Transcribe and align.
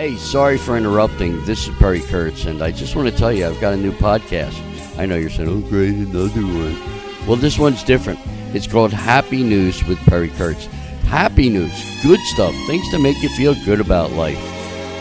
Hey, 0.00 0.16
sorry 0.16 0.56
for 0.56 0.78
interrupting. 0.78 1.44
This 1.44 1.68
is 1.68 1.76
Perry 1.76 2.00
Kurtz, 2.00 2.46
and 2.46 2.62
I 2.62 2.70
just 2.70 2.96
want 2.96 3.10
to 3.10 3.14
tell 3.14 3.30
you 3.30 3.46
I've 3.46 3.60
got 3.60 3.74
a 3.74 3.76
new 3.76 3.92
podcast. 3.92 4.58
I 4.98 5.04
know 5.04 5.16
you're 5.16 5.28
saying, 5.28 5.50
oh, 5.50 5.60
great, 5.68 5.90
another 5.90 6.40
one. 6.40 7.26
Well, 7.26 7.36
this 7.36 7.58
one's 7.58 7.84
different. 7.84 8.18
It's 8.54 8.66
called 8.66 8.94
Happy 8.94 9.42
News 9.42 9.84
with 9.84 9.98
Perry 10.06 10.30
Kurtz. 10.30 10.64
Happy 11.04 11.50
news, 11.50 12.02
good 12.02 12.18
stuff, 12.20 12.54
things 12.66 12.90
to 12.92 12.98
make 12.98 13.22
you 13.22 13.28
feel 13.36 13.54
good 13.66 13.78
about 13.78 14.12
life. 14.12 14.42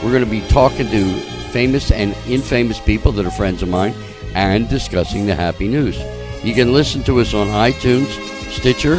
We're 0.04 0.12
going 0.12 0.26
to 0.26 0.30
be 0.30 0.46
talking 0.50 0.90
to 0.90 1.14
famous 1.54 1.92
and 1.92 2.14
infamous 2.28 2.82
people 2.82 3.14
that 3.14 3.26
are 3.26 3.32
friends 3.32 3.64
of 3.64 3.70
mine 3.70 3.94
and 4.36 4.68
discussing 4.68 5.26
the 5.26 5.34
happy 5.34 5.70
news. 5.70 5.98
You 6.44 6.54
can 6.54 6.74
listen 6.74 7.04
to 7.04 7.22
us 7.22 7.34
on 7.34 7.48
iTunes, 7.48 8.10
Stitcher, 8.52 8.98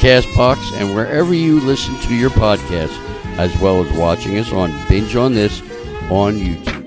Castbox, 0.00 0.72
and 0.80 0.94
wherever 0.94 1.34
you 1.34 1.60
listen 1.60 1.94
to 2.08 2.14
your 2.14 2.30
podcast, 2.30 3.11
as 3.38 3.56
well 3.60 3.82
as 3.82 3.90
watching 3.96 4.38
us 4.38 4.52
on 4.52 4.70
Binge 4.88 5.16
on 5.16 5.34
This 5.34 5.60
on 6.10 6.34
YouTube. 6.34 6.82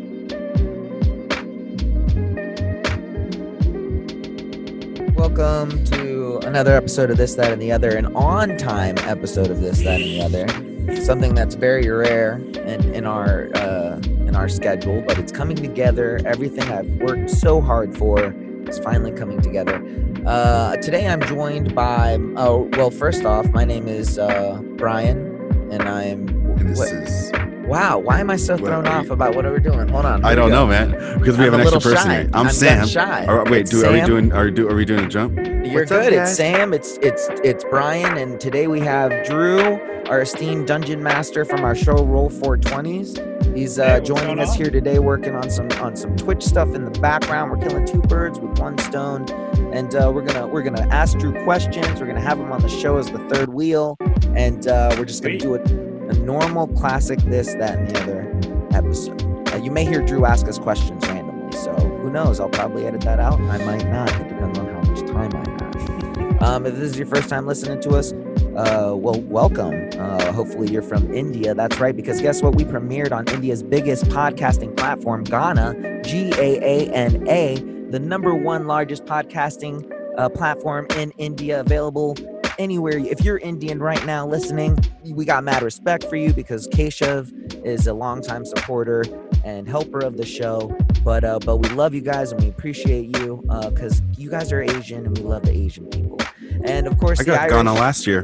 Welcome 5.16 5.84
to 5.86 6.38
another 6.46 6.76
episode 6.76 7.10
of 7.10 7.18
This, 7.18 7.36
That, 7.36 7.52
and 7.52 7.62
the 7.62 7.72
Other, 7.72 7.98
an 7.98 8.16
on 8.16 8.58
time 8.58 8.98
episode 9.00 9.50
of 9.50 9.60
This, 9.60 9.82
That, 9.84 10.00
and 10.00 10.04
the 10.04 10.22
Other. 10.22 11.02
Something 11.04 11.34
that's 11.34 11.56
very 11.56 11.90
rare 11.90 12.36
in, 12.36 12.94
in 12.94 13.06
our 13.06 13.50
uh, 13.56 14.00
in 14.06 14.36
our 14.36 14.48
schedule, 14.48 15.04
but 15.08 15.18
it's 15.18 15.32
coming 15.32 15.58
together. 15.58 16.22
Everything 16.26 16.64
I've 16.72 16.88
worked 17.02 17.32
so 17.32 17.60
hard 17.60 17.98
for 17.98 18.34
is 18.70 18.78
finally 18.80 19.12
coming 19.12 19.42
together. 19.42 19.84
Uh, 20.26 20.76
today 20.78 21.08
I'm 21.08 21.22
joined 21.22 21.74
by, 21.76 22.18
oh, 22.36 22.70
well, 22.74 22.92
first 22.92 23.26
off, 23.26 23.48
my 23.52 23.64
name 23.64 23.88
is 23.88 24.20
uh, 24.20 24.60
Brian, 24.78 25.72
and 25.72 25.84
I'm. 25.84 26.35
And 26.66 26.76
this 26.76 26.80
what- 26.80 26.92
is. 26.94 27.32
wow, 27.68 28.00
why 28.00 28.20
am 28.20 28.30
I 28.30 28.36
so 28.36 28.54
What 28.54 28.66
thrown 28.66 28.88
are 28.88 28.92
off 29.00 29.06
you- 29.08 29.14
about 29.14 29.36
what 29.36 29.46
are 29.46 29.54
we 29.54 29.60
doing? 29.60 29.88
Hold 29.90 30.06
on. 30.06 30.26
I 30.26 30.34
don't 30.36 30.50
go. 30.50 30.56
know, 30.56 30.68
man, 30.68 30.92
because 31.20 31.38
we 31.38 31.46
I'm 31.46 31.52
have 31.52 31.54
an 31.54 31.62
extra 31.62 31.80
person 31.82 31.98
shy. 32.10 32.14
here. 32.22 32.30
I'm 32.34 32.48
I'm 32.48 32.54
Sam. 32.54 32.88
shy. 32.88 33.26
All 33.28 33.36
right, 33.38 33.50
wait, 33.52 33.62
It's 33.62 33.72
do, 33.72 33.86
are 33.86 33.92
we 33.94 34.02
doing? 34.02 34.32
Are, 34.32 34.50
do, 34.50 34.68
are 34.70 34.76
we 34.76 34.86
doing 34.86 35.06
a 35.06 35.08
jump? 35.08 35.38
You're 35.38 35.82
What's 35.82 35.92
up, 35.92 36.04
good. 36.04 36.14
it's? 36.14 36.36
Sam. 36.36 36.74
It's 36.74 36.98
it's 37.02 37.28
it's 37.44 37.64
Brian, 37.70 38.18
and 38.18 38.40
today 38.40 38.68
we 38.68 38.80
have 38.82 39.12
Drew, 39.26 39.80
our 40.10 40.22
esteemed 40.22 40.68
dungeon 40.68 41.02
master 41.04 41.44
from 41.46 41.64
our 41.64 41.76
show 41.76 42.04
Roll 42.04 42.30
420s. 42.30 43.32
He's 43.56 43.80
uh, 43.80 44.00
joining 44.02 44.40
us 44.40 44.54
here 44.54 44.70
today, 44.70 45.00
working 45.00 45.34
on 45.36 45.50
some 45.50 45.70
on 45.82 45.96
some 45.96 46.16
Twitch 46.18 46.44
stuff 46.44 46.76
in 46.76 46.84
the 46.86 47.00
background. 47.00 47.52
We're 47.52 47.58
killing 47.68 47.86
two 47.86 48.02
birds 48.02 48.38
with 48.40 48.60
one 48.60 48.78
stone, 48.80 49.28
and 49.74 49.96
uh, 49.96 50.12
we're 50.14 50.24
gonna 50.24 50.46
we're 50.48 50.64
gonna 50.64 50.88
ask 50.92 51.18
Drew 51.18 51.32
questions. 51.46 52.00
We're 52.02 52.08
gonna 52.08 52.20
have 52.22 52.40
him 52.40 52.52
on 52.52 52.62
the 52.62 52.70
show 52.70 52.98
as 52.98 53.10
the 53.10 53.20
third 53.30 53.50
wheel, 53.50 53.98
and 54.36 54.68
uh, 54.68 54.94
we're 55.00 55.06
just 55.06 55.24
gonna 55.24 55.38
do 55.38 55.56
a, 55.56 55.60
a 55.62 55.85
normal 56.20 56.68
classic 56.68 57.20
this 57.20 57.54
that 57.56 57.78
and 57.78 57.90
the 57.90 58.02
other 58.02 58.78
episode. 58.78 59.22
Uh, 59.50 59.58
you 59.58 59.72
may 59.72 59.86
hear 59.86 60.02
Drew 60.02 60.26
ask 60.26 60.48
us 60.48 60.58
questions 60.58 61.06
randomly, 61.08 61.52
so 61.58 61.74
who 61.74 62.10
knows? 62.10 62.40
I'll 62.40 62.50
probably 62.50 62.86
edit 62.86 63.02
that 63.02 63.20
out, 63.20 63.40
I 63.42 63.58
might 63.66 63.88
not. 63.90 64.10
It 64.22 64.30
depends 64.30 64.60
on 64.60 64.68
how 64.68 64.82
much 64.82 65.02
time 65.02 65.32
I 65.34 65.64
have. 65.64 66.42
Um, 66.42 66.66
if 66.66 66.76
this 66.76 66.92
is 66.92 66.98
your 66.98 67.08
first 67.08 67.30
time 67.30 67.48
listening 67.48 67.82
to 67.82 67.92
us, 67.92 68.14
uh, 68.56 68.94
well, 68.96 69.20
welcome. 69.22 69.90
Uh, 69.98 70.32
hopefully, 70.32 70.72
you're 70.72 70.82
from 70.82 71.14
India. 71.14 71.54
That's 71.54 71.80
right, 71.80 71.96
because 71.96 72.22
guess 72.22 72.42
what? 72.42 72.56
We 72.56 72.64
premiered 72.64 73.12
on 73.12 73.28
India's 73.30 73.64
biggest 73.64 74.06
podcasting 74.06 74.76
platform, 74.78 75.26
Gaana, 75.26 76.06
G 76.06 76.32
A 76.38 76.60
A 76.62 76.92
N 76.94 77.28
A, 77.28 77.56
the 77.90 78.00
number 78.00 78.36
one 78.36 78.68
largest 78.68 79.06
podcasting 79.06 79.92
uh, 80.18 80.30
platform 80.30 80.88
in 80.98 81.12
India, 81.12 81.60
available 81.62 82.16
anywhere. 82.60 82.98
If 82.98 83.24
you're 83.24 83.38
Indian 83.38 83.80
right 83.80 84.04
now 84.06 84.28
listening, 84.28 84.78
we 85.04 85.26
got 85.26 85.44
mad 85.44 85.64
respect 85.64 86.06
for 86.06 86.16
you 86.16 86.34
because 86.34 86.68
Keshav 86.70 87.32
is 87.66 87.88
a 87.88 87.94
longtime 87.94 88.46
supporter 88.46 89.04
and 89.44 89.68
helper 89.68 90.00
of 90.00 90.18
the 90.18 90.26
show. 90.26 90.76
But 91.04 91.24
uh, 91.24 91.40
but 91.40 91.58
we 91.58 91.70
love 91.70 91.94
you 91.94 92.02
guys 92.02 92.32
and 92.32 92.42
we 92.42 92.50
appreciate 92.50 93.18
you 93.18 93.44
because 93.70 94.02
you 94.18 94.30
guys 94.30 94.52
are 94.52 94.62
Asian 94.62 95.06
and 95.06 95.18
we 95.18 95.24
love 95.24 95.44
the 95.44 95.52
Asian 95.52 95.88
people. 95.88 96.20
And 96.64 96.88
of 96.88 96.98
course, 96.98 97.20
I 97.20 97.24
got 97.24 97.40
Irish. 97.40 97.52
Ghana 97.52 97.74
last 97.74 98.08
year. 98.08 98.24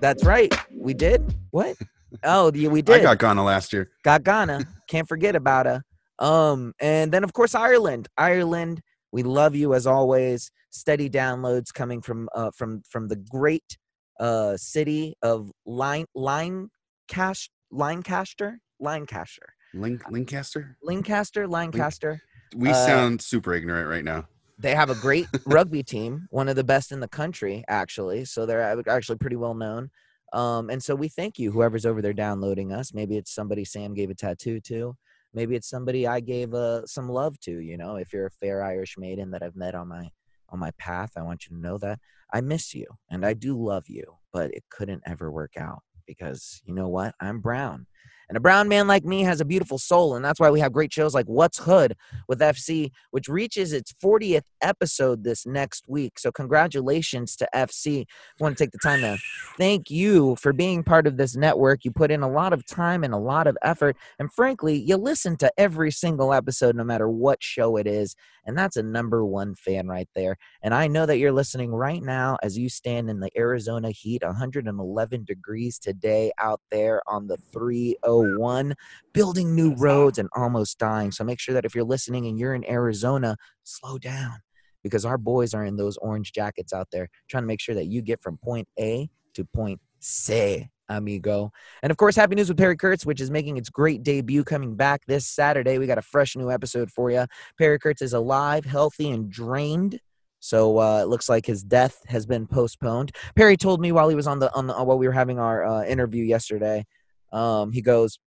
That's 0.00 0.24
right. 0.24 0.54
We 0.74 0.94
did. 0.94 1.34
What? 1.50 1.76
Oh, 2.24 2.50
yeah, 2.54 2.68
we 2.68 2.82
did. 2.82 3.00
I 3.00 3.02
got 3.02 3.18
Ghana 3.18 3.44
last 3.44 3.72
year. 3.72 3.90
got 4.02 4.24
Ghana. 4.24 4.64
Can't 4.88 5.08
forget 5.08 5.36
about 5.36 5.66
her. 5.66 5.82
Um, 6.18 6.74
and 6.80 7.12
then 7.12 7.24
of 7.24 7.32
course 7.32 7.54
Ireland. 7.54 8.08
Ireland, 8.16 8.80
we 9.12 9.22
love 9.22 9.54
you 9.54 9.74
as 9.74 9.86
always. 9.86 10.50
Steady 10.70 11.10
downloads 11.10 11.72
coming 11.72 12.00
from 12.00 12.28
uh 12.34 12.50
from 12.56 12.82
from 12.88 13.08
the 13.08 13.16
great 13.16 13.76
uh 14.18 14.56
city 14.56 15.14
of 15.22 15.50
Line 15.66 16.06
Linecast 16.16 17.48
Lancaster 17.70 18.58
Lancaster 18.80 19.54
Link, 19.74 20.02
Lancaster. 20.10 20.76
Lancaster 20.82 21.46
Lancaster. 21.46 22.20
We 22.56 22.70
Uh, 22.70 22.74
sound 22.86 23.22
super 23.22 23.54
ignorant 23.54 23.88
right 23.88 24.04
now. 24.04 24.26
They 24.58 24.74
have 24.74 24.90
a 24.90 24.94
great 24.96 25.26
rugby 25.46 25.82
team, 25.82 26.26
one 26.30 26.48
of 26.48 26.56
the 26.56 26.64
best 26.64 26.90
in 26.92 27.00
the 27.00 27.08
country, 27.08 27.64
actually. 27.68 28.24
So 28.24 28.46
they're 28.46 28.82
actually 28.88 29.18
pretty 29.18 29.36
well 29.36 29.54
known. 29.54 29.90
Um, 30.32 30.70
and 30.70 30.82
so 30.82 30.94
we 30.94 31.08
thank 31.08 31.38
you, 31.38 31.50
whoever's 31.52 31.86
over 31.86 32.02
there 32.02 32.12
downloading 32.12 32.72
us. 32.72 32.92
Maybe 32.92 33.16
it's 33.16 33.32
somebody 33.34 33.64
Sam 33.64 33.94
gave 33.94 34.10
a 34.10 34.14
tattoo 34.14 34.60
to. 34.62 34.96
Maybe 35.32 35.54
it's 35.54 35.68
somebody 35.68 36.06
I 36.06 36.20
gave 36.20 36.52
uh, 36.52 36.84
some 36.86 37.08
love 37.08 37.38
to. 37.40 37.60
You 37.60 37.76
know, 37.76 37.96
if 37.96 38.12
you're 38.12 38.26
a 38.26 38.30
fair 38.30 38.62
Irish 38.64 38.96
maiden 38.98 39.30
that 39.30 39.42
I've 39.42 39.56
met 39.56 39.74
on 39.74 39.88
my 39.88 40.10
on 40.50 40.58
my 40.58 40.70
path, 40.72 41.12
I 41.16 41.22
want 41.22 41.46
you 41.46 41.56
to 41.56 41.62
know 41.62 41.78
that 41.78 41.98
I 42.32 42.40
miss 42.40 42.74
you 42.74 42.86
and 43.10 43.24
I 43.24 43.34
do 43.34 43.56
love 43.56 43.88
you, 43.88 44.04
but 44.32 44.52
it 44.52 44.64
couldn't 44.70 45.02
ever 45.06 45.30
work 45.30 45.56
out 45.56 45.82
because 46.06 46.60
you 46.64 46.74
know 46.74 46.88
what? 46.88 47.14
I'm 47.20 47.40
brown. 47.40 47.86
And 48.30 48.36
a 48.36 48.40
brown 48.40 48.68
man 48.68 48.86
like 48.86 49.04
me 49.04 49.22
has 49.22 49.40
a 49.40 49.44
beautiful 49.44 49.76
soul, 49.76 50.14
and 50.14 50.24
that's 50.24 50.38
why 50.38 50.50
we 50.50 50.60
have 50.60 50.72
great 50.72 50.92
shows 50.92 51.14
like 51.14 51.26
What's 51.26 51.58
Hood 51.58 51.96
with 52.28 52.38
FC, 52.38 52.92
which 53.10 53.26
reaches 53.26 53.72
its 53.72 53.92
40th 53.92 54.44
episode 54.62 55.24
this 55.24 55.46
next 55.46 55.88
week. 55.88 56.16
So, 56.16 56.30
congratulations 56.30 57.34
to 57.36 57.48
FC. 57.52 58.02
I 58.02 58.04
want 58.42 58.56
to 58.56 58.64
take 58.64 58.70
the 58.70 58.78
time 58.78 59.00
to 59.00 59.18
thank 59.58 59.90
you 59.90 60.36
for 60.36 60.52
being 60.52 60.84
part 60.84 61.08
of 61.08 61.16
this 61.16 61.34
network. 61.34 61.84
You 61.84 61.90
put 61.90 62.12
in 62.12 62.22
a 62.22 62.30
lot 62.30 62.52
of 62.52 62.64
time 62.64 63.02
and 63.02 63.12
a 63.12 63.18
lot 63.18 63.48
of 63.48 63.58
effort, 63.62 63.96
and 64.20 64.32
frankly, 64.32 64.76
you 64.76 64.96
listen 64.96 65.36
to 65.38 65.52
every 65.58 65.90
single 65.90 66.32
episode, 66.32 66.76
no 66.76 66.84
matter 66.84 67.08
what 67.08 67.42
show 67.42 67.76
it 67.78 67.88
is. 67.88 68.14
And 68.50 68.58
that's 68.58 68.76
a 68.76 68.82
number 68.82 69.24
one 69.24 69.54
fan 69.54 69.86
right 69.86 70.08
there. 70.16 70.36
And 70.60 70.74
I 70.74 70.88
know 70.88 71.06
that 71.06 71.18
you're 71.18 71.30
listening 71.30 71.72
right 71.72 72.02
now 72.02 72.36
as 72.42 72.58
you 72.58 72.68
stand 72.68 73.08
in 73.08 73.20
the 73.20 73.30
Arizona 73.38 73.92
heat, 73.92 74.24
111 74.24 75.24
degrees 75.24 75.78
today 75.78 76.32
out 76.40 76.60
there 76.72 77.00
on 77.06 77.28
the 77.28 77.36
301 77.52 78.74
building 79.12 79.54
new 79.54 79.76
roads 79.76 80.18
and 80.18 80.28
almost 80.34 80.80
dying. 80.80 81.12
So 81.12 81.22
make 81.22 81.38
sure 81.38 81.54
that 81.54 81.64
if 81.64 81.76
you're 81.76 81.84
listening 81.84 82.26
and 82.26 82.40
you're 82.40 82.56
in 82.56 82.68
Arizona, 82.68 83.36
slow 83.62 83.98
down 83.98 84.40
because 84.82 85.04
our 85.04 85.16
boys 85.16 85.54
are 85.54 85.64
in 85.64 85.76
those 85.76 85.96
orange 85.98 86.32
jackets 86.32 86.72
out 86.72 86.88
there 86.90 87.08
trying 87.28 87.44
to 87.44 87.46
make 87.46 87.60
sure 87.60 87.76
that 87.76 87.86
you 87.86 88.02
get 88.02 88.20
from 88.20 88.36
point 88.36 88.66
A 88.80 89.08
to 89.34 89.44
point 89.44 89.80
C, 90.00 90.68
amigo. 90.90 91.50
And 91.82 91.90
of 91.90 91.96
course, 91.96 92.14
happy 92.14 92.34
news 92.34 92.48
with 92.48 92.58
Perry 92.58 92.76
Kurtz, 92.76 93.06
which 93.06 93.20
is 93.20 93.30
making 93.30 93.56
its 93.56 93.70
great 93.70 94.02
debut 94.02 94.44
coming 94.44 94.76
back 94.76 95.06
this 95.06 95.26
Saturday. 95.26 95.78
We 95.78 95.86
got 95.86 95.96
a 95.96 96.02
fresh 96.02 96.36
new 96.36 96.50
episode 96.50 96.90
for 96.90 97.10
you. 97.10 97.24
Perry 97.58 97.78
Kurtz 97.78 98.02
is 98.02 98.12
alive, 98.12 98.64
healthy, 98.66 99.10
and 99.10 99.30
drained. 99.30 99.98
So 100.40 100.78
uh, 100.78 101.02
it 101.02 101.08
looks 101.08 101.28
like 101.28 101.46
his 101.46 101.62
death 101.62 102.02
has 102.08 102.26
been 102.26 102.46
postponed. 102.46 103.12
Perry 103.34 103.56
told 103.56 103.80
me 103.80 103.92
while 103.92 104.08
he 104.08 104.14
was 104.14 104.26
on 104.26 104.38
the 104.38 104.52
on 104.54 104.66
the 104.66 104.74
while 104.74 104.98
we 104.98 105.06
were 105.06 105.12
having 105.12 105.38
our 105.38 105.64
uh, 105.64 105.84
interview 105.84 106.24
yesterday. 106.24 106.84
Um, 107.32 107.72
he 107.72 107.80
goes, 107.80 108.18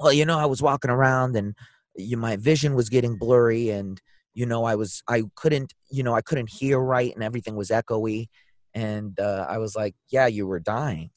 well 0.00 0.12
you 0.12 0.24
know 0.24 0.38
i 0.38 0.46
was 0.46 0.62
walking 0.62 0.90
around 0.90 1.36
and 1.36 1.54
you, 1.94 2.16
my 2.16 2.36
vision 2.36 2.74
was 2.74 2.88
getting 2.88 3.16
blurry 3.16 3.68
and 3.68 4.00
you 4.34 4.46
know 4.46 4.64
i 4.64 4.74
was 4.74 5.02
i 5.08 5.22
couldn't 5.36 5.74
you 5.90 6.02
know 6.02 6.14
i 6.14 6.22
couldn't 6.22 6.50
hear 6.50 6.80
right 6.80 7.14
and 7.14 7.22
everything 7.22 7.54
was 7.54 7.68
echoey 7.68 8.26
and 8.74 9.20
uh, 9.20 9.46
i 9.48 9.58
was 9.58 9.76
like 9.76 9.94
yeah 10.08 10.26
you 10.26 10.46
were 10.46 10.58
dying 10.58 11.10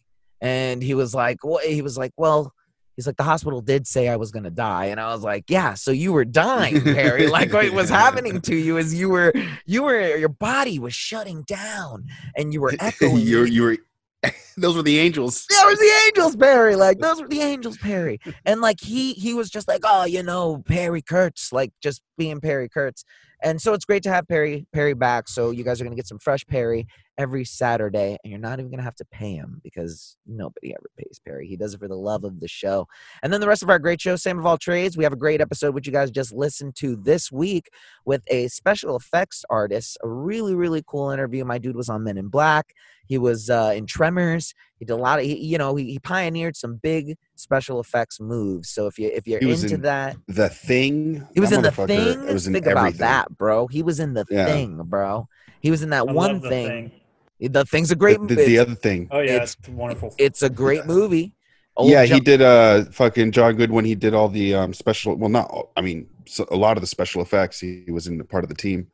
and 0.43 0.83
he 0.83 0.93
was 0.93 1.15
like 1.15 1.43
well 1.43 1.59
he 1.65 1.81
was 1.81 1.97
like 1.97 2.11
well 2.17 2.53
he's 2.95 3.07
like 3.07 3.15
the 3.15 3.23
hospital 3.23 3.61
did 3.61 3.87
say 3.87 4.09
i 4.09 4.15
was 4.15 4.29
going 4.29 4.43
to 4.43 4.51
die. 4.51 4.85
And 4.85 4.99
i 4.99 5.11
was 5.13 5.23
like 5.23 5.45
yeah 5.47 5.73
so 5.73 5.89
you 5.89 6.13
were 6.13 6.25
dying 6.25 6.81
perry 6.81 7.27
like 7.39 7.51
what 7.51 7.71
was 7.71 7.89
happening 7.89 8.41
to 8.41 8.55
you 8.55 8.77
is 8.77 8.93
you 8.93 9.09
were 9.09 9.33
you 9.65 9.81
were 9.81 10.15
your 10.17 10.29
body 10.29 10.77
was 10.77 10.93
shutting 10.93 11.41
down 11.43 12.05
and 12.35 12.53
you 12.53 12.61
were 12.61 12.73
echoing 12.79 13.17
you 13.17 13.39
were, 13.39 13.47
you 13.47 13.63
were. 13.63 13.77
Those 14.55 14.75
were 14.75 14.83
the 14.83 14.99
angels. 14.99 15.45
that 15.49 15.65
was 15.65 15.79
the 15.79 15.91
angels 16.07 16.35
perry. 16.35 16.75
Like 16.75 16.99
those 16.99 17.19
were 17.19 17.27
the 17.27 17.41
angels 17.41 17.77
perry. 17.77 18.19
And 18.45 18.61
like 18.61 18.79
he 18.79 19.13
he 19.13 19.33
was 19.33 19.49
just 19.49 19.67
like 19.67 19.81
oh 19.83 20.05
you 20.05 20.21
know 20.21 20.63
perry 20.65 21.01
kurtz 21.01 21.51
like 21.51 21.73
just 21.81 22.01
being 22.17 22.39
perry 22.39 22.69
kurtz. 22.69 23.03
And 23.41 23.61
so 23.61 23.73
it's 23.73 23.83
great 23.83 24.03
to 24.03 24.11
have 24.11 24.27
perry 24.27 24.65
perry 24.71 24.93
back. 24.93 25.27
So 25.27 25.51
you 25.51 25.63
guys 25.63 25.81
are 25.81 25.83
going 25.83 25.91
to 25.91 25.99
get 25.99 26.07
some 26.07 26.19
fresh 26.19 26.45
perry 26.45 26.87
every 27.17 27.45
saturday 27.45 28.17
and 28.23 28.31
you're 28.31 28.39
not 28.39 28.59
even 28.59 28.69
going 28.69 28.79
to 28.79 28.83
have 28.83 28.95
to 28.95 29.05
pay 29.05 29.35
him 29.35 29.61
because 29.63 30.17
nobody 30.25 30.73
ever 30.73 30.89
pays 30.97 31.19
perry. 31.25 31.47
He 31.47 31.55
does 31.55 31.73
it 31.73 31.79
for 31.79 31.87
the 31.87 31.95
love 31.95 32.23
of 32.23 32.39
the 32.39 32.47
show. 32.47 32.87
And 33.21 33.31
then 33.31 33.41
the 33.41 33.47
rest 33.47 33.63
of 33.63 33.69
our 33.69 33.79
great 33.79 34.01
show 34.01 34.15
same 34.15 34.39
of 34.39 34.45
all 34.45 34.57
trades 34.57 34.97
we 34.97 35.03
have 35.03 35.13
a 35.13 35.17
great 35.17 35.41
episode 35.41 35.75
which 35.75 35.87
you 35.87 35.93
guys 35.93 36.11
just 36.11 36.33
listened 36.33 36.75
to 36.77 36.95
this 36.95 37.31
week 37.31 37.69
with 38.05 38.23
a 38.27 38.47
special 38.47 38.95
effects 38.95 39.43
artist 39.49 39.97
a 40.03 40.07
really 40.07 40.55
really 40.55 40.83
cool 40.85 41.11
interview. 41.11 41.45
My 41.45 41.57
dude 41.57 41.75
was 41.75 41.89
on 41.89 42.03
men 42.03 42.17
in 42.17 42.27
black 42.27 42.73
He 43.05 43.17
was 43.17 43.49
uh, 43.49 43.73
in 43.75 43.85
Tremors. 43.85 44.53
He 44.79 44.85
did 44.85 44.93
a 44.93 44.97
lot 44.97 45.19
of, 45.19 45.25
he, 45.25 45.35
you 45.37 45.57
know, 45.57 45.75
he, 45.75 45.85
he 45.91 45.99
pioneered 45.99 46.55
some 46.55 46.75
big 46.77 47.15
special 47.35 47.79
effects 47.79 48.19
moves. 48.19 48.69
So 48.69 48.87
if 48.87 48.97
you 48.97 49.09
if 49.13 49.27
you're 49.27 49.39
He 49.39 49.45
was 49.45 49.63
into 49.63 49.75
in 49.75 49.81
that, 49.81 50.15
The 50.27 50.49
thing. 50.49 51.27
he 51.33 51.39
was 51.39 51.49
that 51.51 51.55
in 51.57 51.61
the 51.63 51.71
thing. 51.71 52.27
It 52.27 52.33
was 52.33 52.47
in 52.47 52.53
Think 52.53 52.67
everything. 52.67 52.95
about 52.95 52.99
that, 52.99 53.37
bro. 53.37 53.67
He 53.67 53.83
was 53.83 53.99
in 53.99 54.13
the 54.13 54.25
Yeah. 54.29 54.45
thing, 54.45 54.79
bro. 54.85 55.27
He 55.61 55.69
was 55.71 55.83
in 55.83 55.89
that 55.91 55.99
I 56.07 56.11
one 56.11 56.33
love 56.33 56.41
the 56.43 56.49
thing. 56.49 56.91
The 57.39 57.65
thing's 57.65 57.91
a 57.91 57.95
great. 57.95 58.19
the, 58.19 58.35
movie. 58.35 58.45
the 58.45 58.59
other 58.59 58.75
thing. 58.75 59.07
Oh 59.11 59.19
yeah, 59.19 59.33
It's- 59.33 59.57
it's, 59.59 59.69
wonderful. 59.69 60.13
it's 60.17 60.41
a 60.43 60.49
great 60.49 60.85
movie. 60.95 61.33
Old 61.75 61.89
yeah, 61.89 62.03
he 62.03 62.09
jump- 62.09 62.25
did. 62.25 62.41
Uh, 62.41 62.85
fucking 62.91 63.31
John 63.31 63.55
Goodwin. 63.55 63.83
He 63.83 63.95
did 63.95 64.13
all 64.13 64.29
the 64.29 64.53
um 64.55 64.73
special. 64.73 65.15
Well, 65.15 65.29
not. 65.29 65.69
I 65.75 65.81
mean, 65.81 66.07
so, 66.27 66.45
a 66.51 66.55
lot 66.55 66.77
of 66.77 66.81
the 66.81 66.87
special 66.87 67.21
effects. 67.21 67.59
He, 67.59 67.81
he 67.85 67.91
was 67.91 68.05
in 68.07 68.17
the 68.17 68.23
part 68.23 68.43
of 68.43 68.49
the 68.49 68.55
team. 68.55 68.87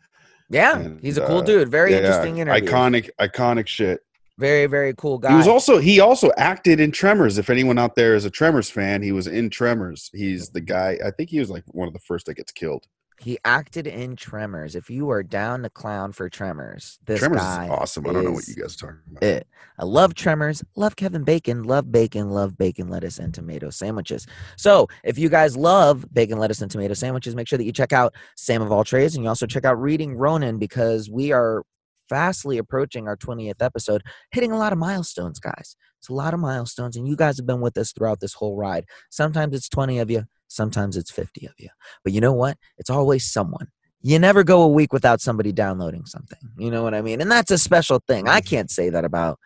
Yeah, 0.49 0.79
and, 0.79 1.01
he's 1.01 1.17
a 1.17 1.25
cool 1.25 1.39
uh, 1.39 1.43
dude. 1.43 1.69
Very 1.69 1.91
Yeah, 1.91 1.97
interesting 1.97 2.37
interview. 2.37 2.67
Iconic, 2.67 3.09
iconic 3.19 3.67
shit. 3.67 4.01
Very 4.37 4.67
very 4.67 4.93
cool 4.95 5.17
guy. 5.17 5.31
He 5.31 5.35
was 5.35 5.47
also 5.47 5.79
he 5.79 5.99
also 5.99 6.31
acted 6.37 6.79
in 6.79 6.91
Tremors. 6.91 7.37
If 7.37 7.49
anyone 7.49 7.77
out 7.77 7.95
there 7.95 8.15
is 8.15 8.23
a 8.23 8.29
Tremors 8.29 8.69
fan, 8.69 9.01
he 9.01 9.11
was 9.11 9.27
in 9.27 9.49
Tremors. 9.49 10.09
He's 10.13 10.49
the 10.49 10.61
guy. 10.61 10.97
I 11.05 11.11
think 11.11 11.29
he 11.29 11.39
was 11.39 11.49
like 11.49 11.63
one 11.67 11.87
of 11.87 11.93
the 11.93 11.99
first 11.99 12.25
that 12.27 12.35
gets 12.35 12.53
killed. 12.53 12.85
He 13.19 13.37
acted 13.43 13.85
in 13.85 14.15
Tremors. 14.15 14.75
If 14.75 14.89
you 14.89 15.09
are 15.11 15.23
down 15.23 15.63
to 15.63 15.69
clown 15.69 16.13
for 16.13 16.29
Tremors, 16.29 16.99
this 17.05 17.19
Tremors 17.19 17.41
guy 17.41 17.65
is 17.65 17.71
awesome. 17.71 18.07
I 18.07 18.13
don't 18.13 18.23
know 18.23 18.31
what 18.31 18.47
you 18.47 18.55
guys 18.55 18.75
are 18.75 18.77
talking 18.77 18.99
about. 19.11 19.23
it. 19.23 19.47
I 19.77 19.85
love 19.85 20.13
Tremors, 20.15 20.63
love 20.75 20.95
Kevin 20.95 21.23
Bacon, 21.23 21.63
love 21.63 21.91
bacon, 21.91 22.29
love 22.29 22.57
bacon, 22.57 22.87
lettuce, 22.87 23.19
and 23.19 23.33
tomato 23.33 23.69
sandwiches. 23.69 24.25
So 24.57 24.87
if 25.03 25.17
you 25.17 25.29
guys 25.29 25.57
love 25.57 26.05
bacon, 26.13 26.39
lettuce, 26.39 26.61
and 26.61 26.71
tomato 26.71 26.93
sandwiches, 26.93 27.35
make 27.35 27.47
sure 27.47 27.57
that 27.57 27.65
you 27.65 27.73
check 27.73 27.93
out 27.93 28.13
Sam 28.35 28.61
of 28.61 28.71
All 28.71 28.83
Trades 28.83 29.15
and 29.15 29.23
you 29.23 29.29
also 29.29 29.45
check 29.45 29.65
out 29.65 29.79
Reading 29.79 30.15
Ronin 30.15 30.57
because 30.57 31.09
we 31.09 31.31
are 31.31 31.63
fastly 32.09 32.57
approaching 32.57 33.07
our 33.07 33.15
20th 33.15 33.61
episode, 33.61 34.01
hitting 34.31 34.51
a 34.51 34.57
lot 34.57 34.73
of 34.73 34.79
milestones, 34.79 35.39
guys. 35.39 35.75
It's 35.99 36.09
a 36.09 36.13
lot 36.13 36.33
of 36.33 36.39
milestones, 36.39 36.95
and 36.95 37.07
you 37.07 37.15
guys 37.15 37.37
have 37.37 37.45
been 37.45 37.61
with 37.61 37.77
us 37.77 37.91
throughout 37.91 38.19
this 38.19 38.33
whole 38.33 38.55
ride. 38.55 38.85
Sometimes 39.09 39.55
it's 39.55 39.69
20 39.69 39.99
of 39.99 40.09
you, 40.09 40.23
sometimes 40.49 40.97
it's 40.97 41.11
50 41.11 41.45
of 41.45 41.53
you. 41.57 41.69
But 42.03 42.13
you 42.13 42.19
know 42.19 42.33
what? 42.33 42.57
It's 42.77 42.89
always 42.89 43.31
someone. 43.31 43.67
You 44.01 44.19
never 44.19 44.43
go 44.43 44.61
a 44.63 44.67
week 44.67 44.93
without 44.93 45.21
somebody 45.21 45.51
downloading 45.51 46.05
something. 46.05 46.39
You 46.57 46.71
know 46.71 46.83
what 46.83 46.93
I 46.93 47.01
mean? 47.01 47.21
And 47.21 47.31
that's 47.31 47.51
a 47.51 47.57
special 47.57 48.01
thing. 48.07 48.27
I 48.27 48.41
can't 48.41 48.71
say 48.71 48.89
that 48.89 49.05
about 49.05 49.39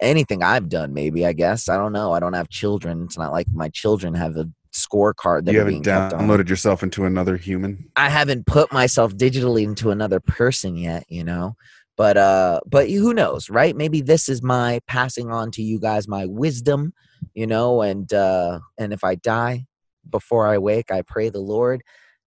anything 0.00 0.42
I've 0.42 0.68
done, 0.68 0.92
maybe, 0.94 1.26
I 1.26 1.32
guess. 1.32 1.68
I 1.68 1.76
don't 1.76 1.92
know. 1.92 2.12
I 2.12 2.20
don't 2.20 2.32
have 2.32 2.48
children. 2.48 3.04
It's 3.04 3.18
not 3.18 3.32
like 3.32 3.46
my 3.52 3.68
children 3.68 4.14
have 4.14 4.36
a 4.36 4.48
scorecard 4.72 5.44
that 5.46 5.52
You 5.52 5.58
haven't 5.58 5.84
downloaded 5.84 6.48
yourself 6.48 6.82
into 6.82 7.04
another 7.04 7.36
human. 7.36 7.90
I 7.96 8.10
haven't 8.10 8.46
put 8.46 8.72
myself 8.72 9.14
digitally 9.14 9.64
into 9.64 9.90
another 9.90 10.20
person 10.20 10.76
yet, 10.76 11.04
you 11.08 11.24
know. 11.24 11.56
But 11.96 12.18
uh 12.18 12.60
but 12.66 12.90
who 12.90 13.14
knows, 13.14 13.48
right? 13.48 13.74
Maybe 13.74 14.02
this 14.02 14.28
is 14.28 14.42
my 14.42 14.80
passing 14.86 15.30
on 15.30 15.50
to 15.52 15.62
you 15.62 15.80
guys 15.80 16.06
my 16.06 16.26
wisdom, 16.26 16.92
you 17.32 17.46
know, 17.46 17.80
and 17.80 18.12
uh 18.12 18.60
and 18.78 18.92
if 18.92 19.02
I 19.02 19.14
die 19.14 19.66
before 20.10 20.46
I 20.46 20.58
wake, 20.58 20.90
I 20.90 21.02
pray 21.02 21.28
the 21.28 21.40
Lord 21.40 21.82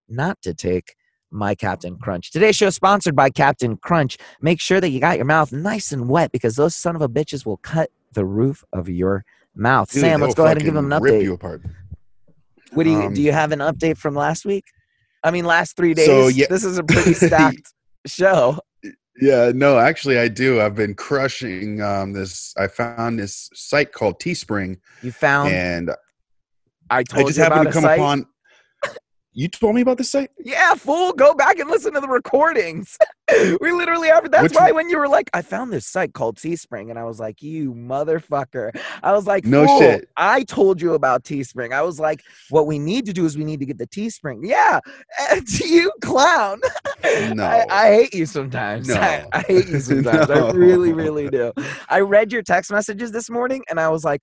not 0.07 0.41
to 0.43 0.53
take 0.53 0.95
my 1.31 1.53
Captain 1.53 1.97
Crunch. 1.97 2.31
Today's 2.31 2.55
show 2.55 2.67
is 2.67 2.75
sponsored 2.75 3.15
by 3.15 3.29
Captain 3.29 3.77
Crunch. 3.77 4.17
Make 4.41 4.59
sure 4.59 4.81
that 4.81 4.89
you 4.89 4.99
got 4.99 5.17
your 5.17 5.25
mouth 5.25 5.51
nice 5.51 5.91
and 5.91 6.09
wet 6.09 6.31
because 6.31 6.55
those 6.55 6.75
son 6.75 6.95
of 6.95 7.01
a 7.01 7.09
bitches 7.09 7.45
will 7.45 7.57
cut 7.57 7.91
the 8.13 8.25
roof 8.25 8.63
of 8.73 8.89
your 8.89 9.23
mouth. 9.55 9.91
Dude, 9.91 10.01
Sam, 10.01 10.21
let's 10.21 10.33
go 10.33 10.45
ahead 10.45 10.57
and 10.57 10.65
give 10.65 10.73
them 10.73 10.91
an 10.91 10.99
update. 10.99 11.21
you 11.23 11.33
apart. 11.33 11.61
What 12.73 12.83
do 12.83 12.89
you 12.89 13.01
Um, 13.03 13.13
do? 13.13 13.21
You 13.21 13.31
have 13.31 13.51
an 13.51 13.59
update 13.59 13.97
from 13.97 14.15
last 14.15 14.45
week? 14.45 14.65
I 15.23 15.31
mean, 15.31 15.45
last 15.45 15.75
three 15.75 15.93
days. 15.93 16.05
So, 16.07 16.27
yeah- 16.29 16.47
this 16.49 16.63
is 16.63 16.77
a 16.77 16.83
pretty 16.83 17.13
stacked 17.27 17.73
show. 18.07 18.59
Yeah, 19.21 19.51
no, 19.53 19.77
actually, 19.77 20.17
I 20.17 20.29
do. 20.29 20.61
I've 20.61 20.75
been 20.75 20.95
crushing 20.95 21.81
um, 21.81 22.13
this. 22.13 22.53
I 22.57 22.67
found 22.67 23.19
this 23.19 23.49
site 23.53 23.91
called 23.91 24.19
Teespring, 24.21 24.77
You 25.01 25.11
found. 25.11 25.49
and 25.51 25.91
I 26.89 26.99
I 26.99 27.03
told 27.03 27.27
just 27.27 27.37
you 27.37 27.45
about 27.45 27.57
happened 27.57 27.73
to 27.73 27.73
come 27.73 27.83
site. 27.83 27.99
upon. 27.99 28.25
You 29.31 29.47
told 29.47 29.75
me 29.75 29.81
about 29.81 29.99
this 29.99 30.11
site. 30.11 30.31
Yeah, 30.43 30.73
fool. 30.73 31.13
Go 31.13 31.35
back 31.35 31.59
and 31.59 31.69
listen 31.69 31.93
to 31.93 31.99
the 32.01 32.07
recordings. 32.09 32.97
we 33.61 33.71
literally 33.71 34.07
have. 34.07 34.29
That's 34.31 34.43
Which 34.43 34.53
why 34.55 34.65
one? 34.65 34.75
when 34.75 34.89
you 34.89 34.97
were 34.97 35.07
like, 35.07 35.29
I 35.33 35.43
found 35.43 35.71
this 35.71 35.85
site 35.85 36.13
called 36.13 36.37
Teespring, 36.37 36.89
and 36.89 36.97
I 36.97 37.03
was 37.03 37.19
like, 37.19 37.41
you 37.43 37.73
motherfucker. 37.75 38.71
I 39.03 39.13
was 39.13 39.27
like, 39.27 39.45
No 39.45 39.65
fool, 39.67 39.79
shit. 39.79 40.09
I 40.17 40.43
told 40.43 40.81
you 40.81 40.95
about 40.95 41.23
Teespring. 41.23 41.73
I 41.73 41.83
was 41.83 41.99
like, 41.99 42.23
what 42.49 42.65
we 42.65 42.79
need 42.79 43.05
to 43.05 43.13
do 43.13 43.23
is 43.25 43.37
we 43.37 43.43
need 43.45 43.59
to 43.59 43.67
get 43.67 43.77
the 43.77 43.87
Teespring. 43.87 44.39
Yeah, 44.41 44.79
you 45.63 45.91
clown. 46.01 46.59
No. 47.33 47.43
I, 47.43 47.65
I 47.69 47.93
hate 47.93 48.13
you 48.13 48.25
sometimes. 48.25 48.89
I, 48.89 49.19
No. 49.21 49.29
I 49.31 49.39
hate 49.41 49.67
you 49.69 49.79
sometimes. 49.79 50.29
I 50.29 50.51
really, 50.51 50.91
really 50.91 51.29
do. 51.29 51.53
I 51.87 52.01
read 52.01 52.31
your 52.33 52.41
text 52.41 52.71
messages 52.71 53.11
this 53.11 53.29
morning, 53.29 53.63
and 53.69 53.79
I 53.79 53.87
was 53.89 54.03
like. 54.03 54.21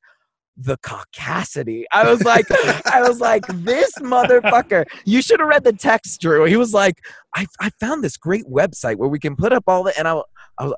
The 0.59 0.79
caucasity. 0.79 1.85
I 1.93 2.11
was 2.11 2.25
like, 2.25 2.47
I 2.87 3.03
was 3.03 3.21
like, 3.21 3.47
this 3.47 3.93
motherfucker. 3.99 4.85
You 5.05 5.21
should 5.21 5.41
have 5.41 5.49
read 5.49 5.65
the 5.65 5.73
text, 5.73 6.21
Drew. 6.21 6.45
He 6.45 6.57
was 6.57 6.73
like, 6.73 6.97
I, 7.35 7.47
I 7.61 7.71
found 7.79 8.03
this 8.03 8.17
great 8.17 8.47
website 8.47 8.97
where 8.97 9.09
we 9.09 9.19
can 9.19 9.37
put 9.37 9.53
up 9.53 9.65
all 9.67 9.83
the, 9.83 9.97
and 9.99 10.09
I, 10.09 10.21
I 10.59 10.65
was, 10.65 10.75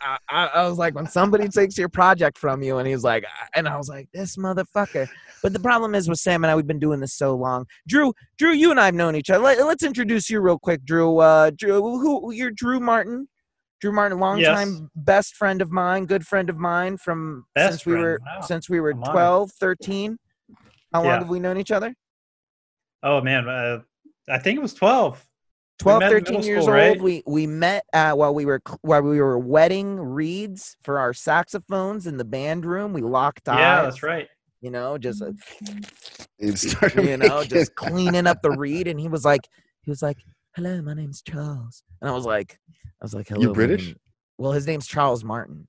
I, 0.00 0.46
I 0.46 0.68
was 0.68 0.78
like, 0.78 0.94
when 0.94 1.06
somebody 1.06 1.48
takes 1.48 1.76
your 1.76 1.88
project 1.88 2.38
from 2.38 2.62
you, 2.62 2.78
and 2.78 2.86
he's 2.86 3.02
like, 3.02 3.24
and 3.54 3.68
I 3.68 3.76
was 3.76 3.88
like, 3.88 4.08
this 4.14 4.36
motherfucker. 4.36 5.08
But 5.42 5.52
the 5.52 5.60
problem 5.60 5.94
is 5.94 6.08
with 6.08 6.18
Sam 6.18 6.44
and 6.44 6.50
I, 6.50 6.56
we've 6.56 6.66
been 6.66 6.78
doing 6.78 7.00
this 7.00 7.14
so 7.14 7.34
long. 7.34 7.66
Drew, 7.86 8.12
Drew, 8.38 8.52
you 8.52 8.70
and 8.70 8.80
I 8.80 8.86
have 8.86 8.94
known 8.94 9.16
each 9.16 9.30
other. 9.30 9.42
Let, 9.42 9.58
us 9.58 9.82
introduce 9.82 10.30
you 10.30 10.40
real 10.40 10.58
quick, 10.58 10.84
Drew. 10.84 11.18
Uh, 11.18 11.50
Drew, 11.56 11.80
who 11.80 12.32
you're 12.32 12.50
Drew 12.50 12.80
Martin. 12.80 13.28
Drew 13.80 13.92
Martin, 13.92 14.18
longtime 14.18 14.68
Yes. 14.72 14.80
best 14.96 15.34
friend 15.36 15.62
of 15.62 15.70
mine, 15.70 16.06
good 16.06 16.26
friend 16.26 16.50
of 16.50 16.56
mine 16.56 16.96
from 16.96 17.44
Best 17.54 17.70
since 17.74 17.86
we 17.86 17.92
friend, 17.92 18.04
were 18.04 18.18
wow. 18.24 18.40
since 18.40 18.68
we 18.68 18.80
were 18.80 18.90
I'm 18.90 19.02
honored. 19.02 19.12
12, 19.12 19.52
13. 19.60 20.18
How 20.92 21.00
long 21.02 21.06
Yeah. 21.12 21.18
have 21.20 21.28
we 21.28 21.38
known 21.38 21.58
each 21.58 21.70
other? 21.70 21.94
Oh 23.02 23.20
man, 23.20 23.48
uh, 23.48 23.80
I 24.28 24.38
think 24.38 24.58
it 24.58 24.62
was 24.62 24.74
twelve. 24.74 25.24
12 25.78 26.02
13 26.02 26.42
years 26.42 26.64
school, 26.64 26.74
old 26.74 26.80
right? 26.80 27.00
we 27.00 27.22
we 27.24 27.46
met 27.46 27.84
uh, 27.92 28.12
while 28.12 28.34
we 28.34 28.44
were 28.44 28.60
while 28.82 29.00
we 29.02 29.20
were 29.20 29.38
wetting 29.38 30.00
reeds 30.00 30.76
for 30.82 30.98
our 30.98 31.12
saxophones 31.14 32.08
in 32.08 32.16
the 32.16 32.24
band 32.24 32.66
room 32.66 32.92
we 32.92 33.00
locked 33.00 33.48
eyes 33.48 33.58
Yeah, 33.60 33.82
that's 33.82 34.02
right. 34.02 34.26
you 34.60 34.72
know 34.72 34.98
just 34.98 35.22
uh, 35.22 35.30
It 36.40 36.58
started 36.58 37.04
you 37.04 37.16
know 37.16 37.36
making- 37.42 37.50
just 37.50 37.74
cleaning 37.76 38.26
up 38.26 38.42
the 38.42 38.50
reed 38.50 38.88
and 38.88 38.98
he 38.98 39.06
was 39.06 39.24
like 39.24 39.42
he 39.82 39.90
was 39.92 40.02
like 40.02 40.16
hello 40.58 40.82
my 40.82 40.92
name's 40.92 41.22
charles 41.22 41.84
and 42.00 42.10
i 42.10 42.12
was 42.12 42.24
like 42.24 42.58
i 42.84 43.04
was 43.04 43.14
like 43.14 43.28
hello 43.28 43.46
my 43.46 43.52
British? 43.52 43.86
name-" 43.86 43.96
well 44.38 44.50
his 44.50 44.66
name's 44.66 44.88
charles 44.88 45.22
martin 45.22 45.68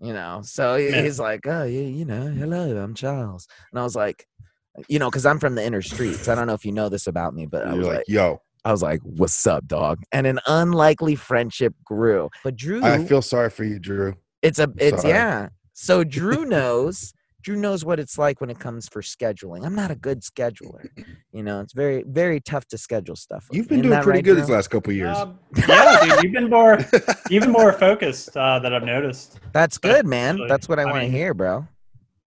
you 0.00 0.12
know 0.12 0.40
so 0.42 0.74
he- 0.76 0.90
he's 0.90 1.20
like 1.20 1.46
oh 1.46 1.62
yeah 1.62 1.82
you 1.82 2.04
know 2.04 2.22
mm. 2.24 2.36
hello 2.36 2.82
i'm 2.82 2.94
charles 2.96 3.46
and 3.70 3.78
i 3.78 3.84
was 3.84 3.94
like 3.94 4.26
you 4.88 4.98
know 4.98 5.08
because 5.08 5.24
i'm 5.24 5.38
from 5.38 5.54
the 5.54 5.64
inner 5.64 5.80
streets 5.80 6.26
i 6.26 6.34
don't 6.34 6.48
know 6.48 6.52
if 6.52 6.64
you 6.64 6.72
know 6.72 6.88
this 6.88 7.06
about 7.06 7.32
me 7.32 7.46
but 7.46 7.64
i 7.64 7.68
You're 7.68 7.78
was 7.78 7.86
like, 7.86 7.96
like 7.98 8.08
yo, 8.08 8.40
I 8.64 8.72
was 8.72 8.82
like, 8.82 9.00
"What's 9.02 9.46
up, 9.46 9.66
dog?" 9.68 9.98
And 10.10 10.26
an 10.26 10.40
unlikely 10.46 11.16
friendship 11.16 11.74
grew. 11.84 12.30
But 12.42 12.56
Drew, 12.56 12.82
I 12.82 13.04
feel 13.04 13.20
sorry 13.20 13.50
for 13.50 13.62
you, 13.62 13.78
Drew. 13.78 14.14
it's 14.40 14.58
a, 14.58 14.72
it's 14.78 15.02
sorry. 15.02 15.12
yeah. 15.12 15.48
So 15.74 16.02
Drew 16.02 16.46
knows. 16.46 17.12
Drew 17.44 17.56
knows 17.56 17.84
what 17.84 18.00
it's 18.00 18.16
like 18.16 18.40
when 18.40 18.48
it 18.48 18.58
comes 18.58 18.88
for 18.88 19.02
scheduling. 19.02 19.66
I'm 19.66 19.74
not 19.74 19.90
a 19.90 19.94
good 19.94 20.22
scheduler. 20.22 20.88
You 21.32 21.42
know, 21.42 21.60
it's 21.60 21.72
very, 21.72 22.04
very 22.06 22.38
tough 22.40 22.64
to 22.68 22.78
schedule 22.78 23.16
stuff. 23.16 23.44
You've 23.50 23.66
been 23.68 23.80
Isn't 23.80 23.90
doing 23.90 24.02
pretty 24.04 24.18
right, 24.18 24.24
good 24.24 24.32
Drew? 24.34 24.40
these 24.42 24.50
last 24.50 24.68
couple 24.70 24.92
of 24.92 24.96
years. 24.96 25.16
Um, 25.18 25.36
yeah, 25.66 26.04
dude, 26.06 26.22
you've 26.22 26.32
been 26.32 26.48
more, 26.48 26.78
you've 27.28 27.48
more 27.48 27.72
focused 27.86 28.36
uh, 28.36 28.60
that 28.60 28.72
I've 28.72 28.84
noticed. 28.84 29.40
That's 29.52 29.76
good, 29.76 30.06
man. 30.06 30.36
Actually, 30.36 30.48
That's 30.48 30.68
what 30.68 30.78
I, 30.78 30.82
I 30.82 30.84
want 30.92 31.00
to 31.02 31.08
hear, 31.10 31.34
bro. 31.34 31.66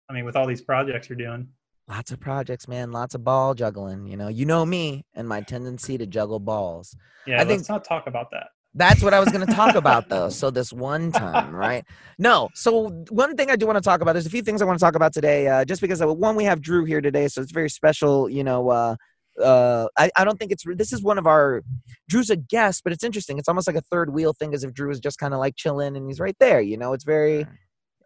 I 0.10 0.14
mean, 0.14 0.24
with 0.24 0.38
all 0.38 0.48
these 0.48 0.62
projects 0.62 1.10
you're 1.10 1.18
doing. 1.18 1.50
Lots 1.90 2.14
of 2.14 2.22
projects, 2.22 2.70
man. 2.70 2.94
Lots 2.94 3.14
of 3.14 3.26
ball 3.26 3.54
juggling. 3.56 4.08
You 4.08 4.16
know, 4.16 4.30
you 4.30 4.46
know 4.46 4.66
me 4.66 5.04
and 5.16 5.28
my 5.28 5.42
tendency 5.42 5.98
to 5.98 6.06
juggle 6.06 6.40
balls. 6.40 6.96
Yeah, 7.28 7.42
I 7.42 7.44
let's 7.44 7.50
think- 7.64 7.70
not 7.70 7.84
talk 7.84 8.08
about 8.08 8.32
that. 8.32 8.48
That's 8.76 9.04
what 9.04 9.14
I 9.14 9.20
was 9.20 9.30
going 9.30 9.46
to 9.46 9.54
talk 9.54 9.76
about, 9.84 10.10
though. 10.10 10.30
So 10.30 10.50
this 10.50 10.74
one 10.74 11.12
time, 11.12 11.56
right? 11.56 11.86
No. 12.18 12.50
So 12.56 12.90
one 13.10 13.36
thing 13.36 13.52
I 13.52 13.56
do 13.56 13.66
want 13.66 13.78
to 13.78 13.82
talk 13.82 14.02
about. 14.02 14.14
There's 14.14 14.26
a 14.26 14.32
few 14.32 14.42
things 14.42 14.62
I 14.62 14.66
want 14.66 14.80
to 14.80 14.84
talk 14.84 14.96
about 14.96 15.14
today. 15.14 15.48
Uh, 15.48 15.66
just 15.66 15.82
because 15.82 16.02
uh, 16.02 16.12
one, 16.12 16.36
we 16.36 16.44
have 16.46 16.62
Drew 16.62 16.86
here 16.86 17.02
today, 17.02 17.28
so 17.28 17.42
it's 17.42 17.52
very 17.52 17.70
special. 17.70 18.30
You 18.30 18.44
know, 18.44 18.70
uh, 18.70 18.96
uh, 19.42 19.88
I, 19.98 20.12
I 20.16 20.26
don't 20.26 20.38
think 20.38 20.52
it's 20.52 20.64
this 20.76 20.94
is 20.94 21.02
one 21.02 21.18
of 21.18 21.28
our 21.28 21.64
Drew's 22.10 22.30
a 22.30 22.36
guest, 22.36 22.84
but 22.84 22.94
it's 22.94 23.04
interesting. 23.04 23.38
It's 23.38 23.48
almost 23.48 23.68
like 23.68 23.76
a 23.76 23.82
third 23.82 24.12
wheel 24.14 24.34
thing, 24.34 24.54
as 24.54 24.64
if 24.64 24.74
Drew 24.74 24.92
is 24.92 25.00
just 25.00 25.18
kind 25.18 25.34
of 25.34 25.40
like 25.40 25.56
chilling 25.56 25.96
and 25.96 26.08
he's 26.08 26.20
right 26.20 26.36
there. 26.40 26.62
You 26.62 26.78
know, 26.78 26.94
it's 26.94 27.04
very. 27.04 27.48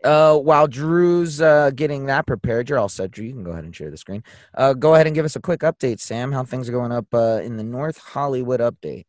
Uh, 0.04 0.38
while 0.38 0.68
Drew's 0.68 1.42
uh, 1.42 1.72
getting 1.74 2.06
that 2.06 2.28
prepared, 2.28 2.70
you're 2.70 2.78
all 2.78 2.88
set, 2.88 3.10
Drew. 3.10 3.26
You 3.26 3.34
can 3.34 3.44
go 3.44 3.52
ahead 3.52 3.64
and 3.64 3.76
share 3.76 3.90
the 3.90 3.98
screen. 3.98 4.24
Uh, 4.54 4.74
go 4.74 4.94
ahead 4.94 5.08
and 5.08 5.16
give 5.16 5.26
us 5.26 5.36
a 5.36 5.42
quick 5.42 5.62
update, 5.62 6.00
Sam. 6.00 6.32
How 6.32 6.44
things 6.44 6.70
are 6.70 6.72
going 6.72 6.92
up 6.92 7.08
uh, 7.14 7.42
in 7.44 7.58
the 7.58 7.64
North 7.64 7.98
Hollywood 7.98 8.60
update. 8.60 9.06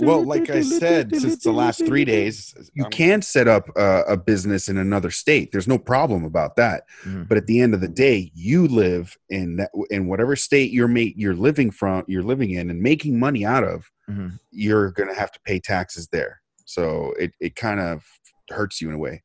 Well, 0.00 0.24
like 0.24 0.48
I 0.50 0.62
said, 0.62 1.14
since 1.16 1.42
the 1.42 1.52
last 1.52 1.84
three 1.86 2.04
days, 2.04 2.54
you 2.74 2.84
can 2.90 3.22
set 3.22 3.48
up 3.48 3.68
a, 3.76 4.02
a 4.08 4.16
business 4.16 4.68
in 4.68 4.76
another 4.78 5.10
state. 5.10 5.52
There's 5.52 5.68
no 5.68 5.78
problem 5.78 6.24
about 6.24 6.56
that. 6.56 6.84
Mhm. 7.04 7.28
But 7.28 7.38
at 7.38 7.46
the 7.46 7.60
end 7.60 7.74
of 7.74 7.80
the 7.80 7.88
day, 7.88 8.30
you 8.34 8.68
live 8.68 9.16
in 9.28 9.56
that 9.56 9.70
in 9.90 10.06
whatever 10.06 10.36
state 10.36 10.70
you're 10.72 10.88
mate 10.88 11.14
you're 11.16 11.34
living 11.34 11.70
from, 11.70 12.04
you're 12.06 12.22
living 12.22 12.50
in, 12.50 12.70
and 12.70 12.80
making 12.80 13.18
money 13.18 13.44
out 13.44 13.64
of. 13.64 13.90
Mhm. 14.08 14.38
You're 14.50 14.92
gonna 14.92 15.14
have 15.14 15.32
to 15.32 15.40
pay 15.44 15.58
taxes 15.60 16.08
there. 16.08 16.40
So 16.64 17.12
it 17.18 17.32
it 17.40 17.56
kind 17.56 17.80
of 17.80 18.04
hurts 18.50 18.80
you 18.80 18.88
in 18.88 18.94
a 18.94 18.98
way. 18.98 19.22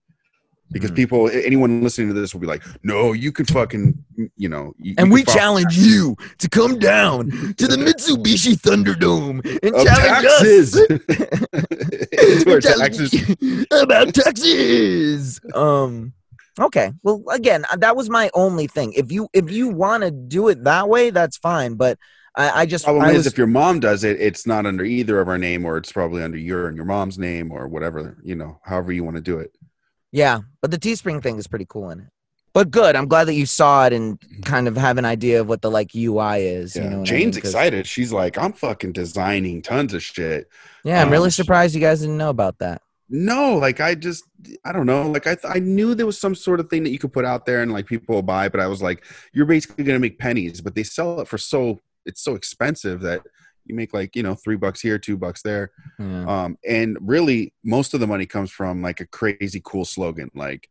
Because 0.72 0.92
Mhm. 0.92 0.96
people, 0.96 1.30
anyone 1.30 1.82
listening 1.82 2.08
to 2.10 2.14
this 2.14 2.34
will 2.34 2.42
be 2.42 2.48
like, 2.48 2.64
"No, 2.84 3.14
you 3.14 3.32
could 3.32 3.48
fucking, 3.48 3.98
you 4.36 4.50
know." 4.50 4.74
You, 4.80 4.96
And 4.98 5.08
you 5.08 5.14
we 5.14 5.24
challenge 5.24 5.78
you 5.78 6.16
to 6.40 6.50
come 6.50 6.78
down 6.80 7.30
to 7.58 7.68
the 7.68 7.78
Mitsubishi 7.78 8.56
Thunderdome 8.60 9.46
and 9.64 9.76
of 9.76 9.86
challenge 9.86 10.28
taxes. 10.28 10.76
us. 10.76 10.88
To 12.44 12.54
our 12.54 12.62
Challenge 12.62 12.98
taxes. 13.12 13.66
about 13.72 14.14
taxes. 14.14 15.40
Um. 15.54 16.14
Okay. 16.60 16.92
Well, 17.04 17.24
again, 17.30 17.66
uh, 17.72 17.76
that 17.78 17.96
was 17.96 18.10
my 18.10 18.30
only 18.34 18.68
thing. 18.68 18.94
If 18.94 19.12
you 19.12 19.28
if 19.34 19.52
you 19.52 19.70
want 19.70 20.04
to 20.04 20.12
do 20.12 20.48
it 20.48 20.64
that 20.64 20.90
way, 20.90 21.12
that's 21.12 21.38
fine. 21.38 21.76
But 21.76 22.00
I, 22.36 22.62
I 22.62 22.66
just 22.66 22.86
Problem 22.86 23.04
I 23.06 23.12
is, 23.12 23.18
was, 23.18 23.28
if 23.28 23.38
your 23.38 23.48
mom 23.48 23.80
does 23.80 24.04
it, 24.04 24.20
it's 24.20 24.46
not 24.48 24.66
under 24.66 24.84
either 24.84 25.20
of 25.20 25.28
our 25.28 25.38
name, 25.38 25.66
or 25.66 25.78
it's 25.78 25.92
probably 25.92 26.24
under 26.24 26.38
your 26.38 26.68
and 26.68 26.76
your 26.76 26.86
mom's 26.86 27.18
name, 27.20 27.52
or 27.52 27.68
whatever. 27.68 28.18
You 28.24 28.36
know, 28.36 28.60
however 28.64 28.92
you 28.92 29.04
want 29.04 29.16
to 29.18 29.22
do 29.22 29.38
it. 29.40 29.52
Yeah. 30.12 30.40
But 30.62 30.72
the 30.72 30.78
Teespring 30.78 31.22
thing 31.22 31.38
is 31.38 31.48
pretty 31.48 31.66
cool 31.68 31.90
in 31.90 32.00
it. 32.02 32.08
But 32.54 32.72
good. 32.72 32.96
I'm 32.96 33.08
glad 33.08 33.26
that 33.26 33.36
you 33.36 33.46
saw 33.46 33.86
it 33.86 33.94
and 33.94 34.18
kind 34.44 34.68
of 34.68 34.76
have 34.76 34.98
an 34.98 35.06
idea 35.06 35.40
of 35.42 35.48
what 35.48 35.62
the 35.62 35.70
like 35.70 35.94
UI 35.96 36.42
is. 36.42 36.76
Yeah. 36.76 36.84
You 36.86 36.90
know, 36.90 37.00
what 37.02 37.12
I 37.12 37.16
mean? 37.16 37.30
Excited. 37.30 37.86
She's 37.86 38.12
like, 38.12 38.38
I'm 38.38 38.52
fucking 38.54 38.94
designing 38.94 39.62
tons 39.62 39.94
of 39.94 40.02
shit. 40.02 40.50
Yeah, 40.84 41.02
I'm 41.02 41.08
Um, 41.08 41.14
really 41.14 41.30
surprised 41.30 41.76
you 41.76 41.82
guys 41.82 42.00
didn't 42.02 42.18
know 42.18 42.30
about 42.30 42.58
that. 42.60 42.82
No, 43.10 43.58
like 43.58 43.80
I 43.80 43.94
just, 43.96 44.24
I 44.66 44.72
don't 44.74 44.86
know. 44.88 45.08
Like 45.10 45.28
I, 45.28 45.36
th- 45.36 45.54
I 45.56 45.60
knew 45.60 45.94
there 45.94 46.06
was 46.08 46.20
some 46.20 46.34
sort 46.36 46.60
of 46.60 46.70
thing 46.70 46.84
that 46.84 46.90
you 46.90 47.00
could 47.00 47.14
put 47.14 47.24
out 47.26 47.46
there 47.46 47.62
and 47.62 47.72
like 47.72 47.86
people 47.86 48.16
will 48.16 48.22
buy, 48.24 48.50
but 48.50 48.60
I 48.60 48.68
was 48.68 48.82
like, 48.82 49.06
you're 49.34 49.46
basically 49.46 49.84
gonna 49.84 50.00
make 50.00 50.18
pennies, 50.20 50.60
but 50.60 50.74
they 50.76 50.84
sell 50.84 51.22
it 51.22 51.28
for 51.28 51.38
so, 51.38 51.80
it's 52.06 52.22
so 52.22 52.36
expensive 52.36 53.02
that 53.02 53.22
you 53.68 53.76
make 53.76 53.94
like 53.94 54.16
you 54.16 54.24
know 54.24 54.36
three 54.36 54.56
bucks 54.56 54.82
here, 54.82 54.98
two 54.98 55.18
bucks 55.18 55.42
there, 55.42 55.72
Yeah. 56.00 56.26
um, 56.26 56.58
and 56.68 56.98
really 57.02 57.54
most 57.64 57.94
of 57.94 58.00
the 58.00 58.08
money 58.08 58.26
comes 58.26 58.52
from 58.52 58.82
like 58.82 59.00
a 59.02 59.06
crazy 59.08 59.62
cool 59.64 59.86
slogan, 59.86 60.30
like, 60.36 60.70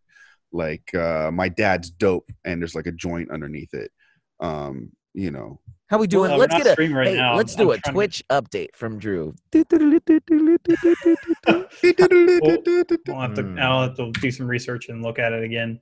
like 0.52 0.94
uh, 0.94 1.30
my 1.32 1.48
dad's 1.48 1.90
dope, 1.90 2.30
and 2.44 2.60
there's 2.60 2.74
like 2.74 2.86
a 2.86 2.92
joint 2.92 3.30
underneath 3.30 3.74
it. 3.74 3.90
Um, 4.40 4.92
you 5.14 5.30
know, 5.30 5.60
How 5.86 5.96
we 5.98 6.06
doing? 6.06 6.30
Well, 6.30 6.38
let's 6.40 6.54
get 6.54 6.78
a 6.78 6.92
right 6.92 7.06
hey, 7.08 7.14
now. 7.16 7.36
let's 7.36 7.56
I'm- 7.56 7.66
do 7.66 7.72
I'm 7.72 7.78
a 7.78 7.80
trying 7.80 7.82
to- 7.82 7.90
Twitch 7.92 8.24
update 8.30 8.76
from 8.76 8.98
Drew. 8.98 9.34
I'll 11.48 13.20
have 13.20 13.34
to 13.34 13.42
Hmm. 13.42 13.58
I'll 13.58 13.82
have 13.82 13.96
to 13.96 14.12
do 14.12 14.30
some 14.30 14.46
research 14.46 14.88
and 14.88 15.02
look 15.02 15.18
at 15.18 15.32
it 15.32 15.42
again. 15.42 15.80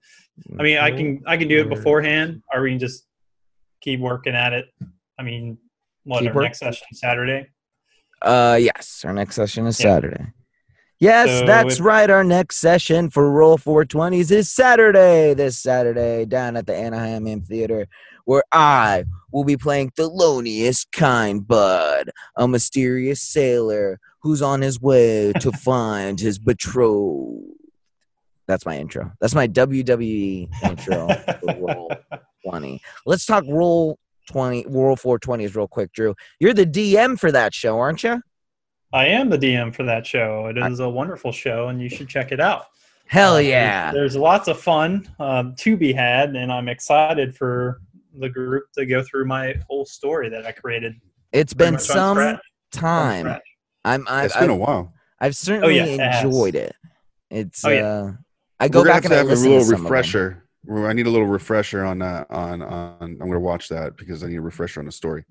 I 0.58 0.62
mean, 0.62 0.78
I 0.78 0.90
can 0.90 1.22
I 1.26 1.36
can 1.36 1.48
do 1.48 1.60
it 1.60 1.68
beforehand, 1.68 2.42
or 2.52 2.62
we 2.62 2.70
can 2.70 2.78
just 2.78 3.06
keep 3.80 4.00
working 4.00 4.34
at 4.34 4.52
it. 4.52 4.66
I 5.18 5.22
mean, 5.22 5.58
what 6.04 6.20
Keep 6.20 6.30
our 6.30 6.34
work- 6.36 6.44
next 6.44 6.58
session 6.60 6.86
Saturday? 6.92 7.48
Uh, 8.22 8.56
yes, 8.60 9.02
our 9.04 9.12
next 9.12 9.34
session 9.34 9.66
is 9.66 9.78
Yeah. 9.80 9.94
Saturday. 9.96 10.26
Yes, 11.00 11.40
So 11.40 11.46
that's 11.46 11.80
right. 11.80 12.08
Our 12.08 12.24
next 12.24 12.56
session 12.58 13.10
for 13.10 13.30
Roll 13.30 13.58
420s 13.58 14.30
is 14.30 14.50
Saturday. 14.50 15.34
This 15.34 15.58
Saturday 15.58 16.24
down 16.24 16.56
at 16.56 16.66
the 16.66 16.74
Anaheim 16.74 17.26
Amphitheater, 17.26 17.88
where 18.24 18.44
I 18.52 19.04
will 19.32 19.44
be 19.44 19.56
playing 19.58 19.90
Thelonious 19.90 20.86
Kind 20.92 21.46
Bud, 21.46 22.10
a 22.36 22.48
mysterious 22.48 23.20
sailor 23.20 23.98
who's 24.22 24.40
on 24.40 24.62
his 24.62 24.80
way 24.80 25.32
to 25.40 25.52
find 25.68 26.18
his 26.18 26.38
betrothed. 26.38 27.42
That's 28.46 28.64
my 28.64 28.78
intro. 28.78 29.12
That's 29.20 29.34
my 29.34 29.48
WWE 29.48 30.48
intro 30.62 31.08
for 31.08 31.54
Roll 31.60 31.92
20. 32.48 32.80
Let's 33.04 33.26
talk 33.26 33.44
Roll 33.48 33.98
20, 34.26 34.66
Roll 34.68 34.96
420s 34.96 35.54
real 35.54 35.68
quick, 35.68 35.92
Drew. 35.92 36.14
You're 36.40 36.54
the 36.54 36.66
DM 36.66 37.18
for 37.18 37.30
that 37.32 37.54
show, 37.54 37.78
aren't 37.78 38.02
you? 38.02 38.20
I 38.92 39.06
am 39.06 39.28
the 39.28 39.38
DM 39.38 39.74
for 39.74 39.82
that 39.84 40.06
show. 40.06 40.46
It 40.46 40.58
I- 40.58 40.68
a 40.68 40.88
wonderful 40.88 41.32
show, 41.32 41.68
and 41.68 41.80
you 41.82 41.88
should 41.88 42.08
check 42.08 42.32
it 42.32 42.40
out. 42.40 42.66
Hell 43.06 43.34
Uh, 43.36 43.38
yeah. 43.40 43.92
There's, 43.92 44.12
there's 44.14 44.16
lots 44.22 44.48
of 44.48 44.58
fun 44.58 45.08
um, 45.18 45.54
to 45.58 45.76
be 45.76 45.92
had, 45.92 46.36
and 46.36 46.50
I'm 46.52 46.68
excited 46.68 47.36
for 47.36 47.80
the 48.18 48.28
group 48.28 48.64
to 48.74 48.86
go 48.86 49.02
through 49.02 49.26
my 49.26 49.54
whole 49.68 49.84
story 49.84 50.28
that 50.30 50.46
I 50.46 50.52
created. 50.52 50.94
It's 51.32 51.52
been 51.52 51.78
some 51.78 52.16
scratch- 52.16 52.40
time. 52.72 53.40
I'm 53.84 54.06
I've, 54.08 54.26
it's 54.26 54.36
been 54.36 54.50
a 54.50 54.54
I've, 54.54 54.60
while. 54.60 54.94
I've 55.20 55.36
certainly 55.36 55.76
yeah, 55.76 56.22
enjoyed 56.22 56.54
it. 56.54 56.74
It's 57.30 57.64
Oh, 57.64 57.70
yeah. 57.70 57.82
uh 57.86 58.12
I 58.60 58.68
go 58.68 58.78
We're 58.80 58.84
gonna 58.86 58.94
back 58.94 59.02
have 59.02 59.04
and 59.04 59.10
to 59.10 59.14
I 59.16 59.18
have 59.18 59.26
a 59.26 59.30
listen 59.30 59.48
little 59.50 59.58
to 59.60 59.64
some 59.66 59.74
of 59.74 59.78
them. 59.78 59.84
refresher. 59.84 60.43
Well, 60.66 60.86
I 60.86 60.92
need 60.92 61.06
a 61.06 61.10
little 61.10 61.26
refresher 61.26 61.84
on 61.84 62.00
uh, 62.02 62.24
on 62.30 62.62
on. 62.62 62.96
I'm 63.00 63.18
gonna 63.18 63.40
watch 63.40 63.68
that 63.68 63.96
because 63.96 64.24
I 64.24 64.28
need 64.28 64.36
a 64.36 64.40
refresher 64.40 64.80
on 64.80 64.86
the 64.86 64.92
story. 64.92 65.24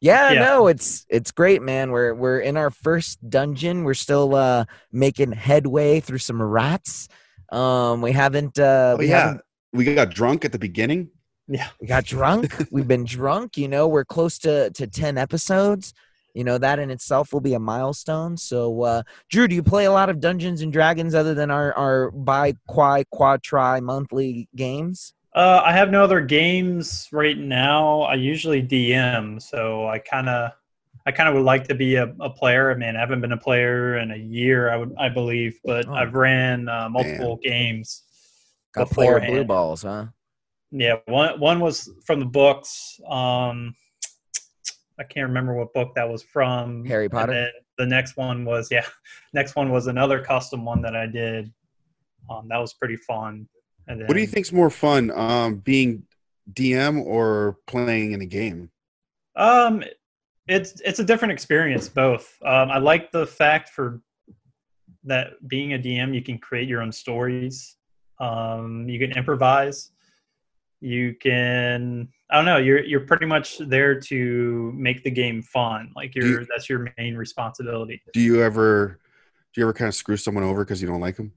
Yeah, 0.00 0.32
Yeah. 0.32 0.40
no, 0.40 0.66
it's 0.66 1.04
it's 1.08 1.30
great, 1.30 1.62
man. 1.62 1.90
We're 1.90 2.14
we're 2.14 2.40
in 2.40 2.56
our 2.56 2.70
first 2.70 3.18
dungeon. 3.28 3.84
We're 3.84 3.94
still 3.94 4.34
uh 4.34 4.64
making 4.92 5.32
headway 5.32 6.00
through 6.00 6.18
some 6.18 6.40
rats. 6.42 7.08
Um 7.52 8.00
we 8.00 8.12
haven't 8.12 8.58
uh 8.58 8.94
Oh 8.94 8.98
we 8.98 9.08
yeah, 9.08 9.20
haven't 9.26 9.40
we 9.72 9.94
got 9.94 10.10
drunk 10.10 10.44
at 10.44 10.52
the 10.52 10.58
beginning. 10.58 11.10
Yeah. 11.48 11.68
we 11.80 11.86
got 11.86 12.04
drunk. 12.04 12.54
We've 12.70 12.86
been 12.88 13.04
drunk, 13.04 13.56
you 13.56 13.68
know, 13.68 13.88
we're 13.88 14.04
close 14.04 14.38
to 14.40 14.70
to 14.70 14.86
10 14.86 15.18
episodes. 15.18 15.92
You 16.34 16.44
know, 16.44 16.58
that 16.58 16.78
in 16.78 16.90
itself 16.90 17.32
will 17.32 17.40
be 17.40 17.54
a 17.54 17.58
milestone. 17.60 18.36
So 18.36 18.82
uh 18.82 19.02
Drew, 19.28 19.48
do 19.48 19.54
you 19.54 19.62
play 19.62 19.84
a 19.86 19.92
lot 19.92 20.10
of 20.10 20.20
Dungeons 20.20 20.62
and 20.62 20.72
Dragons 20.72 21.14
other 21.14 21.34
than 21.34 21.50
our 21.50 21.72
our 21.74 22.10
bi 22.10 22.54
quai 22.68 23.04
quad 23.10 23.42
tri 23.42 23.80
monthly 23.80 24.48
games? 24.56 25.14
Uh, 25.32 25.62
I 25.64 25.72
have 25.72 25.90
no 25.90 26.02
other 26.02 26.20
games 26.20 27.08
right 27.12 27.38
now. 27.38 28.00
I 28.02 28.14
usually 28.14 28.60
DM, 28.60 29.40
so 29.40 29.86
I 29.86 30.00
kind 30.00 30.28
of, 30.28 30.50
I 31.06 31.12
kind 31.12 31.28
of 31.28 31.36
would 31.36 31.44
like 31.44 31.68
to 31.68 31.74
be 31.76 31.94
a, 31.94 32.12
a 32.18 32.28
player. 32.28 32.72
I 32.72 32.74
mean, 32.74 32.96
I 32.96 32.98
haven't 32.98 33.20
been 33.20 33.30
a 33.30 33.36
player 33.36 33.98
in 33.98 34.10
a 34.10 34.16
year, 34.16 34.70
I 34.72 34.76
would, 34.76 34.92
I 34.98 35.08
believe, 35.08 35.60
but 35.64 35.86
Oh. 35.86 35.94
I've 35.94 36.14
ran 36.14 36.68
uh, 36.68 36.88
multiple 36.88 37.38
games. 37.44 38.02
Got 38.74 38.90
player 38.90 39.20
blue 39.20 39.44
balls, 39.44 39.82
huh? 39.82 40.06
Yeah, 40.72 40.96
one 41.06 41.38
one 41.38 41.60
was 41.60 41.88
from 42.04 42.18
the 42.18 42.26
books. 42.26 43.00
Um, 43.08 43.76
I 45.00 45.04
can't 45.04 45.26
remember 45.26 45.54
what 45.54 45.72
book 45.72 45.94
that 45.96 46.08
was 46.08 46.22
from. 46.22 46.84
Harry 46.84 47.06
And 47.06 47.12
Potter? 47.12 47.32
then 47.32 47.50
the 47.78 47.86
next 47.86 48.16
one 48.16 48.44
was 48.44 48.68
yeah, 48.70 48.84
next 49.32 49.56
one 49.56 49.70
was 49.70 49.86
another 49.86 50.22
custom 50.22 50.64
one 50.64 50.82
that 50.82 50.94
I 50.94 51.06
did. 51.06 51.50
Um, 52.28 52.46
that 52.48 52.58
was 52.58 52.74
pretty 52.74 52.96
fun. 52.96 53.48
And 53.88 53.98
then, 54.00 54.06
What 54.06 54.14
do 54.14 54.20
you 54.20 54.26
think's 54.26 54.52
more 54.52 54.70
fun, 54.70 55.10
um, 55.10 55.56
being 55.56 56.04
DM 56.52 57.02
or 57.04 57.56
playing 57.66 58.12
in 58.12 58.20
a 58.20 58.26
game? 58.26 58.70
Um, 59.36 59.82
it's 60.46 60.80
it's 60.84 60.98
a 60.98 61.04
different 61.04 61.32
experience. 61.32 61.88
Both. 61.88 62.36
Um, 62.44 62.70
I 62.70 62.78
like 62.78 63.10
the 63.10 63.26
fact 63.26 63.70
for 63.70 64.00
that 65.04 65.28
being 65.48 65.72
a 65.72 65.78
DM, 65.78 66.14
you 66.14 66.22
can 66.22 66.38
create 66.38 66.68
your 66.68 66.82
own 66.82 66.92
stories. 66.92 67.76
Um, 68.18 68.86
you 68.88 68.98
can 68.98 69.16
improvise. 69.16 69.92
You 70.80 71.14
can. 71.14 72.08
I 72.30 72.36
don't 72.36 72.44
know. 72.44 72.58
You're 72.58 72.84
you're 72.84 73.00
pretty 73.00 73.26
much 73.26 73.58
there 73.58 74.00
to 74.00 74.72
make 74.76 75.02
the 75.02 75.10
game 75.10 75.42
fun. 75.42 75.90
Like 75.96 76.14
you're 76.14 76.26
you- 76.26 76.46
that's 76.48 76.68
your 76.68 76.88
main 76.96 77.16
responsibility. 77.16 78.00
Do 78.12 78.20
you 78.20 78.42
ever, 78.42 78.98
do 79.52 79.60
you 79.60 79.66
ever 79.66 79.72
kind 79.72 79.88
of 79.88 79.94
screw 79.94 80.16
someone 80.16 80.44
over 80.44 80.64
because 80.64 80.80
you 80.80 80.88
don't 80.88 81.00
like 81.00 81.16
them? 81.16 81.32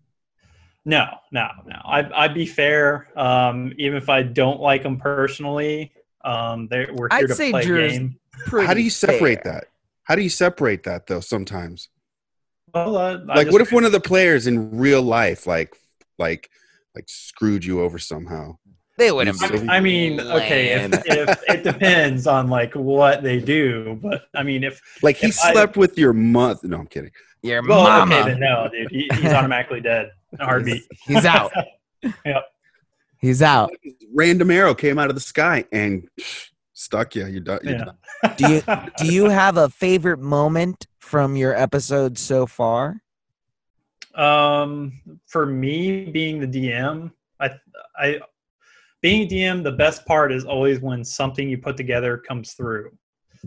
No, 0.86 1.08
no, 1.32 1.48
no. 1.66 1.80
I 1.86 2.10
I'd 2.24 2.34
be 2.34 2.46
fair. 2.46 3.08
Um, 3.18 3.74
even 3.78 3.98
if 3.98 4.10
I 4.10 4.22
don't 4.22 4.60
like 4.60 4.84
them 4.84 4.98
personally, 5.00 5.94
um, 6.24 6.68
they 6.68 6.88
we're 6.92 7.08
here 7.10 7.20
I'd 7.20 7.28
to 7.28 7.36
say 7.36 7.52
play 7.52 7.64
Drew's 7.64 7.94
game. 7.94 8.20
How 8.48 8.74
do 8.74 8.82
you 8.82 8.90
separate 8.90 9.44
fair. 9.44 9.54
that? 9.54 9.66
How 10.04 10.16
do 10.16 10.22
you 10.22 10.30
separate 10.30 10.84
that 10.84 11.08
though? 11.08 11.22
Sometimes, 11.22 11.88
Well, 12.74 12.98
uh, 12.98 13.20
like, 13.26 13.50
what 13.50 13.62
if 13.62 13.72
one 13.72 13.86
of 13.86 13.94
the 13.94 14.02
players 14.02 14.48
in 14.48 14.78
real 14.78 15.02
life, 15.02 15.48
like, 15.48 15.76
like, 16.20 16.50
like, 16.94 17.06
screwed 17.08 17.64
you 17.64 17.82
over 17.82 17.98
somehow? 17.98 18.58
They 19.04 19.12
wouldn't 19.12 19.42
You 19.42 19.60
be. 19.60 19.68
I 19.70 19.82
mean, 19.82 20.22
okay, 20.22 20.70
if, 20.86 20.94
if 21.06 21.40
it 21.50 21.64
depends 21.64 22.26
on 22.26 22.48
like 22.48 22.74
what 22.74 23.22
they 23.22 23.38
do, 23.40 24.00
but 24.02 24.24
I 24.34 24.44
mean, 24.44 24.64
if 24.64 24.80
Like, 25.02 25.18
he 25.18 25.28
If 25.28 25.38
I- 25.44 25.52
slept 25.52 25.76
with 25.76 25.98
your 25.98 26.14
month. 26.14 26.64
No, 26.64 26.78
I'm 26.80 26.88
kidding. 26.88 27.12
Your 27.42 27.62
well, 27.68 27.84
mama. 27.84 28.16
okay, 28.16 28.30
then 28.32 28.40
no, 28.40 28.70
dude, 28.72 28.90
he, 28.90 29.10
he's 29.16 29.34
automatically 29.34 29.82
dead. 29.82 30.12
in 30.32 30.40
A 30.40 30.46
heartbeat. 30.46 30.84
He's 31.06 31.26
out. 31.26 31.52
Yep. 32.26 32.44
He's 33.20 33.42
out. 33.42 33.72
Random 34.14 34.50
arrow 34.52 34.74
came 34.76 34.98
out 35.00 35.08
of 35.10 35.16
the 35.16 35.22
sky 35.22 35.64
and 35.74 36.08
stuck 36.74 37.16
you. 37.16 37.26
You're 37.28 37.40
done. 37.42 37.60
You're 37.64 37.74
Yeah. 37.78 37.86
done. 37.86 38.36
Do 38.38 38.54
you 38.54 38.62
do 38.98 39.14
you 39.14 39.26
have 39.30 39.58
a 39.58 39.68
favorite 39.70 40.20
moment 40.20 40.88
from 41.00 41.36
your 41.36 41.54
episode 41.56 42.18
so 42.18 42.46
far? 42.46 43.02
Um, 44.16 45.02
for 45.28 45.46
me, 45.46 46.06
being 46.06 46.40
the 46.40 46.48
DM, 46.48 47.12
I, 47.40 47.50
I, 47.98 48.20
being 49.04 49.24
a 49.24 49.28
DM, 49.28 49.64
the 49.64 49.72
best 49.72 50.06
part 50.06 50.32
is 50.32 50.46
always 50.46 50.80
when 50.80 51.04
something 51.04 51.48
you 51.50 51.58
put 51.58 51.76
together 51.78 52.18
comes 52.18 52.54
through. 52.54 52.90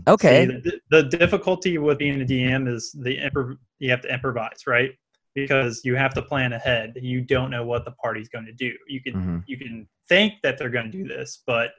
Okay. 0.07 0.45
See, 0.45 0.53
the, 0.63 0.79
the 0.91 1.03
difficulty 1.17 1.79
with 1.79 1.97
being 1.97 2.21
a 2.21 2.25
DM 2.25 2.71
is 2.71 2.91
the 2.91 3.17
improv- 3.17 3.57
you 3.79 3.89
have 3.89 4.01
to 4.01 4.13
improvise, 4.13 4.67
right? 4.67 4.91
Because 5.33 5.81
you 5.83 5.95
have 5.95 6.13
to 6.13 6.21
plan 6.21 6.53
ahead. 6.53 6.93
You 7.01 7.21
don't 7.21 7.49
know 7.49 7.65
what 7.65 7.85
the 7.85 7.91
party's 7.91 8.29
going 8.29 8.45
to 8.45 8.53
do. 8.53 8.71
You 8.87 9.01
can 9.01 9.13
Mhm. 9.15 9.43
you 9.47 9.57
can 9.57 9.87
think 10.07 10.33
that 10.43 10.57
they're 10.57 10.69
going 10.69 10.91
to 10.91 10.97
do 10.97 11.07
this, 11.07 11.41
but 11.47 11.71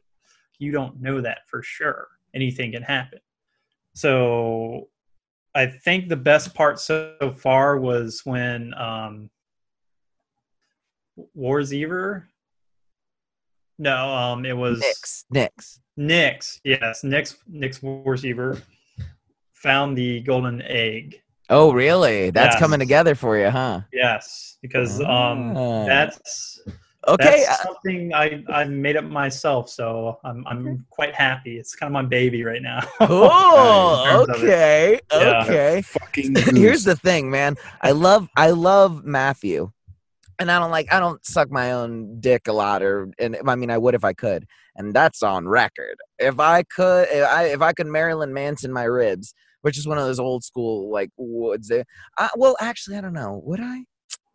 you 0.58 0.72
don't 0.72 1.00
know 1.00 1.20
that 1.20 1.38
for 1.46 1.62
sure. 1.62 2.08
Anything 2.34 2.72
can 2.72 2.82
happen. 2.82 3.20
So, 3.94 4.88
I 5.54 5.66
think 5.66 6.08
the 6.08 6.16
best 6.16 6.52
part 6.54 6.78
so 6.80 7.16
far 7.36 7.78
was 7.78 8.22
when 8.24 8.74
um, 8.74 9.30
Warziever. 11.36 12.24
No, 13.78 14.08
um, 14.12 14.44
it 14.44 14.56
was 14.56 14.80
Knicks. 14.80 15.24
Knicks. 15.30 15.80
Nix. 15.96 16.60
Yes, 16.64 17.04
Nix. 17.04 17.36
Nix 17.46 17.80
receiver 17.82 18.60
found 19.54 19.96
the 19.96 20.20
golden 20.20 20.62
egg. 20.62 21.20
Oh, 21.50 21.72
really? 21.72 22.30
That's 22.30 22.54
Yes. 22.54 22.60
coming 22.60 22.78
together 22.78 23.14
for 23.14 23.38
you, 23.38 23.50
huh? 23.50 23.80
Yes, 23.92 24.58
because 24.62 25.00
um, 25.00 25.56
Ah. 25.56 25.86
that's 25.86 26.60
Okay. 27.06 27.44
that's 27.46 27.60
uh, 27.60 27.64
something 27.64 28.12
I 28.12 28.44
I 28.48 28.64
made 28.64 28.96
up 28.96 29.04
myself. 29.04 29.70
So 29.70 30.18
I'm 30.24 30.46
I'm 30.46 30.84
quite 30.90 31.14
happy. 31.14 31.56
It's 31.58 31.74
kind 31.74 31.88
of 31.88 31.94
my 31.94 32.02
baby 32.02 32.44
right 32.44 32.60
now. 32.60 32.80
oh, 33.00 34.04
In 34.04 34.10
terms 34.26 34.28
of 34.28 34.44
it. 34.44 34.46
Okay. 34.48 35.00
Yeah. 35.12 35.42
Okay. 35.44 35.82
Fucking 35.82 36.34
Here's 36.56 36.84
the 36.84 36.96
thing, 36.96 37.30
man. 37.30 37.56
I 37.80 37.92
love 37.92 38.28
I 38.36 38.50
love 38.50 39.04
Matthew. 39.04 39.70
And 40.40 40.50
I 40.50 40.58
don't 40.58 40.70
like 40.70 40.92
I 40.92 41.00
don't 41.00 41.24
suck 41.26 41.50
my 41.50 41.72
own 41.72 42.20
dick 42.20 42.46
a 42.48 42.52
lot 42.52 42.82
or 42.82 43.10
and 43.18 43.36
I 43.46 43.56
mean 43.56 43.70
I 43.70 43.78
would 43.78 43.94
if 43.94 44.04
I 44.04 44.12
could. 44.12 44.46
And 44.76 44.94
that's 44.94 45.22
on 45.22 45.48
record. 45.48 45.96
If 46.18 46.38
I 46.38 46.62
could 46.62 47.08
if 47.10 47.26
I 47.28 47.44
if 47.46 47.60
I 47.60 47.72
could 47.72 47.86
Marilyn 47.88 48.32
Manson 48.32 48.72
my 48.72 48.84
ribs, 48.84 49.34
which 49.62 49.76
is 49.76 49.86
one 49.88 49.98
of 49.98 50.04
those 50.04 50.20
old 50.20 50.44
school 50.44 50.90
like 50.90 51.10
woods. 51.16 51.72
I, 52.16 52.28
well, 52.36 52.56
actually 52.60 52.96
I 52.96 53.00
don't 53.00 53.12
know. 53.14 53.40
Would 53.44 53.60
I? 53.60 53.82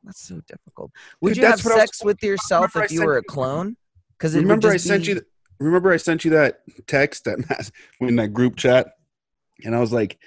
That's 0.04 0.28
so 0.28 0.42
difficult. 0.48 0.92
Would 1.22 1.36
Dude, 1.36 1.44
you 1.44 1.46
have 1.50 1.64
was- 1.64 1.74
sex 1.74 2.04
with 2.04 2.22
yourself 2.22 2.76
if 2.76 2.92
you 2.92 3.06
were 3.06 3.18
a 3.18 3.24
clone? 3.24 3.78
Because 4.18 4.36
remember 4.36 4.70
I 4.70 4.78
sent 4.78 5.08
you. 5.08 5.16
th- 5.16 5.26
Remember 5.60 5.94
I 5.94 5.98
sent 5.98 6.26
you 6.26 6.32
that 6.32 6.60
text 6.88 7.24
that 7.24 7.38
mass 7.50 7.72
in 8.02 8.18
that 8.18 8.30
group 8.34 8.58
chat, 8.58 8.88
and 9.64 9.74
I 9.74 9.80
was 9.80 9.94
like, 9.94 10.18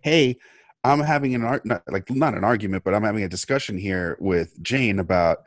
"Hey, 0.00 0.38
I'm 0.86 1.00
having 1.00 1.34
an 1.34 1.42
art, 1.42 1.66
not, 1.66 1.82
like 1.88 2.08
not 2.10 2.34
an 2.34 2.44
argument, 2.44 2.84
but 2.84 2.94
I'm 2.94 3.02
having 3.02 3.24
a 3.24 3.28
discussion 3.28 3.76
here 3.76 4.16
with 4.20 4.62
Jane 4.62 4.98
about 4.98 5.44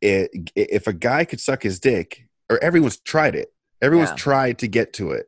it. 0.00 0.30
If 0.56 0.86
a 0.86 0.92
guy 0.92 1.24
could 1.24 1.40
suck 1.40 1.62
his 1.62 1.78
dick, 1.78 2.26
or 2.50 2.62
everyone's 2.62 2.96
tried 2.98 3.34
it, 3.34 3.52
everyone's 3.80 4.10
Yeah. 4.10 4.16
tried 4.16 4.58
to 4.58 4.68
get 4.68 4.92
to 4.94 5.12
it. 5.12 5.26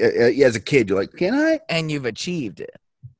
As 0.00 0.54
a 0.56 0.60
kid, 0.60 0.88
you're 0.88 0.98
like, 0.98 1.12
"Can 1.14 1.34
I?" 1.34 1.60
and 1.68 1.90
you've 1.90 2.04
achieved 2.04 2.60
it. 2.60 2.76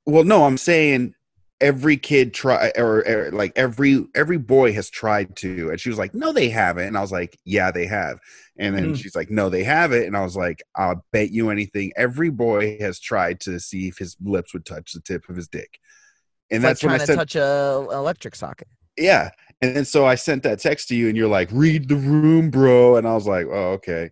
Well, 0.07 0.25
no, 0.25 0.45
I'm 0.45 0.59
saying 0.59 1.15
every 1.61 1.97
kid 1.97 2.33
try 2.35 2.73
or, 2.77 3.07
or 3.07 3.31
like 3.33 3.53
every 3.57 4.05
every 4.15 4.39
boy 4.39 4.73
has 4.73 4.89
tried 4.91 5.37
to 5.37 5.71
and 5.71 5.81
she 5.81 5.91
was 5.91 5.99
like 5.99 6.15
no 6.15 6.33
they 6.33 6.49
haven't 6.49 6.87
and 6.89 6.97
i 6.97 7.01
was 7.01 7.13
like 7.13 7.39
yeah 7.45 7.71
they 7.71 7.87
have 7.87 8.19
and 8.59 8.75
then 8.77 8.93
Mm. 8.93 8.97
she's 8.97 9.15
like 9.15 9.31
no 9.31 9.51
they 9.51 9.63
haven't 9.65 10.05
and 10.05 10.17
i 10.17 10.23
was 10.23 10.37
like 10.37 10.63
i'll 10.77 11.05
bet 11.13 11.31
you 11.31 11.51
anything 11.51 11.93
every 11.97 12.31
boy 12.31 12.79
has 12.81 12.99
tried 13.01 13.41
to 13.41 13.61
see 13.61 13.89
if 13.89 13.99
his 13.99 14.17
lips 14.23 14.55
would 14.55 14.65
touch 14.65 14.93
the 14.93 15.01
tip 15.01 15.29
of 15.29 15.37
his 15.37 15.49
dick 15.49 15.79
and 16.51 16.63
It's 16.63 16.65
that's 16.65 16.83
like 16.83 16.91
when 16.91 16.95
trying 16.99 17.01
i 17.01 17.05
to 17.05 17.07
said 17.07 17.17
touch 17.19 17.37
a 17.37 17.87
electric 17.93 18.35
socket. 18.35 18.69
yeah 18.97 19.31
and 19.61 19.77
then 19.77 19.85
so 19.85 20.07
i 20.07 20.15
sent 20.15 20.43
that 20.45 20.61
text 20.61 20.89
to 20.89 20.97
you 20.97 21.09
and 21.09 21.17
you're 21.17 21.29
like 21.29 21.49
read 21.53 21.89
the 21.89 21.97
room 21.97 22.51
bro 22.51 22.97
and 22.97 23.07
i 23.07 23.15
was 23.15 23.27
like 23.27 23.47
oh 23.47 23.73
okay 23.73 24.11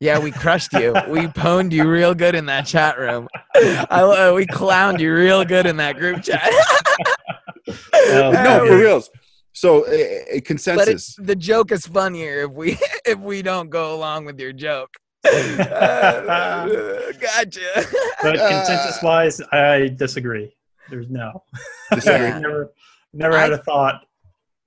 Yeah, 0.00 0.18
we 0.18 0.30
crushed 0.30 0.72
you. 0.72 0.92
we 1.08 1.26
pwned 1.26 1.72
you 1.72 1.88
real 1.88 2.14
good 2.14 2.34
in 2.34 2.46
that 2.46 2.66
chat 2.66 2.98
room. 2.98 3.28
I, 3.54 4.00
uh, 4.00 4.32
we 4.34 4.46
clowned 4.46 4.98
you 4.98 5.14
real 5.14 5.44
good 5.44 5.66
in 5.66 5.76
that 5.76 5.96
group 5.98 6.22
chat. 6.22 6.48
Oh, 7.94 8.32
no 8.32 8.66
for 8.66 8.76
reals 8.78 9.10
so 9.52 9.84
uh, 9.86 9.90
uh, 9.90 9.94
but 10.34 10.44
consensus 10.44 10.88
it's, 10.88 11.14
the 11.16 11.36
joke 11.36 11.70
is 11.70 11.86
funnier 11.86 12.44
if 12.44 12.50
we 12.52 12.78
if 13.04 13.18
we 13.18 13.42
don't 13.42 13.68
go 13.68 13.94
along 13.94 14.24
with 14.24 14.40
your 14.40 14.52
joke. 14.52 14.88
Uh, 15.24 15.30
gotcha. 17.20 17.60
But 18.22 18.38
Uh, 18.38 18.48
consensus 18.48 19.02
wise, 19.02 19.40
I 19.52 19.88
disagree. 19.96 20.56
There's 20.88 21.10
no. 21.10 21.44
Disagree. 21.92 22.26
Yeah. 22.26 22.34
I've 22.36 22.42
never 22.42 22.72
never 23.12 23.38
had 23.38 23.52
I- 23.52 23.56
a 23.56 23.58
thought 23.58 24.02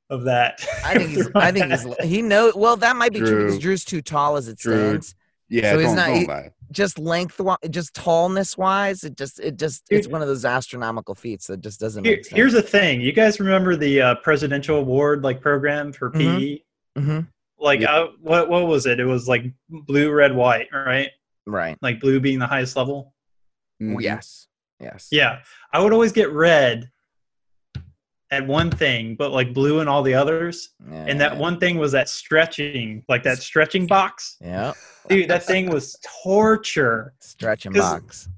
of 0.10 0.26
that. 0.26 0.64
I 0.86 0.94
think 0.98 1.10
he's. 1.10 1.30
I 1.34 1.52
think 1.52 1.72
he's. 1.72 1.86
He 2.04 2.22
knows. 2.22 2.54
Well, 2.56 2.78
that 2.78 2.96
might 2.96 3.14
be 3.14 3.20
true, 3.20 3.46
because 3.46 3.54
Drew. 3.54 3.72
Drew's 3.72 3.86
too 3.86 4.02
tall 4.02 4.36
as 4.38 4.48
it 4.48 4.58
Drew. 4.60 4.90
stands. 4.90 5.16
Yeah 5.54 5.72
So 5.72 5.78
he's 5.80 5.88
don't, 5.88 5.96
not- 5.96 6.08
don't 6.08 6.16
he- 6.18 6.28
lie. 6.28 6.50
Just 6.72 6.98
length, 6.98 7.40
just 7.70 7.94
tallness 7.94 8.58
wise, 8.58 9.04
it 9.04 9.16
just, 9.16 9.40
it 9.40 9.60
just, 9.60 9.84
it's 9.92 10.08
one 10.08 10.24
of 10.24 10.28
those 10.28 10.44
astronomical 10.44 11.14
feats 11.14 11.46
that 11.46 11.62
just 11.62 11.80
doesn't 11.80 12.04
Here- 12.04 12.16
make 12.16 12.26
sense. 12.26 12.36
here's 12.36 12.54
the 12.54 12.64
thing. 12.64 13.00
You 13.00 13.12
guys 13.12 13.40
remember 13.40 13.76
the 13.76 14.02
uh, 14.02 14.16
presidential 14.16 14.78
award 14.78 15.24
like 15.24 15.40
program 15.40 15.94
for 15.94 16.10
Mhm. 16.10 16.64
PE? 16.96 17.02
hmm 17.02 17.20
Like 17.60 17.82
Yeah. 17.82 17.94
uh, 17.94 18.08
what 18.20 18.50
what 18.50 18.66
was 18.66 18.88
it? 18.88 19.00
It 19.00 19.06
was 19.06 19.28
like 19.28 19.44
blue, 19.70 20.12
red, 20.12 20.36
white, 20.36 20.68
right? 20.74 21.12
right. 21.46 21.78
Like 21.84 22.00
blue 22.00 22.20
being 22.20 22.40
the 22.40 22.48
highest 22.48 22.76
level. 22.76 23.14
Mhm. 23.82 24.02
Yes. 24.02 24.48
Yes. 24.80 25.10
Yeah, 25.12 25.40
I 25.72 25.80
would 25.80 25.94
always 25.94 26.12
get 26.12 26.32
red 26.32 26.90
at 28.34 28.46
one 28.48 28.72
thing, 28.72 29.16
but 29.16 29.32
like 29.32 29.54
blue 29.54 29.80
in 29.80 29.88
all 29.88 30.02
the 30.02 30.14
others. 30.14 30.70
And 30.92 31.20
that 31.22 31.38
one 31.38 31.60
thing 31.60 31.78
was 31.78 31.92
that 31.94 32.10
stretching, 32.10 33.04
like 33.08 33.24
that 33.24 33.38
stretching 33.38 33.86
box. 33.88 34.38
Yeah. 34.42 34.74
Dude, 35.08 35.30
that 35.30 35.44
thing 35.44 35.70
was 35.70 35.98
torture. 36.24 37.14
Stretching 37.20 37.70
and 37.72 37.76
'Cause- 37.82 37.94
box. 37.94 38.30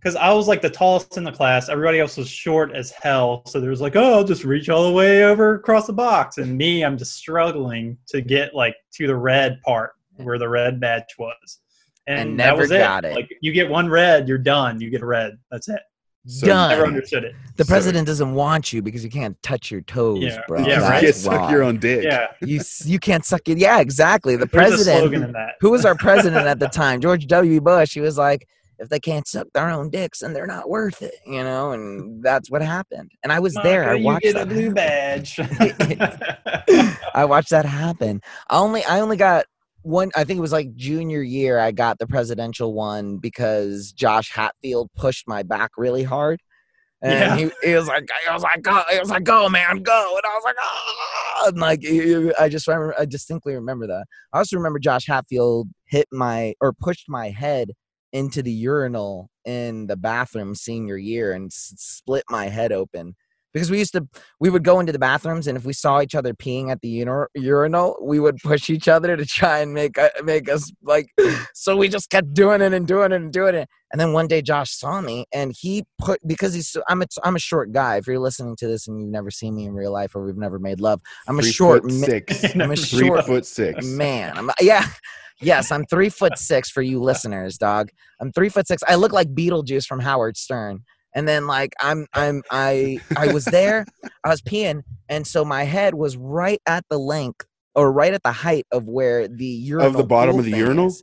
Because 0.00 0.16
I 0.16 0.30
was 0.34 0.46
like 0.48 0.60
the 0.60 0.68
tallest 0.68 1.16
in 1.16 1.24
the 1.24 1.32
class. 1.32 1.70
Everybody 1.70 1.98
else 1.98 2.18
was 2.18 2.28
short 2.28 2.74
as 2.74 2.90
hell. 2.90 3.42
So 3.46 3.58
there 3.58 3.70
was 3.70 3.80
like, 3.80 3.96
oh, 3.96 4.12
I'll 4.16 4.24
just 4.24 4.44
reach 4.44 4.68
all 4.68 4.86
the 4.86 4.92
way 4.92 5.24
over 5.24 5.54
across 5.54 5.86
the 5.86 5.94
box. 5.94 6.36
And 6.36 6.58
me, 6.58 6.84
I'm 6.84 6.98
just 6.98 7.14
struggling 7.14 7.96
to 8.08 8.20
get 8.20 8.54
like 8.54 8.76
to 8.96 9.06
the 9.06 9.16
red 9.16 9.62
part 9.62 9.92
where 10.16 10.38
the 10.38 10.46
red 10.48 10.78
badge 10.78 11.04
was. 11.18 11.60
And, 12.06 12.28
And 12.32 12.40
that 12.40 12.54
was 12.54 12.68
got 12.68 13.06
it. 13.06 13.14
Like 13.14 13.30
you 13.40 13.50
get 13.52 13.70
one 13.70 13.88
red, 13.88 14.28
you're 14.28 14.36
done. 14.36 14.78
You 14.78 14.90
get 14.90 15.00
a 15.00 15.06
red. 15.06 15.38
That's 15.50 15.68
it. 15.70 15.80
So- 16.26 16.46
Done. 16.46 16.70
Never 16.70 16.86
understood 16.86 17.24
it. 17.24 17.34
The 17.56 17.64
So- 17.64 17.68
president 17.68 18.06
doesn't 18.06 18.34
want 18.34 18.72
you 18.72 18.80
because 18.82 19.04
you 19.04 19.10
can't 19.10 19.40
touch 19.42 19.70
your 19.70 19.82
toes, 19.82 20.22
Yeah, 20.22 20.38
bro. 20.48 20.60
yeah, 20.60 20.76
you 20.76 20.80
right. 20.82 20.90
can't 20.92 21.06
That's 21.06 21.20
suck 21.20 21.50
your 21.50 21.62
own 21.62 21.78
dick 21.78 22.04
Yeah. 22.04 22.28
You 22.40 22.60
you 22.84 22.98
can't 22.98 23.24
suck 23.24 23.48
it. 23.48 23.58
Yeah, 23.58 23.80
exactly. 23.80 24.34
The 24.36 24.46
There's 24.46 24.48
a 24.48 24.68
president. 24.68 24.98
slogan 25.00 25.22
in 25.24 25.32
that. 25.32 25.54
Who 25.60 25.70
was 25.70 25.84
our 25.84 25.94
president 25.94 26.46
at 26.46 26.58
the 26.58 26.68
time? 26.68 27.00
George 27.00 27.26
W. 27.26 27.60
Bush. 27.60 27.92
He 27.94 28.00
was 28.00 28.16
like, 28.16 28.48
if 28.80 28.88
they 28.88 28.98
can't 28.98 29.26
suck 29.28 29.46
their 29.54 29.68
own 29.70 29.88
dicks, 29.90 30.18
then 30.20 30.32
they're 30.32 30.48
not 30.48 30.68
worth 30.68 31.00
it, 31.02 31.14
you 31.26 31.44
know. 31.44 31.70
And 31.72 32.22
that's 32.24 32.50
what 32.50 32.60
happened. 32.60 33.12
And 33.22 33.32
I 33.32 33.38
was 33.38 33.54
there. 33.62 33.84
I 33.90 33.98
Monica, 33.98 34.00
you 34.00 34.04
watched 34.04 34.22
get 34.22 34.34
that. 34.34 34.42
a 34.42 34.46
blue 34.46 34.74
happen. 34.74 34.74
badge. 34.74 35.38
I 37.14 37.24
watched 37.24 37.50
that 37.50 37.64
happen. 37.66 38.20
I 38.50 38.58
only 38.58 38.84
I 38.84 39.00
only 39.00 39.16
got 39.16 39.46
one. 39.84 40.10
I 40.16 40.24
think 40.24 40.38
it 40.38 40.40
was 40.40 40.52
like 40.52 40.74
junior 40.74 41.22
year. 41.22 41.58
I 41.58 41.70
got 41.70 41.98
the 41.98 42.06
presidential 42.06 42.74
one 42.74 43.18
because 43.18 43.92
Josh 43.92 44.30
Hatfield 44.30 44.90
pushed 44.96 45.28
my 45.28 45.42
back 45.42 45.72
really 45.76 46.02
hard. 46.02 46.40
And 47.02 47.38
he, 47.38 47.50
he 47.62 47.74
was 47.74 47.86
like, 47.86 48.08
he 48.26 48.32
was 48.32 48.42
like, 48.42 48.62
go, 48.62 48.82
he 48.90 48.98
was 48.98 49.10
like, 49.10 49.24
go, 49.24 49.46
man, 49.50 49.82
go. 49.82 50.14
And 50.16 50.22
I 50.24 50.34
was 50.34 50.42
like, 50.44 50.56
ah, 50.58 51.44
and 51.48 51.58
like, 51.58 51.82
he- 51.82 52.32
I 52.40 52.48
just 52.48 52.66
remember, 52.66 52.94
I 52.98 53.04
distinctly 53.04 53.54
remember 53.54 53.86
that. 53.86 54.06
I 54.32 54.38
also 54.38 54.56
remember 54.56 54.78
Josh 54.78 55.06
Hatfield 55.06 55.68
hit 55.84 56.08
my 56.10 56.54
or 56.62 56.72
pushed 56.72 57.04
my 57.08 57.28
head 57.28 57.72
into 58.14 58.42
the 58.42 58.52
urinal 58.52 59.28
in 59.44 59.86
the 59.86 59.96
bathroom 59.96 60.54
senior 60.54 60.96
year 60.96 61.34
and 61.34 61.46
s- 61.48 61.74
split 61.76 62.24
my 62.30 62.46
head 62.46 62.72
open 62.72 63.16
because 63.54 63.70
we 63.70 63.78
used 63.78 63.92
to 63.92 64.06
we 64.40 64.50
would 64.50 64.64
go 64.64 64.80
into 64.80 64.92
the 64.92 64.98
bathrooms 64.98 65.46
and 65.46 65.56
if 65.56 65.64
we 65.64 65.72
saw 65.72 66.02
each 66.02 66.14
other 66.14 66.34
peeing 66.34 66.70
at 66.70 66.80
the 66.82 66.88
urinal 67.34 67.96
we 68.02 68.20
would 68.20 68.36
push 68.38 68.68
each 68.68 68.88
other 68.88 69.16
to 69.16 69.24
try 69.24 69.60
and 69.60 69.72
make 69.72 69.96
uh, 69.96 70.10
make 70.24 70.48
us 70.50 70.70
like 70.82 71.06
so 71.54 71.76
we 71.76 71.88
just 71.88 72.10
kept 72.10 72.34
doing 72.34 72.60
it 72.60 72.74
and 72.74 72.86
doing 72.86 73.12
it 73.12 73.16
and 73.16 73.32
doing 73.32 73.54
it. 73.54 73.68
And 73.92 74.00
then 74.00 74.12
one 74.12 74.26
day 74.26 74.42
Josh 74.42 74.72
saw 74.72 75.00
me 75.00 75.24
and 75.32 75.54
he 75.56 75.84
put 76.00 76.18
because 76.26 76.52
he's 76.52 76.68
so- 76.68 76.82
I'm 76.88 77.00
a 77.00 77.06
I'm 77.22 77.36
a 77.36 77.38
short 77.40 77.70
guy 77.70 77.96
if 77.96 78.08
you're 78.08 78.18
listening 78.18 78.56
to 78.56 78.66
this 78.66 78.88
and 78.88 79.00
you've 79.00 79.10
never 79.10 79.30
seen 79.30 79.54
me 79.54 79.66
in 79.66 79.72
real 79.72 79.92
life 79.92 80.16
or 80.16 80.24
we've 80.24 80.36
never 80.36 80.58
made 80.58 80.80
love 80.80 81.00
I'm 81.28 81.38
a 81.38 81.42
Three 81.42 81.52
short 81.52 81.90
six. 81.92 82.44
I'm 82.56 82.72
a 82.72 82.76
three 82.76 83.06
short 83.06 83.24
foot 83.24 83.46
six. 83.46 83.86
man. 83.86 84.36
I'm 84.36 84.50
yeah. 84.60 84.86
Yes 85.40 85.70
I'm 85.70 85.84
three 85.86 86.08
foot 86.08 86.38
six 86.38 86.70
for 86.70 86.82
you 86.82 87.00
listeners 87.10 87.56
dog. 87.56 87.90
I'm 88.20 88.32
three 88.32 88.48
foot 88.48 88.66
six. 88.66 88.82
I 88.88 88.96
look 88.96 89.12
like 89.12 89.32
Beetlejuice 89.34 89.86
from 89.86 90.00
Howard 90.00 90.36
Stern 90.36 90.80
and 91.14 91.28
then 91.28 91.46
like 91.46 91.74
I'm 91.80 92.06
I'm 92.12 92.42
I 92.50 93.00
I 93.16 93.32
was 93.32 93.44
there 93.44 93.86
I 94.24 94.28
was 94.28 94.42
peeing 94.42 94.82
and 95.08 95.26
so 95.26 95.44
my 95.44 95.64
head 95.64 95.94
was 95.94 96.16
right 96.16 96.60
at 96.66 96.84
the 96.90 96.98
length 96.98 97.46
or 97.74 97.92
right 97.92 98.12
at 98.12 98.22
the 98.22 98.32
height 98.32 98.66
of 98.72 98.84
where 98.84 99.28
the 99.28 99.46
urinal 99.46 99.90
of 99.90 99.96
the 99.96 100.04
bottom 100.04 100.38
of 100.38 100.44
the 100.44 100.56
urinal? 100.56 100.86
is. 100.86 101.02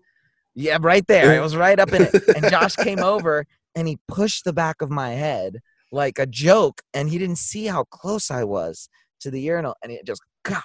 yeah 0.55 0.77
right 0.79 1.05
there 1.07 1.33
it 1.35 1.41
was 1.41 1.55
right 1.55 1.79
up 1.79 1.91
in 1.93 2.03
it 2.03 2.13
and 2.35 2.49
Josh 2.49 2.75
came 2.75 2.99
over 2.99 3.45
and 3.75 3.87
he 3.87 3.97
pushed 4.07 4.43
the 4.43 4.53
back 4.53 4.81
of 4.81 4.89
my 4.89 5.11
head 5.11 5.59
like 5.91 6.19
a 6.19 6.25
joke 6.25 6.81
and 6.93 7.09
he 7.09 7.17
didn't 7.17 7.37
see 7.37 7.65
how 7.65 7.83
close 7.85 8.31
I 8.31 8.43
was 8.43 8.89
to 9.21 9.31
the 9.31 9.41
urinal 9.41 9.75
and 9.83 9.91
it 9.91 10.05
just 10.05 10.21
cock 10.43 10.63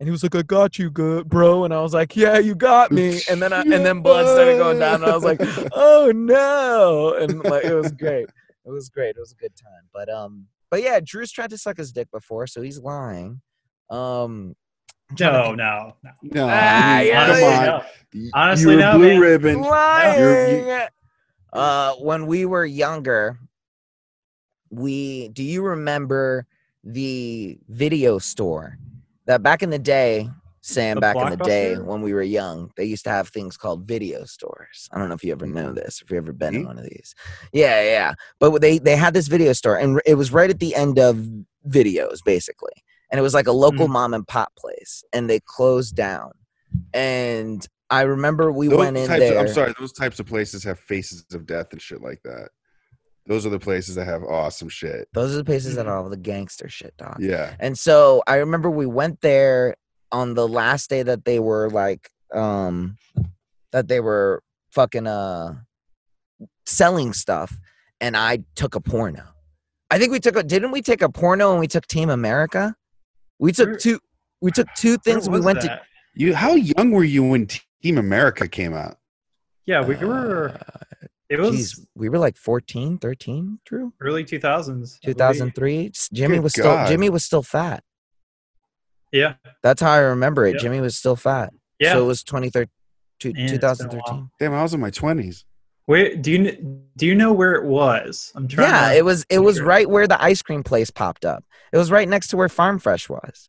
and 0.00 0.06
he 0.06 0.12
was 0.12 0.22
like, 0.22 0.36
"I 0.36 0.42
got 0.42 0.78
you, 0.78 0.90
good, 0.90 1.28
bro." 1.28 1.64
And 1.64 1.74
I 1.74 1.80
was 1.80 1.92
like, 1.92 2.14
"Yeah, 2.14 2.38
you 2.38 2.54
got 2.54 2.92
me." 2.92 3.20
And 3.28 3.42
then, 3.42 3.52
I, 3.52 3.62
and 3.62 3.84
then 3.84 4.00
blood 4.00 4.28
started 4.28 4.56
going 4.56 4.78
down, 4.78 5.02
and 5.02 5.06
I 5.06 5.12
was 5.12 5.24
like, 5.24 5.40
"Oh 5.72 6.12
no!" 6.14 7.14
And 7.14 7.42
like, 7.42 7.64
it 7.64 7.74
was 7.74 7.90
great. 7.90 8.28
It 8.68 8.72
was 8.72 8.88
great. 8.90 9.16
It 9.16 9.20
was 9.20 9.32
a 9.32 9.36
good 9.36 9.56
time. 9.56 9.88
But 9.92 10.08
um, 10.12 10.46
but 10.70 10.82
yeah, 10.82 11.00
Drew's 11.02 11.32
tried 11.32 11.50
to 11.50 11.58
suck 11.58 11.78
his 11.78 11.90
dick 11.92 12.10
before, 12.10 12.46
so 12.46 12.60
he's 12.60 12.78
lying. 12.78 13.40
Um, 13.90 14.54
I'm 15.10 15.16
trying 15.16 15.32
to 15.32 15.38
no, 15.38 15.54
no, 15.54 15.96
no. 16.04 16.10
no 16.22 16.46
Ah, 16.50 17.00
yeah, 17.00 17.20
come 17.26 17.30
Honestly, 17.30 17.54
on 17.54 17.64
no. 17.64 17.82
Y- 18.14 18.30
Honestly, 18.34 18.72
you're 18.72 18.80
no, 18.80 18.98
blue 18.98 19.08
man. 19.08 19.20
ribbon 19.20 19.58
You're- 19.58 19.68
lying. 19.70 20.88
Uh, 21.50 21.94
when 21.94 22.26
we 22.26 22.44
were 22.44 22.66
younger, 22.66 23.38
we 24.70 25.28
do 25.30 25.42
you 25.42 25.62
remember 25.62 26.46
the 26.84 27.58
video 27.68 28.18
store 28.18 28.76
that 29.24 29.42
back 29.42 29.62
in 29.62 29.70
the 29.70 29.78
day, 29.78 30.28
Sam, 30.68 30.96
The 30.96 31.00
back 31.00 31.16
in 31.16 31.30
the 31.30 31.36
day 31.36 31.76
when 31.78 32.02
we 32.02 32.12
were 32.12 32.22
young, 32.22 32.70
they 32.76 32.84
used 32.84 33.04
to 33.04 33.10
have 33.10 33.28
things 33.28 33.56
called 33.56 33.86
video 33.88 34.24
stores. 34.24 34.88
I 34.92 34.98
don't 34.98 35.08
know 35.08 35.14
if 35.14 35.24
you 35.24 35.32
ever 35.32 35.46
know 35.46 35.72
this, 35.72 36.02
if 36.02 36.10
you 36.10 36.16
ever 36.18 36.32
been 36.32 36.54
in 36.54 36.62
Mhm. 36.62 36.66
one 36.66 36.78
of 36.78 36.84
these. 36.84 37.14
Yeah, 37.52 37.82
yeah. 37.82 38.14
But 38.38 38.60
they 38.60 38.78
they 38.78 38.96
had 38.96 39.14
this 39.14 39.28
video 39.28 39.52
store, 39.54 39.76
and 39.76 40.00
it 40.04 40.14
was 40.14 40.32
right 40.32 40.50
at 40.50 40.60
the 40.60 40.74
end 40.74 40.98
of 40.98 41.16
videos, 41.66 42.18
basically. 42.24 42.72
And 43.10 43.18
it 43.18 43.22
was 43.22 43.32
like 43.34 43.46
a 43.46 43.52
local 43.52 43.88
Mhm. 43.88 43.92
mom 43.92 44.14
and 44.14 44.28
pop 44.28 44.54
place, 44.56 45.02
and 45.12 45.28
they 45.30 45.40
closed 45.40 45.96
down. 45.96 46.32
And 46.92 47.66
I 47.90 48.02
remember 48.02 48.52
we 48.52 48.68
Those 48.68 48.78
went 48.78 48.96
in 48.98 49.08
there. 49.08 49.32
Of, 49.34 49.40
I'm 49.40 49.48
sorry, 49.48 49.72
those 49.78 49.92
types 49.92 50.20
of 50.20 50.26
places 50.26 50.62
have 50.64 50.78
faces 50.78 51.24
of 51.32 51.46
death 51.46 51.72
and 51.72 51.80
shit 51.80 52.02
like 52.02 52.22
that. 52.24 52.50
Those 53.26 53.46
are 53.46 53.50
the 53.50 53.58
places 53.58 53.94
that 53.94 54.04
have 54.06 54.22
awesome 54.24 54.68
shit. 54.68 55.08
Those 55.14 55.32
are 55.34 55.38
the 55.38 55.44
places 55.44 55.76
that 55.76 55.86
Mhm. 55.86 55.90
are 55.90 55.98
all 55.98 56.08
the 56.10 56.16
gangster 56.16 56.68
shit, 56.68 56.94
dog. 56.98 57.16
Yeah. 57.20 57.54
And 57.60 57.78
so 57.78 58.22
I 58.26 58.36
remember 58.36 58.70
we 58.70 58.86
went 58.86 59.20
there 59.22 59.74
on 60.12 60.34
the 60.34 60.46
last 60.48 60.88
day 60.90 61.02
that 61.02 61.24
they 61.24 61.38
were 61.38 61.68
like 61.70 62.10
um 62.34 62.96
that 63.72 63.88
they 63.88 64.00
were 64.00 64.42
fucking 64.72 65.06
uh 65.06 65.54
selling 66.66 67.12
stuff 67.12 67.56
and 68.00 68.16
I 68.16 68.44
took 68.54 68.74
a 68.74 68.80
porno. 68.80 69.24
I 69.90 69.98
think 69.98 70.12
we 70.12 70.20
took 70.20 70.36
a 70.36 70.42
didn't 70.42 70.70
we 70.70 70.82
take 70.82 71.02
a 71.02 71.08
porno 71.08 71.50
and 71.50 71.60
we 71.60 71.66
took 71.66 71.86
Team 71.86 72.10
America? 72.10 72.74
We 73.38 73.52
took 73.52 73.68
Where- 73.70 73.76
two 73.78 73.98
we 74.40 74.50
took 74.52 74.68
two 74.76 74.90
Where 74.90 74.98
things 74.98 75.28
we 75.28 75.36
was 75.38 75.44
went 75.44 75.60
to? 75.62 75.80
You 76.14 76.34
how 76.34 76.54
young 76.54 76.90
were 76.90 77.04
you 77.04 77.24
when 77.24 77.46
Team 77.82 77.98
America 77.98 78.48
came 78.48 78.74
out? 78.74 78.96
Yeah, 79.66 79.84
we 79.84 79.96
were. 79.96 80.50
uh, 80.50 81.06
It 81.28 81.38
was 81.38 81.50
geez, 81.56 81.86
we 81.94 82.08
were 82.08 82.18
like 82.18 82.36
14, 82.38 82.98
13, 82.98 83.58
Drew? 83.66 83.92
early 84.00 84.24
2000s. 84.24 84.98
2003. 85.00 85.90
Jimmy 86.12 86.36
Good 86.36 86.42
was 86.42 86.52
still 86.52 86.86
Jimmy 86.86 87.10
was 87.10 87.24
still 87.24 87.42
fat. 87.42 87.82
Yeah, 89.12 89.34
That's 89.62 89.80
how 89.80 89.90
I 89.92 89.98
remember 89.98 90.46
it. 90.46 90.54
Yeah. 90.56 90.60
Jimmy 90.62 90.80
was 90.80 90.96
still 90.96 91.16
fat. 91.16 91.52
yeah. 91.78 91.92
So 91.94 92.02
it 92.04 92.06
was 92.06 92.22
2013 92.22 92.68
Man, 93.34 93.44
it's 93.44 93.52
been 93.52 93.64
a 93.64 93.66
while. 93.68 93.74
2013. 93.76 94.30
Damn, 94.38 94.54
I 94.54 94.62
was 94.62 94.74
in 94.74 94.80
my 94.80 94.90
twenties. 94.90 95.44
Where 95.86 96.14
do 96.16 96.30
you 96.32 96.82
do 96.96 97.06
you 97.06 97.14
know 97.14 97.32
where 97.32 97.54
it 97.54 97.64
was? 97.64 98.30
I'm 98.34 98.46
trying. 98.46 98.68
Yeah, 98.70 98.90
to, 98.90 98.96
it 98.98 99.04
was 99.04 99.24
it 99.30 99.38
was 99.38 99.56
Sure. 99.56 99.64
right 99.66 99.88
where 99.88 100.06
the 100.06 100.22
ice 100.22 100.42
cream 100.42 100.62
place 100.62 100.90
popped 100.90 101.24
up. 101.24 101.42
It 101.72 101.78
was 101.78 101.90
right 101.90 102.08
next 102.08 102.28
to 102.28 102.36
where 102.36 102.48
Farm 102.50 102.78
Fresh 102.78 103.08
was. 103.08 103.48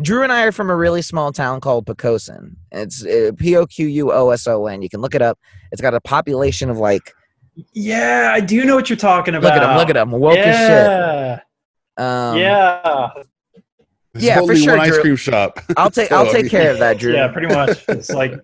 Drew 0.00 0.22
and 0.22 0.32
I 0.32 0.44
are 0.44 0.52
from 0.52 0.70
a 0.70 0.76
really 0.76 1.02
small 1.02 1.32
town 1.32 1.60
called 1.60 1.84
Poquoson. 1.86 2.56
It's 2.72 3.04
uh, 3.04 3.32
P 3.36 3.56
O 3.56 3.66
Q 3.66 3.86
U 3.86 4.12
O 4.12 4.30
S 4.30 4.46
O 4.46 4.66
N. 4.66 4.80
You 4.80 4.88
can 4.88 5.00
look 5.00 5.14
it 5.14 5.20
up. 5.22 5.38
It's 5.72 5.82
got 5.82 5.92
a 5.92 6.00
population 6.00 6.70
of 6.70 6.78
like 6.78 7.12
Yeah, 7.74 8.30
I 8.32 8.40
do 8.40 8.64
know 8.64 8.74
what 8.76 8.88
you're 8.88 8.96
talking 8.96 9.34
about. 9.34 9.54
look 9.54 9.62
at 9.62 9.70
him, 9.70 9.76
look 9.76 9.90
at 9.90 9.96
him, 9.96 10.10
woke 10.12 10.38
as 10.38 11.36
shit. 11.36 12.04
Um, 12.04 12.38
yeah, 12.38 13.10
There's 14.18 14.24
Yeah, 14.24 14.40
for 14.46 14.54
sure, 14.56 14.76
one 14.76 14.86
ice 14.88 14.98
cream 14.98 15.16
shop. 15.16 15.60
I'll 15.76 15.90
take 15.90 16.08
So, 16.10 16.16
I'll 16.16 16.32
take 16.32 16.50
care 16.50 16.70
of 16.70 16.78
that, 16.78 16.98
Drew. 16.98 17.12
yeah, 17.14 17.28
pretty 17.28 17.48
much. 17.54 17.84
It's 17.88 18.10
like 18.10 18.34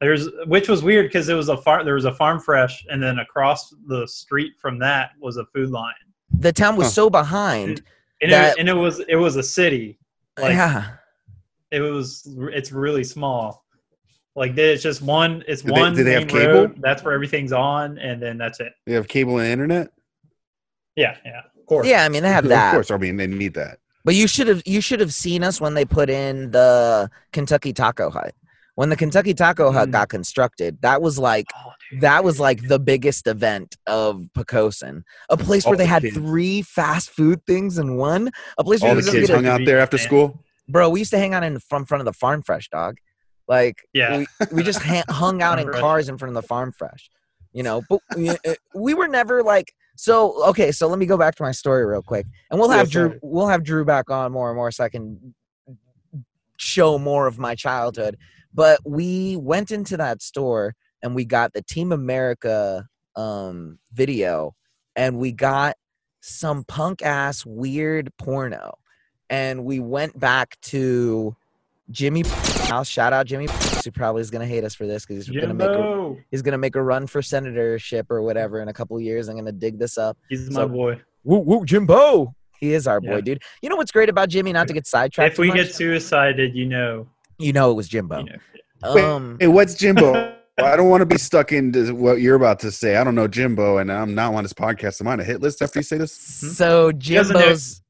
there's 0.00 0.28
which 0.46 0.68
was 0.68 0.82
weird 0.82 1.06
because 1.06 1.28
it 1.28 1.34
was 1.34 1.48
a 1.48 1.56
farm. 1.56 1.84
There 1.84 1.94
was 1.94 2.04
a 2.06 2.14
farm 2.14 2.40
fresh, 2.40 2.84
and 2.88 3.02
then 3.02 3.18
across 3.18 3.74
the 3.86 4.06
street 4.08 4.52
from 4.60 4.78
that 4.78 5.10
was 5.20 5.36
a 5.36 5.44
Food 5.46 5.70
Lion, 5.70 5.94
The 6.38 6.52
town 6.52 6.76
was 6.76 6.86
Huh. 6.88 6.92
so 6.92 7.10
behind. 7.10 7.82
and, 8.22 8.32
That- 8.32 8.52
it, 8.56 8.60
and 8.60 8.68
it 8.68 8.74
was 8.74 9.00
it 9.00 9.16
was 9.16 9.36
a 9.36 9.42
city. 9.42 9.98
Like 10.38 10.52
yeah, 10.52 10.92
it 11.70 11.80
was. 11.80 12.26
It's 12.52 12.72
really 12.72 13.04
small. 13.04 13.64
Like 14.36 14.56
it's 14.56 14.82
just 14.82 15.02
one. 15.02 15.44
It's 15.46 15.60
Did 15.62 15.74
they- 15.74 15.80
one. 15.80 15.94
did 15.94 16.06
they 16.06 16.12
have 16.14 16.32
main 16.32 16.46
road, 16.46 16.68
cable? 16.70 16.80
That's 16.82 17.02
where 17.04 17.12
everything's 17.12 17.52
on, 17.52 17.98
and 17.98 18.22
then 18.22 18.38
that's 18.38 18.60
it. 18.60 18.72
They 18.86 18.94
have 18.94 19.06
cable 19.08 19.38
and 19.38 19.48
internet. 19.48 19.90
Yeah, 20.96 21.16
yeah, 21.26 21.40
of 21.58 21.66
course. 21.66 21.86
yeah. 21.86 22.04
I 22.04 22.08
mean, 22.08 22.22
they 22.22 22.30
have 22.30 22.48
that. 22.48 22.68
Of 22.68 22.74
course, 22.76 22.90
I 22.90 22.96
mean 22.96 23.16
they 23.16 23.26
need 23.26 23.54
that. 23.54 23.78
But 24.04 24.14
you 24.14 24.26
should 24.26 24.48
have 24.48 24.62
you 24.66 24.80
should 24.80 25.00
have 25.00 25.12
seen 25.12 25.42
us 25.44 25.60
when 25.60 25.74
they 25.74 25.84
put 25.84 26.08
in 26.10 26.50
the 26.52 27.10
Kentucky 27.32 27.72
Taco 27.72 28.10
Hut. 28.10 28.34
When 28.76 28.88
the 28.88 28.96
Kentucky 28.96 29.34
Taco 29.34 29.72
Hut 29.72 29.88
Mm. 29.88 29.92
got 29.92 30.08
constructed, 30.08 30.78
that 30.80 31.02
was 31.02 31.18
like 31.18 31.46
Oh, 31.54 31.72
that 32.00 32.24
was 32.24 32.40
like 32.40 32.66
the 32.68 32.78
biggest 32.78 33.26
event 33.26 33.76
of 33.86 34.26
Poquoson. 34.34 35.02
A 35.28 35.36
place 35.36 35.64
where 35.64 35.72
All 35.74 35.76
they 35.78 35.84
the 35.84 35.88
had 35.88 36.02
kids. 36.02 36.16
three 36.16 36.62
fast 36.62 37.10
food 37.10 37.44
things 37.46 37.76
in 37.78 37.96
one. 37.96 38.30
A 38.56 38.64
place 38.64 38.80
where 38.80 38.90
All 38.92 38.96
you 38.96 39.02
the 39.02 39.10
kids 39.10 39.28
hung 39.30 39.46
out 39.46 39.60
there 39.66 39.80
after 39.80 39.98
school. 39.98 40.42
bro. 40.68 40.88
We 40.88 41.00
used 41.00 41.10
to 41.10 41.18
hang 41.18 41.34
out 41.34 41.42
in 41.44 41.58
front 41.58 41.88
front 41.88 42.00
of 42.00 42.06
the 42.06 42.12
Farm 42.14 42.42
Fresh 42.42 42.70
dog. 42.70 42.96
Like 43.48 43.82
Yeah. 43.92 44.18
we, 44.18 44.26
we 44.52 44.62
just 44.62 44.80
ha- 44.80 45.04
hung 45.10 45.42
out 45.42 45.58
in 45.58 45.70
cars 45.72 46.08
in 46.08 46.16
front 46.16 46.34
of 46.34 46.40
the 46.42 46.46
Farm 46.46 46.72
Fresh. 46.72 47.10
You 47.52 47.64
know, 47.64 47.82
but 47.88 48.00
we, 48.16 48.30
uh, 48.30 48.36
we 48.74 48.94
were 48.94 49.08
never 49.08 49.42
like 49.42 49.74
so. 50.00 50.44
Okay, 50.48 50.72
so 50.72 50.88
let 50.88 50.98
me 50.98 51.06
go 51.06 51.16
back 51.16 51.34
to 51.36 51.42
my 51.42 51.52
story 51.52 51.84
real 51.84 52.02
quick, 52.02 52.26
and 52.50 52.58
we'll 52.58 52.70
have 52.70 52.90
Drew. 52.90 53.08
sorry. 53.08 53.20
We'll 53.22 53.48
have 53.48 53.62
Drew 53.62 53.84
back 53.84 54.10
on 54.10 54.32
more 54.32 54.48
and 54.48 54.56
more, 54.56 54.70
so 54.70 54.84
I 54.84 54.88
can 54.88 55.34
show 56.56 56.98
more 56.98 57.26
of 57.26 57.38
my 57.38 57.54
childhood. 57.54 58.16
But 58.54 58.80
we 58.84 59.36
went 59.36 59.70
into 59.70 59.96
that 59.98 60.22
store 60.22 60.74
and 61.02 61.14
we 61.14 61.24
got 61.24 61.52
the 61.52 61.62
Team 61.62 61.92
America 61.92 62.86
um, 63.14 63.78
video, 63.92 64.54
and 64.96 65.18
we 65.18 65.32
got 65.32 65.76
some 66.20 66.64
punk 66.64 67.02
ass 67.02 67.44
weird 67.44 68.10
porno, 68.16 68.78
and 69.28 69.64
we 69.64 69.80
went 69.80 70.18
back 70.18 70.58
to 70.62 71.36
Jimmy 71.90 72.22
house. 72.70 72.88
Shout 72.88 73.12
out 73.12 73.26
Jimmy. 73.26 73.48
He 73.84 73.90
probably 73.90 74.22
is 74.22 74.30
gonna 74.30 74.46
hate 74.46 74.64
us 74.64 74.74
for 74.74 74.86
this 74.86 75.04
because 75.04 75.26
he's 75.26 75.40
gonna 75.40 75.54
make 75.54 75.68
a, 75.68 76.14
he's 76.30 76.42
gonna 76.42 76.58
make 76.58 76.76
a 76.76 76.82
run 76.82 77.06
for 77.06 77.20
senatorship 77.20 78.10
or 78.10 78.22
whatever 78.22 78.60
in 78.62 78.68
a 78.68 78.72
couple 78.72 78.98
years. 79.00 79.28
I'm 79.28 79.36
gonna 79.36 79.52
dig 79.52 79.78
this 79.78 79.98
up. 79.98 80.16
He's 80.28 80.46
So- 80.46 80.66
my 80.68 80.72
boy. 80.72 81.00
Woo 81.24 81.38
woo 81.38 81.64
Jimbo. 81.64 82.34
He 82.60 82.72
is 82.74 82.86
our 82.86 83.00
boy, 83.00 83.22
dude. 83.22 83.42
You 83.62 83.68
know 83.70 83.76
what's 83.76 83.90
great 83.90 84.08
about 84.10 84.28
Jimmy? 84.28 84.52
Not 84.52 84.68
to 84.68 84.74
get 84.74 84.86
sidetracked. 84.86 85.32
If 85.32 85.38
we 85.38 85.48
too 85.50 85.56
get 85.56 85.74
suicided, 85.74 86.54
you 86.54 86.66
know. 86.66 87.08
you 87.38 87.52
know 87.54 87.70
it 87.70 87.74
was 87.74 87.88
Jimbo. 87.88 88.18
You 88.18 88.24
know. 88.24 88.94
Wait, 88.94 89.04
Um, 89.04 89.36
Hey, 89.40 89.46
what's 89.48 89.74
Jimbo? 89.74 90.34
I 90.58 90.76
don't 90.76 90.90
want 90.90 91.00
to 91.00 91.06
be 91.06 91.16
stuck 91.16 91.52
into 91.52 91.94
what 91.94 92.20
you're 92.20 92.34
about 92.36 92.60
to 92.60 92.70
say. 92.70 92.96
I 92.96 93.04
don't 93.04 93.14
know 93.14 93.26
Jimbo, 93.28 93.78
and 93.78 93.90
I'm 93.90 94.14
not 94.14 94.34
on 94.34 94.42
this 94.44 94.52
podcast. 94.52 95.00
Am 95.00 95.08
I 95.08 95.12
on 95.12 95.20
a 95.20 95.24
hit 95.24 95.40
list 95.40 95.62
after 95.62 95.78
you 95.78 95.82
say 95.82 95.96
this? 95.96 96.12
so 96.12 96.92
doesn't 96.92 97.32
know. 97.34 97.40
Jimbo's 97.40 97.82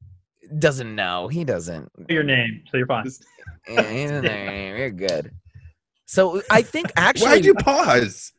doesn't 0.57 0.95
know. 0.95 1.27
He 1.27 1.43
doesn't. 1.43 1.89
your 2.09 2.23
name, 2.23 2.63
so 2.71 2.77
you're 2.77 2.87
fine. 2.87 3.05
Yeah, 3.69 3.83
he 3.83 4.03
doesn't 4.03 4.23
know. 4.23 4.75
You're 4.77 4.89
good. 4.91 5.31
So 6.05 6.41
I 6.49 6.61
think 6.61 6.91
actually, 6.97 7.27
Why'd 7.29 7.45
you 7.45 7.53
pause? 7.55 8.33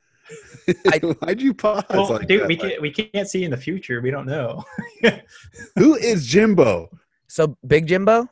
I- 0.92 0.98
Why'd 1.20 1.40
you 1.40 1.54
pause? 1.54 1.84
Well, 1.90 2.08
like 2.10 2.26
dude, 2.28 2.42
that? 2.42 2.48
we 2.48 2.56
can't 2.56 2.80
we 2.82 2.90
can't 2.90 3.28
see 3.28 3.44
in 3.44 3.50
the 3.50 3.56
future. 3.56 4.00
We 4.00 4.10
don't 4.10 4.26
know. 4.26 4.64
who 5.76 5.94
is 5.94 6.26
Jimbo? 6.26 6.90
so 7.28 7.56
Big 7.66 7.86
Jimbo. 7.86 8.28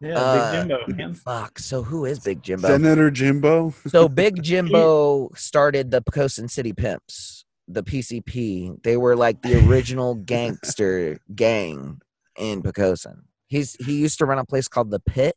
Yeah, 0.00 0.18
Uh, 0.18 0.52
Big 0.52 0.68
Jimbo. 0.68 0.96
man. 0.96 1.14
Fuck. 1.14 1.58
So 1.60 1.82
who 1.84 2.04
is 2.06 2.18
Big 2.18 2.42
Jimbo? 2.42 2.66
Senator 2.68 3.08
Jimbo? 3.10 3.72
So 3.86 4.08
Big 4.08 4.42
Jimbo 4.42 5.30
started 5.36 5.92
the 5.92 6.02
Poquoson 6.02 6.50
City 6.50 6.72
Pimps, 6.72 7.44
the 7.68 7.84
PCP. 7.84 8.82
They 8.82 8.96
were 8.96 9.14
like 9.14 9.42
the 9.42 9.64
original 9.68 10.16
gangster 10.16 11.20
gang 11.36 12.00
in 12.36 12.62
Poquoson. 12.62 13.22
He's 13.46 13.74
he 13.76 13.98
used 14.00 14.18
to 14.18 14.26
run 14.26 14.38
a 14.38 14.44
place 14.44 14.66
called 14.66 14.90
the 14.90 14.98
Pit. 15.00 15.36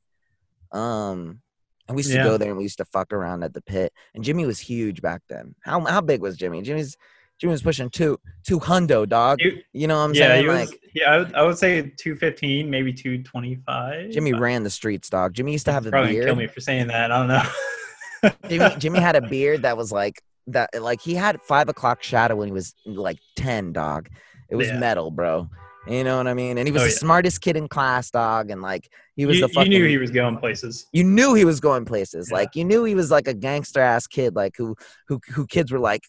Um 0.75 1.41
and 1.87 1.95
we 1.95 1.99
used 2.01 2.11
to 2.15 2.23
go 2.23 2.37
there 2.37 2.49
and 2.49 2.57
we 2.57 2.63
used 2.63 2.79
to 2.79 2.85
fuck 2.85 3.13
around 3.13 3.43
at 3.43 3.53
the 3.53 3.61
pit. 3.61 3.93
And 4.15 4.23
Jimmy 4.23 4.45
was 4.47 4.59
huge 4.59 5.01
back 5.01 5.21
then. 5.29 5.53
How 5.61 5.79
how 5.85 6.01
big 6.01 6.21
was 6.21 6.35
Jimmy? 6.35 6.61
Jimmy's 6.63 6.97
Jimmy 7.39 7.51
was 7.51 7.61
pushing 7.61 7.89
two 7.89 8.19
two 8.47 8.59
hundo 8.59 9.07
dog. 9.07 9.39
You- 9.41 9.61
You 9.73 9.87
know 9.87 9.97
what 9.97 10.05
I'm 10.05 10.13
yeah, 10.13 10.27
saying? 10.27 10.47
was, 10.47 10.69
like 10.69 10.79
yeah, 10.95 11.11
I 11.11 11.17
would, 11.17 11.35
I 11.35 11.43
would 11.43 11.57
say 11.57 11.81
215, 11.81 12.69
maybe 12.69 12.93
225. 12.93 14.11
Jimmy 14.11 14.31
ran 14.33 14.63
the 14.63 14.69
streets, 14.69 15.09
dog. 15.09 15.33
Jimmy 15.33 15.51
used 15.51 15.65
to 15.65 15.73
have 15.73 15.85
a 15.85 15.89
Probably 15.89 16.13
beard. 16.13 16.25
kill 16.27 16.35
me 16.35 16.47
for 16.47 16.61
saying 16.61 16.87
that. 16.87 17.11
I 17.11 17.17
don't 17.19 17.27
know. 17.27 18.31
Jimmy 18.49 18.75
Jimmy 18.79 18.99
had 18.99 19.15
a 19.15 19.21
beard 19.21 19.61
that 19.63 19.77
was 19.77 19.91
like 19.91 20.21
that 20.47 20.69
like 20.81 21.01
he 21.01 21.13
had 21.13 21.41
five 21.41 21.69
o'clock 21.69 22.01
shadow 22.01 22.35
when 22.37 22.47
he 22.47 22.51
was 22.53 22.73
like 22.85 23.19
ten 23.35 23.73
dog. 23.73 24.09
It 24.49 24.55
was 24.55 24.67
Yeah. 24.69 24.79
metal, 24.79 25.11
bro. 25.11 25.49
You 25.87 26.03
know 26.03 26.17
what 26.17 26.27
I 26.27 26.33
mean? 26.33 26.57
And 26.57 26.67
he 26.67 26.71
was 26.71 26.81
Oh, 26.81 26.85
the 26.85 26.91
yeah. 26.91 26.97
smartest 26.97 27.41
kid 27.41 27.55
in 27.57 27.67
class, 27.67 28.09
dog, 28.09 28.49
and 28.49 28.61
like 28.61 28.89
he 29.15 29.25
was 29.25 29.37
you, 29.37 29.47
the 29.47 29.53
fucking 29.53 29.71
you 29.71 29.79
knew 29.79 29.87
he 29.87 29.97
was 29.97 30.09
going 30.11 30.37
places. 30.37 30.87
you 30.91 31.03
knew 31.03 31.33
he 31.35 31.45
was 31.45 31.59
going 31.59 31.85
places. 31.85 32.29
Yeah. 32.31 32.37
Like 32.37 32.55
you 32.55 32.65
knew 32.65 32.83
he 32.85 32.95
was 32.95 33.11
like 33.11 33.27
a 33.27 33.33
gangster 33.33 33.81
ass 33.81 34.07
kid, 34.07 34.35
like 34.35 34.53
who 34.57 34.75
who 35.07 35.19
who 35.33 35.45
kids 35.45 35.71
were 35.71 35.79
like, 35.79 36.01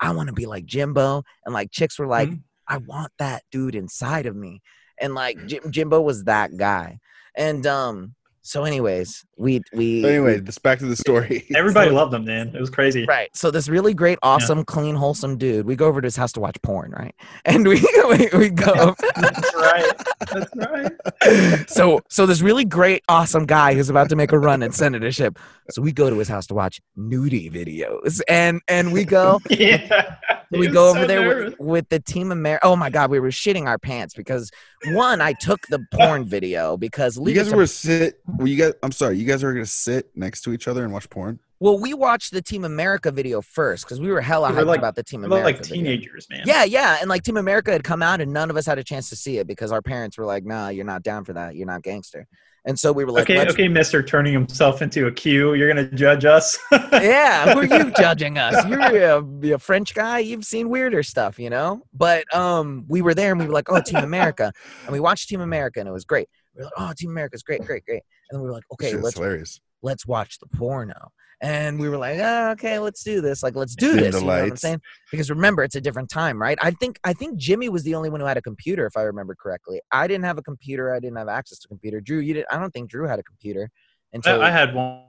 I 0.00 0.10
want 0.12 0.28
to 0.28 0.32
be 0.34 0.46
like 0.46 0.64
Jimbo, 0.66 1.22
and 1.44 1.54
like 1.54 1.70
chicks 1.70 1.98
were 1.98 2.06
like, 2.08 2.28
Mhm. 2.28 2.42
I 2.66 2.78
want 2.78 3.12
that 3.18 3.42
dude 3.52 3.74
inside 3.74 4.26
of 4.26 4.34
me, 4.36 4.62
and 5.00 5.14
like 5.14 5.46
Jim, 5.46 5.70
Jimbo 5.70 6.00
was 6.00 6.24
that 6.24 6.56
guy. 6.56 6.98
And 7.36 7.64
um, 7.66 8.14
so 8.42 8.64
anyways, 8.64 9.24
we 9.40 9.62
we 9.72 10.02
But 10.02 10.08
anyway, 10.10 10.38
this 10.38 10.58
back 10.58 10.78
to 10.80 10.86
the 10.86 10.94
story. 10.94 11.46
Everybody 11.56 11.90
So- 11.90 11.96
loved 11.96 12.12
him, 12.12 12.24
man. 12.26 12.54
It 12.54 12.60
was 12.60 12.68
crazy. 12.70 13.06
Right. 13.06 13.34
So 13.34 13.50
this 13.50 13.68
really 13.68 13.94
great, 13.94 14.18
awesome, 14.22 14.64
clean, 14.64 14.94
wholesome 14.94 15.38
dude. 15.38 15.64
We 15.64 15.76
go 15.76 15.86
over 15.86 16.00
to 16.00 16.06
his 16.06 16.16
house 16.16 16.32
to 16.32 16.40
watch 16.40 16.60
porn, 16.62 16.92
right? 16.92 17.14
And 17.46 17.66
we 17.66 17.80
we, 18.10 18.28
we 18.34 18.50
go. 18.50 18.94
That's 19.16 19.54
right. 19.54 19.92
That's 20.32 20.56
right. 20.56 21.68
so 21.70 22.00
so 22.08 22.26
this 22.26 22.42
really 22.42 22.66
great, 22.66 23.02
awesome 23.08 23.46
guy 23.46 23.74
who's 23.74 23.88
about 23.88 24.10
to 24.10 24.16
make 24.16 24.32
a 24.32 24.38
run 24.38 24.62
at 24.62 24.72
senatorship. 24.72 25.38
So 25.70 25.80
we 25.80 25.92
go 25.92 26.10
to 26.10 26.18
his 26.18 26.28
house 26.28 26.46
to 26.48 26.54
watch 26.54 26.80
nudie 26.98 27.50
videos, 27.50 28.20
and 28.28 28.60
and 28.68 28.92
we 28.92 29.04
go. 29.04 29.40
Yeah. 29.48 30.16
He 30.50 30.58
we 30.58 30.66
was 30.66 30.74
go 30.74 30.92
so 30.92 30.98
over 30.98 31.06
there 31.06 31.44
with, 31.44 31.60
with 31.60 31.88
the 31.90 32.00
team 32.00 32.32
of 32.32 32.38
America. 32.38 32.66
Oh 32.66 32.74
my 32.74 32.90
god, 32.90 33.08
we 33.08 33.20
were 33.20 33.28
shitting 33.28 33.66
our 33.66 33.78
pants 33.78 34.14
because 34.14 34.50
one, 34.86 35.20
I 35.20 35.32
took 35.32 35.60
the 35.68 35.78
porn 35.94 36.24
video 36.24 36.76
because 36.76 37.16
you 37.16 37.34
guys 37.34 37.54
were 37.54 37.66
sit. 37.66 38.20
Were 38.36 38.48
you 38.48 38.56
guys? 38.56 38.72
I'm 38.82 38.90
sorry. 38.90 39.16
You 39.16 39.24
guys 39.26 39.29
are 39.30 39.52
gonna 39.52 39.66
sit 39.66 40.10
next 40.14 40.42
to 40.42 40.52
each 40.52 40.68
other 40.68 40.84
and 40.84 40.92
watch 40.92 41.08
porn. 41.10 41.38
well, 41.60 41.78
we 41.78 41.92
watched 41.94 42.32
the 42.32 42.42
Team 42.42 42.64
America 42.64 43.10
video 43.10 43.40
first 43.40 43.84
because 43.84 44.00
we 44.00 44.10
were 44.10 44.20
hella 44.20 44.48
We 44.50 44.54
were 44.56 44.62
hyped 44.62 44.66
like- 44.66 44.78
about 44.78 44.94
the 44.96 45.02
Team 45.02 45.20
We're 45.22 45.26
America. 45.26 45.44
like 45.46 45.56
video. 45.58 45.74
teenagers, 45.76 46.26
man. 46.30 46.42
Yeah, 46.46 46.64
yeah, 46.64 46.98
and 47.00 47.08
like 47.08 47.22
Team 47.22 47.36
America 47.36 47.70
had 47.70 47.84
come 47.84 48.02
out, 48.02 48.20
and 48.20 48.32
none 48.32 48.50
of 48.50 48.56
us 48.56 48.66
had 48.66 48.78
a 48.78 48.84
chance 48.84 49.08
to 49.10 49.16
see 49.16 49.38
it 49.38 49.46
because 49.46 49.70
our 49.72 49.82
parents 49.82 50.18
were 50.18 50.26
like, 50.26 50.44
"Nah, 50.44 50.68
you're 50.68 50.84
not 50.84 51.02
down 51.02 51.24
for 51.24 51.32
that. 51.34 51.54
You're 51.56 51.66
not 51.66 51.82
gangster." 51.82 52.26
And 52.66 52.78
so 52.78 52.92
we 52.92 53.06
were 53.06 53.10
like, 53.10 53.22
okay, 53.22 53.38
Let's, 53.38 53.54
okay, 53.54 53.68
Mister, 53.68 54.02
turning 54.02 54.34
himself 54.34 54.82
into 54.82 55.06
a 55.06 55.10
Q. 55.10 55.54
You're 55.54 55.66
gonna 55.68 55.90
judge 55.92 56.26
us. 56.26 56.58
yeah, 56.92 57.54
who 57.54 57.60
are 57.60 57.64
you 57.64 57.90
judging 57.92 58.36
us? 58.36 58.66
You're 58.68 58.80
a, 58.82 59.54
a 59.54 59.58
French 59.58 59.94
guy. 59.94 60.18
You've 60.18 60.44
seen 60.44 60.68
weirder 60.68 61.02
stuff, 61.02 61.38
you 61.38 61.48
know. 61.48 61.82
But 61.94 62.32
um, 62.34 62.84
we 62.86 63.00
were 63.00 63.14
there, 63.14 63.30
and 63.32 63.40
we 63.40 63.46
were 63.46 63.52
like, 63.54 63.70
"Oh, 63.70 63.80
Team 63.80 64.04
America," 64.04 64.52
and 64.84 64.92
we 64.92 65.00
watched 65.00 65.28
Team 65.30 65.40
America, 65.40 65.80
and 65.80 65.88
it 65.88 65.92
was 65.92 66.04
great. 66.04 66.28
We 66.60 66.64
were 66.64 66.70
like, 66.76 66.90
"Oh, 66.90 66.92
Team 66.96 67.10
America's 67.10 67.42
great, 67.42 67.62
great, 67.64 67.84
great," 67.86 68.02
and 68.30 68.36
then 68.36 68.40
we 68.42 68.46
were 68.46 68.52
like, 68.54 68.64
"Okay, 68.74 68.86
Shit, 68.90 68.94
that's 68.96 69.04
let's 69.04 69.16
hilarious. 69.16 69.60
let's 69.82 70.06
watch 70.06 70.38
the 70.38 70.46
porno." 70.46 71.10
And 71.42 71.80
we 71.80 71.88
were 71.88 71.96
like, 71.96 72.18
oh, 72.20 72.50
okay, 72.50 72.78
let's 72.78 73.02
do 73.02 73.22
this. 73.22 73.42
Like, 73.42 73.56
let's 73.56 73.74
do 73.74 73.94
Dim 73.94 74.02
this. 74.02 74.14
You 74.14 74.20
know 74.20 74.26
what 74.26 74.40
I'm 74.42 74.56
saying? 74.58 74.82
Because 75.10 75.30
remember, 75.30 75.64
it's 75.64 75.74
a 75.74 75.80
different 75.80 76.10
time, 76.10 76.38
right? 76.38 76.58
I 76.60 76.70
think 76.70 77.00
I 77.02 77.14
think 77.14 77.38
Jimmy 77.38 77.70
was 77.70 77.82
the 77.82 77.94
only 77.94 78.10
one 78.10 78.20
who 78.20 78.26
had 78.26 78.36
a 78.36 78.42
computer, 78.42 78.84
if 78.84 78.94
I 78.94 79.04
remember 79.04 79.34
correctly. 79.34 79.80
I 79.90 80.06
didn't 80.06 80.26
have 80.26 80.36
a 80.36 80.42
computer. 80.42 80.92
I 80.94 81.00
didn't 81.00 81.16
have 81.16 81.28
access 81.28 81.58
to 81.60 81.66
a 81.66 81.68
computer. 81.68 81.98
Drew, 82.02 82.18
you 82.18 82.34
did. 82.34 82.44
I 82.52 82.58
don't 82.58 82.70
think 82.72 82.90
Drew 82.90 83.06
had 83.08 83.18
a 83.18 83.22
computer 83.22 83.70
I, 83.72 84.16
until. 84.16 84.42
I 84.42 84.50
had 84.50 84.74
one, 84.74 85.04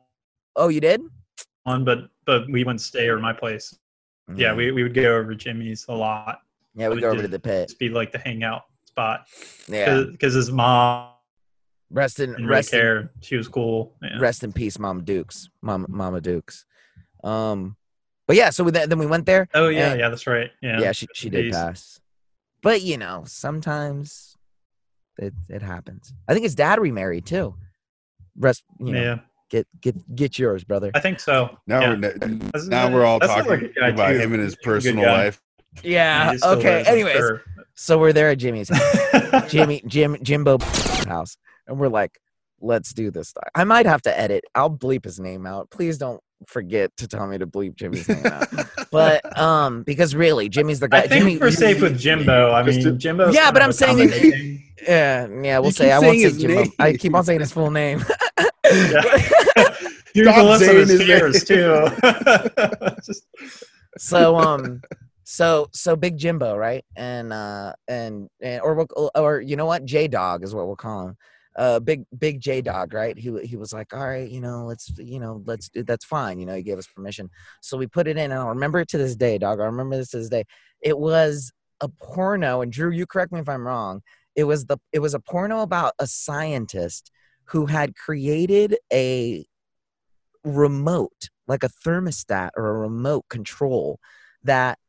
oh, 0.56 0.70
you 0.70 0.80
did? 0.80 1.02
one, 1.66 1.84
but 1.84 2.08
but 2.26 2.50
we 2.50 2.64
wouldn't 2.64 2.80
stay 2.80 3.10
over 3.10 3.20
my 3.20 3.34
place. 3.34 3.78
Yeah, 4.34 4.54
Mm. 4.54 4.56
we, 4.56 4.72
we 4.72 4.84
would 4.84 4.94
go 4.94 5.18
over 5.18 5.36
Jimmy's 5.36 5.86
a 5.90 5.94
lot. 5.94 6.40
yeah 6.76 6.88
we 6.88 6.96
we 6.96 7.02
go 7.02 7.10
over 7.10 7.22
to 7.24 7.28
the 7.28 7.40
pit. 7.40 7.68
Just 7.68 7.78
be 7.80 7.90
like 7.90 8.14
the 8.14 8.20
hangout 8.20 8.62
spot 8.86 9.26
Yeah, 9.68 10.04
because 10.10 10.34
his 10.34 10.50
mom 10.50 11.10
rest 11.92 12.20
in 12.20 12.30
didn't 12.32 12.46
really 12.46 12.58
rest 12.58 12.74
in. 12.74 13.10
She 13.22 13.36
was 13.36 13.48
cool. 13.48 13.94
Yeah. 14.02 14.20
rest 14.20 14.44
in 14.44 14.52
peace, 14.54 14.80
Mama 14.80 15.02
Dukes, 15.02 15.50
Mama 15.62 15.86
Mama 15.90 16.22
Dukes. 16.22 16.66
Um, 17.24 17.76
but 18.28 18.36
yeah, 18.36 18.50
so 18.50 18.64
we, 18.64 18.72
then 18.72 18.98
we 18.98 19.06
went 19.06 19.26
there. 19.26 19.48
Oh 19.54 19.68
yeah, 19.68 19.92
and- 19.92 20.00
yeah, 20.00 20.10
that's 20.10 20.26
right. 20.28 20.50
Yeah, 20.62 20.80
yeah, 20.80 20.92
she 20.92 21.08
she 21.14 21.30
did 21.30 21.46
Peace. 21.46 21.56
pass. 21.56 22.00
But 22.62 22.82
you 22.82 22.98
know, 22.98 23.24
sometimes 23.28 24.38
it 25.18 25.34
it 25.50 25.62
happens. 25.62 26.14
I 26.28 26.34
think 26.34 26.44
his 26.44 26.56
dad 26.56 26.80
remarried 26.80 27.26
too. 27.26 27.56
Rest, 28.38 28.64
you 28.80 28.94
know, 28.94 29.02
yeah. 29.02 29.20
get 29.50 29.68
get 29.82 30.16
get 30.16 30.40
yours, 30.40 30.64
brother. 30.64 30.92
I 30.96 31.00
think 31.02 31.20
so. 31.20 31.58
Now 31.68 31.82
yeah. 31.82 31.90
we're 31.90 31.96
That's- 31.98 32.68
now 32.68 32.90
we're 32.92 33.06
all 33.06 33.20
talking 33.20 33.72
like 33.80 33.94
about 33.94 34.14
too. 34.14 34.20
him 34.20 34.34
and 34.34 34.42
his 34.42 34.54
He's 34.54 34.54
a 34.54 34.58
good 34.58 34.64
personal 34.64 35.06
life. 35.06 35.42
Yeah. 35.84 36.36
Okay. 36.44 36.82
is, 36.82 36.88
Anyways, 36.88 37.16
sure. 37.18 37.42
so 37.76 37.98
we're 37.98 38.14
there 38.14 38.30
at 38.30 38.38
Jimmy's 38.38 38.70
house. 38.70 39.50
Jimmy 39.52 39.82
Jim 39.88 40.18
Jimbo 40.22 40.58
house, 41.08 41.38
and 41.72 41.80
we're 41.80 41.88
like, 41.88 42.20
let's 42.60 42.94
do 42.94 43.10
this. 43.10 43.34
I 43.56 43.64
might 43.64 43.86
have 43.88 44.02
to 44.04 44.20
edit. 44.20 44.44
I'll 44.54 44.70
bleep 44.70 45.04
his 45.04 45.20
name 45.20 45.46
out. 45.48 45.70
Please 45.72 45.98
don't 45.98 46.22
forget 46.48 46.92
to 46.98 47.08
tell 47.08 47.26
me 47.28 47.38
to 47.38 47.48
bleep 47.48 47.76
Jimmy's 47.76 48.08
name 48.08 48.26
out. 48.26 48.48
But 48.92 49.40
um, 49.40 49.84
because 49.84 50.14
really, 50.16 50.50
Jimmy's 50.50 50.82
the 50.82 50.90
guy. 50.90 50.98
I 50.98 51.08
think 51.08 51.24
Jimmy, 51.24 51.38
we're 51.38 51.52
safe 51.52 51.82
with 51.82 51.98
Jimbo. 51.98 52.52
I 52.52 52.62
Just 52.64 52.86
mean, 52.86 53.00
Jimbo. 53.00 53.32
Yeah, 53.32 53.50
but 53.50 53.62
I'm 53.62 53.72
saying 53.72 54.62
Yeah, 54.86 55.28
yeah. 55.42 55.60
We'll 55.60 55.68
You 55.68 55.72
say 55.72 55.94
I 55.94 56.00
won't 56.00 56.18
say 56.18 56.24
his 56.24 56.38
Jimbo. 56.38 56.70
I 56.78 56.98
keep 56.98 57.16
on 57.16 57.24
saying 57.24 57.40
his 57.40 57.54
full 57.54 57.72
name. 57.72 58.00
Here's 58.66 60.28
Stop 60.28 60.36
the 60.36 60.44
list 60.44 60.62
of 60.64 60.68
saying 60.68 60.78
his 60.80 60.90
his 60.90 61.04
fears 61.04 61.44
too. 61.46 61.88
Just- 63.06 63.26
so 63.98 64.38
um 64.38 64.82
so 65.24 65.68
so 65.74 65.96
big 65.96 66.18
jimbo 66.18 66.56
right 66.56 66.84
and 66.96 67.32
uh 67.32 67.74
and, 67.88 68.30
and 68.42 68.62
or 68.62 68.76
we'll, 68.76 69.12
or 69.16 69.40
you 69.40 69.56
know 69.56 69.66
what 69.66 69.86
j 69.86 70.08
dog 70.08 70.44
is 70.44 70.54
what 70.54 70.68
we'll 70.68 70.76
call 70.76 71.08
him 71.08 71.18
uh 71.56 71.80
big 71.80 72.06
big 72.18 72.40
j 72.40 72.62
dog 72.62 72.94
right? 72.94 73.18
He 73.18 73.38
he 73.46 73.56
was 73.58 73.74
like 73.74 73.94
all 73.94 74.08
right 74.08 74.30
you 74.30 74.42
know 74.42 74.66
let's 74.66 74.92
you 74.98 75.20
know 75.20 75.42
let's 75.46 75.70
do 75.70 75.84
that's 75.84 76.06
fine 76.06 76.40
you 76.40 76.46
know 76.46 76.56
he 76.56 76.64
gave 76.64 76.78
us 76.78 76.88
permission. 76.88 77.30
So 77.62 77.78
we 77.78 77.88
put 77.88 78.08
it 78.08 78.18
in 78.18 78.32
and 78.32 78.34
i'll 78.34 78.50
remember 78.50 78.80
it 78.80 78.88
to 78.90 78.98
this 78.98 79.16
day 79.16 79.38
dog 79.38 79.60
i 79.60 79.66
remember 79.66 79.98
this 79.98 80.10
to 80.12 80.18
this 80.18 80.30
day. 80.30 80.46
It 80.82 80.98
was 80.98 81.52
a 81.82 81.90
porno 81.90 82.62
and 82.62 82.72
drew 82.72 82.92
you 82.92 83.06
correct 83.06 83.32
me 83.32 83.40
if 83.40 83.50
i'm 83.50 83.66
wrong 83.66 84.02
it 84.36 84.46
was 84.46 84.66
the 84.66 84.78
it 84.94 85.00
was 85.00 85.14
a 85.14 85.20
porno 85.20 85.62
about 85.62 85.94
a 86.00 86.08
scientist 86.08 87.12
who 87.46 87.66
had 87.66 87.96
created 87.96 88.78
a 88.94 89.46
remote 90.44 91.30
like 91.48 91.64
a 91.64 91.70
thermostat 91.70 92.52
or 92.56 92.70
a 92.70 92.80
remote 92.80 93.26
control 93.30 94.00
that 94.44 94.80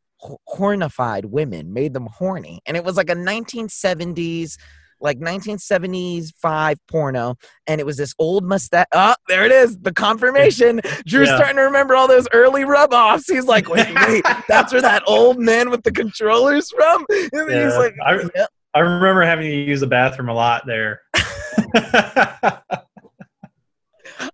hornified 0.46 1.24
women 1.24 1.72
made 1.72 1.92
them 1.92 2.06
horny 2.06 2.60
and 2.66 2.76
it 2.76 2.84
was 2.84 2.96
like 2.96 3.10
a 3.10 3.14
1970s 3.14 4.56
like 5.02 5.16
1975 5.18 6.78
porno 6.88 7.34
and 7.66 7.80
it 7.80 7.84
was 7.84 7.96
this 7.96 8.14
old 8.18 8.44
mustache 8.44 8.86
oh 8.92 9.14
there 9.28 9.44
it 9.44 9.52
is 9.52 9.76
the 9.80 9.92
confirmation 9.92 10.80
drew's 11.06 11.28
Yeah. 11.28 11.36
starting 11.36 11.56
to 11.56 11.62
remember 11.62 11.94
all 11.94 12.06
those 12.08 12.28
early 12.32 12.64
rub-offs 12.64 13.28
he's 13.28 13.46
like 13.46 13.68
wait 13.68 13.92
wait 14.06 14.24
that's 14.48 14.72
where 14.72 14.82
that 14.82 15.02
old 15.06 15.38
man 15.38 15.70
with 15.70 15.82
the 15.82 15.92
controllers 15.92 16.70
from 16.70 17.04
and 17.10 17.30
then 17.32 17.48
he's 17.48 17.72
Yeah, 17.72 17.78
like 17.78 17.94
I- 18.04 18.28
"Yep." 18.34 18.48
I 18.74 18.78
remember 18.80 19.22
having 19.22 19.44
to 19.50 19.54
use 19.54 19.80
the 19.80 19.86
bathroom 19.86 20.30
a 20.30 20.32
lot 20.34 20.64
there. 20.66 21.02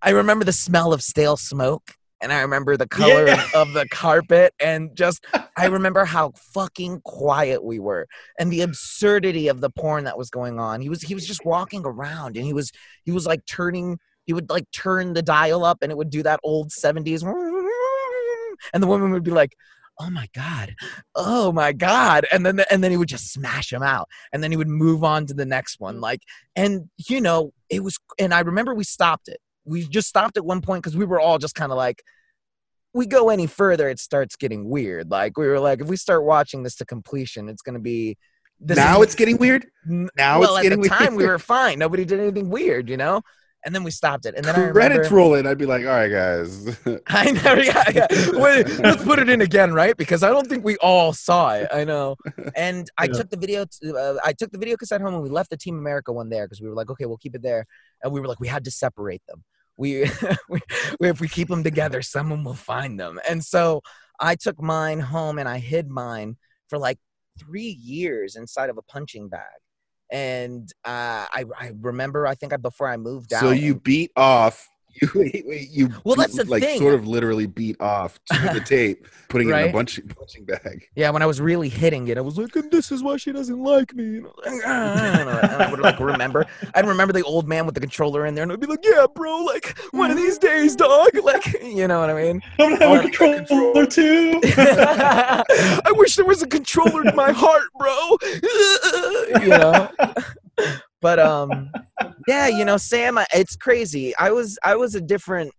I 0.00 0.11
remember 0.11 0.44
the 0.44 0.52
smell 0.52 0.92
of 0.92 1.02
stale 1.02 1.37
smoke 1.37 1.94
and 2.20 2.33
I 2.33 2.40
remember 2.40 2.76
the 2.76 2.88
color 2.88 3.26
Yeah. 3.26 3.44
of, 3.54 3.68
of 3.68 3.74
the 3.74 3.88
carpet 3.88 4.52
and 4.61 4.94
just 4.96 5.24
I 5.57 5.66
remember 5.66 6.04
how 6.04 6.33
fucking 6.52 7.02
quiet 7.04 7.64
we 7.64 7.78
were 7.78 8.07
and 8.38 8.52
the 8.52 8.62
absurdity 8.62 9.48
of 9.48 9.61
the 9.61 9.70
porn 9.70 10.04
that 10.04 10.18
was 10.18 10.31
going 10.31 10.59
on. 10.59 10.81
He 10.81 10.88
was 10.88 11.02
he 11.02 11.14
was 11.14 11.26
just 11.26 11.44
walking 11.44 11.83
around 11.85 12.37
and 12.37 12.44
he 12.44 12.52
was 12.52 12.70
he 13.04 13.12
was 13.12 13.26
like 13.26 13.44
turning 13.46 13.98
he 14.24 14.33
would 14.35 14.50
like 14.50 14.70
turn 14.72 15.14
the 15.14 15.22
dial 15.22 15.64
up 15.64 15.78
and 15.83 15.90
it 15.90 15.96
would 15.96 16.11
do 16.11 16.22
that 16.22 16.40
old 16.42 16.70
70s 16.70 17.22
and 18.74 18.83
the 18.83 18.87
woman 18.87 19.11
would 19.12 19.24
be 19.24 19.31
like 19.31 19.57
oh 20.00 20.11
my 20.11 20.28
god 20.35 20.74
oh 21.14 21.50
my 21.50 21.72
god 21.72 22.26
and 22.31 22.44
then 22.44 22.61
and 22.70 22.85
then 22.85 22.90
he 22.90 22.96
would 22.96 23.09
just 23.09 23.33
smash 23.33 23.72
him 23.72 23.83
out 23.83 24.09
and 24.33 24.42
then 24.42 24.50
he 24.50 24.57
would 24.57 24.68
move 24.68 25.02
on 25.02 25.26
to 25.26 25.35
the 25.35 25.46
next 25.46 25.81
one 25.81 25.96
mm. 25.96 26.02
like 26.02 26.20
and 26.54 26.88
you 27.09 27.20
know 27.20 27.52
it 27.68 27.83
was 27.83 27.98
and 28.18 28.33
i 28.33 28.40
remember 28.40 28.74
we 28.74 28.85
stopped 28.85 29.28
it 29.28 29.38
we 29.68 29.87
just 29.87 30.09
stopped 30.09 30.37
at 30.37 30.44
one 30.44 30.61
point 30.61 30.83
because 30.83 30.96
we 30.96 31.04
were 31.04 31.20
all 31.20 31.38
just 31.38 31.54
kind 31.54 31.70
of 31.70 31.76
like 31.78 32.02
we 32.94 33.07
go 33.07 33.28
any 33.28 33.46
further 33.46 33.88
it 33.88 33.98
starts 33.98 34.35
getting 34.37 34.68
weird 34.68 35.11
like 35.11 35.37
we 35.37 35.46
were 35.46 35.61
like 35.61 35.81
if 35.81 35.88
we 35.88 35.96
start 35.96 36.24
watching 36.24 36.62
this 36.62 36.74
to 36.76 36.85
completion 36.87 37.48
it's 37.48 37.62
going 37.62 37.74
to 37.74 37.81
be 37.81 38.16
this 38.61 38.76
now 38.76 39.02
it's 39.02 39.14
getting 39.14 39.37
weird. 39.37 39.66
Now 39.87 40.40
well 40.40 40.57
it's 40.57 40.59
at 40.59 40.62
getting 40.62 40.81
the 40.81 40.88
time 40.88 41.14
we 41.14 41.24
were 41.26 41.38
fine 41.38 41.78
nobody 41.78 42.04
did 42.04 42.18
anything 42.18 42.48
weird 42.50 42.88
you 42.88 42.96
know 42.96 43.22
and 43.64 43.74
then 43.74 43.83
we 43.83 43.90
stopped 43.90 44.24
it 44.24 44.35
and 44.37 44.44
then 44.44 44.54
i 44.54 44.70
Credits 44.70 45.11
remember 45.11 45.16
rolling. 45.16 45.46
I'd 45.46 45.59
be 45.59 45.66
like, 45.66 45.83
all 45.83 45.90
right, 45.90 46.09
guys. 46.09 46.78
I 47.09 47.33
never, 47.33 47.61
yeah, 47.62 47.85
yeah. 47.92 48.07
Wait, 48.35 48.78
let's 48.78 49.02
put 49.02 49.18
it 49.18 49.28
in 49.28 49.40
again, 49.40 49.72
right? 49.74 49.96
Because 49.96 50.22
I 50.22 50.28
don't 50.28 50.46
think 50.46 50.64
we 50.64 50.76
all 50.76 51.12
saw 51.12 51.54
it. 51.54 51.68
I 51.72 51.83
know. 51.83 52.14
And 52.54 52.88
I 52.96 53.07
Yeah. 53.07 53.14
took 53.14 53.31
the 53.31 53.37
video. 53.37 53.64
To, 53.83 53.96
uh, 53.96 54.18
I 54.24 54.33
took 54.33 54.52
the 54.52 54.59
video 54.59 54.76
cassette 54.76 55.00
home, 55.00 55.14
and 55.14 55.22
we 55.24 55.28
left 55.28 55.50
the 55.50 55.57
Team 55.57 55.76
America 55.76 56.12
one 56.12 56.28
there 56.28 56.46
because 56.46 56.61
we 56.62 56.68
were 56.68 56.74
like, 56.76 56.88
okay, 56.88 57.04
we'll 57.07 57.18
keep 57.18 57.35
it 57.35 57.42
there. 57.42 57.66
And 58.02 58.12
we 58.12 58.20
were 58.20 58.28
like, 58.28 58.38
we 58.38 58.46
had 58.46 58.62
to 58.64 58.70
separate 58.70 59.22
them. 59.28 59.42
We, 59.78 60.04
we, 60.48 61.08
if 61.08 61.20
we 61.20 61.28
keep 61.28 61.48
them 61.48 61.62
together, 61.62 62.02
someone 62.02 62.42
will 62.42 62.54
find 62.54 62.98
them. 62.98 63.20
And 63.28 63.44
so 63.44 63.82
I 64.18 64.34
took 64.34 64.60
mine 64.60 64.98
home 64.98 65.38
and 65.38 65.48
I 65.48 65.58
hid 65.58 65.88
mine 65.88 66.36
for 66.68 66.78
like 66.78 66.98
three 67.38 67.78
years 67.80 68.34
inside 68.34 68.70
of 68.70 68.76
a 68.76 68.82
punching 68.82 69.28
bag. 69.28 69.44
And 70.10 70.68
uh, 70.84 71.26
I, 71.30 71.44
I 71.56 71.72
remember, 71.80 72.26
I 72.26 72.34
think 72.34 72.52
I, 72.52 72.56
before 72.56 72.88
I 72.88 72.96
moved 72.96 73.32
out. 73.32 73.40
so 73.40 73.50
you 73.52 73.76
beat 73.76 74.10
off. 74.16 74.68
You 75.02 75.08
wait, 75.14 75.44
wait, 75.46 75.70
you 75.70 75.88
Well, 76.04 76.16
that's 76.16 76.37
the 76.37 76.44
like 76.44 76.62
thing. 76.62 76.78
sort 76.78 76.94
of 76.94 77.06
literally 77.06 77.46
beat 77.46 77.80
off 77.80 78.18
to 78.32 78.50
the 78.54 78.61
tape, 78.66 79.06
putting 79.28 79.48
it 79.48 79.54
in 79.56 79.68
a 79.68 79.72
bunch 79.72 80.00
punching 80.16 80.44
bag. 80.44 80.88
Yeah, 80.96 81.11
when 81.11 81.22
I 81.22 81.26
was 81.26 81.40
really 81.40 81.68
hitting 81.68 82.08
it, 82.08 82.18
I 82.18 82.20
was 82.20 82.37
like, 82.38 82.54
and 82.56 82.70
this 82.70 82.90
is 82.90 83.02
why 83.02 83.16
she 83.16 83.32
doesn't 83.32 83.62
like 83.62 83.94
me. 83.94 84.18
And 84.18 84.26
I 84.26 84.50
like, 84.50 84.62
"Ah," 84.66 85.20
and 85.20 85.62
I 85.62 85.70
would 85.70 85.80
like 85.80 86.00
remember. 86.00 86.46
I'd 86.74 86.87
remember 86.87 87.12
the 87.12 87.22
old 87.24 87.46
man 87.48 87.64
with 87.66 87.74
the 87.74 87.80
controller 87.80 88.26
in 88.26 88.34
there, 88.34 88.42
and 88.42 88.52
I'd 88.52 88.61
be 88.61 88.66
like, 88.66 88.84
yeah, 88.84 89.06
bro, 89.14 89.44
like 89.44 89.78
one 89.92 90.11
of 90.11 90.16
these 90.16 90.38
days, 90.38 90.74
dog. 90.76 91.11
Like, 91.22 91.46
you 91.62 91.87
know 91.87 92.00
what 92.00 92.11
I 92.11 92.14
mean? 92.14 92.42
I'm 92.58 92.76
gonna 92.78 92.88
have 92.96 93.04
a 93.04 93.11
controller 93.11 93.87
too. 93.87 94.40
I 94.44 95.92
wish 95.96 96.16
there 96.16 96.24
was 96.24 96.42
a 96.42 96.46
controller 96.46 97.06
in 97.06 97.14
my 97.14 97.32
heart, 97.32 97.62
bro. 97.78 98.16
you 99.42 99.48
know. 99.48 99.90
But 101.00 101.18
um, 101.18 101.70
yeah, 102.26 102.48
you 102.48 102.64
know, 102.64 102.76
Sam, 102.76 103.18
it's 103.32 103.56
crazy. 103.56 104.16
I 104.16 104.30
was 104.30 104.58
I 104.64 104.76
was 104.76 104.94
a 104.94 105.00
different. 105.00 105.52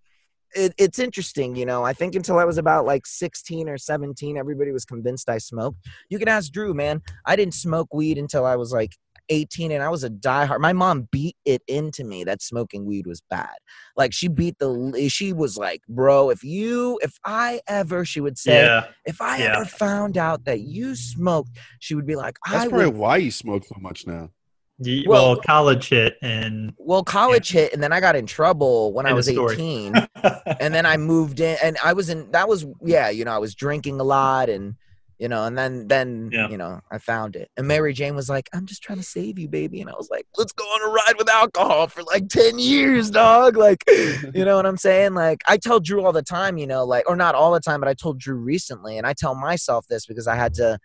It, 0.56 0.74
it's 0.80 0.98
interesting, 0.98 1.56
you 1.56 1.66
know. 1.66 1.84
I 1.84 1.94
think 1.94 2.16
until 2.16 2.40
I 2.40 2.46
was 2.46 2.58
about 2.58 2.84
like 2.84 3.06
16 3.06 3.70
or 3.70 3.78
17, 3.78 4.36
everybody 4.36 4.72
was 4.72 4.84
convinced 4.84 5.30
I 5.30 5.38
smoked. 5.38 5.78
You 6.10 6.18
can 6.18 6.28
ask 6.28 6.52
Drew, 6.52 6.74
man. 6.74 7.02
I 7.28 7.36
didn't 7.36 7.54
smoke 7.54 7.94
weed 7.94 8.18
until 8.18 8.46
I 8.48 8.56
was 8.56 8.72
like 8.72 8.96
18, 9.30 9.72
and 9.72 9.84
I 9.84 9.90
was 9.90 10.04
a 10.04 10.10
diehard. 10.10 10.60
My 10.60 10.74
mom 10.74 11.08
beat 11.12 11.36
it 11.46 11.62
into 11.68 12.04
me 12.04 12.24
that 12.24 12.42
smoking 12.42 12.86
weed 12.86 13.06
was 13.06 13.22
bad. 13.30 13.54
Like 13.96 14.12
she 14.12 14.28
beat 14.28 14.58
the. 14.58 15.08
She 15.10 15.34
was 15.34 15.56
like, 15.56 15.82
bro, 15.88 16.32
if 16.32 16.44
you, 16.44 17.00
if 17.04 17.14
I 17.24 17.62
ever, 17.68 18.04
she 18.04 18.20
would 18.20 18.38
say, 18.38 18.64
Yeah. 18.64 18.88
if 19.06 19.22
I 19.22 19.38
yeah. 19.38 19.58
ever 19.58 19.66
found 19.66 20.18
out 20.18 20.46
that 20.46 20.62
you 20.62 20.96
smoked, 20.96 21.52
she 21.80 21.94
would 21.96 22.08
be 22.08 22.16
like, 22.16 22.38
That's 22.50 22.66
I 22.66 22.68
probably 22.70 22.88
would 22.88 22.98
why 22.98 23.18
you 23.18 23.32
smoke 23.32 23.66
so 23.66 23.76
much 23.80 24.08
now. 24.08 24.32
Ye- 24.82 25.06
Well- 25.08 25.32
well, 25.34 25.42
college 25.42 25.90
hit 25.90 26.16
and 26.22 26.74
well, 26.78 27.04
college 27.04 27.52
hit, 27.52 27.74
and 27.74 27.84
then 27.84 27.92
I 27.92 28.00
got 28.00 28.16
in 28.16 28.26
trouble 28.26 28.94
when 28.94 29.06
I 29.06 29.14
was 29.14 29.28
story. 29.28 29.54
18. 29.56 29.94
and 30.60 30.74
then 30.74 30.86
I 30.86 30.98
moved 30.98 31.40
in, 31.40 31.58
and 31.62 31.78
I 31.84 31.94
was 31.94 32.10
in. 32.10 32.32
That 32.32 32.48
was 32.48 32.66
yeah, 32.82 33.10
you 33.10 33.26
know, 33.26 33.32
I 33.32 33.38
was 33.40 33.56
drinking 33.56 34.00
a 34.00 34.04
lot, 34.04 34.50
and 34.50 34.76
you 35.18 35.28
know, 35.28 35.44
and 35.44 35.58
then 35.58 35.90
then 35.90 36.30
Yeah. 36.32 36.48
you 36.48 36.58
know, 36.58 36.80
I 36.90 36.98
found 36.98 37.36
it. 37.36 37.50
And 37.58 37.68
Mary 37.68 37.92
Jane 37.92 38.16
was 38.16 38.30
like, 38.30 38.48
"I'm 38.54 38.66
just 38.66 38.82
trying 38.82 39.00
to 39.00 39.04
save 39.04 39.38
you, 39.38 39.50
baby," 39.50 39.82
and 39.82 39.90
I 39.90 39.94
was 39.94 40.08
like, 40.10 40.26
"Let's 40.38 40.54
go 40.54 40.64
on 40.64 40.90
a 40.90 40.94
ride 40.94 41.16
with 41.18 41.28
alcohol 41.30 41.88
for 41.88 42.02
like 42.04 42.30
ten 42.30 42.58
years, 42.58 43.12
dog." 43.12 43.58
Like, 43.58 43.84
you 44.34 44.46
know 44.46 44.56
what 44.56 44.66
I'm 44.66 44.78
saying? 44.78 45.14
Like, 45.14 45.42
I 45.46 45.58
tell 45.58 45.82
Drew 45.82 46.06
all 46.06 46.14
the 46.14 46.22
time, 46.22 46.58
you 46.58 46.68
know, 46.68 46.86
like, 46.86 47.04
or 47.10 47.18
not 47.18 47.36
all 47.36 47.52
the 47.52 47.60
time, 47.60 47.82
but 47.82 47.90
I 47.90 47.94
told 47.96 48.18
Drew 48.18 48.36
recently, 48.38 48.98
and 48.98 49.06
I 49.06 49.12
tell 49.12 49.36
myself 49.36 49.86
this 49.90 50.06
because 50.06 50.26
I 50.26 50.36
had 50.38 50.54
to 50.54 50.80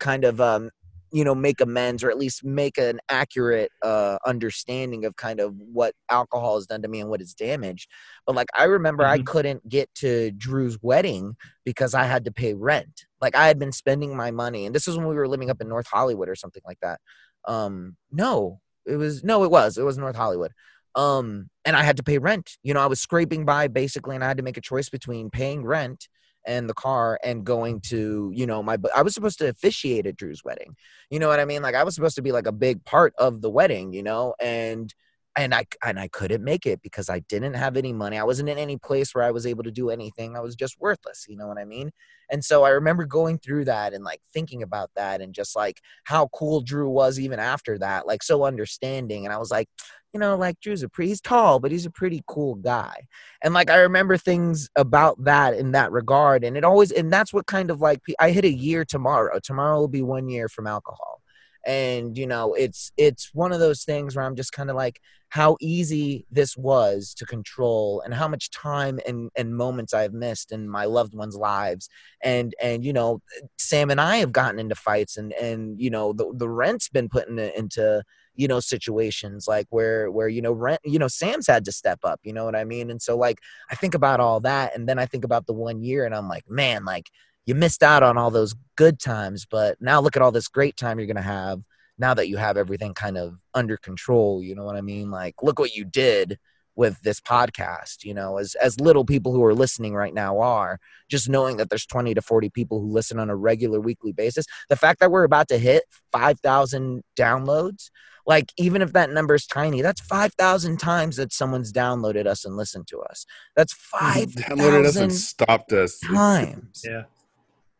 kind 0.00 0.24
of 0.24 0.40
um 0.40 0.70
you 1.12 1.24
know 1.24 1.34
make 1.34 1.60
amends 1.60 2.04
or 2.04 2.10
at 2.10 2.18
least 2.18 2.44
make 2.44 2.78
an 2.78 3.00
accurate 3.08 3.70
uh 3.82 4.18
understanding 4.26 5.04
of 5.04 5.16
kind 5.16 5.40
of 5.40 5.54
what 5.56 5.94
alcohol 6.10 6.56
has 6.56 6.66
done 6.66 6.82
to 6.82 6.88
me 6.88 7.00
and 7.00 7.08
what 7.10 7.20
it's 7.20 7.34
damaged. 7.34 7.88
But 8.26 8.36
like 8.36 8.48
i 8.56 8.64
remember 8.64 9.04
i 9.06 9.18
Mhm. 9.18 9.26
couldn't 9.26 9.68
get 9.68 9.92
to 9.96 10.30
drew's 10.32 10.78
wedding 10.82 11.36
because 11.64 11.94
i 11.94 12.04
had 12.04 12.24
to 12.26 12.32
pay 12.32 12.54
rent. 12.54 13.06
Like 13.20 13.34
i 13.36 13.46
had 13.46 13.58
been 13.58 13.72
spending 13.72 14.16
my 14.16 14.30
money 14.30 14.66
and 14.66 14.74
this 14.74 14.86
was 14.86 14.96
when 14.96 15.08
we 15.08 15.14
were 15.14 15.28
living 15.28 15.50
up 15.50 15.60
in 15.60 15.68
north 15.68 15.86
hollywood 15.86 16.28
or 16.28 16.34
something 16.36 16.62
like 16.66 16.78
that. 16.82 17.00
Um 17.46 17.96
no 18.12 18.60
it 18.86 18.96
was 18.96 19.22
no 19.24 19.44
it 19.44 19.50
was 19.50 19.78
it 19.78 19.84
was 19.84 19.98
north 19.98 20.16
hollywood. 20.16 20.52
Um 20.94 21.50
and 21.64 21.76
i 21.76 21.82
had 21.82 21.96
to 21.98 22.02
pay 22.02 22.18
rent. 22.18 22.56
You 22.62 22.74
know 22.74 22.80
i 22.80 22.86
was 22.86 23.00
scraping 23.00 23.44
by 23.44 23.68
basically 23.68 24.14
and 24.14 24.24
i 24.24 24.28
had 24.28 24.36
to 24.38 24.42
make 24.42 24.56
a 24.56 24.62
choice 24.62 24.88
between 24.90 25.30
paying 25.30 25.64
rent 25.64 26.08
and 26.48 26.68
the 26.68 26.74
car 26.74 27.20
and 27.22 27.44
going 27.44 27.80
to 27.80 28.32
you 28.34 28.46
know 28.46 28.62
my 28.62 28.76
i 28.96 29.02
was 29.02 29.14
supposed 29.14 29.38
to 29.38 29.48
officiate 29.48 30.06
at 30.06 30.16
drew's 30.16 30.42
wedding. 30.42 30.74
You 31.10 31.20
know 31.20 31.28
what 31.28 31.38
i 31.38 31.44
mean? 31.44 31.62
Like 31.62 31.76
i 31.76 31.84
was 31.84 31.94
supposed 31.94 32.16
to 32.16 32.22
be 32.22 32.32
like 32.32 32.46
a 32.48 32.52
big 32.52 32.84
part 32.84 33.14
of 33.18 33.40
the 33.42 33.50
wedding 33.50 33.92
you 33.92 34.02
know? 34.02 34.34
And 34.40 34.92
and 35.38 35.54
i 35.54 35.64
and 35.84 35.98
i 36.00 36.08
couldn't 36.08 36.42
make 36.42 36.66
it 36.66 36.82
because 36.82 37.08
i 37.08 37.20
didn't 37.20 37.54
have 37.54 37.76
any 37.76 37.92
money 37.92 38.18
i 38.18 38.24
wasn't 38.24 38.48
in 38.48 38.58
any 38.58 38.76
place 38.76 39.14
where 39.14 39.24
i 39.24 39.30
was 39.30 39.46
able 39.46 39.62
to 39.62 39.70
do 39.70 39.88
anything 39.88 40.36
i 40.36 40.40
was 40.40 40.56
just 40.56 40.78
worthless 40.80 41.24
you 41.28 41.36
know 41.36 41.46
what 41.46 41.58
i 41.58 41.64
mean? 41.64 41.90
And 42.30 42.44
so 42.44 42.64
i 42.64 42.70
remember 42.70 43.06
going 43.06 43.38
through 43.38 43.64
that 43.66 43.94
and 43.94 44.04
like 44.04 44.20
thinking 44.34 44.62
about 44.62 44.90
that 44.96 45.20
and 45.22 45.32
just 45.32 45.56
like 45.56 45.80
how 46.04 46.28
cool 46.34 46.60
drew 46.60 46.90
was 46.90 47.18
even 47.18 47.38
after 47.38 47.78
that 47.78 48.06
like 48.06 48.22
so 48.22 48.44
understanding 48.44 49.24
and 49.24 49.32
i 49.32 49.38
was 49.38 49.50
like 49.50 49.68
you 50.12 50.20
know 50.20 50.36
like 50.36 50.60
drew's 50.60 50.82
a 50.82 50.88
pretty 50.88 51.10
he's 51.10 51.20
tall 51.20 51.60
but 51.60 51.70
he's 51.70 51.86
a 51.86 51.90
pretty 51.90 52.22
cool 52.26 52.56
guy. 52.56 53.06
And 53.42 53.54
like 53.54 53.70
i 53.70 53.76
remember 53.76 54.16
things 54.16 54.68
about 54.76 55.22
that 55.24 55.54
in 55.54 55.72
that 55.72 55.92
regard 55.92 56.44
and 56.44 56.56
it 56.56 56.64
always 56.64 56.90
and 56.90 57.12
that's 57.12 57.32
what 57.32 57.46
kind 57.46 57.70
of 57.70 57.80
like 57.80 58.00
i 58.18 58.30
hit 58.30 58.44
a 58.44 58.52
year 58.52 58.84
tomorrow 58.84 59.38
tomorrow 59.42 59.78
will 59.78 59.88
be 59.88 60.02
one 60.02 60.28
year 60.28 60.48
from 60.48 60.66
alcohol 60.66 61.22
and 61.66 62.16
you 62.16 62.26
know 62.26 62.54
it's 62.54 62.92
it's 62.96 63.30
one 63.34 63.52
of 63.52 63.60
those 63.60 63.84
things 63.84 64.14
where 64.14 64.24
i'm 64.24 64.36
just 64.36 64.52
kind 64.52 64.70
of 64.70 64.76
like 64.76 65.00
how 65.30 65.56
easy 65.60 66.26
this 66.30 66.56
was 66.56 67.12
to 67.14 67.26
control 67.26 68.00
and 68.04 68.14
how 68.14 68.26
much 68.26 68.50
time 68.50 68.98
and 69.06 69.30
and 69.36 69.56
moments 69.56 69.92
i've 69.92 70.14
missed 70.14 70.52
in 70.52 70.68
my 70.68 70.84
loved 70.84 71.14
ones 71.14 71.36
lives. 71.36 71.88
And 72.24 72.54
and 72.62 72.84
you 72.84 72.92
know 72.92 73.20
sam 73.58 73.90
and 73.90 74.00
i 74.00 74.16
have 74.16 74.32
gotten 74.32 74.58
into 74.58 74.74
fights 74.74 75.16
and 75.16 75.32
and 75.34 75.80
you 75.80 75.90
know 75.90 76.12
the, 76.12 76.32
the 76.34 76.48
rent's 76.48 76.88
been 76.88 77.08
put 77.08 77.28
in, 77.28 77.38
into 77.38 78.02
you 78.34 78.48
know 78.48 78.60
situations 78.60 79.46
like 79.46 79.66
where 79.70 80.10
where 80.10 80.28
you 80.28 80.40
know 80.40 80.52
rent 80.52 80.80
you 80.84 80.98
know 80.98 81.08
sam's 81.08 81.46
had 81.46 81.64
to 81.66 81.72
step 81.72 81.98
up 82.04 82.20
you 82.22 82.32
know 82.32 82.44
what 82.44 82.56
i 82.56 82.64
mean? 82.64 82.90
And 82.90 83.02
so 83.02 83.16
like 83.16 83.38
i 83.70 83.74
think 83.74 83.94
about 83.94 84.20
all 84.20 84.40
that 84.40 84.74
and 84.74 84.88
then 84.88 84.98
i 84.98 85.06
think 85.06 85.24
about 85.24 85.46
the 85.46 85.52
one 85.52 85.82
year 85.82 86.06
and 86.06 86.14
i'm 86.14 86.28
like 86.28 86.48
man 86.48 86.84
like 86.84 87.10
you 87.48 87.54
missed 87.54 87.82
out 87.82 88.02
on 88.02 88.18
all 88.18 88.30
those 88.30 88.54
good 88.76 89.00
times 89.00 89.46
but 89.50 89.80
now 89.80 90.00
look 90.00 90.16
at 90.16 90.22
all 90.22 90.30
this 90.30 90.48
great 90.48 90.76
time 90.76 90.98
you're 90.98 91.08
gonna 91.08 91.22
have 91.22 91.62
now 91.98 92.12
that 92.12 92.28
you 92.28 92.36
have 92.36 92.58
everything 92.58 92.92
kind 92.92 93.16
of 93.16 93.38
under 93.54 93.78
control 93.78 94.42
you 94.42 94.54
know 94.54 94.64
what 94.64 94.76
i 94.76 94.82
mean 94.82 95.10
like 95.10 95.34
look 95.42 95.58
what 95.58 95.74
you 95.74 95.84
did 95.84 96.38
with 96.76 97.00
this 97.00 97.20
podcast 97.20 98.04
you 98.04 98.12
know 98.12 98.36
as 98.36 98.54
as 98.56 98.78
little 98.78 99.04
people 99.04 99.32
who 99.32 99.42
are 99.42 99.54
listening 99.54 99.94
right 99.94 100.12
now 100.12 100.38
are 100.38 100.78
just 101.08 101.28
knowing 101.28 101.56
that 101.56 101.70
there's 101.70 101.86
20 101.86 102.12
to 102.14 102.22
40 102.22 102.50
people 102.50 102.80
who 102.80 102.86
listen 102.86 103.18
on 103.18 103.30
a 103.30 103.36
regular 103.36 103.80
weekly 103.80 104.12
basis 104.12 104.44
the 104.68 104.76
fact 104.76 105.00
that 105.00 105.10
we're 105.10 105.24
about 105.24 105.48
to 105.48 105.58
hit 105.58 105.84
5000 106.12 107.02
downloads 107.16 107.90
like 108.26 108.52
even 108.58 108.82
if 108.82 108.92
that 108.92 109.10
number 109.10 109.34
is 109.34 109.46
tiny 109.46 109.80
that's 109.80 110.02
5000 110.02 110.78
times 110.78 111.16
that 111.16 111.32
someone's 111.32 111.72
downloaded 111.72 112.26
us 112.26 112.44
and 112.44 112.58
listened 112.58 112.86
to 112.88 113.00
us 113.00 113.24
that's 113.56 113.72
5000 113.72 114.42
Downloaded 114.42 114.84
us 114.84 114.96
and 114.96 115.10
5000 115.10 115.10
stopped 115.10 115.72
us. 115.72 115.98
times 115.98 116.82
yeah. 116.84 117.04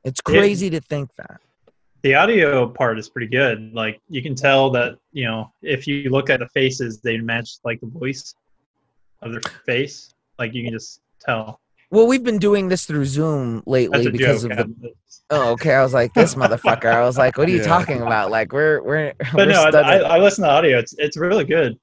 It's 0.04 0.20
Yeah. 0.28 0.38
crazy 0.38 0.70
to 0.70 0.80
think 0.80 1.10
that 1.16 1.40
The 2.02 2.14
audio 2.14 2.68
part 2.68 2.98
is 2.98 3.08
pretty 3.08 3.26
good. 3.28 3.72
Like 3.74 4.00
you 4.08 4.22
can 4.22 4.34
tell 4.34 4.70
that, 4.70 4.98
you 5.12 5.24
know, 5.24 5.52
if 5.62 5.86
you 5.86 6.10
look 6.10 6.30
at 6.30 6.40
the 6.40 6.48
faces, 6.48 7.00
they 7.00 7.18
match 7.18 7.56
like 7.64 7.80
the 7.80 7.86
voice 7.88 8.34
of 9.22 9.32
their 9.32 9.40
face. 9.66 10.14
Like 10.38 10.54
you 10.54 10.62
can 10.64 10.72
just 10.72 11.00
tell. 11.20 11.60
well 11.90 12.06
we've 12.06 12.22
been 12.22 12.38
doing 12.38 12.68
this 12.68 12.84
through 12.86 13.04
zoom 13.06 13.62
lately 13.66 14.10
because 14.10 14.42
joke. 14.42 14.52
of 14.52 14.80
the 14.80 14.92
Oh, 15.30 15.50
okay. 15.52 15.74
I 15.74 15.82
was 15.82 15.92
like, 15.92 16.14
this 16.14 16.34
motherfucker. 16.36 16.86
I 16.92 17.02
was 17.02 17.18
like, 17.18 17.36
what 17.36 17.48
are 17.48 17.50
you 17.50 17.58
Yeah. 17.58 17.64
talking 17.66 18.00
about? 18.00 18.30
Like, 18.30 18.52
we're 18.52 18.80
we're. 18.82 19.12
but 19.18 19.34
we're 19.34 19.46
no, 19.46 19.64
I, 19.64 19.70
studying- 19.70 20.06
I 20.10 20.18
listen 20.18 20.44
to 20.44 20.50
audio. 20.50 20.78
It's 20.78 20.94
it's 20.98 21.16
really 21.18 21.44
good. 21.44 21.78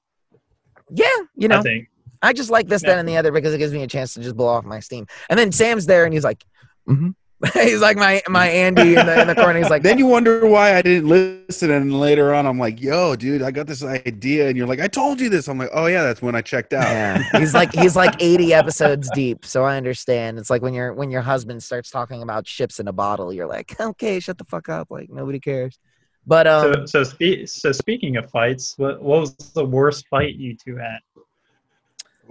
yeah, 0.89 1.06
you 1.36 1.45
I 1.51 1.58
know, 1.58 1.62
think. 1.62 1.89
I 2.23 2.34
just 2.34 2.49
like 2.49 2.67
this, 2.67 2.82
that, 2.84 2.97
and 2.97 3.08
the 3.08 3.17
other 3.17 3.32
because 3.32 3.54
it 3.54 3.60
gives 3.60 3.71
me 3.73 3.84
a 3.84 3.88
chance 3.88 4.13
to 4.15 4.21
just 4.21 4.36
blow 4.36 4.47
off 4.47 4.63
my 4.65 4.80
steam. 4.80 5.06
And 5.30 5.38
then 5.38 5.51
Sam's 5.51 5.86
there, 5.86 6.06
and 6.06 6.13
he's 6.13 6.23
like, 6.23 6.43
mm-hmm. 6.89 7.10
he's 7.54 7.82
like 7.82 7.98
my 7.98 8.21
my 8.30 8.48
Andy 8.48 8.95
in 8.95 9.06
the 9.06 9.21
in 9.21 9.28
the 9.28 9.36
corner. 9.36 9.60
He's 9.60 9.69
like, 9.69 9.84
Then 9.84 9.98
you 9.98 10.08
wonder 10.08 10.48
why 10.48 10.76
I 10.76 10.82
didn't 10.82 11.10
listen, 11.10 11.69
and 11.69 12.00
later 12.00 12.34
on, 12.34 12.45
I'm 12.45 12.58
like, 12.58 12.82
"Yo, 12.82 13.15
dude, 13.17 13.41
I 13.41 13.52
got 13.52 13.67
this 13.67 13.84
idea," 13.84 14.48
and 14.48 14.56
you're 14.58 14.67
like, 14.67 14.80
"I 14.80 14.88
told 14.88 15.19
you 15.19 15.28
this." 15.28 15.50
I'm 15.50 15.58
like, 15.58 15.69
"Oh 15.74 15.88
yeah, 15.88 16.04
that's 16.04 16.21
when 16.21 16.34
I 16.34 16.41
checked 16.41 16.71
out." 16.71 16.84
yeah. 16.84 17.21
He's 17.39 17.54
like 17.54 17.74
he's 17.74 17.95
like 17.95 18.15
80 18.19 18.54
episodes 18.54 19.10
deep, 19.13 19.45
so 19.45 19.65
I 19.65 19.76
understand. 19.76 20.39
It's 20.39 20.50
like 20.50 20.62
when 20.62 20.74
your 20.74 20.93
when 20.93 21.12
your 21.12 21.21
husband 21.21 21.62
starts 21.62 21.89
talking 21.91 22.24
about 22.24 22.48
ships 22.48 22.80
in 22.80 22.88
a 22.88 22.93
bottle, 22.93 23.34
you're 23.34 23.48
like, 23.48 23.78
okay, 23.82 24.21
shut 24.21 24.38
the 24.38 24.45
fuck 24.45 24.69
up. 24.69 24.89
Like 24.89 25.10
nobody 25.10 25.39
cares. 25.39 25.78
But 26.26 26.48
um, 26.48 26.88
so 26.88 27.04
so 27.04 27.04
spe- 27.04 27.48
so 27.50 27.74
speaking 27.74 28.15
of 28.15 28.30
fights, 28.32 28.76
what 28.78 29.02
what 29.02 29.19
was 29.19 29.36
the 29.36 29.65
worst 29.65 30.08
fight 30.08 30.36
you 30.36 30.56
two 30.56 30.78
had? 30.78 31.00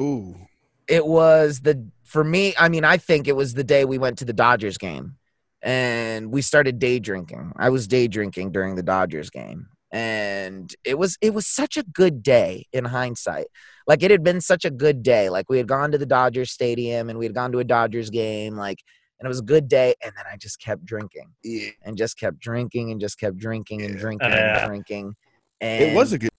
Ooh, 0.01 0.35
it 0.88 1.07
was 1.07 1.61
the 1.61 1.87
for 2.05 2.25
me 2.25 2.55
i 2.59 2.68
mean 2.68 2.85
i 2.85 2.97
think 2.97 3.27
it 3.29 3.37
was 3.37 3.55
the 3.55 3.64
day 3.64 3.85
we 3.85 3.99
went 3.99 4.18
to 4.18 4.25
the 4.25 4.33
dodgers 4.33 4.79
game 4.79 5.16
and 5.62 6.31
we 6.31 6.42
started 6.42 6.79
day 6.79 6.99
drinking 6.99 7.53
i 7.57 7.68
was 7.70 7.87
day 7.88 8.07
drinking 8.07 8.53
during 8.53 8.75
the 8.75 8.83
dodgers 8.83 9.31
game 9.31 9.66
and 9.92 10.75
it 10.85 10.99
was 10.99 11.16
it 11.23 11.33
was 11.33 11.47
such 11.47 11.77
a 11.77 11.83
good 11.85 12.23
day 12.23 12.66
in 12.73 12.85
hindsight 12.85 13.47
like 13.87 14.03
it 14.03 14.11
had 14.11 14.23
been 14.23 14.40
such 14.40 14.64
a 14.64 14.70
good 14.70 15.03
day 15.03 15.31
like 15.31 15.49
we 15.49 15.57
had 15.57 15.68
gone 15.68 15.90
to 15.92 15.99
the 15.99 16.07
dodgers 16.07 16.51
stadium 16.51 17.09
and 17.09 17.18
we 17.18 17.25
had 17.25 17.35
gone 17.35 17.53
to 17.53 17.59
a 17.61 17.64
dodgers 17.64 18.11
game 18.11 18.57
like 18.57 18.79
and 19.18 19.27
it 19.27 19.29
was 19.29 19.38
a 19.38 19.44
good 19.44 19.68
day 19.68 19.94
and 20.05 20.12
then 20.16 20.25
i 20.31 20.37
just 20.37 20.61
kept 20.61 20.85
drinking 20.85 21.29
yeah. 21.44 21.68
and 21.85 21.97
just 21.97 22.18
kept 22.18 22.38
drinking 22.38 22.90
and 22.90 23.01
just 23.01 23.18
kept 23.18 23.37
drinking 23.37 23.83
and 23.83 23.97
drinking 23.99 24.31
Yeah. 24.31 24.59
and 24.61 24.68
drinking 24.68 25.14
and 25.61 25.83
It 25.85 25.94
was 25.94 26.12
a 26.12 26.18
good. 26.18 26.31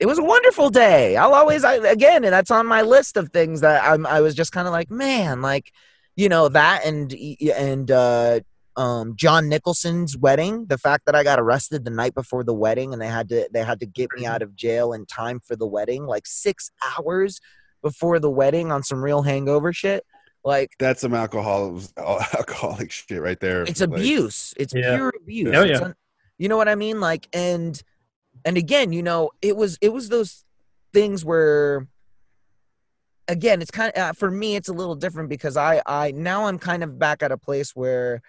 It 0.00 0.06
was 0.06 0.18
a 0.18 0.22
wonderful 0.24 0.70
day. 0.70 1.16
I'll 1.16 1.34
always, 1.34 1.64
I, 1.64 1.74
again, 1.74 2.24
and 2.24 2.32
that's 2.32 2.50
on 2.50 2.66
my 2.66 2.82
list 2.82 3.16
of 3.16 3.30
things 3.30 3.60
that 3.62 3.82
I'm, 3.84 4.06
I 4.06 4.20
was 4.20 4.34
just 4.34 4.52
kind 4.52 4.66
of 4.68 4.72
like, 4.72 4.90
man, 4.90 5.42
like, 5.42 5.72
you 6.16 6.28
know, 6.28 6.48
that 6.48 6.84
and, 6.84 7.12
and, 7.54 7.90
uh, 7.90 8.40
um, 8.76 9.16
John 9.16 9.48
Nicholson's 9.48 10.16
wedding, 10.16 10.66
the 10.66 10.78
fact 10.78 11.06
that 11.06 11.16
I 11.16 11.24
got 11.24 11.40
arrested 11.40 11.84
the 11.84 11.90
night 11.90 12.14
before 12.14 12.44
the 12.44 12.54
wedding 12.54 12.92
and 12.92 13.02
they 13.02 13.08
had 13.08 13.28
to, 13.30 13.48
they 13.52 13.64
had 13.64 13.80
to 13.80 13.86
get 13.86 14.10
me 14.16 14.24
out 14.24 14.40
of 14.40 14.54
jail 14.54 14.92
in 14.92 15.04
time 15.04 15.40
for 15.40 15.56
the 15.56 15.66
wedding, 15.66 16.04
like 16.06 16.26
six 16.28 16.70
hours 16.96 17.40
before 17.82 18.20
the 18.20 18.30
wedding 18.30 18.70
on 18.70 18.84
some 18.84 19.02
real 19.02 19.22
hangover 19.22 19.72
shit. 19.72 20.06
Like, 20.44 20.70
That's 20.78 21.00
some 21.00 21.12
alcohol, 21.14 21.80
alcoholic 21.98 22.92
shit 22.92 23.20
right 23.20 23.40
there. 23.40 23.62
it's 23.62 23.80
Like, 23.80 23.90
abuse 23.90 24.54
it's 24.56 24.72
Yeah. 24.72 24.94
pure 24.94 25.12
abuse 25.20 25.56
Oh, 25.56 25.62
It's 25.62 25.80
yeah. 25.80 25.86
un- 25.86 25.94
you 26.38 26.48
know 26.48 26.56
what 26.56 26.68
i 26.68 26.76
mean 26.76 27.00
like 27.00 27.26
and 27.32 27.82
and 28.44 28.56
again 28.56 28.92
you 28.92 29.02
know 29.02 29.30
it 29.42 29.56
was 29.56 29.78
it 29.80 29.92
was 29.92 30.08
those 30.08 30.44
things 30.92 31.24
where 31.24 31.86
again 33.28 33.60
it's 33.60 33.70
kind 33.70 33.92
of 33.94 34.02
uh, 34.02 34.12
for 34.12 34.30
me 34.30 34.56
it's 34.56 34.68
a 34.68 34.72
little 34.72 34.94
different 34.94 35.28
because 35.28 35.56
i 35.56 35.82
i 35.86 36.10
now 36.12 36.46
i'm 36.46 36.58
kind 36.58 36.82
of 36.82 36.98
back 36.98 37.22
at 37.22 37.32
a 37.32 37.38
place 37.38 37.74
where 37.74 38.22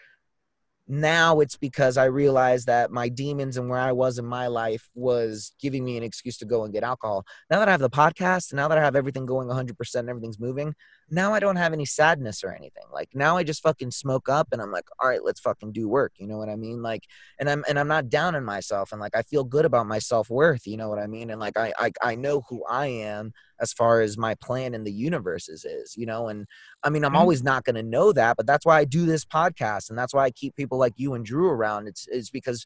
now 0.91 1.39
it's 1.39 1.55
because 1.55 1.97
I 1.97 2.05
realized 2.05 2.65
that 2.65 2.89
my 2.89 3.09
demons 3.09 3.57
and 3.57 3.69
where 3.69 3.79
I 3.79 3.91
was 3.91 4.17
in 4.17 4.25
my 4.25 4.47
life 4.47 4.89
was 4.95 5.53
giving 5.61 5.85
me 5.85 5.97
an 5.97 6.03
excuse 6.03 6.37
to 6.37 6.45
go 6.45 6.63
and 6.63 6.73
get 6.73 6.83
alcohol. 6.83 7.27
Now 7.51 7.59
that 7.59 7.67
I 7.67 7.71
have 7.71 7.79
the 7.79 7.91
podcast, 7.91 8.53
now 8.53 8.67
that 8.67 8.77
I 8.79 8.81
have 8.81 8.95
everything 8.95 9.27
going 9.27 9.47
100% 9.47 9.95
and 9.95 10.09
everything's 10.09 10.39
moving, 10.39 10.73
now 11.11 11.33
I 11.33 11.39
don't 11.39 11.55
have 11.55 11.73
any 11.73 11.85
sadness 11.85 12.43
or 12.43 12.51
anything. 12.51 12.83
Like 12.91 13.09
now 13.13 13.37
I 13.37 13.43
just 13.43 13.61
fucking 13.63 13.91
smoke 13.91 14.29
up 14.29 14.49
and 14.51 14.61
I'm 14.61 14.71
like, 14.71 14.85
all 15.01 15.09
right, 15.09 15.23
let's 15.23 15.39
fucking 15.39 15.71
do 15.71 15.87
work. 15.87 16.13
You 16.17 16.27
know 16.27 16.37
what 16.37 16.49
I 16.49 16.55
mean? 16.55 16.81
Like, 16.81 17.03
and 17.39 17.49
I'm 17.49 17.63
and 17.67 17.79
I'm 17.79 17.87
not 17.87 18.09
down 18.09 18.35
on 18.35 18.43
myself 18.45 18.91
and 18.91 19.01
like 19.01 19.15
I 19.15 19.21
feel 19.23 19.43
good 19.43 19.65
about 19.65 19.87
my 19.87 19.99
self 19.99 20.29
worth. 20.29 20.67
You 20.67 20.77
know 20.77 20.89
what 20.89 20.99
I 20.99 21.07
mean? 21.07 21.29
And 21.29 21.39
like 21.39 21.57
I, 21.57 21.73
I 21.79 21.91
I 22.01 22.15
know 22.15 22.41
who 22.49 22.63
I 22.69 22.87
am 22.87 23.33
as 23.61 23.73
far 23.73 24.01
as 24.01 24.17
my 24.17 24.35
plan 24.35 24.73
in 24.73 24.83
the 24.83 24.91
universe 24.91 25.49
is, 25.49 25.65
is 25.65 25.95
you 25.97 26.05
know. 26.05 26.27
And 26.27 26.45
I 26.83 26.89
mean, 26.89 27.03
I'm 27.03 27.13
Mhm. 27.13 27.19
always 27.19 27.43
not 27.43 27.63
going 27.65 27.75
to 27.75 27.83
know 27.83 28.11
that, 28.13 28.37
but 28.37 28.45
that's 28.45 28.65
why 28.65 28.77
I 28.79 28.85
do 28.85 29.05
this 29.05 29.25
podcast 29.25 29.89
and 29.89 29.97
that's 29.97 30.13
why 30.13 30.25
I 30.25 30.31
keep 30.31 30.55
people 30.55 30.77
like 30.77 30.93
you 30.97 31.13
and 31.13 31.25
Drew 31.25 31.49
around. 31.49 31.87
It's 31.87 32.07
is 32.07 32.29
because 32.29 32.65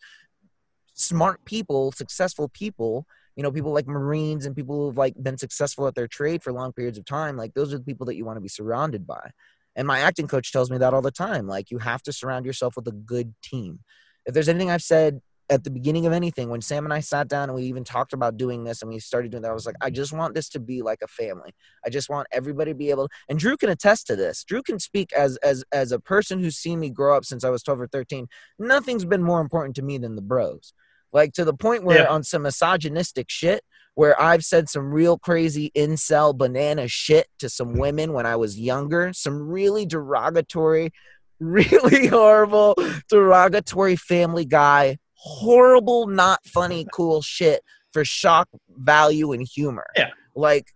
smart 0.93 1.43
people, 1.45 1.91
successful 1.91 2.49
people 2.49 3.05
you 3.35 3.43
know 3.43 3.51
people 3.51 3.73
like 3.73 3.87
marines 3.87 4.45
and 4.45 4.55
people 4.55 4.87
who've 4.87 4.97
like 4.97 5.15
been 5.21 5.37
successful 5.37 5.87
at 5.87 5.95
their 5.95 6.07
trade 6.07 6.43
for 6.43 6.53
long 6.53 6.71
periods 6.73 6.97
of 6.97 7.05
time 7.05 7.37
like 7.37 7.53
those 7.53 7.73
are 7.73 7.77
the 7.77 7.83
people 7.83 8.05
that 8.05 8.15
you 8.15 8.25
want 8.25 8.37
to 8.37 8.41
be 8.41 8.49
surrounded 8.49 9.07
by. 9.07 9.31
And 9.75 9.87
my 9.87 9.99
acting 9.99 10.27
coach 10.27 10.51
tells 10.51 10.69
me 10.69 10.77
that 10.77 10.93
all 10.93 11.01
the 11.01 11.11
time 11.11 11.47
like 11.47 11.71
you 11.71 11.79
have 11.79 12.03
to 12.03 12.13
surround 12.13 12.45
yourself 12.45 12.75
with 12.75 12.87
a 12.87 12.91
good 12.91 13.33
team. 13.41 13.79
If 14.25 14.33
there's 14.33 14.49
anything 14.49 14.69
i've 14.69 14.83
said 14.83 15.21
at 15.49 15.65
the 15.65 15.69
beginning 15.69 16.05
of 16.05 16.13
anything 16.13 16.49
when 16.49 16.61
sam 16.61 16.85
and 16.85 16.93
i 16.93 17.01
sat 17.01 17.27
down 17.27 17.49
and 17.49 17.55
we 17.55 17.63
even 17.63 17.83
talked 17.83 18.13
about 18.13 18.37
doing 18.37 18.63
this 18.63 18.81
and 18.81 18.89
we 18.89 18.97
started 18.97 19.29
doing 19.29 19.43
that 19.43 19.51
i 19.51 19.53
was 19.53 19.65
like 19.65 19.75
i 19.81 19.89
just 19.89 20.13
want 20.13 20.33
this 20.33 20.47
to 20.47 20.59
be 20.59 20.81
like 20.81 20.99
a 21.03 21.07
family. 21.07 21.51
I 21.85 21.89
just 21.89 22.09
want 22.09 22.27
everybody 22.31 22.71
to 22.71 22.75
be 22.75 22.89
able 22.91 23.09
and 23.27 23.37
drew 23.37 23.57
can 23.57 23.69
attest 23.69 24.07
to 24.07 24.15
this. 24.15 24.43
Drew 24.45 24.61
can 24.63 24.79
speak 24.79 25.11
as 25.13 25.37
as 25.37 25.65
as 25.71 25.91
a 25.91 25.99
person 25.99 26.39
who's 26.39 26.55
seen 26.55 26.79
me 26.79 26.89
grow 26.89 27.17
up 27.17 27.25
since 27.25 27.43
i 27.43 27.49
was 27.49 27.63
12 27.63 27.81
or 27.81 27.87
13 27.87 28.27
nothing's 28.59 29.05
been 29.05 29.23
more 29.23 29.41
important 29.41 29.75
to 29.75 29.81
me 29.81 29.97
than 29.97 30.15
the 30.15 30.21
bros 30.21 30.73
like 31.13 31.33
to 31.33 31.45
the 31.45 31.53
point 31.53 31.83
where 31.83 31.99
Yeah. 31.99 32.09
on 32.09 32.23
some 32.23 32.41
misogynistic 32.41 33.29
shit 33.29 33.63
where 33.95 34.19
I've 34.19 34.43
said 34.43 34.67
some 34.69 34.91
real 34.91 35.17
crazy 35.19 35.71
incel 35.77 36.35
banana 36.35 36.87
shit 36.87 37.27
to 37.39 37.47
some 37.47 37.73
women 37.73 38.11
when 38.11 38.25
I 38.25 38.35
was 38.35 38.59
younger, 38.59 39.13
some 39.13 39.39
really 39.39 39.85
derogatory, 39.85 40.91
really 41.39 42.07
horrible, 42.07 42.75
derogatory 43.09 43.95
family 43.95 44.45
guy, 44.45 44.97
horrible, 45.13 46.07
not 46.07 46.39
funny, 46.45 46.87
cool 46.91 47.21
shit 47.21 47.61
for 47.91 48.03
shock 48.03 48.49
value 48.75 49.31
and 49.31 49.47
humor. 49.47 49.85
Yeah. 49.95 50.09
Like, 50.35 50.73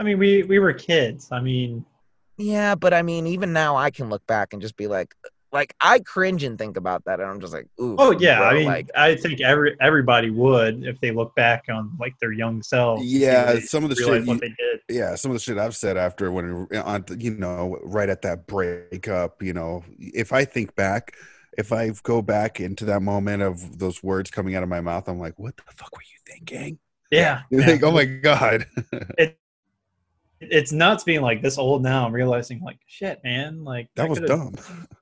I 0.00 0.02
mean, 0.02 0.18
we 0.18 0.42
we 0.44 0.58
were 0.58 0.72
kids. 0.72 1.28
I 1.30 1.40
mean, 1.40 1.84
yeah, 2.38 2.74
but 2.74 2.92
I 2.94 3.02
mean, 3.02 3.26
even 3.26 3.52
now 3.52 3.76
I 3.76 3.90
can 3.90 4.08
look 4.08 4.26
back 4.26 4.52
and 4.52 4.60
just 4.62 4.76
be 4.76 4.86
like, 4.86 5.14
like 5.54 5.74
I 5.80 6.00
cringe 6.00 6.42
and 6.42 6.58
think 6.58 6.76
about 6.76 7.04
that, 7.04 7.20
and 7.20 7.30
I'm 7.30 7.40
just 7.40 7.52
like, 7.52 7.68
ooh. 7.80 7.94
oh 7.98 8.10
yeah. 8.10 8.38
bro, 8.38 8.46
I 8.48 8.54
mean, 8.54 8.66
like, 8.66 8.90
I 8.96 9.14
think 9.14 9.40
every 9.40 9.76
everybody 9.80 10.28
would 10.30 10.84
if 10.84 11.00
they 11.00 11.12
look 11.12 11.34
back 11.36 11.66
on 11.70 11.96
like 11.98 12.18
their 12.20 12.32
young 12.32 12.60
selves. 12.60 13.04
Yeah, 13.04 13.60
some 13.60 13.84
of 13.84 13.90
the 13.90 13.96
shit 13.96 14.26
you- 14.26 14.40
yeah, 14.90 15.14
some 15.14 15.30
of 15.30 15.36
the 15.36 15.40
shit 15.40 15.56
I've 15.56 15.76
said 15.76 15.96
after 15.96 16.30
when 16.32 16.66
on 16.74 17.04
you 17.18 17.30
know 17.30 17.78
right 17.84 18.08
at 18.08 18.20
that 18.22 18.48
breakup, 18.48 19.42
you 19.42 19.54
know, 19.54 19.84
if 19.98 20.32
I 20.32 20.44
think 20.44 20.74
back, 20.74 21.14
if 21.56 21.72
I 21.72 21.90
go 22.02 22.20
back 22.20 22.60
into 22.60 22.84
that 22.86 23.00
moment 23.00 23.42
of 23.42 23.78
those 23.78 24.02
words 24.02 24.30
coming 24.32 24.56
out 24.56 24.64
of 24.64 24.68
my 24.68 24.80
mouth, 24.80 25.08
I'm 25.08 25.20
like, 25.20 25.38
what 25.38 25.56
the 25.56 25.62
fuck 25.68 25.94
were 25.94 26.02
you 26.02 26.18
thinking? 26.26 26.78
Yeah. 27.12 27.42
You're 27.48 27.60
yeah. 27.66 27.66
like, 27.68 27.82
oh 27.84 27.92
my 27.92 28.04
god. 28.04 28.66
it's 30.40 30.72
nuts 30.72 31.04
being 31.04 31.22
like 31.22 31.42
this 31.42 31.58
old 31.58 31.82
now. 31.82 32.06
I'm 32.06 32.12
realizing 32.12 32.60
like 32.60 32.78
shit, 32.86 33.20
man. 33.24 33.64
Like 33.64 33.88
that 33.94 34.06
I 34.06 34.08
was 34.08 34.20
dumb. 34.20 34.54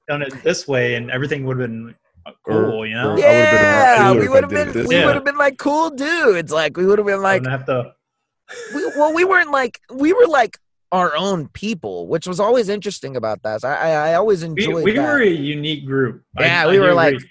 Done 0.08 0.22
it 0.22 0.34
this 0.42 0.66
way, 0.66 0.94
and 0.96 1.10
everything 1.10 1.44
would 1.46 1.58
have 1.60 1.68
been 1.68 1.94
uh, 2.26 2.32
cool. 2.46 2.86
You 2.86 2.94
know, 2.94 3.10
or- 3.10 3.12
I 3.12 3.14
would've 3.14 3.24
been 3.24 3.24
a 3.24 3.32
lot 3.32 3.96
yeah, 3.96 4.12
we 4.12 4.28
would 4.28 4.42
have 4.44 4.50
been, 4.50 4.86
we 4.88 4.96
way. 4.96 5.04
would 5.04 5.14
have 5.14 5.24
been 5.24 5.38
like 5.38 5.58
cool 5.58 5.90
dudes. 5.90 6.50
Like 6.52 6.76
we 6.76 6.86
would 6.86 6.98
have 6.98 7.06
been 7.06 7.20
I 7.20 7.22
like, 7.22 7.42
wouldn't 7.42 7.58
have 7.58 7.66
to. 7.66 7.92
we, 8.74 8.84
well, 8.96 9.14
we 9.14 9.24
weren't 9.24 9.50
like 9.50 9.80
we 9.94 10.12
were 10.12 10.26
like 10.26 10.58
our 10.90 11.14
own 11.16 11.48
people, 11.48 12.06
which 12.08 12.26
was 12.26 12.40
always 12.40 12.68
interesting 12.68 13.16
about 13.16 13.42
that. 13.44 13.64
I 13.64 13.74
I, 13.74 13.90
I 14.10 14.14
always 14.14 14.42
enjoyed 14.42 14.84
we 14.84 14.92
that. 14.92 15.02
were 15.02 15.22
a 15.22 15.26
unique 15.28 15.86
group. 15.86 16.22
Yeah, 16.38 16.64
I 16.64 16.66
we 16.66 16.72
do 16.74 16.80
were 16.82 16.94
like- 16.94 17.14
agree. 17.14 17.30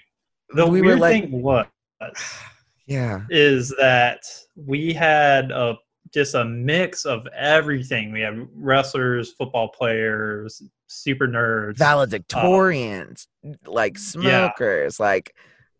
the 0.54 0.66
we 0.66 0.80
were 0.80 0.86
weird 0.88 1.00
like- 1.00 1.22
thing 1.24 1.42
was 1.42 1.66
yeah, 2.86 3.20
is 3.30 3.68
that 3.78 4.22
we 4.56 4.92
had 4.92 5.50
a 5.50 5.76
just 6.12 6.34
a 6.34 6.44
mix 6.44 7.04
of 7.06 7.26
everything. 7.36 8.12
We 8.12 8.20
had 8.20 8.46
wrestlers, 8.54 9.32
football 9.32 9.68
players, 9.68 10.62
super 10.92 11.26
nerds. 11.26 11.76
valedictorians, 11.76 13.26
uh, 13.46 13.52
like 13.66 13.98
smokers, 13.98 15.00
like 15.00 15.34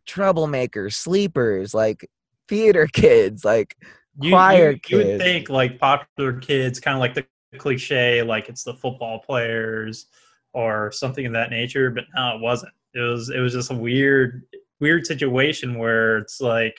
troublemakers, 0.07 0.95
sleepers, 0.95 1.75
like 1.75 2.09
theater 2.49 2.87
kids, 2.93 3.45
like 3.45 3.77
you, 4.21 4.31
choir 4.31 4.73
you, 4.73 4.81
you 4.89 4.97
would 4.99 5.19
think 5.19 5.49
like 5.49 5.79
popular 5.79 6.35
kids, 6.35 6.81
kind 6.81 6.97
of 6.97 7.01
like 7.01 7.15
the 7.15 7.27
cliche, 7.59 8.23
like 8.23 8.49
it's 8.49 8.65
the 8.65 8.75
football 8.75 9.19
players 9.21 10.07
or 10.53 10.93
something 10.93 11.27
of 11.27 11.33
that 11.33 11.51
nature. 11.51 11.91
But 11.91 12.05
no, 12.15 12.37
it 12.37 12.41
wasn't. 12.41 12.73
It 12.95 13.01
was 13.01 13.31
it 13.31 13.39
was 13.39 13.53
just 13.53 13.71
a 13.71 13.77
weird 13.77 14.43
weird 14.81 15.07
situation 15.07 15.79
where 15.79 16.19
it's 16.19 16.41
like 16.41 16.79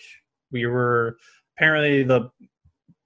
we 0.51 0.65
were 0.65 1.17
apparently 1.57 2.03
the 2.03 2.29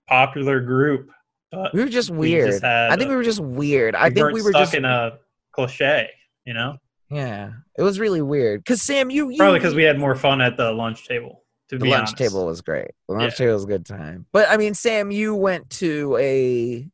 popular 0.08 0.60
group, 0.60 1.12
but 1.52 1.74
we 1.74 1.82
were 1.82 1.90
just 1.90 2.10
we 2.10 2.32
weird. 2.32 2.50
just 2.52 2.64
had 2.64 2.92
I 2.92 2.96
think 2.96 3.08
a- 3.08 3.12
we 3.12 3.16
were 3.16 3.24
just 3.24 3.40
weird. 3.40 3.96
I 3.96 4.10
think 4.10 4.32
we 4.34 4.42
were 4.42 4.52
stuck 4.52 4.62
just 4.64 4.74
in 4.76 4.86
a 4.86 5.18
cliche, 5.52 6.10
you 6.46 6.54
know. 6.54 6.78
yeah. 7.10 7.52
It 7.78 7.84
was 7.84 8.00
really 8.00 8.22
weird 8.22 8.64
because 8.64 8.82
Sam, 8.82 9.10
you, 9.10 9.30
you 9.30 9.38
Probably 9.38 9.60
because 9.60 9.76
we 9.76 9.84
had 9.84 9.98
more 10.00 10.16
fun 10.16 10.42
at 10.42 10.58
the 10.58 10.72
lunch 10.72 11.08
table. 11.08 11.44
To 11.70 11.78
the 11.78 11.84
be 11.84 11.90
lunch 11.92 12.00
honest. 12.10 12.18
table 12.18 12.46
was 12.46 12.62
great. 12.62 12.92
The 13.10 13.16
lunch 13.16 13.34
Yeah. 13.34 13.38
table 13.46 13.54
was 13.54 13.64
a 13.66 13.68
good 13.68 13.86
time. 13.86 14.26
But 14.32 14.50
I 14.50 14.58
mean, 14.58 14.74
Sam, 14.74 15.12
you 15.12 15.36
went 15.36 15.70
to 15.72 16.18
a 16.20 16.88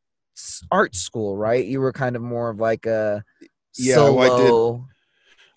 art 0.71 0.95
school, 0.95 1.37
right? 1.37 1.63
You 1.65 1.79
were 1.79 1.93
kind 1.93 2.15
of 2.15 2.21
more 2.23 2.49
of 2.49 2.59
like 2.59 2.85
a 2.87 3.23
Yeah, 3.77 3.97
well, 3.97 4.19
I 4.19 4.37
did. 4.41 4.89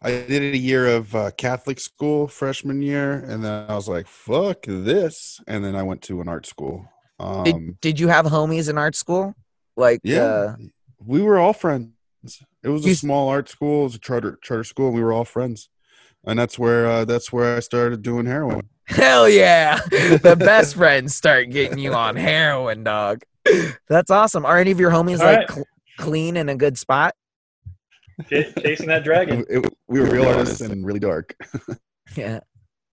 I 0.03 0.27
did 0.27 0.55
a 0.55 0.59
year 0.59 0.87
of 0.95 1.15
uh, 1.17 1.31
Catholic 1.33 1.81
school 1.81 2.29
freshman 2.29 2.83
year, 2.83 3.15
and 3.15 3.43
then 3.43 3.65
I 3.69 3.75
was 3.75 3.89
like, 3.89 4.07
"Fuck 4.07 4.59
this!" 4.67 5.41
And 5.47 5.65
then 5.65 5.75
I 5.75 5.83
went 5.83 6.03
to 6.03 6.21
an 6.21 6.29
art 6.29 6.47
school. 6.47 6.87
Um, 7.19 7.45
Did, 7.45 7.81
did 7.81 8.01
you 8.01 8.09
have 8.09 8.27
homies 8.27 8.69
in 8.69 8.77
art 8.79 8.95
school? 8.95 9.35
Like, 9.77 10.01
yeah, 10.05 10.23
uh, 10.23 10.57
we 10.99 11.23
were 11.23 11.39
all 11.39 11.53
friends. 11.53 11.91
It 12.63 12.69
was 12.69 12.85
a 12.87 12.95
small 12.95 13.29
art 13.29 13.49
school. 13.49 13.81
It 13.81 13.85
was 13.85 13.95
a 13.95 13.99
charter 14.01 14.39
charter 14.43 14.65
school. 14.65 14.87
And 14.89 14.97
we 14.97 15.03
were 15.03 15.13
all 15.13 15.25
friends, 15.25 15.69
and 16.25 16.39
that's 16.39 16.59
where 16.59 16.87
uh, 16.87 17.05
that's 17.05 17.33
where 17.33 17.57
I 17.57 17.61
started 17.61 18.03
doing 18.03 18.27
heroin. 18.27 18.69
hell 18.85 19.29
yeah. 19.29 19.79
the 19.91 20.37
best 20.39 20.75
friends 20.77 21.15
start 21.15 21.51
getting 21.51 21.79
you 21.79 21.93
on 21.95 22.17
heroin, 22.17 22.85
dog. 22.85 23.23
That's 23.89 24.11
awesome. 24.11 24.45
Are 24.45 24.59
any 24.59 24.71
of 24.73 24.81
your 24.81 24.91
homies 24.91 25.21
All 25.21 25.27
like 25.27 25.39
right. 25.39 25.51
cl- 25.51 25.67
clean 25.99 26.37
in 26.37 26.49
a 26.49 26.57
good 26.57 26.77
spot? 26.77 27.15
Ch- 28.27 28.53
chasing 28.61 28.89
that 28.89 29.05
dragon. 29.05 29.45
It- 29.49 29.65
it- 29.65 29.73
we 29.89 30.01
were 30.01 30.07
real 30.07 30.27
artists 30.27 30.61
and 30.61 30.85
really 30.85 31.01
dark. 31.01 31.35
Yeah. 32.17 32.41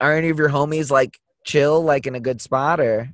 Are 0.02 0.12
any 0.14 0.30
of 0.30 0.38
your 0.38 0.50
homies 0.50 0.92
like 0.92 1.18
chill, 1.46 1.82
like 1.82 2.08
in 2.08 2.14
a 2.16 2.20
good 2.20 2.42
spot, 2.42 2.80
or 2.80 3.10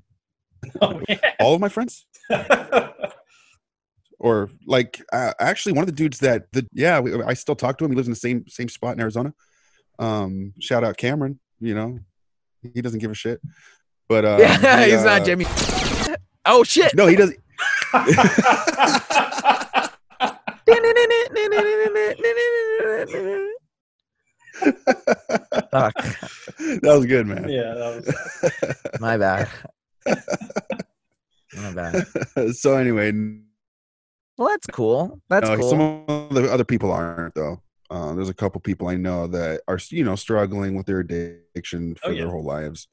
Oh, 0.82 1.01
yeah. 1.07 1.18
All 1.39 1.55
of 1.55 1.62
my 1.62 1.70
friends, 1.70 2.05
or 4.20 4.49
like 4.66 5.01
uh, 5.12 5.34
actually 5.39 5.74
one 5.74 5.84
of 5.84 5.88
the 5.88 5.93
dudes 5.93 6.20
that 6.20 6.51
the 6.51 6.68
yeah, 6.74 6.99
we, 6.99 7.22
I 7.24 7.34
still 7.34 7.55
talk 7.55 7.78
to 7.78 7.86
him. 7.86 7.91
He 7.91 7.95
lives 7.95 8.07
in 8.07 8.14
the 8.14 8.20
same 8.20 8.47
same 8.47 8.70
spot 8.70 8.93
in 8.93 8.99
Arizona. 8.99 9.34
Um, 9.97 10.53
shout 10.60 10.84
out 10.84 10.97
Cameron. 10.97 11.39
You 11.60 11.76
know, 11.76 11.99
he 12.74 12.82
doesn't 12.82 12.99
give 12.99 13.12
a 13.12 13.16
shit. 13.16 13.41
But 14.07 14.26
uh, 14.26 14.38
yeah, 14.39 14.86
he, 14.86 14.91
he's 14.91 15.03
not 15.03 15.22
uh, 15.22 15.26
Jimmy. 15.26 15.45
Oh 16.45 16.64
shit! 16.64 16.95
No, 16.95 17.07
he 17.07 17.16
doesn't. 17.16 17.39
Fuck. 25.72 25.93
that 26.57 26.82
was 26.84 27.05
good, 27.05 27.28
man. 27.28 27.47
yeah, 27.47 27.74
that 27.74 28.03
was, 28.91 28.99
My 28.99 29.18
bad. 29.18 29.47
My 30.06 31.74
bad. 31.74 32.06
so 32.56 32.76
anyway, 32.76 33.12
Well, 34.38 34.50
that's 34.50 34.68
cool. 34.68 35.20
That's 35.30 35.50
no, 35.50 35.58
cool. 35.58 35.70
some 35.70 35.82
of 36.08 36.34
the 36.34 36.52
other 36.52 36.64
people 36.64 36.91
aren't 36.91 37.36
though. 37.36 37.62
Uh, 37.89 38.14
there's 38.14 38.30
a 38.30 38.34
couple 38.36 38.62
people 38.62 38.88
I 38.88 38.95
know 38.95 39.26
that 39.28 39.62
are 39.68 39.80
you 39.89 40.04
know 40.04 40.16
struggling 40.16 40.76
with 40.76 40.86
their 40.86 41.00
addiction 41.00 41.95
for 41.95 42.10
Oh, 42.10 42.12
yeah. 42.12 42.22
their 42.22 42.30
whole 42.32 42.43
lives. 42.43 42.88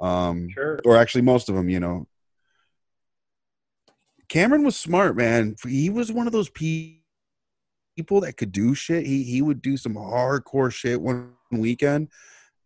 Um, 0.00 0.48
sure. 0.50 0.80
or 0.84 0.96
actually 0.96 1.22
most 1.22 1.48
of 1.48 1.54
them, 1.54 1.68
you 1.68 1.78
know. 1.80 2.06
Cameron 4.28 4.64
was 4.64 4.76
smart, 4.76 5.16
man. 5.16 5.54
He 5.68 5.90
was 5.90 6.10
one 6.10 6.26
of 6.26 6.32
those 6.32 6.48
pe- 6.48 6.96
people 7.96 8.22
that 8.22 8.36
could 8.38 8.50
do 8.52 8.74
shit. 8.74 9.04
He 9.06 9.22
he 9.24 9.42
would 9.42 9.60
do 9.60 9.76
some 9.76 9.94
hardcore 9.94 10.72
shit 10.72 11.00
one 11.00 11.32
weekend, 11.50 12.08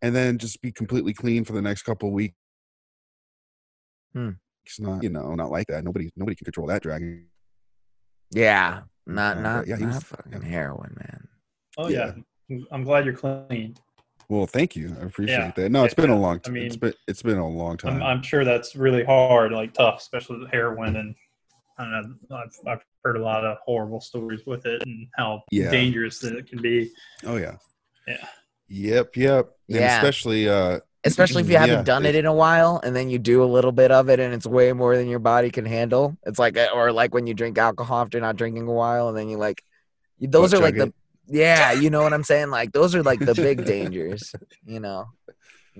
and 0.00 0.14
then 0.14 0.38
just 0.38 0.62
be 0.62 0.70
completely 0.70 1.12
clean 1.12 1.44
for 1.44 1.52
the 1.52 1.60
next 1.62 1.82
couple 1.82 2.08
of 2.08 2.14
weeks. 2.14 2.36
Hmm. 4.16 4.30
It's 4.64 4.80
not, 4.80 5.02
you 5.02 5.10
know, 5.10 5.34
not 5.34 5.50
like 5.50 5.66
that. 5.68 5.84
Nobody 5.84 6.10
nobody 6.16 6.34
can 6.34 6.44
control 6.46 6.66
that 6.68 6.82
dragon. 6.82 7.26
yeah, 8.32 8.82
not 9.06 9.36
Uh, 9.36 9.40
not 9.40 9.66
yeah, 9.66 9.76
he 9.76 9.84
not 9.84 9.94
was- 9.94 10.02
fucking 10.04 10.32
yeah. 10.42 10.48
heroin, 10.48 10.94
man. 10.98 11.28
Oh 11.76 11.88
yeah. 11.88 12.12
yeah. 12.48 12.58
I'm 12.72 12.82
glad 12.82 13.04
you're 13.04 13.14
clean. 13.14 13.76
Well, 14.28 14.46
thank 14.46 14.74
you. 14.74 14.96
I 15.00 15.04
appreciate 15.04 15.36
Yeah. 15.36 15.52
that. 15.56 15.70
No, 15.70 15.84
it's 15.84 15.94
been 15.94 16.10
a 16.10 16.18
long 16.18 16.36
I 16.36 16.38
time. 16.38 16.54
mean- 16.54 16.64
it's 16.66 16.76
been 16.76 16.94
it's 17.06 17.22
been 17.22 17.38
a 17.38 17.46
long 17.48 17.76
time. 17.76 17.96
I'm, 17.96 18.02
I'm 18.02 18.22
sure 18.22 18.44
that's 18.44 18.74
really 18.74 19.04
hard, 19.04 19.52
like 19.52 19.74
tough, 19.74 19.98
especially 20.00 20.38
with 20.40 20.50
heroin. 20.50 20.96
And 20.96 21.14
I 21.78 21.84
don't 21.84 22.18
know, 22.30 22.36
I've, 22.36 22.56
I've 22.66 22.84
heard 23.04 23.16
a 23.18 23.22
lot 23.22 23.44
of 23.44 23.58
horrible 23.64 24.00
stories 24.00 24.46
with 24.46 24.64
it 24.66 24.82
and 24.84 25.06
how 25.16 25.42
Yeah. 25.52 25.70
dangerous 25.70 26.18
that 26.20 26.34
it 26.34 26.48
can 26.48 26.60
be. 26.62 26.90
oh 27.24 27.36
yeah. 27.36 27.56
Yeah. 28.08 28.26
Yep. 28.68 29.16
Yep. 29.16 29.46
And 29.68 29.76
Yeah. 29.78 29.96
especially 29.98 30.48
uh 30.48 30.80
Especially 31.06 31.42
if 31.42 31.48
you 31.48 31.56
haven't 31.56 31.76
Yeah, 31.76 31.82
done 31.82 32.04
it 32.04 32.14
it- 32.14 32.18
in 32.20 32.26
a 32.26 32.32
while, 32.34 32.80
and 32.82 32.94
then 32.94 33.08
you 33.08 33.18
do 33.18 33.42
a 33.42 33.46
little 33.46 33.72
bit 33.72 33.90
of 33.90 34.08
it, 34.10 34.18
and 34.20 34.34
it's 34.34 34.46
way 34.46 34.72
more 34.72 34.96
than 34.96 35.06
your 35.08 35.18
body 35.20 35.50
can 35.50 35.64
handle. 35.64 36.16
It's 36.26 36.38
like, 36.38 36.58
or 36.74 36.92
like 36.92 37.14
when 37.14 37.26
you 37.26 37.34
drink 37.34 37.56
alcohol 37.58 38.02
after 38.02 38.20
not 38.20 38.36
drinking 38.36 38.66
a 38.68 38.72
while, 38.72 39.08
and 39.08 39.16
then 39.16 39.28
you 39.28 39.36
like, 39.38 39.62
those 40.20 40.50
Butt 40.52 40.60
are 40.60 40.62
like 40.64 40.76
chug 40.76 40.92
the, 41.28 41.38
yeah, 41.38 41.72
you 41.72 41.90
know 41.90 42.02
what 42.02 42.12
I'm 42.12 42.24
saying? 42.24 42.50
Like 42.50 42.72
those 42.72 42.94
are 42.94 43.02
like 43.02 43.20
the 43.20 43.34
big 43.34 43.64
dangers, 43.74 44.34
you 44.64 44.80
know. 44.80 45.06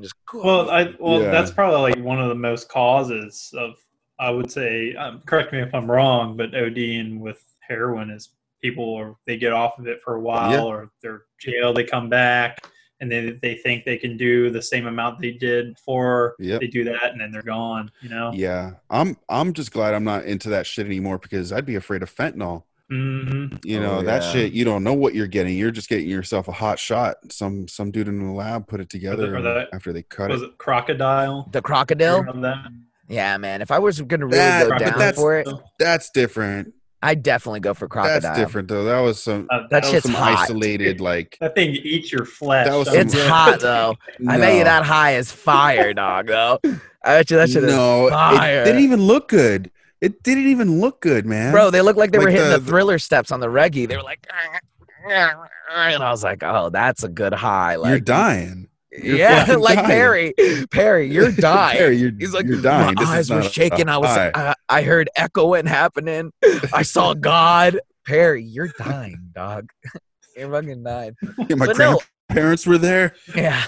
Just 0.00 0.14
Well, 0.32 0.70
I 0.70 0.94
well, 0.98 1.22
Yeah. 1.22 1.30
that's 1.30 1.50
probably 1.50 1.92
like 1.92 2.02
one 2.04 2.20
of 2.20 2.28
the 2.28 2.34
most 2.34 2.68
causes 2.68 3.52
of. 3.56 3.74
I 4.18 4.30
would 4.30 4.50
say, 4.50 4.94
um, 4.94 5.20
correct 5.26 5.52
me 5.52 5.60
if 5.60 5.74
I'm 5.74 5.90
wrong, 5.90 6.38
but 6.38 6.52
ODing 6.52 7.18
with 7.18 7.38
heroin 7.60 8.08
is 8.08 8.30
people 8.62 8.82
or 8.82 9.18
they 9.26 9.36
get 9.36 9.52
off 9.52 9.78
of 9.78 9.86
it 9.88 10.00
for 10.02 10.14
a 10.14 10.20
while 10.20 10.52
Yeah. 10.52 10.62
or 10.62 10.90
they're 11.02 11.24
jail, 11.38 11.74
they 11.74 11.84
come 11.84 12.08
back 12.08 12.66
and 13.00 13.10
they 13.10 13.38
they 13.42 13.54
think 13.56 13.84
they 13.84 13.96
can 13.98 14.16
do 14.16 14.50
the 14.50 14.62
same 14.62 14.86
amount 14.86 15.20
they 15.20 15.32
did 15.32 15.74
before 15.74 16.34
Yep. 16.38 16.60
they 16.60 16.66
do 16.66 16.84
that 16.84 17.12
and 17.12 17.20
then 17.20 17.30
they're 17.30 17.42
gone. 17.42 17.90
You 18.00 18.08
know. 18.08 18.30
yeah. 18.34 18.72
I'm 18.90 19.16
I'm 19.28 19.52
just 19.52 19.72
glad 19.72 19.94
I'm 19.94 20.04
not 20.04 20.24
into 20.24 20.48
that 20.50 20.66
shit 20.66 20.86
anymore 20.86 21.18
because 21.18 21.52
I'd 21.52 21.66
be 21.66 21.74
afraid 21.76 22.02
of 22.02 22.14
fentanyl. 22.14 22.62
hmm 22.88 23.46
You 23.64 23.78
Oh, 23.78 23.82
know, 23.82 24.02
that 24.02 24.22
yeah. 24.22 24.32
shit 24.32 24.52
you 24.52 24.64
don't 24.64 24.82
know 24.84 24.94
what 24.94 25.14
you're 25.14 25.26
getting. 25.26 25.56
You're 25.58 25.70
just 25.70 25.88
getting 25.88 26.08
yourself 26.08 26.48
a 26.48 26.52
hot 26.52 26.78
shot. 26.78 27.16
Some 27.30 27.68
some 27.68 27.90
dude 27.90 28.08
in 28.08 28.18
the 28.24 28.32
lab 28.32 28.66
put 28.66 28.80
it 28.80 28.88
together 28.88 29.32
or 29.34 29.36
and 29.36 29.46
that- 29.46 29.68
after 29.72 29.92
they 29.92 30.02
cut 30.02 30.30
Was 30.30 30.42
it. 30.42 30.46
it 30.50 30.58
crocodile? 30.58 31.48
the 31.52 31.60
crocodile. 31.62 32.22
That? 32.40 32.68
Yeah, 33.08 33.36
man. 33.36 33.60
If 33.62 33.70
I 33.70 33.78
was 33.78 34.00
gonna 34.00 34.26
really 34.26 34.38
That- 34.38 34.68
go 34.68 34.78
down 34.78 35.12
for 35.14 35.36
it, 35.38 35.48
That's 35.78 36.10
different. 36.10 36.72
I'd 37.02 37.22
definitely 37.22 37.60
go 37.60 37.74
for 37.74 37.88
crocodile. 37.88 38.20
That's 38.20 38.38
different 38.38 38.68
though. 38.68 38.84
That 38.84 39.00
was 39.00 39.22
some 39.22 39.46
Uh, 39.50 39.58
That 39.62 39.70
that 39.70 39.82
was 39.84 39.90
shit's 39.92 40.06
some 40.06 40.14
hot. 40.14 40.38
isolated 40.38 41.00
like 41.00 41.36
That 41.40 41.54
thing 41.54 41.70
eats 41.74 42.10
your 42.10 42.24
flesh. 42.24 42.66
That 42.66 42.74
was 42.76 42.88
It's 42.92 43.12
some- 43.12 43.28
hot 43.28 43.60
though. 43.60 43.94
I 44.28 44.38
bet 44.38 44.56
you 44.56 44.64
that 44.64 44.84
high 44.84 45.16
is 45.16 45.30
fire, 45.30 45.92
dog. 45.92 46.26
Though. 46.28 46.58
I 47.04 47.18
bet 47.18 47.30
you 47.30 47.36
that 47.36 47.50
shit 47.50 47.64
is 47.64 47.70
no, 47.72 48.08
fire. 48.10 48.62
it 48.62 48.64
didn't 48.64 48.82
even 48.82 49.02
look 49.02 49.28
good. 49.28 49.70
It 50.00 50.22
didn't 50.22 50.46
even 50.48 50.80
look 50.80 51.00
good, 51.00 51.24
man. 51.26 51.52
Bro, 51.52 51.70
they 51.70 51.80
looked 51.82 51.98
like 51.98 52.12
they 52.12 52.18
were 52.18 52.28
hitting 52.30 52.50
the, 52.50 52.58
the- 52.58 52.66
thriller 52.66 52.98
steps 52.98 53.30
on 53.30 53.40
the 53.40 53.46
reggae. 53.48 53.86
They 53.88 53.96
were 53.96 54.02
like, 54.02 54.26
and 55.08 56.02
I 56.02 56.10
was 56.10 56.24
like, 56.24 56.42
oh, 56.42 56.70
that's 56.70 57.02
a 57.04 57.08
good 57.08 57.32
high. 57.34 57.76
Like, 57.76 57.90
you're 57.90 58.00
dying. 58.00 58.68
You're 59.02 59.16
yeah, 59.16 59.44
fucking 59.44 59.60
like 59.60 59.76
dying. 59.76 59.86
Perry, 59.88 60.34
Perry, 60.70 61.12
you're 61.12 61.32
dying. 61.36 61.78
Harry, 61.78 61.96
you're, 61.96 62.12
He's 62.18 62.32
like, 62.32 62.46
you're 62.46 62.60
dying. 62.62 62.94
my 62.94 63.02
This 63.02 63.10
eyes 63.10 63.30
were 63.30 63.42
shaking. 63.42 63.88
I 63.88 63.98
was. 63.98 64.16
I, 64.16 64.54
I 64.68 64.82
heard 64.82 65.08
echoing 65.16 65.66
happening. 65.66 66.32
I 66.72 66.82
saw 66.82 67.14
God. 67.14 67.80
Perry, 68.06 68.42
you're 68.44 68.68
dying, 68.78 69.30
dog. 69.34 69.68
you're 70.36 70.50
fucking 70.50 70.82
dying. 70.82 71.16
Yeah, 71.48 71.56
my 71.56 71.66
but 71.66 71.78
no. 71.78 72.00
grandparents 72.28 72.66
were 72.66 72.78
there. 72.78 73.14
Yeah. 73.34 73.64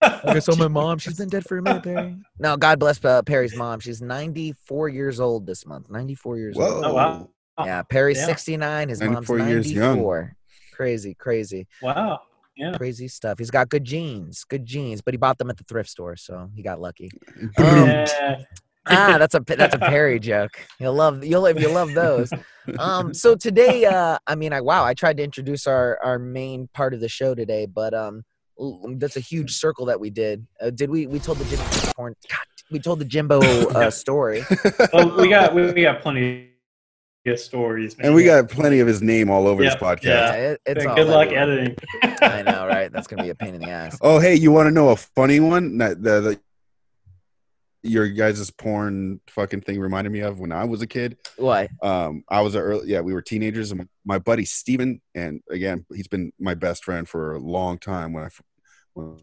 I 0.00 0.38
saw 0.38 0.54
my 0.56 0.68
mom. 0.68 0.98
She's 0.98 1.16
been 1.16 1.28
dead 1.28 1.44
for 1.44 1.58
a 1.58 1.62
minute, 1.62 1.82
Perry. 1.82 2.16
No, 2.38 2.56
God 2.56 2.78
bless 2.78 3.04
uh, 3.04 3.22
Perry's 3.22 3.56
mom. 3.56 3.80
She's 3.80 4.00
94 4.00 4.90
years 4.90 5.18
old 5.20 5.46
this 5.46 5.66
month. 5.66 5.90
94 5.90 6.36
years 6.38 6.56
old. 6.56 6.70
Whoa. 6.84 6.90
Oh, 6.90 6.94
wow. 6.94 7.28
Yeah, 7.64 7.82
Perry's 7.82 8.18
Yeah. 8.18 8.26
69. 8.26 8.88
His 8.90 9.00
mom's 9.00 9.12
94 9.28 9.38
years 9.40 9.72
young. 9.72 9.82
94. 9.94 10.36
Crazy, 10.74 11.14
crazy, 11.14 11.66
Wow. 11.82 12.20
Yeah. 12.58 12.72
crazy 12.76 13.06
stuff. 13.06 13.38
He's 13.38 13.50
got 13.50 13.68
good 13.68 13.84
jeans, 13.84 14.44
good 14.44 14.66
jeans, 14.66 15.00
but 15.00 15.14
he 15.14 15.18
bought 15.18 15.38
them 15.38 15.48
at 15.48 15.56
the 15.56 15.64
thrift 15.64 15.88
store, 15.88 16.16
so 16.16 16.50
he 16.56 16.62
got 16.62 16.80
lucky. 16.80 17.08
Um, 17.56 17.86
Yeah. 17.86 18.42
ah, 18.90 19.16
that's 19.18 19.34
a 19.34 19.40
that's 19.40 19.74
a 19.74 19.78
Perry 19.78 20.18
joke. 20.18 20.58
You'll 20.80 20.94
love 20.94 21.24
you'll 21.24 21.48
you 21.60 21.68
love 21.68 21.92
those. 21.94 22.32
Um, 22.78 23.14
so 23.14 23.36
today, 23.36 23.84
uh, 23.84 24.18
I 24.26 24.34
mean, 24.34 24.52
I 24.52 24.60
wow, 24.60 24.84
I 24.84 24.94
tried 24.94 25.18
to 25.18 25.22
introduce 25.22 25.66
our 25.66 25.98
our 26.02 26.18
main 26.18 26.68
part 26.74 26.94
of 26.94 27.00
the 27.00 27.08
show 27.08 27.34
today, 27.34 27.66
but 27.66 27.94
um, 27.94 28.24
that's 28.96 29.16
a 29.16 29.20
huge 29.20 29.54
circle 29.54 29.86
that 29.86 30.00
we 30.00 30.10
did. 30.10 30.46
Uh, 30.60 30.70
did 30.70 30.90
we? 30.90 31.06
We 31.06 31.18
told 31.18 31.38
the 31.38 31.44
Jimbo 31.44 31.92
porn. 31.96 32.14
God, 32.30 32.38
we 32.70 32.78
told 32.78 32.98
the 32.98 33.04
Jimbo 33.04 33.40
uh, 33.70 33.90
story. 33.90 34.44
well, 34.92 35.16
we 35.16 35.28
got 35.28 35.54
we, 35.54 35.70
we 35.72 35.82
got 35.82 36.02
plenty 36.02 36.42
of 36.42 36.57
stories, 37.36 37.96
man. 37.98 38.06
and 38.06 38.14
we 38.14 38.24
got 38.24 38.48
plenty 38.48 38.80
of 38.80 38.86
his 38.86 39.02
name 39.02 39.30
all 39.30 39.46
over 39.46 39.62
this 39.62 39.74
podcast. 39.76 40.02
yeah. 40.04 40.32
it- 40.34 40.60
it's 40.66 40.84
all 40.86 40.94
good 40.96 41.06
luck 41.08 41.28
everywhere. 41.32 41.74
editing. 42.02 42.16
I 42.22 42.42
know, 42.42 42.66
right? 42.68 42.90
That's 42.92 43.06
gonna 43.06 43.22
be 43.22 43.30
a 43.30 43.34
pain 43.34 43.54
in 43.54 43.60
the 43.60 43.70
ass. 43.70 43.98
Oh, 44.00 44.18
hey, 44.18 44.34
you 44.34 44.50
want 44.52 44.66
to 44.66 44.70
know 44.70 44.88
a 44.90 44.96
funny 44.96 45.40
one 45.40 45.78
that 45.78 46.02
the, 46.02 46.20
the 46.20 46.40
your 47.84 48.08
guys' 48.08 48.50
porn 48.50 49.20
fucking 49.28 49.60
thing 49.60 49.78
reminded 49.78 50.10
me 50.10 50.20
of 50.20 50.40
when 50.40 50.50
I 50.52 50.64
was 50.64 50.82
a 50.82 50.86
kid? 50.86 51.16
Why? 51.36 51.68
Um, 51.82 52.24
I 52.28 52.40
was 52.40 52.54
a 52.56 52.60
early, 52.60 52.88
yeah, 52.90 53.00
we 53.00 53.12
were 53.14 53.22
teenagers, 53.22 53.70
and 53.70 53.88
my 54.04 54.18
buddy 54.18 54.44
Steven, 54.44 55.00
and 55.14 55.40
again, 55.50 55.86
he's 55.94 56.08
been 56.08 56.32
my 56.40 56.54
best 56.54 56.84
friend 56.84 57.08
for 57.08 57.34
a 57.34 57.38
long 57.38 57.78
time. 57.78 58.12
When 58.12 58.24
I 58.24 58.26
f- 58.26 58.42
when 58.94 59.18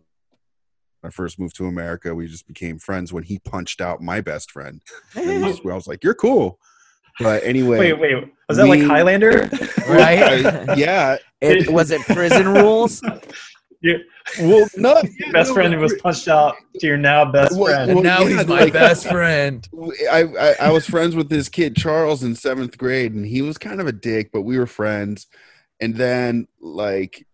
I 1.03 1.09
first 1.09 1.37
moved 1.37 1.57
to 1.57 1.67
America, 1.67 2.15
we 2.15 2.27
just 2.27 2.47
became 2.47 2.79
friends 2.79 3.11
when 3.11 3.23
he 3.23 3.39
punched 3.39 3.81
out 3.81 4.01
my 4.01 4.21
best 4.21 4.49
friend. 4.51 4.81
And 5.15 5.43
we 5.43 5.49
just, 5.51 5.65
I 5.65 5.75
was 5.75 5.85
like, 5.87 6.03
"You're 6.03 6.15
cool," 6.15 6.57
but 7.19 7.43
anyway, 7.43 7.77
Wait, 7.79 7.99
wait. 7.99 8.31
Was 8.49 8.57
that 8.57 8.67
like 8.67 8.81
Highlander? 8.81 9.49
Right? 9.87 10.45
I- 10.69 10.73
yeah. 10.75 11.17
It 11.41 11.69
was 11.69 11.91
it 11.91 12.01
prison 12.01 12.47
rules. 12.47 13.01
Your 13.81 13.99
Well, 14.41 14.67
no, 14.77 15.03
best 15.31 15.53
friend 15.53 15.79
was 15.79 15.93
punched 16.01 16.27
out 16.27 16.55
to 16.79 16.87
your 16.87 16.97
now 16.97 17.31
best 17.31 17.55
Well, 17.55 17.65
friend. 17.71 17.93
well, 17.93 18.03
now 18.03 18.21
yeah, 18.23 18.37
he's 18.39 18.47
my 18.47 18.61
like- 18.61 18.73
best 18.73 19.07
friend. 19.07 19.67
I, 20.11 20.23
I 20.23 20.55
I 20.61 20.71
was 20.71 20.87
friends 20.87 21.15
with 21.15 21.29
this 21.29 21.49
kid 21.49 21.75
Charles 21.75 22.23
in 22.23 22.33
seventh 22.35 22.77
grade, 22.79 23.13
and 23.13 23.25
he 23.25 23.43
was 23.43 23.59
kind 23.59 23.79
of 23.79 23.85
a 23.85 23.91
dick, 23.91 24.31
but 24.33 24.41
we 24.41 24.57
were 24.57 24.65
friends. 24.65 25.27
And 25.79 25.95
then, 25.95 26.47
like 26.59 27.27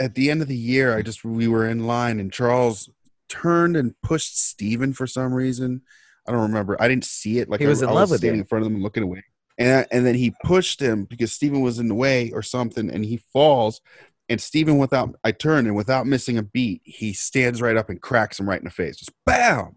at 0.00 0.14
the 0.16 0.30
end 0.30 0.42
of 0.42 0.48
the 0.48 0.56
year, 0.56 0.96
I 0.96 1.02
just 1.02 1.24
we 1.24 1.46
were 1.46 1.68
in 1.68 1.86
line, 1.86 2.18
and 2.18 2.32
Charles 2.32 2.90
turned 3.28 3.76
and 3.76 3.94
pushed 4.02 4.36
Steven 4.36 4.92
for 4.94 5.06
some 5.06 5.32
reason. 5.32 5.82
I 6.28 6.32
don't 6.32 6.42
remember. 6.42 6.80
I 6.80 6.88
didn't 6.88 7.04
see 7.04 7.38
it. 7.38 7.48
Like 7.48 7.60
He 7.60 7.66
was 7.66 7.82
I, 7.82 7.86
in 7.86 7.90
I 7.90 7.94
love 7.94 8.10
with 8.10 8.18
standing 8.20 8.36
you. 8.38 8.42
in 8.42 8.46
front 8.46 8.62
of 8.62 8.66
them 8.66 8.74
and 8.76 8.82
looking 8.82 9.02
away. 9.02 9.22
And 9.58 9.86
and 9.92 10.06
then 10.06 10.14
he 10.14 10.32
pushed 10.44 10.80
him 10.80 11.04
because 11.04 11.32
Steven 11.32 11.60
was 11.60 11.78
in 11.78 11.88
the 11.88 11.94
way 11.94 12.30
or 12.32 12.42
something, 12.42 12.90
and 12.90 13.04
he 13.04 13.18
falls. 13.32 13.80
And 14.28 14.40
Steven, 14.40 14.78
without 14.78 15.14
I 15.24 15.32
turn 15.32 15.66
and 15.66 15.76
without 15.76 16.06
missing 16.06 16.38
a 16.38 16.42
beat, 16.42 16.80
he 16.84 17.12
stands 17.12 17.60
right 17.60 17.76
up 17.76 17.90
and 17.90 18.00
cracks 18.00 18.40
him 18.40 18.48
right 18.48 18.58
in 18.58 18.64
the 18.64 18.70
face. 18.70 18.96
Just 18.96 19.12
bam! 19.26 19.76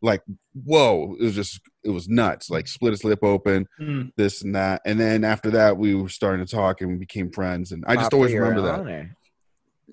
Like 0.00 0.22
whoa! 0.64 1.14
It 1.20 1.22
was 1.24 1.34
just 1.36 1.60
it 1.84 1.90
was 1.90 2.08
nuts. 2.08 2.50
Like 2.50 2.66
split 2.66 2.92
his 2.92 3.04
lip 3.04 3.20
open, 3.22 3.68
Hmm. 3.78 4.02
this 4.16 4.42
and 4.42 4.56
that. 4.56 4.82
And 4.84 4.98
then 4.98 5.22
after 5.24 5.50
that, 5.52 5.76
we 5.76 5.94
were 5.94 6.08
starting 6.08 6.44
to 6.44 6.50
talk 6.52 6.80
and 6.80 6.90
we 6.90 6.96
became 6.96 7.30
friends. 7.30 7.70
And 7.70 7.84
I 7.86 7.94
just 7.94 8.06
Pop 8.10 8.14
always 8.14 8.32
remember 8.34 8.62
that. 8.62 8.80
honor. 8.80 9.16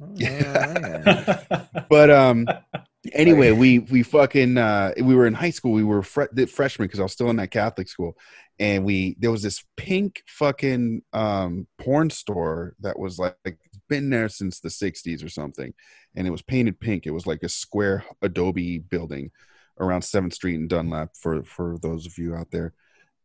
Oh, 0.02 0.08
Yeah. 0.16 1.04
yeah. 1.46 1.84
But 1.90 2.10
um, 2.10 2.48
anyway, 3.14 3.52
we 3.52 3.80
we 3.80 4.04
fucking 4.04 4.58
uh, 4.58 4.94
we 5.02 5.16
were 5.16 5.28
in 5.28 5.34
high 5.34 5.50
school. 5.52 5.72
We 5.72 5.84
were 5.84 6.04
fre- 6.04 6.24
the 6.32 6.46
freshmen 6.46 6.88
because 6.88 7.00
I 7.00 7.04
was 7.04 7.14
still 7.14 7.30
in 7.30 7.38
that 7.38 7.52
Catholic 7.52 7.88
school, 7.88 8.18
and 8.60 8.86
we 8.86 9.16
there 9.20 9.32
was 9.32 9.44
this 9.44 9.64
pink 9.78 10.24
fucking 10.28 11.04
um 11.14 11.68
porn 11.78 12.10
store 12.10 12.76
that 12.82 13.00
was 13.00 13.20
like, 13.20 13.38
like 13.46 13.58
been 13.88 14.10
there 14.10 14.30
since 14.30 14.60
the 14.60 14.70
'60s 14.70 15.24
or 15.24 15.30
something, 15.30 15.74
and 16.16 16.28
it 16.28 16.32
was 16.32 16.42
painted 16.42 16.80
pink. 16.80 17.06
It 17.06 17.12
was 17.12 17.26
like 17.26 17.44
a 17.44 17.50
square 17.50 18.04
Adobe 18.22 18.80
building 18.80 19.32
around 19.80 20.02
Seventh 20.02 20.34
Street 20.34 20.56
in 20.56 20.68
Dunlap 20.68 21.12
for 21.16 21.44
for 21.44 21.78
those 21.82 22.06
of 22.06 22.18
you 22.18 22.36
out 22.36 22.52
there, 22.52 22.74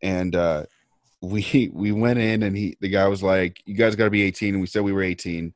and 0.03 0.37
uh, 0.37 0.67
we 1.21 1.71
we 1.75 1.93
went 1.93 2.19
in 2.19 2.43
and 2.43 2.57
he 2.57 2.77
the 2.81 2.89
guy 2.89 3.09
was 3.09 3.23
like, 3.23 3.61
"You 3.67 3.75
guys 3.75 3.97
got 3.97 4.05
to 4.05 4.11
be 4.11 4.23
18," 4.23 4.55
and 4.55 4.61
we 4.61 4.67
said 4.67 4.83
we 4.83 4.93
were 4.93 5.03
18, 5.03 5.53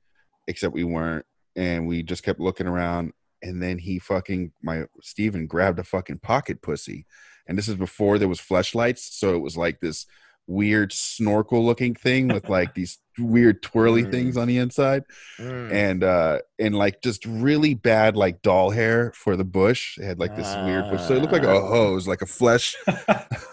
except 0.49 0.75
we 0.75 0.85
weren't, 0.85 1.25
and 1.55 1.87
we 1.87 2.03
just 2.03 2.25
kept 2.25 2.41
looking 2.41 2.67
around 2.67 3.13
and 3.43 3.63
then 3.63 3.79
he 3.79 3.99
fucking 3.99 4.53
my 4.63 4.85
Steven 5.03 5.47
grabbed 5.47 5.79
a 5.79 5.85
fucking 5.85 6.19
pocket 6.19 6.63
pussy. 6.63 7.07
And 7.47 7.57
this 7.57 7.69
is 7.69 7.77
before 7.77 8.19
there 8.19 8.29
was 8.29 8.41
fleshlights, 8.41 8.99
so 8.99 9.35
it 9.35 9.39
was 9.41 9.57
like 9.57 9.81
this 9.81 10.07
weird 10.47 10.93
snorkel 10.93 11.65
looking 11.65 11.95
thing 11.95 12.29
with 12.29 12.49
like 12.49 12.75
these 12.75 12.99
weird 13.19 13.63
twirly 13.63 14.03
Mm. 14.05 14.11
things 14.11 14.37
on 14.39 14.49
the 14.49 14.57
inside 14.57 15.03
Mm. 15.39 15.73
and 15.73 16.05
uh 16.05 16.39
and 16.59 16.75
like 16.75 17.03
just 17.03 17.27
really 17.27 17.75
bad 17.75 18.17
like 18.17 18.41
doll 18.41 18.71
hair 18.71 19.13
for 19.15 19.37
the 19.37 19.45
bush 19.45 19.99
it 19.99 20.05
had 20.05 20.19
like 20.19 20.35
this 20.37 20.55
weird 20.65 20.89
bush 20.91 21.03
so 21.03 21.15
it 21.15 21.21
looked 21.21 21.35
like 21.35 21.43
a 21.43 21.51
Ah. 21.51 21.69
hose 21.69 22.09
like 22.09 22.23
a 22.23 22.27
flesh 22.27 22.75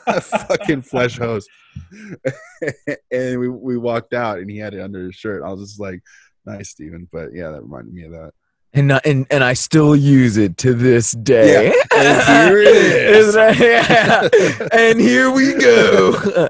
a 0.07 0.21
fucking 0.21 0.83
flesh 0.83 1.17
hose 1.17 1.45
and 3.11 3.39
we 3.39 3.49
we 3.49 3.77
walked 3.77 4.13
out 4.13 4.39
and 4.39 4.49
he 4.49 4.57
had 4.57 4.73
it 4.73 4.81
under 4.81 5.03
his 5.05 5.15
shirt 5.15 5.43
i 5.43 5.49
was 5.51 5.61
just 5.61 5.79
like 5.79 6.01
nice 6.45 6.69
Steven. 6.69 7.09
but 7.11 7.33
yeah 7.33 7.51
that 7.51 7.61
reminded 7.63 7.93
me 7.93 8.03
of 8.03 8.11
that 8.11 8.31
and, 8.75 8.91
uh, 8.91 8.99
and 9.05 9.25
and 9.31 9.43
I 9.43 9.53
still 9.53 9.95
use 9.95 10.37
it 10.37 10.57
to 10.59 10.73
this 10.73 11.11
day. 11.11 11.73
And 11.95 12.49
here 12.49 12.59
it 12.61 12.67
is. 13.15 13.35
Yeah. 13.35 14.29
And 14.71 14.99
here 14.99 15.31
we 15.31 15.53
go. 15.55 16.49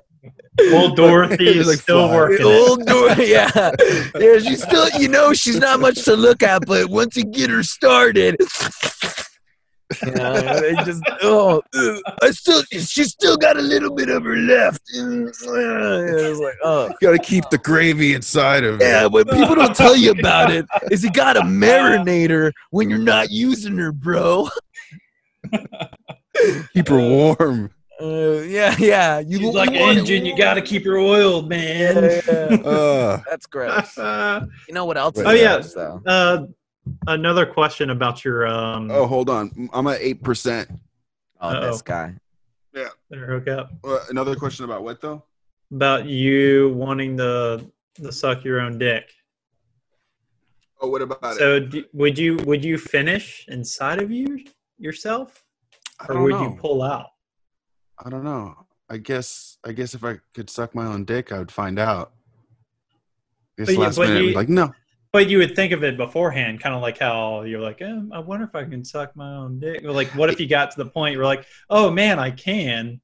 Old 0.72 0.96
Dorothy 0.96 1.48
It's 1.48 1.58
is 1.58 1.68
like 1.68 1.80
still 1.80 2.08
fly. 2.08 2.16
working. 2.16 2.46
Old 2.46 2.86
Dor- 2.86 3.12
yeah, 3.22 3.72
yeah. 4.18 4.38
She's 4.40 4.64
still, 4.64 4.90
you 4.98 5.10
know, 5.10 5.34
she's 5.34 5.60
not 5.60 5.82
much 5.82 6.04
to 6.06 6.16
look 6.16 6.44
at, 6.44 6.66
but 6.66 6.90
once 6.90 7.18
you 7.18 7.26
get 7.26 7.50
her 7.50 7.62
started, 7.62 8.38
you 10.04 10.12
know, 10.12 10.34
they 10.60 10.74
just 10.84 11.02
oh, 11.22 11.62
I 12.22 12.32
still, 12.32 12.64
she's 12.72 13.10
still 13.12 13.38
got 13.38 13.58
a 13.58 13.62
little 13.62 13.94
bit 13.94 14.10
of 14.10 14.24
her 14.24 14.36
left. 14.36 14.82
It's 14.96 15.46
like, 15.46 16.56
oh, 16.64 16.88
You 16.90 16.96
gotta 17.02 17.20
keep 17.20 17.50
the 17.50 17.58
gravy 17.58 18.14
inside 18.14 18.64
of 18.64 18.82
it. 18.82 18.86
yeah. 18.86 19.06
What 19.06 19.30
people 19.30 19.56
don't 19.56 19.76
tell 19.76 19.96
you 19.96 20.12
about 20.12 20.52
it 20.52 20.66
is 20.92 21.04
you 21.04 21.12
got 21.12 21.34
to 21.34 21.42
marinate 21.42 22.30
her 22.30 22.52
when 22.72 22.90
you're 22.90 23.00
not 23.00 23.32
using 23.32 23.78
her, 23.78 23.92
bro. 23.92 24.48
Keep 26.74 26.88
her 26.90 27.00
warm. 27.00 27.72
Uh, 28.02 28.42
yeah, 28.42 28.76
yeah. 28.78 29.20
You, 29.20 29.38
She's 29.38 29.42
you 29.42 29.52
like 29.54 29.70
want 29.70 29.98
it 29.98 29.98
engine. 30.00 30.26
You 30.26 30.38
got 30.38 30.56
to 30.56 30.62
keep 30.62 30.84
her 30.86 30.98
oiled, 30.98 31.48
man. 31.48 31.96
Yeah, 31.96 32.22
yeah. 32.28 32.58
Uh, 32.66 33.22
That's 33.30 33.46
gross. 33.46 33.96
You 33.98 34.74
know 34.74 34.84
what 34.86 34.98
else? 34.98 35.14
Oh, 35.18 35.32
yeah. 35.32 35.54
gross, 35.56 35.74
though? 35.74 36.02
uh, 36.06 36.46
another 37.08 37.46
question 37.46 37.90
about 37.92 38.24
your 38.26 38.48
um. 38.48 38.90
oh, 38.92 39.06
hold 39.08 39.30
on. 39.30 39.70
I'm 39.74 39.88
at 39.88 40.02
eight 40.02 40.22
percent. 40.24 40.70
Oh, 41.42 41.50
Uh-oh. 41.50 41.72
this 41.72 41.82
guy. 41.82 42.16
Yeah. 42.74 42.90
There, 43.10 43.26
hook 43.28 43.48
up 43.48 43.72
Uh, 43.84 44.00
another 44.10 44.36
question 44.36 44.66
about 44.66 44.84
what 44.84 45.02
though? 45.02 45.24
about 45.72 46.06
you 46.06 46.70
wanting 46.76 47.18
to 47.18 47.66
to 47.96 48.12
suck 48.12 48.44
your 48.44 48.60
own 48.62 48.78
dick. 48.78 49.10
Oh, 50.82 50.90
what 50.90 51.02
about 51.02 51.20
it? 51.24 51.40
So 51.74 51.82
would 51.94 52.18
you 52.18 52.36
would 52.46 52.64
you 52.64 52.78
finish 52.78 53.46
inside 53.48 54.02
of 54.02 54.12
you 54.12 54.44
yourself, 54.78 55.44
I 56.00 56.06
or 56.06 56.14
don't 56.16 56.24
would 56.24 56.32
know. 56.32 56.44
you 56.44 56.58
pull 56.60 56.82
out? 56.84 57.08
I 58.04 58.10
don't 58.10 58.24
know. 58.26 58.56
I 58.90 58.98
guess. 58.98 59.58
I 59.66 59.72
guess 59.72 59.94
if 59.96 60.04
I 60.04 60.18
could 60.34 60.50
suck 60.50 60.76
my 60.76 60.86
own 60.86 61.06
dick, 61.06 61.32
I 61.32 61.40
would 61.40 61.52
find 61.52 61.80
out. 61.80 62.12
This 63.58 63.68
guess 63.70 63.76
you- 63.78 63.82
last 63.82 63.96
but 63.98 64.10
minute, 64.10 64.24
you- 64.26 64.34
like, 64.36 64.50
no. 64.50 64.74
But 65.16 65.30
you 65.30 65.38
would 65.38 65.56
think 65.56 65.72
of 65.72 65.82
it 65.82 65.96
beforehand, 65.96 66.60
kind 66.60 66.76
of 66.76 66.82
like 66.82 66.98
how 66.98 67.44
you're 67.44 67.62
like, 67.62 67.82
eh, 67.82 68.00
I 68.12 68.20
wonder 68.20 68.44
if 68.46 68.54
I 68.54 68.66
can 68.66 68.84
suck 68.84 69.16
my 69.16 69.34
own 69.34 69.60
dick. 69.62 69.82
Or 69.86 69.94
like, 69.94 70.10
what 70.10 70.30
if 70.30 70.42
you 70.42 70.46
got 70.46 70.72
to 70.72 70.78
the 70.78 70.90
point 70.90 71.14
where 71.14 71.20
you're 71.20 71.26
like, 71.26 71.46
oh 71.70 71.90
man, 71.90 72.20
I 72.20 72.32
can. 72.32 73.00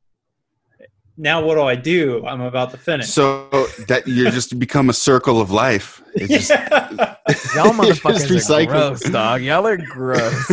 Now 1.15 1.41
what 1.45 1.55
do 1.55 1.61
I 1.61 1.75
do? 1.75 2.25
I'm 2.27 2.41
about 2.41 2.71
to 2.71 2.77
finish. 2.77 3.07
So 3.07 3.47
that 3.87 4.03
you 4.07 4.29
just 4.29 4.59
become 4.65 4.89
a 4.89 4.93
circle 4.93 5.39
of 5.39 5.51
life. 5.51 6.01
It 6.13 6.27
just, 6.27 6.49
yeah. 6.49 7.15
Y'all 7.55 7.73
You 7.85 7.93
just 7.93 8.01
motherfuckers 8.03 8.29
are 8.29 8.33
recycle. 8.65 8.67
gross, 8.67 9.01
dog. 9.03 9.41
Y'all 9.41 9.65
are 9.65 9.77
gross. 9.77 10.51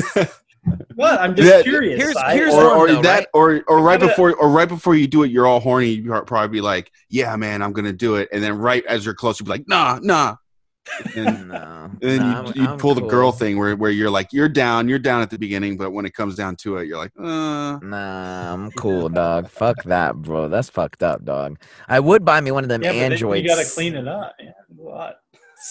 what? 0.94 1.20
I'm 1.20 1.34
just 1.34 1.48
Yeah, 1.52 1.62
curious. 1.62 2.00
here's- 2.00 2.32
here's 2.34 2.54
or, 2.54 2.70
or 2.70 2.86
though, 2.86 3.02
that, 3.02 3.16
right? 3.18 3.26
or 3.34 3.64
or 3.66 3.80
right 3.80 3.98
gotta- 3.98 4.12
before, 4.12 4.32
or 4.36 4.48
right 4.48 4.68
before 4.68 4.94
you 4.94 5.08
do 5.08 5.24
it, 5.24 5.32
you're 5.32 5.48
all 5.48 5.58
horny. 5.58 5.88
You 5.88 6.12
would 6.12 6.26
probably 6.28 6.50
be 6.56 6.60
like, 6.60 6.92
"Yeah, 7.08 7.34
man, 7.34 7.62
I'm 7.62 7.72
gonna 7.72 7.92
do 7.92 8.14
it," 8.14 8.28
and 8.32 8.40
then 8.44 8.56
right 8.58 8.84
as 8.86 9.04
you're 9.04 9.14
close, 9.14 9.40
you'd 9.40 9.46
be 9.46 9.50
like, 9.50 9.66
"Nah, 9.66 9.98
nah," 10.02 10.36
and, 11.16 11.48
no. 11.48 11.90
and 11.90 12.00
then 12.00 12.18
no, 12.18 12.24
you 12.24 12.32
I'm- 12.34 12.52
you 12.56 12.66
I'm 12.68 12.78
pull 12.78 12.94
the 12.94 13.02
girl 13.06 13.32
thing 13.32 13.58
where 13.58 13.74
where 13.76 13.90
you're 13.90 14.10
like, 14.10 14.32
you're 14.32 14.48
down, 14.48 14.88
you're 14.88 14.98
down 14.98 15.22
at 15.22 15.30
the 15.30 15.38
beginning, 15.38 15.76
but 15.76 15.90
when 15.92 16.04
it 16.06 16.14
comes 16.14 16.34
down 16.34 16.56
to 16.56 16.78
it, 16.78 16.86
you're 16.86 16.98
like, 16.98 17.12
uh, 17.18 17.78
Nah, 17.82 18.54
I'm 18.54 18.70
cool, 18.72 19.08
dog. 19.08 19.48
Fuck 19.48 19.82
that, 19.84 20.16
bro. 20.16 20.48
That's 20.48 20.68
fucked 20.70 21.02
up, 21.02 21.24
dog. 21.24 21.58
I 21.88 22.00
would 22.00 22.24
buy 22.24 22.40
me 22.40 22.50
one 22.50 22.64
of 22.64 22.68
them 22.68 22.82
yeah, 22.82 22.92
but 22.92 22.96
androids. 22.96 23.42
you 23.42 23.48
got 23.48 23.62
to 23.62 23.70
clean 23.70 23.94
it 23.94 24.08
up. 24.08 24.34
Man. 24.40 24.54
What? 24.76 25.20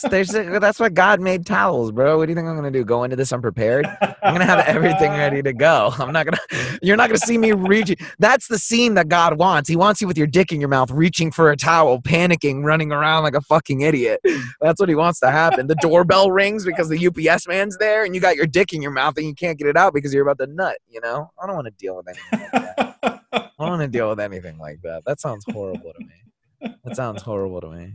There's 0.09 0.35
a, 0.35 0.59
that's 0.59 0.79
why 0.79 0.89
God 0.89 1.21
made 1.21 1.45
towels, 1.45 1.91
bro. 1.91 2.17
What 2.17 2.25
do 2.25 2.31
you 2.31 2.35
think 2.35 2.47
I'm 2.47 2.55
gonna 2.55 2.71
do? 2.71 2.83
Go 2.83 3.03
into 3.03 3.15
this 3.15 3.31
unprepared? 3.31 3.85
I'm 4.01 4.33
gonna 4.33 4.45
have 4.45 4.59
everything 4.67 5.11
ready 5.11 5.41
to 5.41 5.53
go. 5.53 5.93
I'm 5.99 6.11
not 6.11 6.25
gonna. 6.25 6.37
You're 6.81 6.97
not 6.97 7.07
gonna 7.07 7.19
see 7.19 7.37
me 7.37 7.53
reaching. 7.53 7.95
That's 8.19 8.47
the 8.47 8.59
scene 8.59 8.95
that 8.95 9.07
God 9.07 9.37
wants. 9.37 9.69
He 9.69 9.75
wants 9.75 10.01
you 10.01 10.07
with 10.07 10.17
your 10.17 10.27
dick 10.27 10.51
in 10.51 10.59
your 10.59 10.69
mouth, 10.69 10.91
reaching 10.91 11.31
for 11.31 11.51
a 11.51 11.57
towel, 11.57 12.01
panicking, 12.01 12.63
running 12.63 12.91
around 12.91 13.23
like 13.23 13.35
a 13.35 13.41
fucking 13.41 13.81
idiot. 13.81 14.19
That's 14.61 14.79
what 14.79 14.89
he 14.89 14.95
wants 14.95 15.19
to 15.21 15.31
happen. 15.31 15.67
The 15.67 15.75
doorbell 15.75 16.31
rings 16.31 16.65
because 16.65 16.89
the 16.89 17.07
UPS 17.07 17.47
man's 17.47 17.77
there, 17.77 18.03
and 18.03 18.13
you 18.13 18.19
got 18.19 18.35
your 18.35 18.47
dick 18.47 18.73
in 18.73 18.81
your 18.81 18.91
mouth, 18.91 19.17
and 19.17 19.25
you 19.25 19.35
can't 19.35 19.57
get 19.57 19.67
it 19.67 19.77
out 19.77 19.93
because 19.93 20.13
you're 20.13 20.27
about 20.27 20.43
to 20.43 20.51
nut. 20.51 20.77
You 20.89 20.99
know? 21.01 21.31
I 21.41 21.47
don't 21.47 21.55
want 21.55 21.67
to 21.67 21.71
deal 21.71 21.95
with 21.95 22.07
anything 22.09 22.49
like 22.53 22.75
that. 22.75 23.23
I 23.31 23.49
don't 23.59 23.69
want 23.69 23.81
to 23.81 23.87
deal 23.87 24.09
with 24.09 24.19
anything 24.19 24.57
like 24.57 24.81
that. 24.83 25.03
That 25.05 25.21
sounds 25.21 25.45
horrible 25.49 25.93
to 25.93 26.05
me. 26.05 26.75
That 26.83 26.95
sounds 26.95 27.21
horrible 27.21 27.61
to 27.61 27.69
me. 27.69 27.93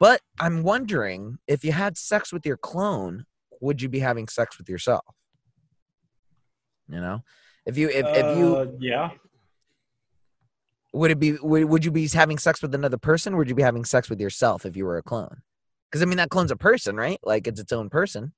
But 0.00 0.20
I'm 0.40 0.62
wondering 0.62 1.38
if 1.46 1.64
you 1.64 1.72
had 1.72 1.96
sex 1.98 2.32
with 2.32 2.44
your 2.46 2.56
clone, 2.56 3.26
would 3.60 3.82
you 3.82 3.88
be 3.88 3.98
having 3.98 4.28
sex 4.28 4.58
with 4.58 4.68
yourself? 4.68 5.04
You 6.88 7.00
know, 7.00 7.20
if 7.66 7.76
you 7.76 7.88
if, 7.88 8.06
if 8.06 8.38
you 8.38 8.56
Uh, 8.56 8.66
yeah. 8.80 9.10
would 10.94 11.10
it 11.10 11.18
be 11.18 11.32
would, 11.32 11.64
would 11.66 11.84
you 11.84 11.90
be 11.90 12.08
having 12.08 12.38
sex 12.38 12.62
with 12.62 12.74
another 12.74 12.98
person? 12.98 13.34
Or 13.34 13.38
would 13.38 13.48
you 13.48 13.54
be 13.54 13.62
having 13.62 13.84
sex 13.84 14.08
with 14.08 14.20
yourself 14.20 14.64
if 14.64 14.76
you 14.76 14.84
were 14.86 14.96
a 14.98 15.02
clone? 15.02 15.42
Because 15.90 16.02
I 16.02 16.06
mean 16.06 16.16
that 16.18 16.30
clone's 16.30 16.50
a 16.50 16.56
person, 16.56 16.96
right? 16.96 17.18
Like 17.22 17.46
it's 17.46 17.60
its 17.60 17.72
own 17.72 17.90
person. 17.90 18.32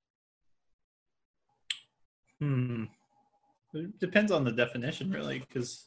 Hmm. 2.41 2.85
It 3.75 4.01
depends 4.01 4.33
on 4.33 4.43
the 4.45 4.51
definition, 4.53 5.11
really, 5.13 5.39
because 5.39 5.87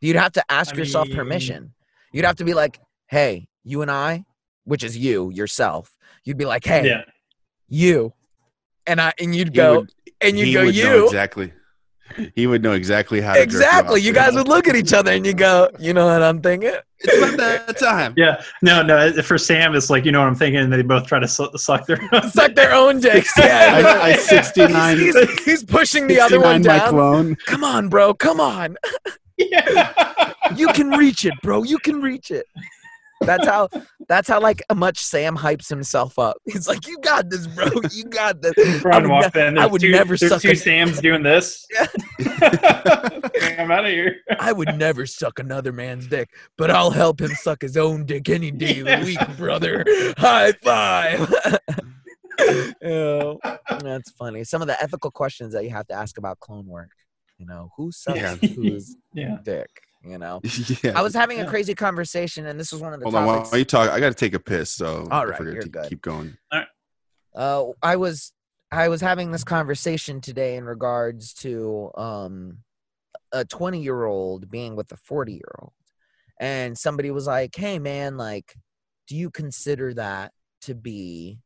You'd 0.00 0.16
have 0.16 0.32
to 0.32 0.44
ask 0.50 0.74
I 0.74 0.78
yourself 0.78 1.08
mean- 1.08 1.16
permission. 1.16 1.74
You'd 2.12 2.24
have 2.26 2.36
to 2.36 2.44
be 2.44 2.52
like, 2.54 2.78
"Hey, 3.08 3.48
you 3.64 3.82
and 3.82 3.90
I," 3.90 4.24
which 4.64 4.82
is 4.84 4.96
you 4.96 5.30
yourself. 5.30 5.96
You'd 6.24 6.38
be 6.38 6.44
like, 6.44 6.64
"Hey, 6.64 6.88
yeah. 6.88 7.02
you," 7.68 8.12
and 8.86 9.00
I 9.00 9.12
and 9.20 9.34
you'd 9.34 9.48
he 9.48 9.54
go 9.54 9.80
would, 9.80 9.90
and 10.20 10.38
you'd 10.38 10.46
he 10.48 10.52
go, 10.54 10.64
would 10.66 10.74
know 10.76 10.96
"You." 10.96 11.04
exactly. 11.04 11.52
He 12.36 12.46
would 12.46 12.62
know 12.62 12.72
exactly 12.72 13.20
how. 13.20 13.34
To 13.34 13.42
Exactly. 13.42 14.00
off, 14.00 14.06
You 14.06 14.12
guys 14.12 14.34
would 14.34 14.46
look 14.46 14.68
at 14.68 14.76
each 14.76 14.92
other 14.92 15.10
and 15.10 15.26
you 15.26 15.34
go, 15.34 15.68
"You 15.80 15.92
know 15.92 16.06
what 16.06 16.22
I'm 16.22 16.40
thinking?" 16.40 16.72
It's 17.00 17.18
about 17.34 17.36
that 17.66 17.78
time. 17.78 18.14
Yeah, 18.16 18.40
no, 18.62 18.82
no. 18.82 19.12
For 19.22 19.36
Sam, 19.36 19.74
it's 19.74 19.90
like 19.90 20.04
you 20.04 20.12
know 20.12 20.20
what 20.20 20.28
I'm 20.28 20.34
thinking. 20.36 20.70
They 20.70 20.82
both 20.82 21.06
try 21.06 21.18
to 21.18 21.26
suck 21.28 21.86
their 21.86 21.98
Suck 22.30 22.54
their 22.54 22.72
own 22.72 23.00
dicks. 23.00 23.32
Yeah. 23.38 23.98
I, 24.00 24.10
I 24.10 24.16
69, 24.16 24.98
he's, 24.98 25.44
he's 25.44 25.64
pushing 25.64 26.06
the 26.06 26.20
other 26.20 26.40
one 26.40 26.62
down. 26.62 26.88
clone. 26.90 27.36
Come 27.46 27.64
on, 27.64 27.88
bro. 27.88 28.14
Come 28.14 28.40
on. 28.40 28.76
yeah. 29.36 30.32
You 30.54 30.68
can 30.68 30.90
reach 30.90 31.24
it, 31.26 31.34
bro. 31.42 31.64
You 31.64 31.78
can 31.78 32.00
reach 32.00 32.30
it. 32.30 32.46
That's 33.22 33.46
how. 33.46 33.68
That's 34.08 34.28
how 34.28 34.40
like 34.40 34.62
much 34.74 34.98
Sam 34.98 35.36
hypes 35.36 35.68
himself 35.68 36.18
up. 36.18 36.36
He's 36.44 36.68
like, 36.68 36.86
"You 36.86 36.98
got 37.00 37.28
this, 37.30 37.46
bro. 37.46 37.66
You 37.90 38.04
got 38.04 38.40
this." 38.42 38.52
I 38.58 38.78
Bryan 38.82 39.02
would 39.04 39.10
walked 39.10 39.36
in. 39.36 39.56
I 39.58 39.62
There's 39.62 39.72
would 39.72 39.80
two, 39.80 39.90
never 39.90 40.16
there's 40.16 40.30
suck 40.30 40.42
two 40.42 40.50
a- 40.50 40.56
Sams 40.56 41.00
doing 41.00 41.22
this. 41.22 41.66
I'm 43.58 43.70
out 43.70 43.84
of 43.84 43.90
here. 43.90 44.16
I 44.38 44.52
would 44.52 44.76
never 44.76 45.06
suck 45.06 45.38
another 45.38 45.72
man's 45.72 46.06
dick, 46.06 46.28
but 46.58 46.70
I'll 46.70 46.90
help 46.90 47.20
him 47.20 47.30
suck 47.30 47.62
his 47.62 47.76
own 47.76 48.04
dick 48.04 48.28
any 48.28 48.50
day 48.50 48.80
of 48.80 48.86
the 48.86 49.02
week, 49.04 49.36
brother. 49.36 49.84
High 50.18 50.52
five. 50.62 51.34
oh, 52.84 53.38
that's 53.82 54.10
funny. 54.12 54.44
Some 54.44 54.62
of 54.62 54.68
the 54.68 54.80
ethical 54.82 55.10
questions 55.10 55.52
that 55.54 55.64
you 55.64 55.70
have 55.70 55.86
to 55.88 55.94
ask 55.94 56.18
about 56.18 56.38
clone 56.40 56.66
work. 56.66 56.90
You 57.38 57.46
know, 57.46 57.70
who 57.76 57.90
sucks 57.92 58.18
Yeah. 58.18 58.34
whose 58.36 58.96
Yeah. 59.12 59.38
dick? 59.42 59.68
You 60.06 60.18
know, 60.18 60.40
yeah. 60.84 60.92
I 60.94 61.02
was 61.02 61.14
having 61.14 61.40
a 61.40 61.46
crazy 61.46 61.74
conversation, 61.74 62.46
and 62.46 62.60
this 62.60 62.70
was 62.72 62.80
one 62.80 62.92
of 62.92 63.00
the 63.00 63.04
Hold 63.04 63.16
on, 63.16 63.26
while 63.26 63.36
topics. 63.42 63.58
you 63.58 63.64
talk, 63.64 63.90
I 63.90 63.98
got 63.98 64.08
to 64.10 64.14
take 64.14 64.34
a 64.34 64.38
piss. 64.38 64.70
So 64.70 65.08
All 65.10 65.22
I 65.22 65.24
right, 65.24 65.36
forget 65.36 65.54
you're 65.54 65.62
to 65.62 65.68
good. 65.68 65.88
keep 65.88 66.00
going. 66.02 66.36
uh, 67.34 67.64
I 67.82 67.96
was 67.96 68.32
I 68.70 68.88
was 68.88 69.00
having 69.00 69.32
this 69.32 69.44
conversation 69.44 70.20
today 70.20 70.56
in 70.56 70.64
regards 70.64 71.32
to 71.34 71.90
um, 71.96 72.58
a 73.32 73.44
20 73.44 73.82
year 73.82 74.04
old 74.04 74.50
being 74.50 74.76
with 74.76 74.90
a 74.92 74.96
40 74.96 75.32
year 75.32 75.54
old, 75.60 75.72
and 76.40 76.76
somebody 76.78 77.10
was 77.10 77.26
like, 77.26 77.54
"Hey, 77.56 77.78
man, 77.78 78.16
like, 78.16 78.54
do 79.08 79.16
you 79.16 79.30
consider 79.30 79.92
that 79.94 80.32
to 80.62 80.74
be, 80.74 81.38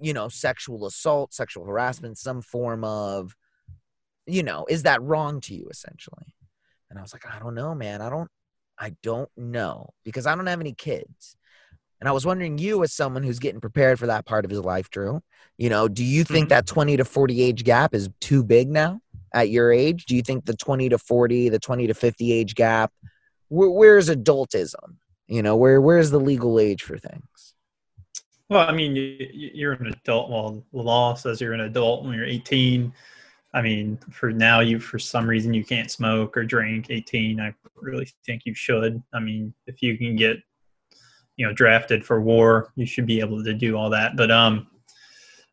you 0.00 0.12
know, 0.12 0.28
sexual 0.28 0.86
assault, 0.86 1.32
sexual 1.32 1.64
harassment, 1.64 2.18
some 2.18 2.42
form 2.42 2.82
of, 2.84 3.36
you 4.26 4.42
know, 4.42 4.66
is 4.68 4.82
that 4.82 5.00
wrong 5.02 5.40
to 5.42 5.54
you, 5.54 5.68
essentially?" 5.70 6.34
And 6.90 6.98
I 6.98 7.02
was 7.02 7.12
like, 7.12 7.24
"I 7.26 7.38
don't 7.38 7.54
know, 7.54 7.74
man. 7.74 8.00
I 8.00 8.08
don't, 8.08 8.30
I 8.78 8.94
don't 9.02 9.28
know 9.36 9.90
because 10.04 10.26
I 10.26 10.34
don't 10.34 10.46
have 10.46 10.60
any 10.60 10.74
kids." 10.74 11.36
And 12.00 12.08
I 12.08 12.12
was 12.12 12.24
wondering, 12.24 12.58
you 12.58 12.84
as 12.84 12.92
someone 12.92 13.24
who's 13.24 13.40
getting 13.40 13.60
prepared 13.60 13.98
for 13.98 14.06
that 14.06 14.24
part 14.24 14.44
of 14.44 14.50
his 14.52 14.60
life, 14.60 14.88
Drew, 14.88 15.20
you 15.56 15.68
know, 15.68 15.88
do 15.88 16.04
you 16.04 16.22
think 16.22 16.46
Mhm. 16.46 16.50
that 16.50 16.66
20 16.66 16.96
to 16.96 17.04
40 17.04 17.42
age 17.42 17.64
gap 17.64 17.92
is 17.92 18.08
too 18.20 18.44
big 18.44 18.68
now 18.70 19.00
at 19.34 19.50
your 19.50 19.72
age? 19.72 20.06
Do 20.06 20.14
you 20.14 20.22
think 20.22 20.44
the 20.44 20.54
20 20.56 20.88
to 20.90 20.98
40, 20.98 21.48
the 21.48 21.58
20 21.58 21.88
to 21.88 21.94
50 21.94 22.32
age 22.32 22.54
gap, 22.54 22.92
where, 23.48 23.68
where's 23.68 24.08
adultism? 24.08 24.96
You 25.26 25.42
know, 25.42 25.56
where 25.56 25.80
where's 25.80 26.10
the 26.10 26.20
legal 26.20 26.60
age 26.60 26.84
for 26.84 26.96
things? 26.98 27.54
Well, 28.48 28.66
I 28.66 28.72
mean, 28.72 28.94
you, 28.96 29.02
you- 29.32 29.50
you're 29.52 29.72
an 29.72 29.88
adult. 29.88 30.30
Well, 30.30 30.64
the 30.72 30.78
law 30.82 31.14
says 31.14 31.40
you're 31.40 31.52
an 31.52 31.60
adult 31.60 32.04
when 32.04 32.14
you're 32.14 32.24
18. 32.24 32.92
I 33.58 33.62
mean, 33.62 33.98
for 34.12 34.30
now, 34.30 34.60
you 34.60 34.78
for 34.78 35.00
some 35.00 35.26
reason 35.26 35.52
you 35.52 35.64
can't 35.64 35.90
smoke 35.90 36.36
or 36.36 36.44
drink. 36.44 36.90
18, 36.90 37.40
I 37.40 37.52
really 37.74 38.08
think 38.24 38.42
you 38.44 38.54
should. 38.54 39.02
I 39.12 39.18
mean, 39.18 39.52
if 39.66 39.82
you 39.82 39.98
can 39.98 40.14
get, 40.14 40.36
you 41.36 41.44
know, 41.44 41.52
drafted 41.52 42.06
for 42.06 42.20
war, 42.20 42.72
you 42.76 42.86
should 42.86 43.04
be 43.04 43.18
able 43.18 43.42
to 43.42 43.52
do 43.52 43.76
all 43.76 43.90
that. 43.90 44.16
But 44.16 44.30
um, 44.30 44.68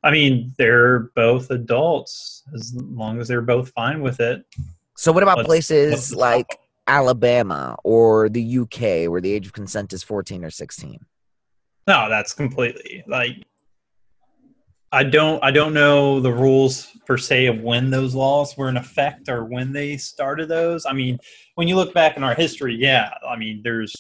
I 0.04 0.12
mean, 0.12 0.54
they're 0.60 1.10
both 1.16 1.50
adults 1.50 2.44
as 2.54 2.76
long 2.76 3.20
as 3.20 3.28
they're 3.28 3.42
both 3.42 3.70
fine 3.70 4.02
with 4.02 4.20
it. 4.20 4.46
So 4.96 5.12
what 5.12 5.24
about 5.24 5.44
places 5.44 6.14
like? 6.16 6.60
Alabama 6.88 7.76
or 7.84 8.30
the 8.30 8.60
UK 8.60 9.10
where 9.10 9.20
the 9.20 9.32
age 9.32 9.48
of 9.48 9.54
consent 9.54 9.92
is 9.92 10.04
14 10.04 10.46
or 10.46 10.52
16. 10.52 11.00
No, 11.88 12.08
that's 12.08 12.32
completely 12.32 13.04
like 13.08 13.44
I 14.96 15.04
don't 15.04 15.44
I 15.44 15.52
don't 15.52 15.74
know 15.74 16.22
the 16.22 16.32
rules 16.32 16.88
per 17.06 17.18
se 17.18 17.48
of 17.48 17.60
when 17.60 17.90
those 17.90 18.16
laws 18.16 18.56
were 18.56 18.70
in 18.70 18.78
effect 18.78 19.28
or 19.28 19.44
when 19.44 19.74
they 19.74 19.98
started 19.98 20.48
those. 20.48 20.86
I 20.86 20.94
mean, 20.94 21.20
when 21.56 21.68
you 21.68 21.76
look 21.76 21.94
back 21.94 22.16
in 22.16 22.24
our 22.24 22.34
history, 22.34 22.74
yeah, 22.76 23.14
I 23.28 23.36
mean, 23.36 23.60
there's 23.62 23.94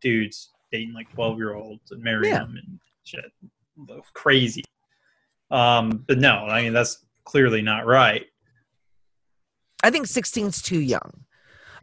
dudes 0.00 0.50
dating 0.72 0.94
like 0.94 1.08
12 1.14 1.38
year 1.38 1.54
olds 1.54 1.92
and 1.92 2.02
marrying 2.02 2.34
Yeah. 2.34 2.40
them 2.40 2.56
and 2.56 2.80
shit, 3.04 3.32
crazy. 4.14 4.64
Um, 5.52 6.04
but 6.08 6.18
no, 6.18 6.38
I 6.38 6.62
mean 6.62 6.72
that's 6.72 7.06
clearly 7.24 7.62
not 7.62 7.86
right. 7.86 8.26
I 9.84 9.90
think 9.90 10.06
16's 10.08 10.60
too 10.60 10.80
young. 10.80 11.24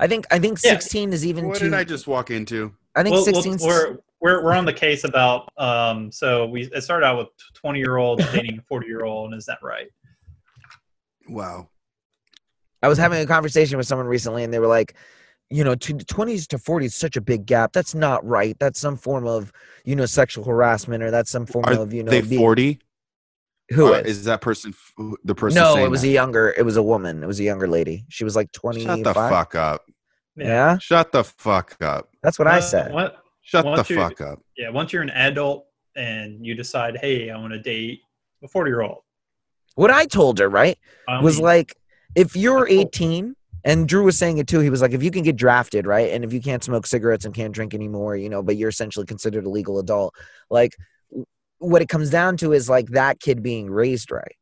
I 0.01 0.07
think 0.07 0.25
I 0.31 0.39
think 0.39 0.59
Yeah. 0.61 0.71
16 0.71 1.13
is 1.13 1.25
even 1.25 1.47
What 1.47 1.59
too 1.59 1.69
did 1.69 1.73
I 1.75 1.85
just 1.85 2.07
walk 2.07 2.29
into? 2.29 2.73
I 2.93 3.03
think 3.03 3.13
Well, 3.13 3.25
well, 3.25 3.41
16 3.41 3.59
's 3.59 3.97
we're 4.23 4.37
we're 4.37 4.43
we're 4.45 4.53
on 4.53 4.65
the 4.65 4.73
case 4.73 5.03
about 5.03 5.51
um. 5.57 6.11
So 6.11 6.45
we 6.47 6.63
it 6.73 6.81
started 6.81 7.05
out 7.05 7.17
with 7.17 7.27
20 7.55 7.79
year 7.79 7.97
olds 7.97 8.23
dating 8.31 8.57
a 8.59 8.61
40 8.63 8.87
year 8.87 9.03
old, 9.03 9.31
and 9.31 9.37
is 9.37 9.45
that 9.45 9.59
right? 9.61 9.87
Wow. 11.27 11.69
I 12.81 12.87
was 12.87 12.97
having 12.97 13.21
a 13.21 13.25
conversation 13.25 13.77
with 13.77 13.87
someone 13.87 14.07
recently, 14.07 14.43
and 14.43 14.53
they 14.53 14.59
were 14.59 14.67
like, 14.67 14.95
you 15.49 15.63
know, 15.63 15.73
to 15.73 15.93
20s 15.93 16.47
to 16.47 16.57
40s 16.57 16.83
is 16.85 16.95
such 16.95 17.15
a 17.15 17.21
big 17.21 17.45
gap. 17.45 17.71
That's 17.71 17.95
not 17.95 18.25
right. 18.25 18.57
That's 18.59 18.77
some 18.79 18.97
form 18.97 19.25
of, 19.25 19.53
you 19.85 19.95
know, 19.95 20.05
sexual 20.05 20.43
harassment, 20.43 21.01
or 21.01 21.09
that's 21.09 21.31
some 21.31 21.45
form 21.45 21.63
Are 21.65 21.79
of, 21.79 21.93
you 21.93 22.03
know, 22.03 22.11
they 22.11 22.21
forty? 22.21 22.79
who 23.69 23.93
Or 23.93 23.99
is? 23.99 24.17
is 24.19 24.25
that 24.25 24.41
person 24.41 24.73
f- 24.73 25.15
the 25.23 25.33
person? 25.33 25.61
No, 25.61 25.77
it 25.77 25.89
was 25.89 26.01
that? 26.01 26.07
a 26.09 26.11
younger. 26.11 26.53
It 26.57 26.63
was 26.63 26.75
a 26.75 26.83
woman. 26.83 27.23
It 27.23 27.27
was 27.27 27.39
a 27.39 27.43
younger 27.43 27.67
lady. 27.69 28.05
She 28.09 28.25
was 28.25 28.35
like 28.35 28.51
20 28.51 28.83
Shut 28.83 29.03
the 29.03 29.13
fuck 29.13 29.55
up. 29.55 29.83
Yeah, 30.35 30.77
Shut 30.79 31.11
the 31.13 31.23
fuck 31.23 31.77
up. 31.81 32.09
that's 32.21 32.37
what 32.39 32.47
I 32.47 32.59
said. 32.59 32.91
What? 32.91 33.22
Shut 33.43 33.65
Once 33.65 33.87
the 33.87 33.95
fuck 33.95 34.19
up. 34.21 34.39
Yeah, 34.57 34.69
once 34.69 34.91
you're 34.91 35.03
an 35.03 35.11
adult 35.11 35.67
and 35.95 36.45
you 36.45 36.55
decide, 36.55 36.97
hey, 36.97 37.29
I 37.29 37.37
want 37.37 37.53
to 37.53 37.59
date 37.59 38.01
a 38.43 38.47
40 38.47 38.69
year 38.69 38.81
old, 38.81 38.99
What 39.75 39.91
I 39.91 40.05
told 40.05 40.39
her, 40.39 40.49
right, 40.49 40.77
was 41.21 41.39
like, 41.39 41.75
if 42.15 42.35
you're 42.35 42.67
18, 42.67 43.35
and 43.65 43.87
Drew 43.87 44.03
was 44.03 44.17
saying 44.17 44.39
it 44.39 44.47
too. 44.47 44.59
He 44.59 44.69
was 44.69 44.81
like, 44.81 44.91
if 44.91 45.01
you 45.03 45.11
can 45.11 45.23
get 45.23 45.35
drafted, 45.35 45.87
right, 45.87 46.11
and 46.11 46.23
if 46.23 46.33
you 46.33 46.41
can't 46.41 46.63
smoke 46.63 46.85
cigarettes 46.85 47.25
and 47.25 47.33
can't 47.33 47.53
drink 47.53 47.73
anymore, 47.73 48.15
you 48.15 48.29
know, 48.29 48.43
but 48.43 48.57
you're 48.57 48.69
essentially 48.69 49.05
considered 49.05 49.45
a 49.45 49.49
legal 49.49 49.79
adult, 49.79 50.13
like, 50.49 50.75
what 51.59 51.81
it 51.81 51.87
comes 51.87 52.09
down 52.09 52.35
to 52.37 52.51
is 52.51 52.69
like 52.69 52.87
that 52.89 53.21
kid 53.21 53.41
being 53.41 53.69
raised 53.69 54.11
right. 54.11 54.35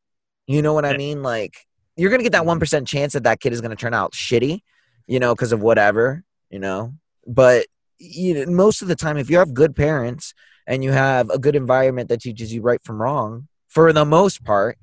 You 0.47 0.63
know 0.63 0.73
what 0.73 0.85
I 0.85 0.97
mean? 0.97 1.21
Like, 1.21 1.53
you're 1.95 2.09
gonna 2.09 2.23
get 2.23 2.31
that 2.31 2.47
one 2.47 2.59
percent 2.59 2.87
chance 2.87 3.13
that 3.13 3.23
that 3.23 3.39
kid 3.39 3.53
is 3.53 3.61
gonna 3.61 3.75
turn 3.75 3.93
out 3.93 4.13
shitty, 4.13 4.61
you 5.05 5.19
know, 5.19 5.35
because 5.35 5.51
of 5.51 5.61
whatever, 5.61 6.23
you 6.49 6.57
know. 6.57 6.95
But 7.27 7.67
you 8.01 8.33
know, 8.33 8.51
most 8.51 8.81
of 8.81 8.87
the 8.87 8.95
time, 8.95 9.17
if 9.17 9.29
you 9.29 9.37
have 9.37 9.53
good 9.53 9.75
parents 9.75 10.33
and 10.67 10.83
you 10.83 10.91
have 10.91 11.29
a 11.29 11.37
good 11.39 11.55
environment 11.55 12.09
that 12.09 12.21
teaches 12.21 12.53
you 12.53 12.61
right 12.61 12.81
from 12.83 13.01
wrong, 13.01 13.47
for 13.67 13.93
the 13.93 14.05
most 14.05 14.43
part, 14.43 14.77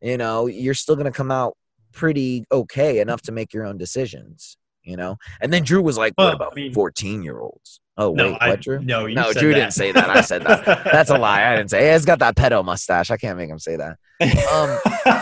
you 0.00 0.16
know, 0.16 0.46
you're 0.46 0.74
still 0.74 0.96
gonna 0.96 1.10
come 1.10 1.30
out 1.30 1.56
pretty 1.92 2.44
okay 2.52 3.00
enough 3.00 3.20
to 3.22 3.32
make 3.32 3.52
your 3.52 3.66
own 3.66 3.76
decisions, 3.76 4.56
you 4.82 4.96
know. 4.96 5.16
And 5.40 5.52
then 5.52 5.64
Drew 5.64 5.82
was 5.82 5.98
like, 5.98 6.12
"What 6.14 6.24
Well, 6.26 6.34
about 6.36 6.52
I 6.52 6.54
mean- 6.54 6.72
14 6.72 7.22
year 7.22 7.40
olds?" 7.40 7.80
Oh 7.96 8.14
no, 8.14 8.30
wait, 8.30 8.38
I, 8.40 8.48
what, 8.50 8.60
Drew? 8.60 8.78
no, 8.80 9.04
you 9.04 9.14
No, 9.14 9.30
Drew 9.32 9.50
that. 9.52 9.58
didn't 9.58 9.72
say 9.74 9.92
that. 9.92 10.08
I 10.08 10.20
said 10.22 10.42
that. 10.44 10.64
That's 10.84 11.10
a 11.10 11.18
lie. 11.18 11.44
I 11.52 11.56
didn't 11.56 11.70
say. 11.70 11.80
Hey, 11.80 11.90
it's 11.94 12.06
got 12.06 12.20
that 12.20 12.34
pedo 12.34 12.64
mustache. 12.64 13.10
I 13.10 13.18
can't 13.18 13.36
make 13.36 13.50
him 13.50 13.58
say 13.58 13.76
that. 13.76 13.98
Um, 14.22 14.78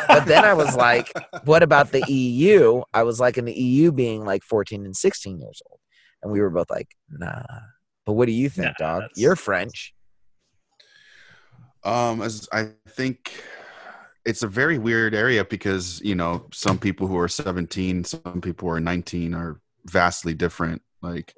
but 0.07 0.27
then 0.27 0.45
I 0.45 0.55
was 0.55 0.77
like, 0.77 1.13
what 1.45 1.65
about 1.65 1.91
the 1.91 2.05
EU? 2.09 2.83
I 2.95 3.03
was 3.03 3.19
like, 3.19 3.37
in 3.37 3.47
the 3.47 3.53
EU 3.53 3.91
being 3.91 4.25
like 4.25 4.43
14 4.45 4.85
and 4.85 4.97
16 4.97 5.41
years 5.41 5.61
old. 5.69 5.78
And 6.23 6.33
we 6.33 6.41
were 6.41 6.51
both 6.51 6.71
like, 6.71 6.89
nah. 7.11 7.43
But 8.07 8.15
what 8.15 8.27
do 8.27 8.33
you 8.33 8.49
think, 8.49 8.67
Nah, 8.81 8.87
dog? 8.87 9.01
that's- 9.03 9.19
You're 9.19 9.37
French. 9.37 9.95
Um, 11.85 12.23
as 12.23 12.49
I 12.53 12.71
think 12.89 13.33
it's 14.25 14.43
a 14.43 14.49
very 14.49 14.79
weird 14.79 15.15
area 15.15 15.45
because 15.45 16.01
you 16.03 16.15
know 16.15 16.47
some 16.53 16.79
people 16.79 17.07
who 17.07 17.17
are 17.19 17.29
17, 17.29 18.05
some 18.05 18.41
people 18.41 18.69
who 18.69 18.75
are 18.75 18.81
19 18.81 19.33
are 19.35 19.61
vastly 19.87 20.35
different. 20.35 20.83
Like, 21.03 21.35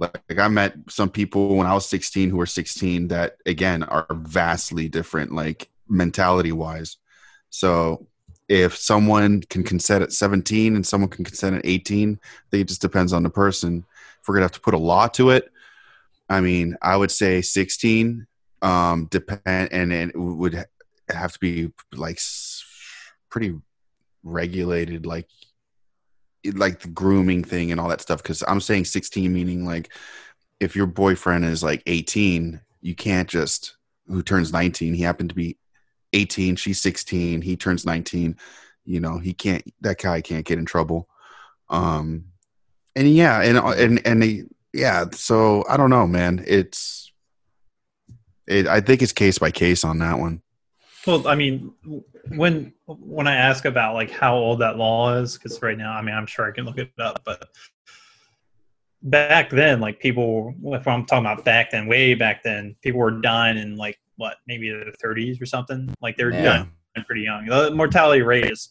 like, 0.00 0.18
like 0.28 0.38
I 0.38 0.48
met 0.48 0.74
some 0.88 1.10
people 1.10 1.56
when 1.56 1.66
I 1.66 1.74
was 1.74 1.86
16 1.86 2.30
who 2.30 2.36
were 2.38 2.46
16 2.46 3.08
that 3.08 3.36
again 3.44 3.82
are 3.82 4.06
vastly 4.10 4.88
different, 4.88 5.32
like 5.32 5.68
mentality 5.88 6.52
wise. 6.52 6.96
So 7.50 8.08
if 8.48 8.76
someone 8.76 9.42
can 9.42 9.62
consent 9.62 10.02
at 10.02 10.12
17 10.12 10.74
and 10.76 10.86
someone 10.86 11.10
can 11.10 11.24
consent 11.24 11.56
at 11.56 11.66
18, 11.66 12.18
I 12.22 12.28
think 12.50 12.60
it 12.62 12.68
just 12.68 12.80
depends 12.80 13.12
on 13.12 13.22
the 13.24 13.30
person. 13.30 13.84
We're 14.26 14.34
gonna 14.34 14.44
have 14.44 14.52
to 14.52 14.60
put 14.60 14.74
a 14.74 14.78
law 14.78 15.08
to 15.08 15.30
it, 15.30 15.50
I 16.28 16.40
mean, 16.40 16.76
I 16.82 16.96
would 16.96 17.10
say 17.10 17.42
16 17.42 18.26
um 18.62 19.06
depend 19.10 19.42
and, 19.46 19.92
and 19.92 20.10
it 20.10 20.16
would 20.16 20.64
have 21.10 21.32
to 21.34 21.38
be 21.38 21.70
like 21.92 22.18
pretty 23.28 23.54
regulated 24.24 25.04
like 25.04 25.28
like 26.54 26.80
the 26.80 26.88
grooming 26.88 27.44
thing 27.44 27.70
and 27.70 27.78
all 27.78 27.88
that 27.88 28.00
stuff 28.00 28.22
because 28.22 28.42
i'm 28.48 28.62
saying 28.62 28.86
16 28.86 29.30
meaning 29.30 29.66
like 29.66 29.92
if 30.58 30.74
your 30.74 30.86
boyfriend 30.86 31.44
is 31.44 31.62
like 31.62 31.82
18 31.86 32.58
you 32.80 32.94
can't 32.94 33.28
just 33.28 33.76
who 34.06 34.22
turns 34.22 34.54
19 34.54 34.94
he 34.94 35.02
happened 35.02 35.28
to 35.28 35.34
be 35.34 35.58
18 36.14 36.56
she's 36.56 36.80
16 36.80 37.42
he 37.42 37.56
turns 37.58 37.84
19 37.84 38.36
you 38.86 39.00
know 39.00 39.18
he 39.18 39.34
can't 39.34 39.62
that 39.82 40.00
guy 40.00 40.20
can't 40.22 40.46
get 40.46 40.58
in 40.58 40.64
trouble. 40.64 41.08
Um 41.68 42.26
and 42.96 43.08
yeah 43.14 43.40
and 43.42 43.56
and 43.58 44.04
and 44.04 44.22
they, 44.22 44.42
yeah 44.72 45.04
so 45.12 45.64
i 45.68 45.76
don't 45.76 45.90
know 45.90 46.06
man 46.06 46.42
it's 46.46 47.06
it, 48.46 48.66
I 48.66 48.80
think 48.80 49.02
it's 49.02 49.12
case 49.12 49.38
by 49.38 49.50
case 49.50 49.84
on 49.84 49.98
that 49.98 50.18
one. 50.18 50.40
Well, 51.06 51.26
I 51.26 51.34
mean, 51.34 51.72
when 52.28 52.72
when 52.86 53.26
I 53.26 53.34
ask 53.36 53.64
about 53.64 53.94
like 53.94 54.10
how 54.10 54.36
old 54.36 54.60
that 54.60 54.76
law 54.76 55.14
is, 55.14 55.34
because 55.36 55.60
right 55.62 55.76
now, 55.76 55.92
I 55.92 56.02
mean, 56.02 56.14
I'm 56.14 56.26
sure 56.26 56.46
I 56.46 56.52
can 56.52 56.64
look 56.64 56.78
it 56.78 56.90
up, 56.98 57.22
but 57.24 57.48
back 59.02 59.50
then, 59.50 59.80
like 59.80 60.00
people, 60.00 60.54
if 60.66 60.86
I'm 60.86 61.04
talking 61.06 61.26
about 61.26 61.44
back 61.44 61.70
then, 61.70 61.86
way 61.86 62.14
back 62.14 62.42
then, 62.42 62.76
people 62.82 63.00
were 63.00 63.20
dying 63.20 63.58
in 63.58 63.76
like 63.76 63.98
what, 64.16 64.36
maybe 64.46 64.70
the 64.70 64.92
30s 65.04 65.40
or 65.40 65.46
something. 65.46 65.94
Like 66.00 66.16
they're 66.16 66.32
Yeah. 66.32 66.42
dying 66.94 67.04
pretty 67.06 67.22
young. 67.22 67.46
The 67.46 67.70
mortality 67.72 68.22
rate 68.22 68.50
is 68.50 68.70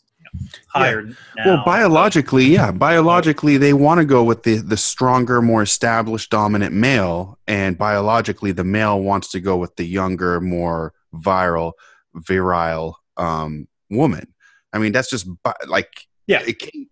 higher 0.67 1.03
now. 1.03 1.15
Well, 1.45 1.63
biologically, 1.65 2.45
yeah, 2.45 2.71
biologically 2.71 3.57
they 3.57 3.73
want 3.73 3.99
to 3.99 4.05
go 4.05 4.23
with 4.23 4.43
the 4.43 4.57
the 4.57 4.77
stronger, 4.77 5.41
more 5.41 5.61
established 5.63 6.31
dominant 6.31 6.73
male, 6.73 7.37
and 7.47 7.77
biologically 7.77 8.51
the 8.51 8.63
male 8.63 9.01
wants 9.01 9.31
to 9.31 9.39
go 9.39 9.57
with 9.57 9.75
the 9.75 9.85
younger, 9.85 10.39
more 10.41 10.93
viral, 11.13 11.73
virile 12.13 12.97
um, 13.17 13.67
woman. 13.89 14.33
I 14.73 14.79
mean, 14.79 14.91
that's 14.91 15.09
just 15.09 15.27
like 15.67 15.89
Yeah. 16.27 16.43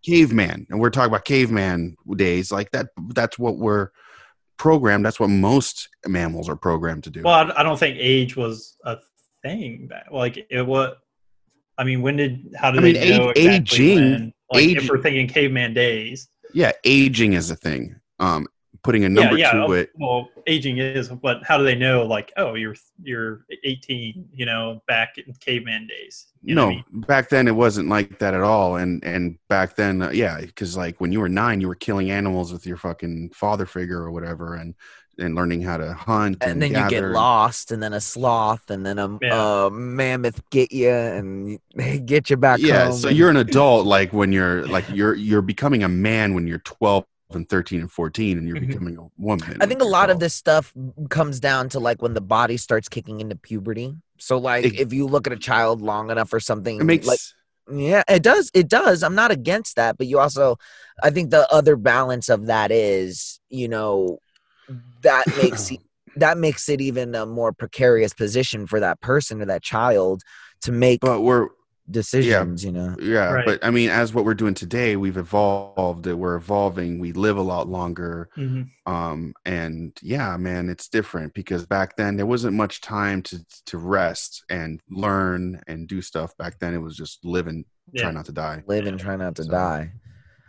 caveman, 0.06 0.68
and 0.70 0.80
we're 0.80 0.90
talking 0.90 1.12
about 1.12 1.26
caveman 1.26 1.96
days. 2.16 2.52
Like 2.52 2.72
that, 2.72 2.88
that's 3.10 3.38
what 3.38 3.58
we're 3.58 3.90
programmed. 4.58 5.06
That's 5.06 5.20
what 5.20 5.30
most 5.30 5.90
mammals 6.08 6.48
are 6.48 6.56
programmed 6.56 7.04
to 7.06 7.10
do. 7.10 7.24
Well, 7.24 7.52
I, 7.58 7.64
don't 7.64 7.78
think 7.78 7.98
age 8.00 8.36
was 8.38 8.78
a 8.86 8.98
thing. 9.42 9.88
Back, 9.88 10.06
like 10.12 10.46
it 10.50 10.62
was. 10.66 10.96
I 11.78 11.84
mean, 11.84 12.02
when 12.02 12.18
did? 12.18 12.54
How 12.58 12.72
did 12.72 12.82
I 12.82 12.84
mean, 12.84 12.94
they 12.94 13.18
know 13.18 13.32
age- 13.32 13.38
exactly 13.38 13.92
aging- 13.92 14.12
when? 14.12 14.34
Like, 14.52 14.64
age- 14.64 14.78
if 14.78 14.90
we're 14.90 15.02
thinking 15.02 15.28
caveman 15.28 15.74
days. 15.74 16.28
yeah, 16.54 16.72
aging 16.84 17.34
is 17.34 17.50
a 17.50 17.56
thing. 17.56 17.96
Um, 18.20 18.48
putting 18.84 19.06
a 19.06 19.10
number 19.10 19.38
yeah, 19.38 19.56
yeah. 19.56 19.66
to 19.66 19.74
it. 19.74 19.90
Well, 19.96 20.30
aging 20.46 20.78
is, 20.78 21.08
but 21.10 21.42
how 21.44 21.58
do 21.58 21.64
they 21.64 21.74
know? 21.76 22.04
Like, 22.06 22.32
oh, 22.38 22.54
you're 22.54 22.76
you're 23.02 23.46
18. 23.64 24.30
You 24.32 24.46
know, 24.46 24.82
back 24.88 25.18
in 25.18 25.34
caveman 25.40 25.88
days. 25.88 26.28
You 26.44 26.56
know 26.56 26.62
no, 26.62 26.68
what 26.68 26.74
I 26.74 26.92
mean? 26.92 27.02
back 27.08 27.30
then 27.30 27.48
it 27.48 27.56
wasn't 27.56 27.90
like 27.90 28.20
that 28.20 28.34
at 28.34 28.42
all. 28.42 28.76
And 28.76 29.04
and 29.04 29.40
back 29.50 29.76
then, 29.76 30.02
uh, 30.04 30.12
yeah, 30.12 30.40
because 30.42 30.78
like 30.78 31.00
when 31.02 31.12
you 31.12 31.20
were 31.22 31.30
nine, 31.30 31.62
you 31.62 31.68
were 31.68 31.76
killing 31.76 32.12
animals 32.12 32.52
with 32.54 32.68
your 32.68 32.78
fucking 32.78 33.32
father 33.34 33.66
figure 33.66 34.02
or 34.02 34.12
whatever, 34.12 34.56
and 34.56 34.76
and 35.20 35.36
learning 35.36 35.62
how 35.62 35.78
to 35.78 35.94
hunt. 35.94 36.38
And, 36.42 36.54
And 36.54 36.62
then 36.62 36.72
you 36.84 36.90
get 36.90 37.04
lost, 37.04 37.72
and 37.72 37.82
then 37.82 37.94
a 37.94 38.02
sloth, 38.02 38.70
and 38.70 38.86
then 38.86 39.00
a, 39.00 39.18
Yeah. 39.22 39.66
a 39.66 39.70
mammoth 39.72 40.42
get 40.50 40.72
you 40.72 40.90
and 40.90 41.60
they 41.76 42.00
get 42.14 42.30
you 42.30 42.38
back 42.38 42.60
Yeah, 42.60 42.86
home. 42.88 42.98
so 42.98 43.10
you're 43.10 43.30
an 43.30 43.38
adult 43.38 43.86
like 43.86 44.14
when 44.14 44.32
you're 44.32 44.66
like 44.68 44.86
you're 44.90 45.16
you're 45.16 45.42
becoming 45.42 45.84
a 45.84 45.90
man 45.90 46.34
when 46.34 46.48
you're 46.48 46.60
12 46.60 47.06
and 47.32 47.50
13 47.50 47.82
and 47.82 47.92
14, 47.92 48.38
and 48.38 48.48
you're 48.48 48.58
Mhm. 48.58 48.68
becoming 48.68 48.98
a 48.98 49.08
woman. 49.18 49.58
I 49.60 49.66
think 49.66 49.82
a 49.82 49.86
you're 49.86 49.92
lot 49.92 50.10
of 50.10 50.20
this 50.20 50.36
stuff 50.36 50.72
comes 51.10 51.40
down 51.40 51.70
to 51.70 51.80
like 51.80 52.02
when 52.02 52.14
the 52.14 52.22
body 52.22 52.58
starts 52.58 52.88
kicking 52.90 53.22
into 53.22 53.36
puberty. 53.36 53.96
So 54.20 54.38
like 54.38 54.66
It- 54.66 54.80
if 54.80 54.94
you 54.94 55.08
look 55.08 55.26
at 55.28 55.34
a 55.34 55.38
child 55.38 55.82
long 55.82 56.12
enough 56.12 56.32
or 56.34 56.40
something, 56.40 56.80
it 56.80 56.84
makes 56.84 57.08
like 57.08 57.20
yeah, 57.72 58.04
it 58.10 58.22
does. 58.24 58.52
It 58.54 58.68
does. 58.68 59.04
I'm 59.04 59.16
not 59.16 59.32
against 59.32 59.78
that, 59.78 59.98
but 59.98 60.06
you 60.06 60.20
also, 60.20 60.58
I 61.02 61.10
think 61.12 61.32
the 61.32 61.50
other 61.52 61.78
balance 61.78 62.28
of 62.28 62.48
that 62.48 62.72
is, 62.74 63.40
you 63.50 63.70
know, 63.70 64.20
that 65.02 65.26
makes 65.42 65.72
it- 65.72 65.80
that 66.16 66.38
makes 66.38 66.70
it 66.70 66.80
even 66.80 67.16
a 67.16 67.26
more 67.26 67.52
precarious 67.52 68.14
position 68.14 68.68
for 68.68 68.80
that 68.80 69.02
person 69.02 69.42
or 69.42 69.46
that 69.46 69.64
child 69.64 70.22
to 70.62 70.72
make. 70.72 71.02
but 71.02 71.22
we're 71.22 71.50
decisions. 71.90 72.64
You 72.64 72.72
know. 72.72 72.96
Yeah, 73.00 73.32
Right. 73.32 73.46
but 73.46 73.66
I 73.66 73.72
mean, 73.72 73.90
as 73.90 74.14
what 74.14 74.24
we're 74.24 74.36
doing 74.36 74.54
today, 74.54 74.96
we've 74.96 75.18
evolved. 75.18 76.06
We're 76.06 76.36
evolving. 76.36 77.00
We 77.00 77.14
live 77.14 77.38
a 77.38 77.42
lot 77.42 77.68
longer. 77.68 78.30
Mhm. 78.38 78.70
Um, 78.86 79.34
and 79.46 79.92
yeah, 80.02 80.38
man, 80.38 80.70
it's 80.70 80.88
different 80.88 81.34
because 81.34 81.66
back 81.66 81.96
then 81.98 82.16
there 82.16 82.26
wasn't 82.28 82.56
much 82.56 82.80
time 82.82 83.22
to 83.24 83.44
to 83.66 83.78
rest 83.80 84.44
and 84.50 84.80
learn 84.90 85.62
and 85.68 85.88
do 85.88 86.02
stuff. 86.02 86.38
Back 86.38 86.60
then, 86.60 86.74
it 86.74 86.78
was 86.82 86.96
just 86.96 87.26
live 87.26 87.48
and 87.48 87.66
try 87.98 88.12
not 88.12 88.26
to 88.26 88.32
die. 88.32 88.64
Live 88.68 88.86
and 88.86 89.00
try 89.00 89.16
not 89.16 89.36
to 89.38 89.44
So, 89.44 89.50
die. 89.52 89.92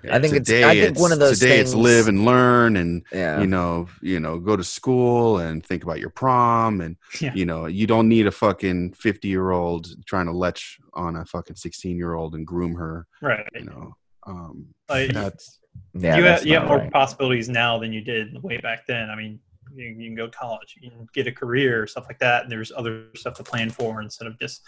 Yeah, 0.05 0.17
I 0.17 0.21
think 0.21 0.35
it's- 0.35 0.65
I 0.65 0.75
think 0.81 0.99
one 0.99 1.13
of 1.13 1.19
those 1.19 1.41
today 1.41 1.59
it's 1.61 1.75
live 1.75 2.09
and 2.09 2.25
learn 2.25 2.77
and 2.77 3.03
Yeah. 3.13 3.41
you 3.41 3.47
know 3.47 3.89
you 4.03 4.21
know 4.21 4.39
go 4.39 4.57
to 4.57 4.65
school 4.65 5.39
and 5.39 5.65
think 5.65 5.83
about 5.83 6.01
your 6.01 6.11
prom 6.11 6.81
and 6.81 6.97
Yeah. 7.21 7.35
you 7.35 7.47
know 7.47 7.67
you 7.67 7.87
don't 7.87 8.09
need 8.09 8.27
a 8.27 8.31
fucking 8.31 8.93
50 8.93 9.29
year 9.29 9.51
old 9.51 9.89
trying 10.07 10.27
to 10.27 10.33
lech 10.33 10.59
on 10.95 11.17
a 11.17 11.25
fucking 11.25 11.57
16 11.57 11.97
year 11.97 12.15
old 12.15 12.35
and 12.35 12.47
groom 12.47 12.75
her 12.75 13.07
Right. 13.23 13.47
you 13.55 13.65
know 13.65 13.97
um 14.27 14.67
Like, 14.89 15.13
that's 15.13 15.59
yeah. 15.95 16.17
you 16.17 16.23
that's 16.23 16.43
have, 16.43 16.47
you 16.47 16.55
have 16.55 16.69
more 16.69 16.79
right. 16.79 16.93
possibilities 16.93 17.49
now 17.49 17.79
than 17.79 17.93
you 17.93 18.01
did 18.01 18.43
way 18.43 18.59
back 18.59 18.87
then. 18.87 19.11
I 19.11 19.17
mean, 19.17 19.41
you, 19.75 19.87
you 19.87 20.07
can 20.09 20.15
go 20.15 20.27
to 20.27 20.33
college, 20.39 20.77
you 20.81 20.91
can 20.91 21.07
get 21.15 21.27
a 21.27 21.33
career, 21.33 21.87
stuff 21.87 22.05
like 22.09 22.19
that. 22.21 22.43
And 22.45 22.53
there's 22.53 22.71
other 22.77 23.07
stuff 23.17 23.35
to 23.35 23.43
plan 23.43 23.71
for 23.71 24.01
instead 24.03 24.29
of 24.29 24.39
just, 24.39 24.63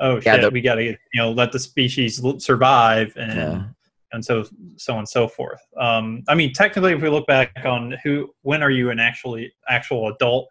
oh 0.00 0.16
Yeah, 0.16 0.34
shit, 0.34 0.42
the- 0.42 0.50
we 0.50 0.60
got 0.60 0.74
to 0.74 0.84
you 0.84 0.96
know 1.14 1.32
let 1.32 1.50
the 1.52 1.58
species 1.58 2.22
survive 2.38 3.12
and 3.16 3.34
Yeah. 3.34 3.62
And 4.12 4.24
so 4.24 4.44
so 4.76 4.92
on 4.94 5.00
and 5.00 5.08
so 5.08 5.28
forth. 5.28 5.60
Um, 5.78 6.22
I 6.28 6.34
mean, 6.34 6.52
technically, 6.52 6.92
if 6.92 7.02
we 7.02 7.08
look 7.08 7.26
back 7.26 7.52
on 7.64 7.94
who, 8.02 8.30
when 8.42 8.62
are 8.62 8.70
you 8.70 8.90
an 8.90 8.98
actually 9.00 9.52
actual 9.68 10.08
adult? 10.08 10.48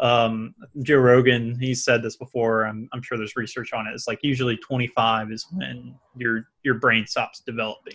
Um, 0.00 0.54
Joe 0.82 0.96
Rogan, 0.96 1.56
he 1.60 1.74
said 1.74 2.02
this 2.02 2.16
before. 2.16 2.64
I'm, 2.66 2.88
I'm 2.92 3.02
sure 3.02 3.16
there's 3.16 3.36
research 3.36 3.72
on 3.72 3.86
it. 3.86 3.92
It's 3.94 4.08
like 4.08 4.18
usually 4.22 4.56
25 4.56 5.30
is 5.30 5.46
when 5.52 5.94
your 6.16 6.48
your 6.64 6.74
brain 6.74 7.06
stops 7.06 7.40
developing. 7.46 7.94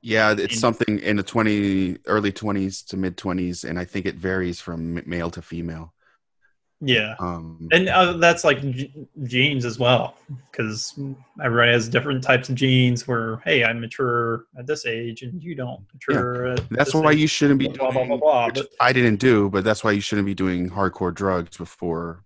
yeah 0.00 0.30
it's 0.32 0.54
In- 0.54 0.60
something 0.60 0.98
in 1.00 1.16
the 1.16 1.22
20 1.22 1.98
early 2.06 2.32
20s 2.32 2.86
to 2.86 2.96
mid 2.96 3.16
20s 3.16 3.68
and 3.68 3.78
i 3.78 3.84
think 3.84 4.06
it 4.06 4.14
varies 4.14 4.60
from 4.60 5.02
male 5.06 5.30
to 5.30 5.42
female 5.42 5.92
Yeah. 6.80 7.16
um 7.18 7.68
and 7.72 7.88
uh, 7.88 8.12
that's 8.18 8.44
like 8.44 8.60
g- 8.62 8.92
genes 9.24 9.64
as 9.64 9.80
well 9.80 10.14
because 10.52 10.94
everybody 11.42 11.72
has 11.72 11.88
different 11.88 12.22
types 12.22 12.48
of 12.48 12.54
genes 12.54 13.08
where 13.08 13.38
hey 13.44 13.64
i 13.64 13.72
mature 13.72 14.44
at 14.56 14.66
this 14.68 14.86
age 14.86 15.22
and 15.22 15.42
you 15.42 15.56
don't 15.56 15.80
mature 15.92 16.52
at 16.52 16.68
that's 16.70 16.92
this 16.92 16.94
why 16.94 17.10
age. 17.12 17.18
you 17.18 17.26
shouldn't 17.26 17.58
be 17.58 17.66
Blah, 17.66 17.90
blah, 17.90 17.90
blah, 17.90 18.04
doing, 18.06 18.20
blah, 18.20 18.46
which 18.46 18.54
but- 18.56 18.68
i 18.80 18.92
didn't 18.92 19.16
do 19.16 19.50
but 19.50 19.64
that's 19.64 19.82
why 19.82 19.90
you 19.90 20.00
shouldn't 20.00 20.26
be 20.26 20.34
doing 20.34 20.70
hardcore 20.70 21.12
drugs 21.12 21.56
before 21.56 22.22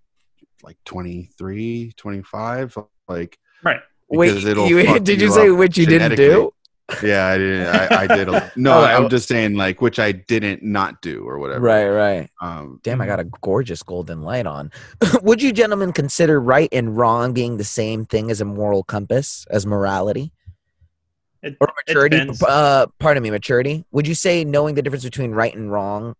like 0.62 0.76
23 0.84 1.92
25 1.96 2.76
like 3.08 3.38
right 3.62 3.80
Wait, 4.10 4.34
you, 4.34 4.40
did 5.00 5.20
you, 5.22 5.28
you 5.28 5.32
say 5.32 5.48
up 5.48 5.56
which 5.56 5.78
you 5.78 5.86
didn't 5.86 6.16
do? 6.16 6.52
Genetically. 7.00 7.08
yeah 7.10 7.26
i 7.26 7.38
didn't 7.38 7.66
i, 7.66 8.02
I 8.02 8.06
did 8.06 8.28
a, 8.28 8.52
no 8.56 8.72
Oh, 8.80 8.84
i'm 8.84 9.04
I- 9.06 9.08
just 9.08 9.28
saying 9.28 9.54
like 9.56 9.80
which 9.80 9.98
i 9.98 10.12
didn't 10.12 10.62
not 10.62 11.00
do 11.02 11.22
or 11.26 11.38
whatever 11.38 11.60
Right, 11.60 11.88
right. 11.88 12.30
um 12.40 12.80
Damn, 12.82 13.00
I 13.00 13.06
got 13.06 13.20
a 13.20 13.24
gorgeous 13.24 13.82
golden 13.82 14.22
light 14.22 14.46
on. 14.46 14.70
Would 15.22 15.40
you 15.42 15.52
gentlemen 15.52 15.92
consider 15.92 16.40
right 16.40 16.68
and 16.72 16.96
wrong 16.96 17.32
being 17.32 17.56
the 17.56 17.64
same 17.64 18.04
thing 18.06 18.30
as 18.30 18.40
a 18.40 18.44
moral 18.44 18.82
compass, 18.84 19.46
as 19.50 19.64
morality? 19.66 20.32
it, 21.42 21.56
Or 21.60 21.68
maturity? 21.86 22.18
depends. 22.18 22.42
Uh, 22.42 22.86
pardon 22.98 23.22
me, 23.22 23.30
maturity. 23.30 23.84
Would 23.92 24.06
you 24.06 24.14
say 24.14 24.44
knowing 24.44 24.74
the 24.74 24.82
difference 24.82 25.04
between 25.04 25.32
right 25.32 25.54
and 25.54 25.70
wrong? 25.72 26.14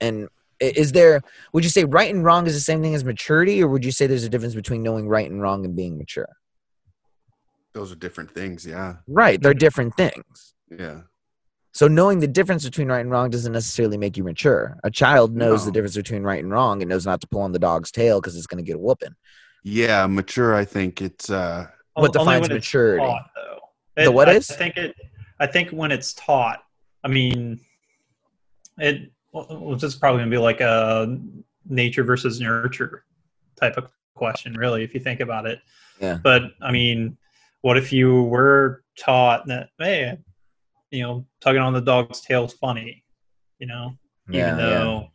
And 0.00 0.28
is 0.60 0.92
there, 0.92 1.22
would 1.52 1.64
you 1.64 1.70
say 1.70 1.84
right 1.84 2.12
and 2.14 2.24
wrong 2.24 2.46
is 2.46 2.54
the 2.54 2.60
same 2.60 2.82
thing 2.82 2.94
as 2.94 3.04
maturity, 3.04 3.62
or 3.62 3.68
would 3.68 3.84
you 3.84 3.92
say 3.92 4.06
there's 4.06 4.24
a 4.24 4.28
difference 4.28 4.54
between 4.54 4.82
knowing 4.82 5.08
right 5.08 5.28
and 5.30 5.40
wrong 5.42 5.64
and 5.64 5.74
being 5.76 5.98
mature? 5.98 6.28
Those 7.76 7.92
are 7.92 7.96
different 8.06 8.30
things 8.32 8.64
yeah 8.64 8.96
Right, 9.06 9.40
they're 9.40 9.52
different 9.66 9.94
things. 9.96 10.54
yeah 10.70 11.00
So 11.72 11.86
knowing 11.88 12.20
the 12.20 12.26
difference 12.38 12.64
between 12.64 12.88
right 12.88 13.00
and 13.06 13.10
wrong 13.10 13.28
doesn't 13.30 13.52
necessarily 13.52 13.98
make 13.98 14.16
you 14.16 14.24
mature. 14.24 14.78
A 14.82 14.90
child 14.90 15.36
knows 15.36 15.66
the 15.66 15.70
difference 15.74 15.94
between 15.94 16.22
right 16.22 16.42
and 16.42 16.50
wrong 16.50 16.80
and 16.82 16.88
knows 16.88 17.04
not 17.04 17.20
to 17.20 17.26
pull 17.32 17.42
on 17.42 17.52
the 17.52 17.58
dog's 17.58 17.90
tail 17.90 18.18
because 18.18 18.34
it's 18.36 18.46
going 18.46 18.62
to 18.64 18.68
get 18.70 18.76
a 18.76 18.82
whooping. 18.86 19.14
yeah 19.62 20.06
mature 20.06 20.54
i 20.62 20.64
think 20.64 21.02
it's 21.08 21.28
uh 21.28 21.66
what 21.94 22.16
Only 22.16 22.34
defines 22.40 22.48
maturity? 22.48 23.04
taught, 23.04 23.26
though. 23.36 23.58
The 23.96 24.02
It- 24.04 24.14
what 24.14 24.28
I 24.28 24.32
is? 24.40 24.46
think 24.48 24.76
it. 24.84 24.94
I 25.44 25.46
think 25.46 25.66
when 25.70 25.90
it's 25.96 26.10
taught. 26.14 26.60
I 27.04 27.08
mean, 27.08 27.60
it. 28.78 29.10
Well, 29.32 29.46
well, 29.50 29.74
this 29.74 29.82
is 29.94 29.96
probably 29.96 30.20
gonna 30.20 30.30
be 30.30 30.38
like 30.50 30.60
a 30.60 31.18
nature 31.68 32.04
versus 32.04 32.40
nurture 32.40 33.04
type 33.60 33.76
of 33.76 33.90
question, 34.14 34.54
really, 34.54 34.82
if 34.82 34.92
you 34.94 35.00
think 35.00 35.20
about 35.20 35.44
it. 35.46 35.58
Yeah. 36.00 36.18
But 36.22 36.42
I 36.60 36.70
mean, 36.72 37.16
what 37.66 37.76
if 37.76 37.92
you 37.92 38.22
were 38.22 38.84
taught 38.96 39.44
that, 39.48 39.70
hey, 39.80 40.16
you 40.92 41.02
know, 41.02 41.26
tugging 41.40 41.60
on 41.60 41.72
the 41.72 41.80
dog's 41.80 42.20
tail 42.20 42.44
is 42.44 42.52
funny, 42.52 43.02
you 43.58 43.66
know, 43.66 43.90
even 44.28 44.38
Yeah, 44.38 44.50
yeah. 44.50 44.56
though 44.56 45.08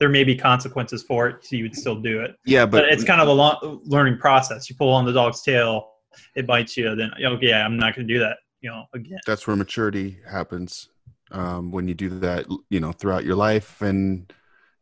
there 0.00 0.10
may 0.10 0.22
be 0.22 0.36
consequences 0.36 1.02
for 1.02 1.28
it, 1.28 1.36
so 1.46 1.56
you 1.56 1.62
would 1.62 1.74
still 1.74 1.94
do 2.10 2.20
it 2.20 2.34
yeah 2.44 2.66
but, 2.66 2.82
but, 2.82 2.92
it's 2.92 3.04
kind 3.04 3.22
of 3.22 3.28
a 3.28 3.32
lo- 3.32 3.80
learning 3.86 4.18
process. 4.18 4.68
You 4.68 4.76
pull 4.76 4.92
on 4.92 5.06
the 5.06 5.14
dog's 5.14 5.40
tail, 5.40 5.92
it 6.36 6.46
bites 6.46 6.76
you. 6.76 6.94
Then 6.94 7.10
okay, 7.24 7.48
yeah, 7.48 7.64
I'm 7.64 7.78
not 7.78 7.96
going 7.96 8.06
to 8.06 8.12
do 8.12 8.20
that. 8.20 8.36
You 8.60 8.68
know, 8.70 8.84
again. 8.92 9.20
that's 9.26 9.46
where 9.46 9.56
maturity 9.56 10.18
happens 10.30 10.90
um 11.30 11.70
when 11.70 11.88
you 11.88 11.94
do 11.94 12.10
that 12.10 12.44
you 12.68 12.80
know 12.80 12.92
throughout 12.92 13.24
your 13.24 13.34
life 13.34 13.80
and 13.80 14.30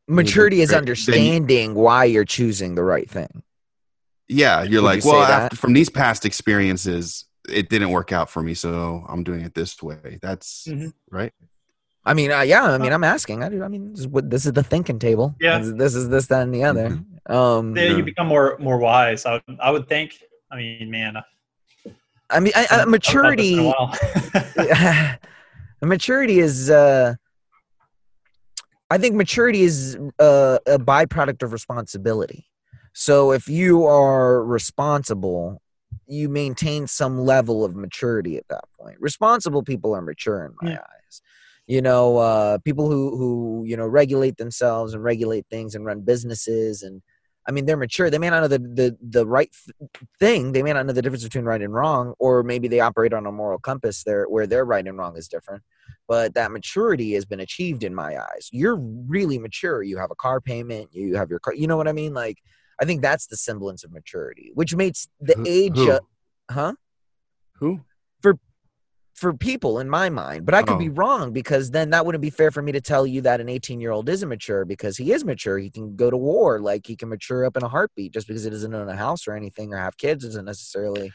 Maturity 0.08 0.60
is 0.60 0.70
Then 0.70 0.74
you- 0.76 0.78
understanding 0.80 1.74
why 1.74 2.04
you're 2.06 2.24
choosing 2.24 2.74
the 2.74 2.82
right 2.82 3.08
thing. 3.08 3.44
Yeah 4.32 4.62
you're 4.62 4.82
Would 4.82 4.88
like 4.88 5.04
you 5.04 5.10
well 5.10 5.22
after, 5.22 5.56
from 5.56 5.72
these 5.72 5.88
past 5.88 6.24
experiences 6.24 7.26
it 7.48 7.68
didn't 7.68 7.90
work 7.90 8.12
out 8.12 8.30
for 8.30 8.42
me 8.42 8.54
so 8.54 9.04
i'm 9.08 9.22
doing 9.22 9.40
it 9.42 9.54
this 9.54 9.82
way 9.82 10.18
that's 10.22 10.66
Mhm. 10.68 10.92
right 11.10 11.32
I 12.04 12.14
mean, 12.14 12.32
uh, 12.32 12.40
yeah. 12.40 12.64
I 12.64 12.78
mean, 12.78 12.92
I'm 12.92 13.04
asking. 13.04 13.44
I, 13.44 13.48
do- 13.48 13.62
I 13.62 13.68
mean, 13.68 13.92
this 13.92 14.00
is, 14.00 14.08
what, 14.08 14.28
this 14.28 14.44
is 14.44 14.52
the 14.54 14.64
thinking 14.64 14.98
table. 14.98 15.36
Yeah. 15.40 15.58
This, 15.58 15.72
this 15.76 15.94
is 15.94 16.08
this, 16.08 16.26
that, 16.26 16.42
and 16.42 16.52
the 16.52 16.64
other. 16.64 16.98
Um, 17.26 17.74
Then 17.74 17.92
Yeah. 17.92 17.96
you 17.98 18.02
become 18.02 18.26
more 18.26 18.56
more 18.58 18.76
wise. 18.78 19.24
I 19.24 19.34
would, 19.34 19.58
I 19.60 19.70
would 19.70 19.88
think. 19.88 20.18
I 20.50 20.56
mean, 20.56 20.90
man, 20.90 21.16
I- 21.18 21.22
I 22.28 22.40
mean, 22.40 22.52
I, 22.56 22.62
I, 22.62 22.62
I've 22.62 22.68
thought 22.68 22.76
this 22.76 22.82
in 22.82 22.88
a 22.88 22.90
maturity. 22.90 23.56
while. 23.60 25.18
maturity 25.82 26.40
is. 26.40 26.70
Uh, 26.70 27.14
I 28.90 28.98
think 28.98 29.14
maturity 29.14 29.62
is 29.62 29.96
uh, 30.18 30.58
a 30.66 30.78
byproduct 30.80 31.44
of 31.44 31.52
responsibility. 31.52 32.46
So 32.93 33.32
if 33.32 33.49
you 33.49 33.86
are 33.86 34.45
responsible, 34.45 35.61
you 36.07 36.28
maintain 36.28 36.86
some 36.86 37.20
level 37.20 37.64
of 37.64 37.74
maturity 37.74 38.36
at 38.36 38.49
that 38.49 38.64
point. 38.78 38.97
Responsible 39.01 39.62
people 39.62 39.95
are 39.95 40.03
mature 40.03 40.45
in 40.45 40.55
my 40.61 40.72
Yeah. 40.72 40.78
eyes. 40.80 41.22
You 41.66 41.80
know, 41.80 42.18
uh, 42.18 42.59
people 42.59 42.90
who 42.90 43.16
who 43.16 43.64
you 43.66 43.76
know 43.76 43.86
regulate 43.86 44.36
themselves 44.36 44.95
and 44.95 45.03
regulate 45.03 45.47
things 45.49 45.74
and 45.74 45.84
run 45.84 46.01
businesses 46.01 46.82
and 46.82 47.03
I 47.47 47.51
mean 47.53 47.66
they're 47.66 47.76
mature. 47.76 48.11
They 48.11 48.18
may 48.18 48.30
not 48.30 48.40
know 48.43 48.49
the 48.49 48.59
the, 48.59 48.97
the 49.01 49.26
right 49.26 49.51
th- 49.64 49.90
thing. 50.18 50.53
They 50.53 50.62
may 50.62 50.72
not 50.72 50.86
know 50.86 50.93
the 50.93 51.03
difference 51.03 51.24
between 51.24 51.45
right 51.45 51.62
and 51.62 51.72
wrong, 51.72 52.14
or 52.18 52.43
maybe 52.43 52.68
they 52.68 52.80
operate 52.80 53.12
on 53.12 53.26
a 53.26 53.32
moral 53.32 53.59
compass 53.59 54.05
there 54.05 54.24
where 54.26 54.47
their 54.47 54.64
right 54.64 54.86
and 54.86 54.99
wrong 54.99 55.16
is 55.16 55.28
different. 55.28 55.62
But 56.09 56.34
that 56.34 56.53
maturity 56.53 57.14
has 57.14 57.24
been 57.24 57.40
achieved 57.40 57.84
in 57.84 57.95
my 57.95 58.16
eyes. 58.18 58.49
You're 58.53 58.76
really 58.76 59.38
mature. 59.38 59.82
You 59.82 59.99
have 59.99 60.11
a 60.11 60.16
car 60.16 60.40
payment. 60.40 60.90
You 60.93 61.16
have 61.16 61.30
your 61.30 61.38
car. 61.40 61.55
You 61.55 61.66
know 61.66 61.76
what 61.76 61.88
I 61.88 61.93
mean? 61.93 62.12
Like 62.14 62.38
I 62.82 62.84
think 62.84 63.00
that's 63.00 63.26
the 63.28 63.36
semblance 63.36 63.84
of 63.84 63.92
maturity, 63.92 64.50
which 64.54 64.74
makes 64.74 65.06
the 65.20 65.34
Who- 65.36 65.44
age, 65.46 65.76
who? 65.78 65.90
uh, 65.92 66.00
huh? 66.50 66.72
who 67.60 67.80
For 68.20 68.36
for 69.14 69.32
people 69.34 69.78
in 69.78 69.88
my 69.88 70.08
mind, 70.08 70.44
but 70.46 70.54
I 70.54 70.62
could 70.64 70.78
be 70.78 70.88
Oh. 70.88 70.94
wrong 70.94 71.32
because 71.32 71.70
then 71.70 71.90
that 71.90 72.04
wouldn't 72.04 72.22
be 72.22 72.30
fair 72.30 72.50
for 72.50 72.60
me 72.60 72.72
to 72.72 72.80
tell 72.80 73.06
you 73.06 73.20
that 73.20 73.40
an 73.40 73.48
18 73.48 73.80
year 73.80 73.92
old 73.92 74.08
isn't 74.08 74.28
mature 74.28 74.64
because 74.64 74.96
he 74.96 75.12
is 75.12 75.24
mature. 75.24 75.58
He 75.58 75.70
can 75.70 75.94
go 75.94 76.10
to 76.10 76.16
war, 76.16 76.58
like 76.58 76.88
he 76.88 76.96
can 76.96 77.08
mature 77.08 77.44
up 77.44 77.56
in 77.56 77.62
a 77.62 77.68
heartbeat. 77.68 78.12
Just 78.12 78.26
because 78.26 78.42
he 78.42 78.50
doesn't 78.50 78.74
own 78.74 78.88
a 78.88 78.96
house 78.96 79.28
or 79.28 79.34
anything 79.36 79.72
or 79.72 79.76
have 79.76 79.96
kids 79.96 80.24
doesn't 80.24 80.44
necessarily. 80.44 81.12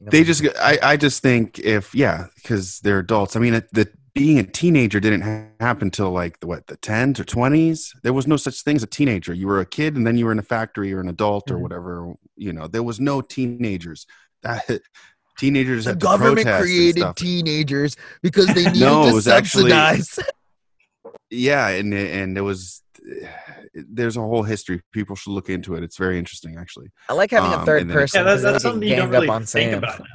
You 0.00 0.06
know, 0.06 0.10
they 0.10 0.24
just 0.24 0.44
i 0.58 0.78
i 0.82 0.96
just 0.96 1.22
think 1.22 1.60
if 1.60 1.94
yeah 1.94 2.26
because 2.36 2.80
they're 2.80 3.00
adults 3.00 3.36
i 3.36 3.40
mean 3.40 3.52
the 3.72 3.88
being 4.14 4.38
a 4.38 4.44
teenager 4.44 5.00
didn't 5.00 5.22
ha- 5.22 5.46
happen 5.60 5.90
till 5.90 6.10
like 6.10 6.38
the 6.40 6.46
what 6.46 6.66
the 6.68 6.76
10s 6.78 7.18
or 7.18 7.24
20s 7.24 7.88
there 8.02 8.12
was 8.12 8.26
no 8.26 8.36
such 8.36 8.62
thing 8.62 8.76
as 8.76 8.82
a 8.82 8.86
teenager 8.86 9.34
you 9.34 9.46
were 9.46 9.60
a 9.60 9.66
kid 9.66 9.96
and 9.96 10.06
then 10.06 10.16
you 10.16 10.24
were 10.24 10.32
in 10.32 10.38
a 10.38 10.42
factory 10.42 10.92
or 10.92 11.00
an 11.00 11.08
adult 11.08 11.50
or 11.50 11.56
Mhm. 11.56 11.60
whatever 11.62 12.14
you 12.36 12.52
know 12.52 12.68
there 12.68 12.82
was 12.82 13.00
no 13.00 13.20
teenagers 13.20 14.06
that 14.42 14.64
teenagers 15.38 15.84
the 15.84 15.90
had 15.90 16.00
to 16.00 16.04
government 16.06 16.36
protest 16.46 16.54
and 16.56 16.62
created 16.64 17.00
stuff. 17.00 17.16
teenagers 17.16 17.96
because 18.22 18.46
they 18.48 18.64
needed 18.72 18.80
No, 18.80 19.02
it 19.04 19.08
to 19.08 19.14
was 19.14 19.28
actually- 19.28 19.70
subsidize. 19.70 20.18
yeah 21.30 21.68
and 21.68 21.92
and 21.92 22.36
there 22.36 22.44
was 22.44 22.82
there's 23.74 24.16
a 24.16 24.20
whole 24.20 24.44
history 24.44 24.80
people 24.92 25.16
should 25.16 25.32
look 25.32 25.48
into 25.50 25.74
it 25.74 25.82
it's 25.82 25.96
very 25.96 26.18
interesting 26.18 26.56
actually 26.56 26.86
I 27.08 27.14
like 27.14 27.32
having 27.32 27.52
a 27.52 27.56
Um, 27.58 27.66
third 27.66 27.88
then 27.88 27.92
person. 27.96 28.18
yeah, 28.20 28.24
that's, 28.24 28.36
'cause 28.36 28.42
then 28.42 28.52
that's 28.52 28.64
we 28.64 28.68
can 28.70 28.74
something 28.74 28.88
you 28.88 28.96
don't 28.96 29.10
really 29.10 29.26
think 29.26 29.48
Sam. 29.48 29.78
about 29.78 29.98
now. 29.98 30.06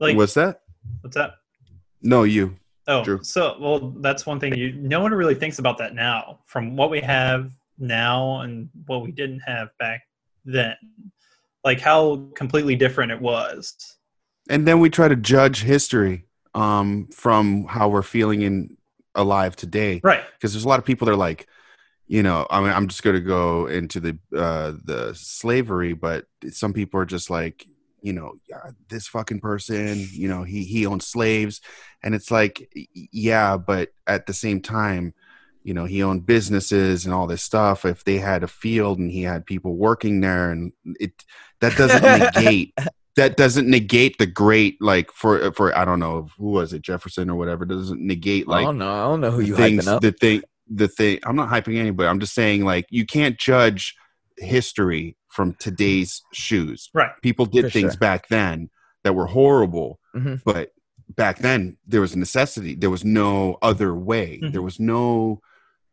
Like, 0.00 0.16
what's 0.16 0.34
that 0.34 0.60
what's 1.02 1.14
that? 1.16 1.34
no 2.00 2.22
you 2.22 2.56
Oh, 2.88 3.04
Drew. 3.04 3.22
so 3.22 3.56
well, 3.60 3.90
that's 4.00 4.26
one 4.26 4.40
thing. 4.40 4.56
You 4.56 4.72
no 4.72 5.00
one 5.00 5.12
really 5.12 5.34
thinks 5.34 5.58
about 5.58 5.78
that 5.78 5.94
now. 5.94 6.40
From 6.46 6.76
what 6.76 6.90
we 6.90 7.00
have 7.00 7.52
now 7.78 8.40
and 8.40 8.68
what 8.86 9.02
we 9.02 9.12
didn't 9.12 9.40
have 9.40 9.68
back 9.78 10.02
then, 10.44 10.74
like 11.64 11.80
how 11.80 12.28
completely 12.34 12.74
different 12.76 13.12
it 13.12 13.20
was. 13.20 13.76
and 14.50 14.66
then 14.66 14.80
we 14.80 14.90
try 14.90 15.06
to 15.08 15.16
judge 15.16 15.62
history 15.62 16.26
um, 16.54 17.06
from 17.12 17.64
how 17.64 17.88
we're 17.88 18.02
feeling 18.02 18.42
in 18.42 18.76
alive 19.14 19.54
today. 19.56 20.00
Right. 20.02 20.22
because 20.34 20.52
there's 20.52 20.64
a 20.64 20.68
lot 20.68 20.78
of 20.78 20.84
people 20.84 21.06
that 21.06 21.12
are 21.12 21.16
like, 21.16 21.46
you 22.08 22.22
know, 22.22 22.46
I 22.50 22.60
mean, 22.60 22.70
I'm 22.70 22.88
just 22.88 23.02
going 23.02 23.14
to 23.14 23.22
go 23.22 23.66
into 23.68 24.00
the 24.00 24.18
uh, 24.36 24.72
the 24.84 25.14
slavery, 25.14 25.92
but 25.94 26.26
some 26.50 26.72
people 26.72 26.98
are 27.00 27.06
just 27.06 27.30
like, 27.30 27.66
you 28.02 28.12
know, 28.12 28.34
this 28.88 29.06
fucking 29.06 29.40
person, 29.40 30.06
you 30.12 30.28
know, 30.28 30.42
he 30.42 30.64
he 30.64 30.86
owned 30.86 31.02
slaves, 31.02 31.60
and 32.02 32.14
it's 32.14 32.30
like, 32.30 32.70
yeah, 32.94 33.56
but 33.56 33.90
at 34.06 34.26
the 34.26 34.34
same 34.34 34.60
time, 34.60 35.14
you 35.62 35.72
know, 35.72 35.84
he 35.84 36.02
owned 36.02 36.26
businesses 36.26 37.04
and 37.04 37.14
all 37.14 37.26
this 37.26 37.42
stuff. 37.42 37.84
If 37.84 38.04
they 38.04 38.18
had 38.18 38.42
a 38.42 38.48
field 38.48 38.98
and 38.98 39.10
he 39.10 39.22
had 39.22 39.46
people 39.46 39.76
working 39.76 40.20
there, 40.20 40.50
and 40.50 40.72
it 40.98 41.12
that 41.60 41.76
doesn't 41.76 42.02
negate 42.02 42.74
that 43.16 43.36
doesn't 43.36 43.68
negate 43.68 44.18
the 44.18 44.26
great 44.26 44.80
like 44.80 45.12
for 45.12 45.52
for 45.52 45.76
I 45.76 45.84
don't 45.84 46.00
know 46.00 46.28
who 46.38 46.50
was 46.50 46.72
it 46.72 46.82
Jefferson 46.82 47.30
or 47.30 47.36
whatever 47.36 47.64
doesn't 47.64 48.00
negate 48.00 48.48
like 48.48 48.62
I 48.62 48.64
don't 48.64 48.78
know. 48.78 48.92
I 48.92 49.04
don't 49.04 49.20
know 49.20 49.30
who 49.30 49.42
you 49.42 49.56
things 49.56 49.84
hyping 49.84 49.88
up. 49.88 50.02
the 50.02 50.12
thing 50.12 50.42
the 50.74 50.88
thing 50.88 51.18
i'm 51.24 51.36
not 51.36 51.48
hyping 51.48 51.76
anybody 51.76 52.08
i'm 52.08 52.20
just 52.20 52.34
saying 52.34 52.64
like 52.64 52.86
you 52.90 53.04
can't 53.04 53.38
judge 53.38 53.96
history 54.42 55.16
from 55.28 55.54
today's 55.54 56.22
shoes 56.32 56.90
Right. 56.94 57.10
people 57.22 57.46
did 57.46 57.64
For 57.64 57.70
things 57.70 57.92
sure. 57.94 57.98
back 58.00 58.28
then 58.28 58.70
that 59.04 59.14
were 59.14 59.26
horrible 59.26 59.98
Mhm. 60.14 60.42
but 60.44 60.70
back 61.08 61.38
then 61.38 61.76
there 61.86 62.00
was 62.00 62.14
a 62.14 62.18
necessity 62.18 62.74
there 62.74 62.90
was 62.90 63.04
no 63.04 63.58
other 63.62 63.94
way 63.94 64.40
Mhm. 64.42 64.52
there 64.52 64.62
was 64.62 64.78
no 64.80 65.40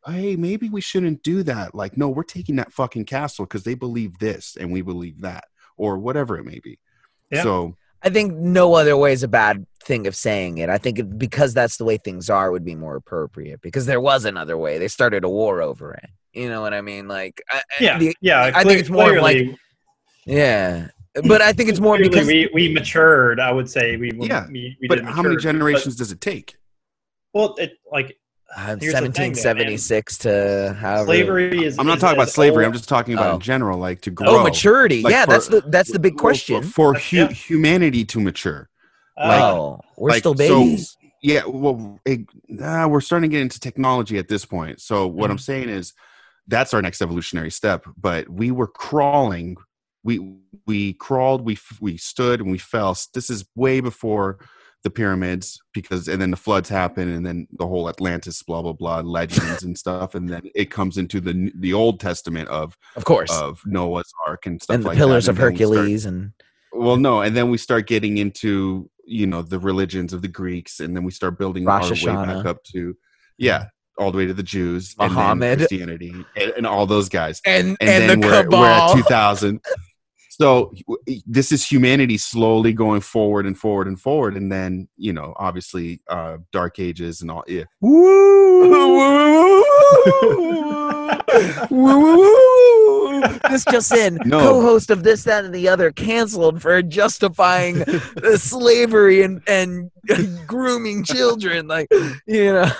hey 0.07 0.35
maybe 0.35 0.69
we 0.69 0.79
shouldn't 0.81 1.23
do 1.23 1.43
that 1.43 1.75
like 1.75 1.97
no 1.97 2.07
we're 2.09 2.23
taking 2.23 2.55
that 2.57 2.71
fucking 2.71 3.05
castle 3.05 3.45
because 3.45 3.63
they 3.63 3.75
believe 3.75 4.17
this 4.19 4.55
and 4.59 4.71
we 4.71 4.81
believe 4.81 5.21
that 5.21 5.45
or 5.77 5.97
whatever 5.97 6.37
it 6.37 6.45
may 6.45 6.59
be 6.59 6.79
Yeah. 7.31 7.43
so 7.43 7.75
I 8.01 8.09
think 8.09 8.33
no 8.33 8.73
other 8.75 8.95
way 8.95 9.11
is 9.13 9.23
a 9.23 9.27
bad 9.27 9.65
thing 9.83 10.07
of 10.07 10.15
saying 10.15 10.59
it. 10.59 10.69
I 10.69 10.77
think 10.77 10.99
it, 10.99 11.17
because 11.17 11.53
that's 11.53 11.77
the 11.77 11.85
way 11.85 11.97
things 11.97 12.29
are 12.29 12.51
would 12.51 12.63
be 12.65 12.75
more 12.75 12.95
appropriate 12.95 13.61
because 13.61 13.85
there 13.85 13.99
was 14.01 14.25
another 14.25 14.57
way. 14.57 14.77
They 14.77 14.87
started 14.87 15.23
a 15.23 15.29
war 15.29 15.61
over 15.61 15.93
it. 15.93 16.09
You 16.33 16.47
know 16.47 16.61
what 16.61 16.73
I 16.73 16.81
mean? 16.81 17.07
Like, 17.07 17.41
I, 17.51 17.57
I- 17.57 17.61
Yeah. 17.83 17.97
the- 17.99 18.15
yeah. 18.21 18.51
I 18.55 18.63
think 18.63 18.79
it's 18.79 18.89
more 18.89 19.15
of 19.17 19.21
like- 19.23 19.47
yeah. 20.25 20.89
But 21.27 21.41
I 21.41 21.51
think 21.53 21.69
it's 21.69 21.79
more 21.79 21.97
because 21.97 22.27
we, 22.27 22.49
we 22.53 22.71
matured. 22.71 23.39
I 23.39 23.51
would 23.51 23.69
say 23.69 23.97
we. 23.97 24.11
Yeah, 24.13 24.45
We, 24.47 24.77
we 24.79 24.87
but 24.87 24.95
did 24.99 25.05
how 25.05 25.23
many 25.23 25.35
mature. 25.35 25.51
generations 25.51 25.95
does 25.95 26.11
it 26.11 26.21
take 26.21 26.55
well, 27.33 27.55
it 27.57 27.73
like 27.91 28.17
uh, 28.57 28.75
Here's 28.79 28.93
the 28.93 28.99
thing, 29.11 29.31
1776 29.33 30.17
to 30.19 30.75
however. 30.79 31.05
slavery 31.05 31.63
is. 31.65 31.77
i'm 31.77 31.85
not 31.85 31.97
is 31.97 32.01
talking 32.01 32.17
about 32.17 32.27
as 32.27 32.33
slavery 32.33 32.65
i'm 32.65 32.73
just 32.73 32.89
talking 32.89 33.13
about 33.13 33.31
Oh. 33.31 33.35
in 33.35 33.41
general 33.41 33.77
like 33.77 34.01
to 34.01 34.11
grow 34.11 34.39
Oh, 34.39 34.43
maturity. 34.43 35.01
Like 35.03 35.11
yeah, 35.13 35.25
for- 35.25 35.31
that's 35.31 35.47
the 35.47 35.61
that's 35.61 35.91
the 35.91 35.99
big 35.99 36.17
question. 36.17 36.63
for, 36.63 36.93
for 36.93 36.95
Uh, 36.95 36.99
hu- 36.99 37.17
yeah. 37.17 37.27
humanity 37.29 38.05
to 38.05 38.19
mature 38.19 38.69
Uh, 39.17 39.39
oh, 39.41 39.79
we're 39.97 40.09
like, 40.09 40.19
still 40.19 40.33
so- 40.33 40.37
babies. 40.37 40.97
yeah 41.21 41.43
well 41.45 41.99
it, 42.05 42.21
uh, 42.61 42.87
we're 42.89 43.01
starting 43.01 43.29
to 43.29 43.33
get 43.35 43.41
into 43.41 43.59
technology 43.59 44.17
at 44.17 44.27
this 44.27 44.45
point 44.45 44.79
so 44.81 45.05
what 45.07 45.25
Mm-hmm. 45.25 45.31
i'm 45.31 45.37
saying 45.37 45.69
is 45.69 45.93
that's 46.47 46.73
our 46.73 46.81
next 46.81 47.01
evolutionary 47.01 47.51
step 47.51 47.85
but 47.97 48.27
we 48.29 48.49
were 48.51 48.67
crawling 48.67 49.57
we 50.03 50.33
we 50.65 50.93
crawled 50.93 51.45
we 51.45 51.57
we 51.81 51.97
stood 51.97 52.39
and 52.41 52.49
we 52.49 52.57
fell 52.57 52.97
this 53.13 53.29
is 53.29 53.45
way 53.55 53.79
before 53.81 54.39
the 54.83 54.89
pyramids 54.89 55.59
because 55.73 56.07
and 56.07 56.21
then 56.21 56.31
the 56.31 56.37
floods 56.37 56.69
happen 56.69 57.09
and 57.09 57.25
then 57.25 57.47
the 57.57 57.67
whole 57.67 57.89
atlantis 57.89 58.41
blah 58.43 58.61
blah 58.61 58.71
blah 58.73 58.99
legends 59.01 59.63
and 59.63 59.77
stuff 59.77 60.15
and 60.15 60.29
then 60.29 60.41
it 60.55 60.71
comes 60.71 60.97
into 60.97 61.19
the 61.19 61.51
the 61.59 61.73
old 61.73 61.99
testament 61.99 62.47
of 62.49 62.77
of 62.95 63.03
course. 63.03 63.31
of 63.41 63.61
noah's 63.65 64.11
ark 64.25 64.45
and 64.45 64.61
stuff 64.61 64.75
and 64.75 64.83
the 64.83 64.87
like 64.89 64.97
pillars 64.97 65.25
that 65.25 65.31
of 65.31 65.39
And 65.39 65.45
then 65.47 65.51
we 65.51 65.57
start- 65.57 65.75
Hercules 65.77 66.05
and 66.05 66.31
well 66.71 66.97
no 66.97 67.21
and 67.21 67.35
then 67.35 67.49
we 67.49 67.57
start 67.57 67.87
getting 67.87 68.17
into 68.17 68.89
you 69.05 69.27
know 69.27 69.41
the 69.41 69.59
religions 69.59 70.13
of 70.13 70.21
the 70.21 70.27
greeks 70.27 70.79
and 70.79 70.95
then 70.95 71.03
we 71.03 71.11
start 71.11 71.37
building 71.37 71.65
Rosh 71.65 72.05
our 72.07 72.15
way 72.15 72.25
back 72.25 72.45
up 72.45 72.63
to 72.75 72.95
yeah 73.37 73.65
all 73.97 74.11
the 74.11 74.17
way 74.17 74.27
to 74.27 74.33
the 74.33 74.43
jews 74.43 74.95
and 74.97 75.11
Muhammad. 75.13 75.57
christianity 75.59 76.13
and, 76.37 76.51
and 76.55 76.65
all 76.65 76.85
those 76.85 77.09
guys 77.09 77.41
and 77.45 77.75
and, 77.81 77.89
and, 77.89 78.09
then 78.09 78.19
the 78.21 78.27
we're, 78.27 78.49
we're 78.49 78.65
at 78.65 78.79
cabal. 78.91 78.95
2000 78.95 79.59
so 80.39 80.73
this 81.27 81.51
is 81.51 81.65
humanity 81.65 82.17
slowly 82.17 82.73
going 82.73 83.01
forward 83.01 83.45
and 83.45 83.57
forward 83.57 83.87
and 83.87 83.99
forward 83.99 84.35
and 84.37 84.51
then 84.51 84.87
you 84.97 85.13
know 85.13 85.33
obviously 85.37 86.01
uh 86.09 86.37
dark 86.51 86.79
ages 86.79 87.21
and 87.21 87.31
all 87.31 87.43
yeah. 87.47 87.63
This 93.49 93.65
just 93.65 93.93
in. 93.93 94.19
No. 94.25 94.39
co-host 94.39 94.89
of 94.91 95.03
this 95.03 95.23
that 95.23 95.45
and 95.45 95.53
the 95.53 95.67
other 95.67 95.91
canceled 95.91 96.61
for 96.61 96.81
justifying 96.81 97.83
slavery 98.35 99.21
and 99.23 99.41
and 99.47 99.89
grooming 100.47 101.03
children 101.03 101.67
like 101.67 101.87
you 102.27 102.53
know. 102.53 102.71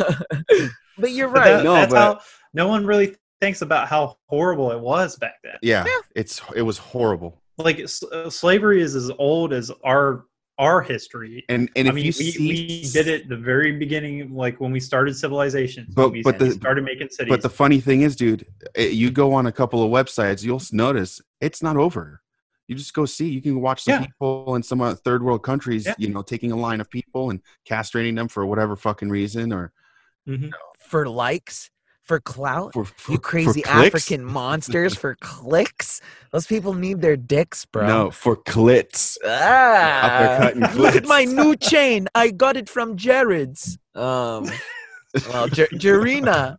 But 0.98 1.12
you're 1.12 1.30
right 1.30 1.58
that- 1.58 1.64
No, 1.64 1.74
that's 1.74 1.94
but- 1.94 2.00
how 2.00 2.20
no 2.54 2.68
one 2.68 2.86
really 2.86 3.16
thinks 3.42 3.62
about 3.62 3.88
how 3.88 4.18
horrible 4.28 4.72
it 4.72 4.80
was 4.80 5.16
back 5.16 5.36
then. 5.44 5.54
yeah. 5.62 5.86
it's 6.16 6.42
it 6.56 6.62
was 6.62 6.78
horrible 6.78 7.42
Like 7.60 7.80
s- 7.82 8.04
uh, 8.04 8.30
slavery 8.30 8.82
is 8.82 8.96
as 8.96 9.12
old 9.20 9.54
as 9.54 9.70
our 9.84 10.26
our 10.58 10.82
history. 10.82 11.46
and 11.48 11.70
and 11.78 11.88
I 11.88 11.90
if 11.90 11.96
mean, 11.96 12.04
you 12.06 12.14
we, 12.18 12.32
see 12.32 12.48
we 12.50 12.82
did 12.92 13.08
it 13.08 13.30
the 13.30 13.38
very 13.38 13.78
beginning, 13.78 14.34
like 14.34 14.60
when 14.60 14.72
we 14.72 14.80
started 14.82 15.16
civilization. 15.16 15.88
But- 15.94 16.14
but 16.24 16.38
the- 16.40 16.52
started 16.52 16.84
making 16.84 17.10
cities. 17.10 17.30
But 17.30 17.42
the 17.42 17.50
funny 17.50 17.80
thing 17.80 18.02
is, 18.02 18.16
dude, 18.18 18.46
eh, 18.76 18.88
you 18.88 19.10
go 19.10 19.34
on 19.34 19.46
a 19.46 19.52
couple 19.54 19.82
of 19.84 19.90
websites, 19.90 20.44
you'll 20.44 20.62
notice 20.74 21.22
it's 21.40 21.64
not 21.64 21.78
over. 21.78 22.22
You 22.68 22.76
just 22.76 22.94
go 22.94 23.06
see. 23.06 23.30
You 23.30 23.42
can 23.42 23.62
watch 23.62 23.84
some 23.84 23.94
Yeah. 24.02 24.06
people 24.08 24.56
in 24.56 24.64
some 24.64 24.82
uh, 24.82 24.96
third 24.96 25.24
world 25.24 25.44
countries, 25.44 25.86
Yeah. 25.86 25.96
you 25.98 26.10
know, 26.10 26.22
taking 26.22 26.52
a 26.52 26.58
line 26.58 26.82
of 26.82 26.90
people 26.90 27.30
and 27.30 27.42
castrating 27.68 28.16
them 28.16 28.28
for 28.28 28.46
whatever 28.46 28.76
fucking 28.76 29.10
reason, 29.10 29.54
or 29.54 29.72
Mhm. 30.28 30.52
for 30.78 31.08
likes 31.08 31.70
for 32.10 32.20
clout 32.20 32.74
for, 32.74 32.86
for 32.86 33.12
you 33.14 33.20
crazy 33.20 33.62
clicks. 33.62 33.70
african 33.96 34.26
monsters 34.26 34.96
for 35.04 35.14
clicks 35.22 36.02
those 36.32 36.48
people 36.48 36.74
need 36.74 37.02
their 37.02 37.16
dicks 37.16 37.66
bro 37.66 37.86
No, 37.88 38.12
for 38.12 38.36
clits. 38.36 39.16
Ah, 39.24 40.38
cutting 40.42 40.62
look 40.82 40.96
at 40.96 41.06
my 41.06 41.24
new 41.24 41.56
chain. 41.72 42.08
I 42.16 42.32
got 42.32 42.58
it 42.58 42.68
from 42.68 42.98
Jared's. 42.98 43.78
Um, 43.96 44.50
well, 45.30 45.48
Jer- 45.50 45.68
Jarina. 45.74 46.58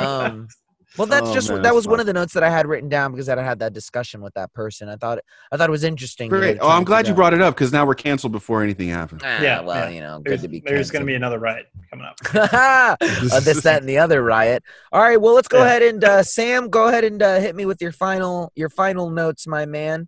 Um, 0.00 0.48
well, 0.96 1.06
that's 1.06 1.30
Oh, 1.30 1.34
just 1.34 1.48
man, 1.48 1.56
that 1.58 1.62
that's 1.64 1.74
was 1.74 1.86
one 1.88 2.00
of 2.00 2.06
the 2.06 2.12
notes 2.12 2.32
that 2.34 2.42
I 2.42 2.50
had 2.50 2.66
written 2.66 2.88
down 2.88 3.10
because 3.12 3.28
I 3.28 3.42
had 3.42 3.58
that 3.60 3.72
discussion 3.72 4.20
with 4.20 4.34
that 4.34 4.52
person. 4.52 4.88
I 4.88 4.96
thought 4.96 5.18
I 5.50 5.56
thought 5.56 5.68
it 5.68 5.72
was 5.72 5.84
interesting. 5.84 6.26
you 6.30 6.32
know, 6.36 6.40
Great. 6.40 6.58
Oh, 6.60 6.68
I'm 6.68 6.84
glad 6.84 7.08
you 7.08 7.14
brought 7.14 7.34
it 7.34 7.40
up 7.40 7.54
because 7.54 7.72
now 7.72 7.84
we're 7.86 7.94
canceled 7.94 8.32
before 8.32 8.62
anything 8.62 8.88
happens. 8.88 9.22
Ah, 9.24 9.40
Yeah, 9.42 9.60
well, 9.60 9.88
yeah. 9.88 9.94
you 9.94 10.00
know, 10.00 10.18
good 10.18 10.30
There's, 10.30 10.42
to 10.42 10.48
be. 10.48 10.60
there's 10.64 10.90
going 10.90 11.00
to 11.02 11.06
be 11.06 11.14
another 11.14 11.38
riot 11.38 11.66
coming 11.90 12.06
up. 12.06 12.16
uh, 12.34 12.96
this, 13.40 13.62
that, 13.62 13.80
and 13.80 13.88
the 13.88 13.98
other 13.98 14.22
riot. 14.22 14.62
All 14.92 15.00
right. 15.02 15.20
Well, 15.20 15.34
let's 15.34 15.48
go 15.48 15.58
Yeah. 15.58 15.64
ahead 15.66 15.82
and 15.82 16.04
uh, 16.04 16.22
Sam, 16.22 16.68
go 16.68 16.88
ahead 16.88 17.04
and 17.04 17.22
uh, 17.22 17.40
hit 17.40 17.54
me 17.56 17.66
with 17.66 17.80
your 17.82 17.92
final 17.92 18.52
your 18.54 18.68
final 18.68 19.10
notes, 19.10 19.46
my 19.46 19.66
man. 19.66 20.06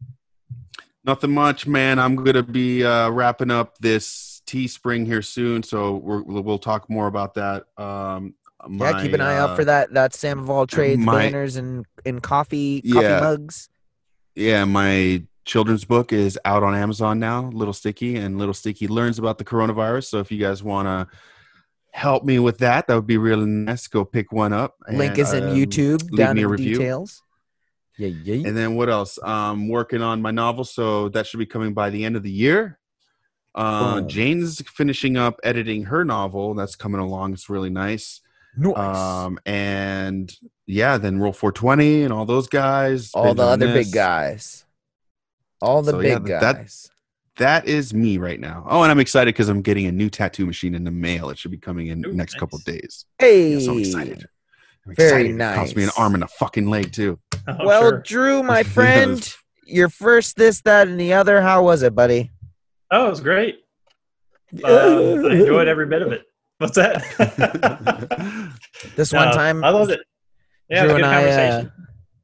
Nothing 1.05 1.32
much, 1.32 1.66
man. 1.66 1.99
I'm 1.99 2.16
gonna 2.16 2.43
be 2.43 2.84
uh, 2.84 3.11
wrapping 3.11 3.51
up 3.51 3.78
this 3.78 4.43
Teespring 4.47 5.07
here 5.07 5.22
soon, 5.22 5.62
so 5.62 5.97
we're, 5.97 6.22
we'll 6.22 6.59
talk 6.59 6.89
more 6.91 7.07
about 7.07 7.34
that. 7.34 7.64
Um, 7.76 8.34
yeah, 8.71 9.03
keep 9.03 9.12
an 9.12 9.21
my, 9.21 9.33
eye 9.33 9.39
out 9.39 9.51
uh, 9.51 9.57
for 9.57 9.64
that 9.64 9.95
that 9.95 10.14
Sam 10.14 10.39
of 10.39 10.51
all 10.51 10.67
trades 10.67 11.01
my- 11.01 11.23
banners 11.27 11.57
and 11.57 11.87
in 12.05 12.21
coffee 12.21 12.83
coffee 12.83 13.07
Yeah. 13.07 13.21
mugs. 13.21 13.69
Yeah, 14.35 14.64
my 14.64 15.23
children's 15.45 15.85
book 15.85 16.12
is 16.12 16.39
out 16.45 16.62
on 16.62 16.75
Amazon 16.75 17.19
now, 17.19 17.49
Little 17.51 17.73
Sticky, 17.73 18.17
and 18.17 18.37
Little 18.39 18.53
Sticky 18.53 18.89
learns 18.89 19.19
about 19.19 19.39
the 19.39 19.45
coronavirus. 19.45 20.07
So 20.07 20.19
if 20.19 20.31
you 20.31 20.39
guys 20.39 20.62
want 20.62 20.87
to 20.87 21.17
help 21.93 22.25
me 22.25 22.39
with 22.39 22.59
that, 22.59 22.87
that 22.87 22.95
would 22.95 23.07
be 23.07 23.17
really 23.17 23.47
nice. 23.47 23.87
Go 23.87 24.05
pick 24.05 24.33
one 24.33 24.53
up. 24.53 24.75
Link 24.91 25.12
and, 25.12 25.19
is 25.19 25.33
in 25.33 25.45
um, 25.45 25.55
YouTube 25.55 26.03
leave 26.11 26.19
down 26.19 26.35
me 26.35 26.43
in 26.43 26.47
a 26.47 26.49
review. 26.49 26.79
details. 26.79 27.23
Yeah, 27.97 28.09
yeah. 28.09 28.47
And 28.47 28.55
then 28.55 28.75
what 28.75 28.91
else? 28.91 29.19
I'm 29.25 29.69
working 29.69 30.03
on 30.03 30.21
my 30.21 30.31
novel, 30.31 30.64
so 30.64 31.09
that 31.11 31.27
should 31.27 31.39
be 31.39 31.47
coming 31.47 31.73
by 31.73 31.89
the 31.89 32.05
end 32.05 32.17
of 32.17 32.23
the 32.23 32.31
year. 32.31 32.79
Uh, 33.55 34.01
Boom. 34.01 34.09
Jane's 34.09 34.61
finishing 34.69 35.17
up 35.17 35.41
editing 35.43 35.85
her 35.85 36.05
novel. 36.05 36.53
That's 36.53 36.77
coming 36.77 37.01
along. 37.01 37.33
It's 37.33 37.49
really 37.49 37.71
nice. 37.71 38.21
Nice. 38.57 38.77
Um, 38.77 39.39
and 39.47 40.35
yeah, 40.67 40.99
then 40.99 41.19
Roll 41.19 41.33
420 41.33 42.03
and 42.05 42.13
all 42.13 42.25
those 42.25 42.49
guys. 42.49 43.11
All 43.15 43.35
the 43.35 43.43
doing 43.43 43.49
other 43.49 43.73
big 43.75 43.93
guys. 43.93 44.65
All 45.61 45.83
the 45.83 45.93
So, 45.93 46.01
yeah, 46.01 46.19
big 46.19 46.27
that- 46.29 46.57
guys. 46.57 46.91
That 47.39 47.69
is 47.69 47.93
me 47.93 48.17
right 48.17 48.41
now. 48.41 48.65
Oh, 48.67 48.81
and 48.83 48.91
I'm 48.91 48.99
excited 48.99 49.35
because 49.35 49.51
I'm 49.51 49.61
getting 49.61 49.85
a 49.85 49.93
new 49.93 50.09
tattoo 50.09 50.47
machine 50.47 50.75
in 50.75 50.85
the 50.85 50.91
mail. 50.91 51.29
It 51.29 51.37
should 51.37 51.51
be 51.51 51.59
coming 51.59 51.89
in 51.89 52.03
Ooh, 52.07 52.15
next 52.15 52.33
nice. 52.33 52.41
couple 52.41 52.59
days. 52.61 53.05
hey. 53.19 53.53
Yeah, 53.53 53.59
so 53.59 53.73
I'm 53.73 53.79
excited. 53.81 54.25
I'm 54.87 54.95
Very 54.95 55.27
excited. 55.29 55.35
It 55.43 55.55
cost 55.55 55.77
me 55.77 55.85
an 55.85 55.91
arm 55.99 56.15
and 56.15 56.25
a 56.25 56.29
fucking 56.29 56.67
leg 56.71 56.93
too. 56.93 57.19
Oh, 57.47 57.67
well, 57.67 57.83
sure. 57.83 57.99
Drew, 58.01 58.43
my 58.43 58.59
Yes. 58.61 58.69
friend, 58.69 59.35
your 59.67 59.91
first 59.91 60.37
this, 60.37 60.63
that, 60.63 60.89
and 60.89 60.99
the 60.99 61.13
other. 61.13 61.43
How 61.43 61.63
was 61.63 61.83
it, 61.83 61.95
buddy? 61.95 62.31
oh, 62.91 63.07
it 63.07 63.11
was 63.11 63.21
great. 63.21 63.57
Um, 64.65 65.27
I 65.27 65.35
enjoyed 65.35 65.69
every 65.69 65.87
bit 65.87 66.01
of 66.01 66.13
it. 66.13 66.23
What's 66.59 66.77
that? 66.77 67.03
This 68.95 69.13
one 69.13 69.31
time, 69.33 69.65
I 69.65 69.71
loved 69.71 69.91
it. 69.91 70.01
Yeah, 70.69 70.85
Drew 70.85 70.95
was 70.95 71.03
and 71.03 71.25
good 71.25 71.33
I, 71.33 71.49
uh. 71.49 71.65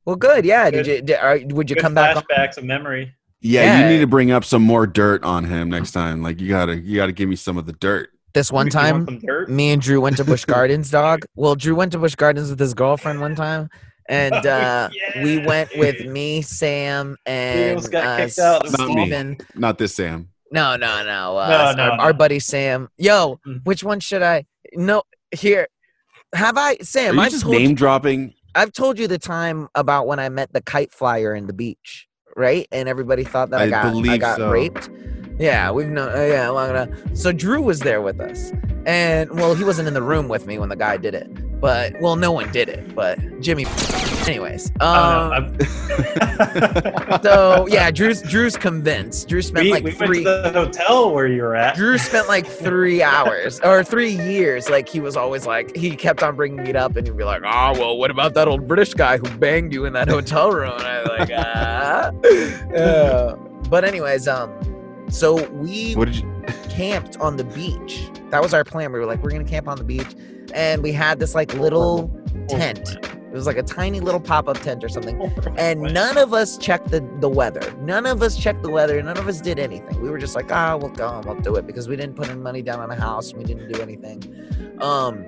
Well, 0.05 0.17
good. 0.17 0.45
Yeah. 0.45 0.71
Did 0.71 0.87
you? 0.87 1.03
Did, 1.03 1.19
are, 1.19 1.39
would 1.51 1.69
you 1.71 1.77
Good 1.77 1.83
come 1.83 1.95
back? 1.95 2.17
On, 2.17 2.23
flashbacks 2.23 2.57
of 2.59 2.65
memory. 2.65 3.15
Yeah, 3.41 3.63
Yeah. 3.65 3.81
you 3.89 3.95
need 3.95 4.01
to 4.01 4.07
bring 4.07 4.31
up 4.31 4.45
some 4.45 4.63
more 4.63 4.87
dirt 4.87 5.23
on 5.25 5.45
him 5.45 5.69
next 5.71 5.93
time. 5.93 6.23
Like 6.23 6.41
you 6.41 6.49
gotta 6.49 6.77
you 6.77 6.97
gotta 6.97 7.13
give 7.13 7.29
me 7.29 7.37
some 7.37 7.57
of 7.59 7.67
the 7.67 7.73
dirt. 7.75 8.11
this 8.35 8.51
one 8.53 8.67
You 8.67 8.71
time, 8.73 9.21
me 9.49 9.73
and 9.73 9.81
Drew 9.83 10.01
went 10.01 10.17
to 10.19 10.25
Busch 10.25 10.45
Gardens, 10.47 10.91
dog. 10.91 11.25
Well, 11.37 11.55
Drew 11.55 11.75
went 11.75 11.93
to 11.93 11.99
Busch 11.99 12.15
Gardens 12.15 12.51
with 12.51 12.59
his 12.61 12.75
girlfriend 12.75 13.21
one 13.21 13.35
time, 13.35 13.69
and 14.09 14.35
Oh, 14.47 14.51
uh, 14.51 14.91
we 15.23 15.39
went 15.39 15.71
with 15.77 16.05
me, 16.07 16.43
Sam, 16.43 17.17
and 17.27 17.81
got 17.91 18.05
uh, 18.05 18.17
kicked 18.27 18.39
out. 18.39 18.71
Not 18.79 18.89
me. 18.89 19.03
Steven. 19.07 19.39
Not 19.55 19.79
this 19.79 19.95
Sam. 19.95 20.29
No, 20.53 20.77
no, 20.77 21.05
no. 21.05 21.37
Uh, 21.39 21.73
No, 21.75 21.85
no, 21.87 21.91
our, 21.95 22.01
our 22.01 22.13
buddy 22.13 22.39
Sam. 22.39 22.89
Yo, 22.99 23.41
Mm. 23.47 23.65
which 23.65 23.83
one 23.83 24.01
should 24.01 24.23
I? 24.23 24.45
No, 24.75 25.03
here. 25.35 25.67
Have 26.35 26.57
I, 26.57 26.75
Are 26.75 26.85
Sam? 26.85 27.15
you 27.17 27.21
I've 27.23 27.31
just 27.33 27.47
name 27.47 27.71
you, 27.71 27.75
dropping? 27.77 28.35
I've 28.55 28.73
told 28.73 28.99
you 28.99 29.09
the 29.09 29.19
time 29.19 29.69
about 29.75 30.07
when 30.07 30.19
I 30.19 30.29
met 30.29 30.53
the 30.53 30.61
kite 30.61 30.93
flyer 30.93 31.35
in 31.35 31.47
the 31.47 31.53
beach, 31.53 32.07
right? 32.37 32.67
And 32.71 32.89
everybody 32.89 33.25
thought 33.25 33.51
that 33.51 33.61
I, 33.61 33.65
I 33.65 33.71
got 33.71 34.09
I 34.09 34.19
got 34.19 34.37
so. 34.37 34.51
raped. 34.51 34.91
Yeah, 35.39 35.71
we've 35.73 35.89
known. 35.89 36.11
Uh, 36.15 36.23
yeah, 36.23 36.49
long 36.51 36.71
enough. 36.71 36.89
So 37.15 37.33
Drew 37.33 37.63
was 37.63 37.81
there 37.81 38.03
with 38.03 38.21
us, 38.21 38.53
and 38.87 39.31
well, 39.33 39.55
he 39.55 39.65
wasn't 39.65 39.89
in 39.89 39.95
the 39.95 40.03
room 40.03 40.29
with 40.29 40.47
me 40.47 40.59
when 40.59 40.69
the 40.69 40.77
guy 40.77 40.99
did 40.99 41.15
it, 41.15 41.29
but 41.63 41.99
well, 42.01 42.17
no 42.17 42.31
one 42.33 42.51
did 42.53 42.69
it, 42.69 42.95
but 42.95 43.19
Jimmy. 43.41 43.65
Anyways, 44.27 44.71
um, 44.81 45.31
don't 45.31 45.59
know. 45.59 46.93
I've- 46.95 47.23
so 47.25 47.67
yeah, 47.69 47.91
Drew's 47.91 48.21
Drew's 48.23 48.57
convinced. 48.57 49.29
Drew 49.29 49.43
spent 49.43 49.65
we, 49.65 49.71
like 49.73 49.83
we 49.85 49.91
three. 49.93 50.25
went 50.25 50.45
to 50.45 50.51
the 50.51 50.61
hotel 50.65 51.13
where 51.13 51.27
you 51.27 51.43
were 51.43 51.57
at. 51.57 51.75
Drew 51.75 51.99
spent 51.99 52.29
like 52.29 52.47
three 52.67 53.03
hours 53.03 53.59
or 53.61 53.83
three 53.83 54.11
years. 54.11 54.69
Like 54.69 54.89
he 54.89 55.01
was 55.01 55.17
always 55.17 55.47
like 55.47 55.75
he 55.75 55.97
kept 55.97 56.23
on 56.23 56.37
bringing 56.37 56.67
it 56.67 56.77
up, 56.77 56.95
and 56.97 57.07
he'd 57.07 57.17
be 57.17 57.25
like, 57.25 57.43
"Oh 57.45 57.73
well, 57.79 57.97
what 57.97 58.11
about 58.11 58.35
that 58.35 58.47
old 58.49 58.69
British 58.69 58.95
guy 58.95 59.17
who 59.19 59.29
banged 59.39 59.73
you 59.73 59.85
in 59.87 59.93
that 59.95 60.09
hotel 60.09 60.53
room?" 60.53 60.73
And 60.79 60.83
I 60.87 61.01
was 61.01 61.09
like, 61.19 61.31
"Ah." 61.33 62.11
Yeah. 62.71 63.35
But 63.71 63.85
anyways, 63.87 64.29
um, 64.29 64.53
so 65.09 65.49
we 65.51 65.95
What 65.95 66.05
did 66.07 66.17
you? 66.19 66.45
camped 66.69 67.17
on 67.19 67.39
the 67.39 67.45
beach. 67.45 68.03
That 68.31 68.43
was 68.43 68.53
our 68.53 68.65
plan. 68.65 68.93
We 68.93 68.99
were 68.99 69.07
like, 69.07 69.23
we're 69.23 69.31
gonna 69.31 69.45
camp 69.45 69.67
on 69.67 69.79
the 69.79 69.85
beach, 69.85 70.15
and 70.55 70.83
we 70.83 70.93
had 70.93 71.19
this 71.19 71.35
like 71.35 71.55
little 71.55 72.11
tent. 72.49 72.97
It 73.33 73.37
was 73.37 73.47
like 73.47 73.57
a 73.57 73.63
tiny 73.63 74.01
little 74.01 74.21
pop-up 74.21 74.59
tent 74.61 74.85
or 74.85 74.91
something 74.91 75.19
and 75.57 75.81
none 75.81 76.19
of 76.19 76.35
us 76.35 76.59
checked 76.59 76.91
the, 76.91 77.01
the 77.21 77.31
weather. 77.31 77.75
None 77.79 78.05
of 78.05 78.23
us 78.23 78.37
checked 78.37 78.63
the 78.63 78.71
weather. 78.71 79.03
None 79.03 79.17
of 79.17 79.27
us 79.27 79.41
did 79.41 79.59
anything. 79.59 80.03
We 80.03 80.11
were 80.11 80.19
just 80.19 80.35
like, 80.35 80.53
ah, 80.53 80.77
we'll 80.77 80.91
go 80.91 81.09
and 81.09 81.25
we'll 81.25 81.41
do 81.41 81.57
it 81.57 81.67
because 81.67 81.89
we 81.89 81.97
didn't 81.97 82.15
put 82.15 82.29
any 82.29 82.39
money 82.39 82.61
down 82.61 82.81
on 82.81 82.91
a 82.91 82.95
house. 82.95 83.33
We 83.33 83.45
didn't 83.45 83.73
do 83.73 83.81
anything. 83.81 84.23
Um, 84.83 85.25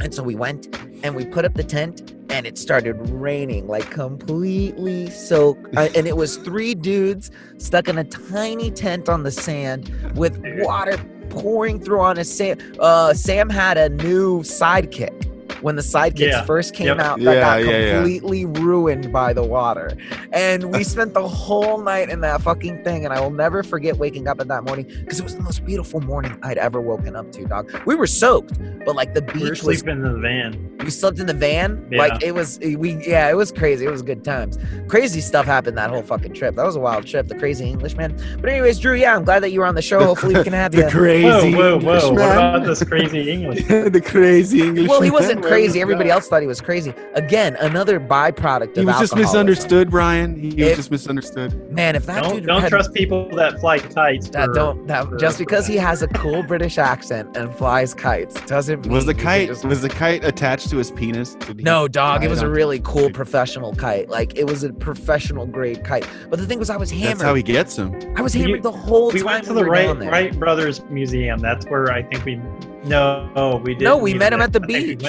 and 0.00 0.14
so 0.14 0.22
we 0.22 0.36
went 0.36 0.76
and 1.02 1.16
we 1.16 1.24
put 1.26 1.44
up 1.44 1.54
the 1.54 1.64
tent 1.64 2.14
and 2.30 2.46
it 2.46 2.58
started 2.58 2.94
raining 3.10 3.66
like 3.66 3.90
completely 3.90 5.10
soaked. 5.10 5.66
Uh, 5.76 5.88
and 5.94 6.06
it 6.06 6.16
was 6.16 6.36
three 6.38 6.74
dudes 6.74 7.30
stuck 7.58 7.88
in 7.88 7.98
a 7.98 8.04
tiny 8.04 8.70
tent 8.70 9.08
on 9.08 9.24
the 9.24 9.30
sand 9.30 9.92
with 10.14 10.40
water 10.60 10.96
pouring 11.30 11.78
through 11.80 12.00
on 12.00 12.16
his 12.16 12.32
Sam. 12.32 12.58
Uh, 12.78 13.14
Sam 13.14 13.48
had 13.50 13.76
a 13.76 13.88
new 13.88 14.40
sidekick. 14.40 15.35
When 15.62 15.76
the 15.76 15.82
sidekicks 15.82 16.18
Yeah. 16.18 16.44
first 16.44 16.74
came 16.74 16.86
Yep. 16.88 16.98
out, 17.00 17.18
that 17.20 17.34
Yeah, 17.34 17.40
got 17.40 17.64
yeah, 17.64 17.78
yeah. 17.78 17.92
completely 17.94 18.44
ruined 18.46 19.12
by 19.12 19.32
the 19.32 19.42
water. 19.42 19.92
And 20.32 20.74
we 20.74 20.84
spent 20.94 21.14
the 21.14 21.26
whole 21.26 21.78
night 21.78 22.08
in 22.10 22.20
that 22.20 22.42
fucking 22.42 22.82
thing. 22.84 23.04
And 23.04 23.12
I 23.14 23.20
will 23.20 23.30
never 23.30 23.62
forget 23.62 23.96
waking 23.96 24.28
up 24.28 24.40
at 24.40 24.48
that 24.48 24.64
morning 24.64 24.86
because 25.00 25.18
it 25.18 25.22
was 25.24 25.34
the 25.36 25.42
most 25.42 25.64
beautiful 25.64 26.00
morning 26.00 26.36
I'd 26.42 26.58
ever 26.58 26.80
woken 26.80 27.16
up 27.16 27.32
to, 27.32 27.44
dog. 27.46 27.70
We 27.86 27.94
were 27.94 28.06
soaked, 28.06 28.52
but 28.84 28.94
like 28.96 29.14
the 29.14 29.20
We 29.34 29.40
were 29.40 29.50
beach 29.50 29.62
was 29.62 29.78
sleeping 29.78 30.04
in 30.04 30.12
the 30.12 30.18
van. 30.18 30.70
we 30.84 30.90
slept 30.90 31.18
in 31.18 31.26
the 31.26 31.34
van. 31.34 31.86
Yeah. 31.90 31.98
Like 31.98 32.22
it 32.22 32.34
was 32.34 32.58
eh, 32.62 32.74
we 32.76 32.92
yeah, 33.06 33.28
it 33.30 33.34
was 33.36 33.50
crazy. 33.52 33.86
It 33.86 33.90
was 33.90 34.02
good 34.02 34.24
times. 34.24 34.58
Crazy 34.88 35.20
stuff 35.20 35.46
happened 35.46 35.76
that 35.78 35.90
whole 35.90 36.02
fucking 36.02 36.34
trip. 36.34 36.54
That 36.56 36.64
was 36.66 36.76
a 36.76 36.80
wild 36.80 37.06
trip. 37.06 37.28
The 37.28 37.34
crazy 37.34 37.68
Englishman. 37.68 38.16
But 38.40 38.50
anyways, 38.50 38.78
Drew, 38.78 38.94
yeah, 38.94 39.16
I'm 39.16 39.24
glad 39.24 39.42
that 39.42 39.50
you 39.50 39.60
were 39.60 39.66
on 39.66 39.74
the 39.74 39.82
show. 39.82 40.04
Hopefully 40.04 40.34
we 40.34 40.44
can 40.44 40.52
have 40.52 40.74
you. 40.74 40.84
The 40.84 40.90
crazy. 40.90 41.54
Whoa, 41.54 41.78
whoa, 41.78 41.78
whoa! 41.78 41.84
What 41.86 42.04
Englishman. 42.04 42.20
about 42.28 42.64
this 42.66 42.82
crazy 42.84 43.30
English? 43.30 43.64
the 43.68 44.02
crazy 44.04 44.62
English. 44.62 44.88
Well, 44.88 45.00
he 45.00 45.10
wasn't 45.10 45.42
crazy. 45.48 45.80
Everybody 45.80 46.10
else 46.10 46.28
thought 46.28 46.40
he 46.40 46.46
was 46.46 46.60
crazy. 46.60 46.92
Again, 47.14 47.56
another 47.60 47.98
byproduct 48.00 48.70
of 48.70 48.76
He 48.76 48.84
was 48.84 48.98
just 48.98 49.12
alcoholism. 49.12 49.18
misunderstood, 49.18 49.90
Brian. 49.90 50.38
He 50.38 50.48
If- 50.48 50.68
was 50.68 50.76
just 50.76 50.90
misunderstood. 50.90 51.72
Man, 51.72 51.96
if 51.96 52.06
that 52.06 52.22
Don't 52.22 52.34
dude 52.36 52.46
don't 52.46 52.60
had, 52.62 52.70
trust 52.70 52.92
people 52.94 53.28
that 53.36 53.60
fly 53.60 53.78
kites. 53.78 54.28
that 54.30 54.46
for- 54.46 54.52
don't 54.54 54.86
that 54.86 55.08
for- 55.08 55.16
just 55.16 55.36
for 55.38 55.44
because 55.44 55.66
that. 55.66 55.72
he 55.72 55.78
has 55.78 56.02
a 56.02 56.08
cool 56.08 56.42
British 56.42 56.78
accent 56.78 57.36
and 57.36 57.54
flies 57.54 57.94
kites 57.94 58.40
doesn't 58.42 58.84
mean 58.84 58.92
Was 58.92 59.04
the 59.06 59.12
you 59.12 59.16
can 59.16 59.24
kite 59.24 59.48
just- 59.48 59.64
was 59.64 59.80
the 59.82 59.88
kite 59.88 60.24
attached 60.24 60.70
to 60.70 60.76
his 60.76 60.90
penis? 60.90 61.34
Did 61.36 61.58
he 61.58 61.62
No, 61.64 61.88
dog. 61.88 62.24
It 62.24 62.30
was 62.30 62.42
a 62.42 62.48
really 62.48 62.80
cool 62.84 63.10
professional 63.10 63.74
kite. 63.74 64.08
Like 64.08 64.36
it 64.36 64.46
was 64.46 64.64
a 64.64 64.72
professional 64.72 65.46
grade 65.46 65.84
kite. 65.84 66.06
But 66.30 66.38
the 66.38 66.46
thing 66.46 66.58
was, 66.58 66.70
I 66.70 66.76
was 66.76 66.90
hammered. 66.90 67.06
That's 67.18 67.22
how 67.22 67.34
he 67.34 67.42
gets 67.42 67.76
him. 67.76 67.94
I 68.16 68.22
was 68.22 68.34
We- 68.34 68.42
hammered 68.42 68.62
the 68.62 68.70
whole 68.72 69.10
time. 69.10 69.14
we 69.14 69.20
time. 69.20 69.26
went 69.32 69.44
to 69.44 69.50
we 69.50 69.54
the 69.60 69.64
were 69.64 69.70
Wright, 69.70 69.86
down 69.86 69.98
there. 69.98 70.10
Wright 70.10 70.38
Brothers 70.38 70.82
Museum. 70.90 71.38
That's 71.40 71.66
where 71.66 71.90
I 71.92 72.02
think 72.02 72.24
we. 72.24 72.40
No, 72.84 73.60
we 73.64 73.74
did. 73.74 73.84
No, 73.84 73.96
we 73.96 74.14
met 74.14 74.32
him 74.32 74.40
at 74.40 74.52
the 74.52 74.60
beach. 74.60 75.02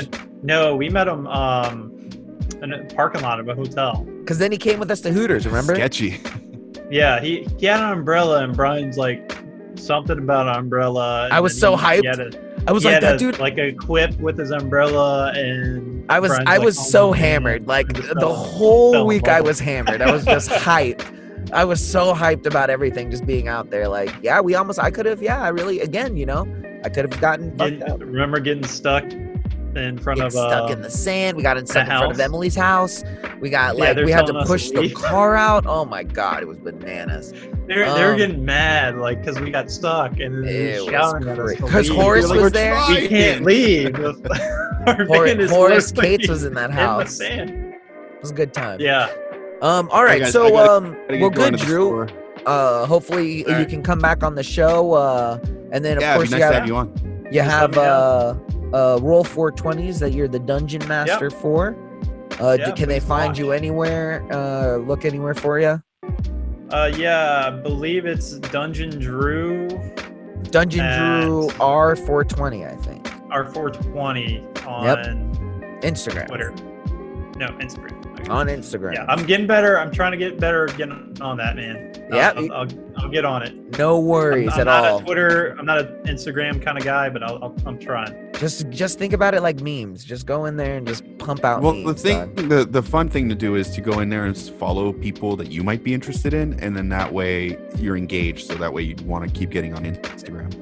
No, 0.43 0.75
we 0.75 0.89
met 0.89 1.07
him 1.07 1.27
um 1.27 1.93
in 2.61 2.73
a 2.73 2.83
parking 2.95 3.21
lot 3.21 3.39
of 3.39 3.47
a 3.49 3.55
hotel. 3.55 4.03
Because 4.19 4.39
then 4.39 4.51
he 4.51 4.57
came 4.57 4.79
with 4.79 4.89
us 4.91 5.01
to 5.01 5.11
Hooters. 5.11 5.45
Remember? 5.45 5.75
Sketchy. 5.75 6.19
Yeah, 6.89 7.19
he 7.19 7.47
he 7.59 7.65
had 7.65 7.81
an 7.81 7.91
umbrella, 7.91 8.43
and 8.43 8.55
Brian's 8.55 8.97
like 8.97 9.37
something 9.75 10.17
about 10.17 10.47
an 10.47 10.55
umbrella. 10.55 11.25
and 11.25 11.33
I 11.33 11.39
was 11.39 11.57
so 11.59 11.75
he- 11.75 11.83
hyped. 11.85 12.01
He 12.01 12.07
had 12.07 12.19
a, 12.19 12.47
I 12.67 12.71
was 12.71 12.83
he 12.83 12.87
like, 12.89 12.93
had 12.95 13.03
that 13.03 13.15
a- 13.15 13.17
dude. 13.17 13.39
like 13.39 13.57
a 13.57 13.71
quip 13.73 14.17
with 14.19 14.37
his 14.37 14.51
umbrella, 14.51 15.31
and 15.35 16.05
I 16.09 16.19
was 16.19 16.29
Brian's 16.29 16.49
I 16.49 16.57
like, 16.57 16.65
was 16.65 16.77
"Oh, 16.79 16.83
so 16.83 17.11
man." 17.11 17.19
hammered. 17.19 17.67
Like 17.67 17.87
I 17.97 18.01
the 18.13 18.19
fell- 18.19 18.33
whole 18.33 18.91
fell 18.93 19.01
in 19.01 19.07
week, 19.07 19.27
I 19.27 19.41
was 19.41 19.59
hammered. 19.59 20.01
I 20.01 20.11
was 20.11 20.23
just 20.25 20.49
hyped. 20.67 21.13
I 21.53 21.63
was 21.63 21.85
so 21.85 22.13
hyped 22.13 22.45
about 22.45 22.69
everything, 22.69 23.09
just 23.09 23.25
being 23.25 23.47
out 23.47 23.69
there. 23.69 23.87
Like, 23.87 24.13
yeah, 24.21 24.41
we 24.41 24.55
almost. 24.55 24.79
I 24.79 24.91
could 24.91 25.05
have. 25.05 25.21
Yeah, 25.21 25.41
I 25.41 25.49
really. 25.49 25.79
Again, 25.81 26.17
you 26.17 26.25
know, 26.25 26.45
I 26.83 26.89
could 26.89 27.09
have 27.09 27.21
gotten 27.21 27.51
fucked 27.57 27.79
Getting- 27.79 27.83
up. 27.91 27.99
remember 28.01 28.39
getting 28.39 28.65
stuck 28.65 29.03
in 29.77 29.97
front 29.97 30.17
Get 30.19 30.27
of 30.27 30.31
stuck 30.33 30.69
uh, 30.69 30.73
in 30.73 30.81
the 30.81 30.89
sand. 30.89 31.37
We 31.37 31.43
got 31.43 31.57
in 31.57 31.65
stuck 31.67 31.87
in 31.87 31.97
front 31.97 32.11
of. 32.13 32.19
Emily's 32.19 32.55
house. 32.55 33.03
We 33.39 33.49
got 33.49 33.75
like 33.77 33.95
they're 33.95 34.05
we 34.05 34.11
had 34.11 34.25
to 34.27 34.33
us 34.35 34.45
to 34.47 34.51
push 34.51 34.69
the 34.71 34.89
car 34.95 35.35
out. 35.35 35.65
Oh 35.67 35.85
my 35.85 36.03
god, 36.03 36.43
it 36.43 36.47
was 36.47 36.57
bananas. 36.57 37.31
They're, 37.67 37.93
they 37.93 38.03
were 38.05 38.11
Um, 38.13 38.17
getting 38.17 38.45
mad, 38.45 38.97
like, 38.97 39.19
because 39.21 39.39
we 39.39 39.51
got 39.51 39.69
stuck 39.69 40.19
and 40.19 40.35
then 40.35 40.41
they 40.45 40.73
It 40.75 40.85
were 40.85 40.91
shouting 40.91 41.27
at 41.27 41.37
us. 41.37 41.45
great. 41.45 41.57
to 41.59 41.63
'Cause 41.67 41.89
leave. 41.89 41.99
Horace 41.99 42.29
We're 42.29 42.35
was 42.35 42.43
like, 42.45 42.53
there. 42.53 42.81
We 42.89 43.07
can't 43.09 43.43
leave. 43.45 43.95
Our 44.87 45.05
Hor- 45.05 45.25
van 45.25 45.39
is 45.41 45.51
Horace 45.51 45.91
literally 45.91 46.17
Cates 46.17 46.29
was 46.29 46.43
in 46.45 46.53
that 46.53 46.71
house. 46.71 47.13
sand. 47.15 47.49
It 47.49 48.21
was 48.21 48.31
a 48.31 48.33
good 48.33 48.53
time. 48.53 48.79
Yeah. 48.79 49.09
Um. 49.61 49.89
All 49.91 50.03
right. 50.05 50.19
gotta- 50.19 50.31
so 50.31 50.49
gotta- 50.49 50.71
um. 50.71 50.93
Gotta 51.07 51.19
Well, 51.19 51.29
good, 51.29 51.57
Drew. 51.57 51.87
store. 51.87 52.09
Uh. 52.45 52.85
Hopefully 52.85 53.45
All 53.45 53.59
you 53.59 53.65
can 53.65 53.83
come 53.83 53.99
back 53.99 54.23
on 54.23 54.35
the 54.35 54.43
show. 54.43 54.93
Uh. 54.93 55.39
And 55.71 55.83
then 55.83 55.97
of 55.97 56.03
Yeah, 56.03 56.15
course 56.15 56.29
be 56.29 56.35
you 56.37 56.39
nice 56.39 56.49
to 56.49 56.53
have 56.53 56.61
have 56.61 56.67
you 56.67 56.77
on. 56.77 57.16
You 57.31 57.41
have 57.41 57.77
uh 57.77 58.35
uh 58.73 58.99
roll 59.01 59.23
420s 59.23 59.99
that 59.99 60.11
you're 60.11 60.27
the 60.27 60.39
dungeon 60.39 60.85
master 60.87 61.29
for. 61.29 61.75
Uh, 62.39 62.55
Yeah, 62.59 62.71
can 62.71 62.87
they 62.87 62.99
find 62.99 63.29
lot. 63.29 63.37
you 63.39 63.51
anywhere? 63.51 64.23
Uh, 64.31 64.77
look 64.77 65.05
anywhere 65.05 65.33
for 65.33 65.59
you. 65.59 65.81
Uh, 66.69 66.91
yeah, 66.95 67.43
I 67.47 67.49
believe 67.49 68.05
it's 68.05 68.37
Dungeon 68.39 68.99
Drew 68.99 69.67
Dungeon 70.51 70.85
Drew 71.23 71.47
R420, 71.57 72.71
I 72.71 72.75
think. 72.75 73.05
R420 73.31 74.67
on 74.67 75.79
Instagram. 75.81 76.27
Twitter. 76.27 76.51
No, 77.37 77.47
Instagram. 77.59 77.96
Okay. 78.19 78.29
On 78.31 78.47
Instagram. 78.47 78.93
Yeah, 78.95 79.05
I'm 79.07 79.25
getting 79.25 79.45
better. 79.47 79.79
I'm 79.79 79.91
trying 79.91 80.11
to 80.11 80.17
get 80.17 80.39
better 80.39 80.67
at 80.69 80.75
getting 80.77 81.15
on 81.21 81.37
that, 81.37 81.55
man. 81.55 81.93
Yeah, 82.11 82.33
I'll, 82.35 82.51
I'll, 82.51 82.59
I'll, 82.61 82.67
I'll 82.97 83.09
get 83.09 83.25
on 83.25 83.43
it. 83.43 83.77
No 83.77 83.99
I'm, 83.99 84.05
worries 84.05 84.49
I'm 84.53 84.61
at 84.61 84.65
not 84.65 84.85
all. 84.85 84.99
a 84.99 85.03
Twitter. 85.03 85.55
I'm 85.59 85.65
not 85.65 85.79
an 85.79 85.87
Instagram 86.05 86.61
kind 86.61 86.77
of 86.77 86.83
guy, 86.83 87.09
but 87.09 87.21
I'll, 87.21 87.43
I'll, 87.43 87.55
I'm 87.65 87.77
trying. 87.77 88.31
Just 88.33 88.69
just 88.69 88.97
think 88.97 89.13
about 89.13 89.33
it 89.33 89.41
like 89.41 89.61
memes. 89.61 90.03
Just 90.03 90.25
go 90.25 90.45
in 90.45 90.57
there 90.57 90.77
and 90.77 90.87
just 90.87 91.03
pump 91.19 91.43
out 91.45 91.61
Well, 91.61 91.73
the 91.83 91.93
thing, 91.93 92.33
dog. 92.35 92.49
the 92.49 92.65
the 92.65 92.81
fun 92.83 93.09
thing 93.09 93.29
to 93.29 93.35
do 93.35 93.55
is 93.55 93.69
to 93.71 93.81
go 93.81 93.99
in 93.99 94.09
there 94.09 94.25
and 94.25 94.37
follow 94.37 94.93
people 94.93 95.35
that 95.35 95.51
you 95.51 95.63
might 95.63 95.83
be 95.83 95.93
interested 95.93 96.33
in, 96.33 96.59
and 96.59 96.75
then 96.75 96.89
that 96.89 97.11
way 97.13 97.57
you're 97.77 97.97
engaged. 97.97 98.47
So 98.47 98.55
that 98.55 98.71
way 98.73 98.81
you 98.83 98.95
want 99.05 99.27
to 99.31 99.39
keep 99.39 99.49
getting 99.51 99.73
on 99.73 99.83
Instagram. 99.85 100.53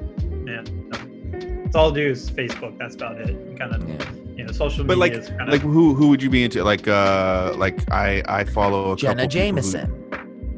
Yeah. 0.48 0.62
No. 0.90 1.64
It's 1.66 1.76
all 1.76 1.92
I 1.92 1.96
do 1.96 2.10
is 2.10 2.30
Facebook. 2.32 2.78
That's 2.78 2.96
about 2.96 3.20
it. 3.22 3.58
Kind 3.58 3.74
of, 3.76 3.88
Yeah. 3.90 4.25
You 4.46 4.52
know, 4.52 4.52
social 4.54 4.84
But 4.86 4.98
media 4.98 5.18
like, 5.18 5.24
is 5.24 5.30
kind 5.30 5.52
like 5.52 5.62
who 5.62 5.94
who 5.94 6.10
would 6.10 6.22
you 6.22 6.30
be 6.30 6.44
into? 6.44 6.64
Like, 6.64 6.88
uh, 6.88 7.54
like 7.58 7.78
I 7.92 8.22
I 8.28 8.44
follow 8.44 8.94
a 8.94 8.96
Jenna 8.96 9.14
couple 9.14 9.24
who- 9.24 9.30
Jameson. 9.30 10.02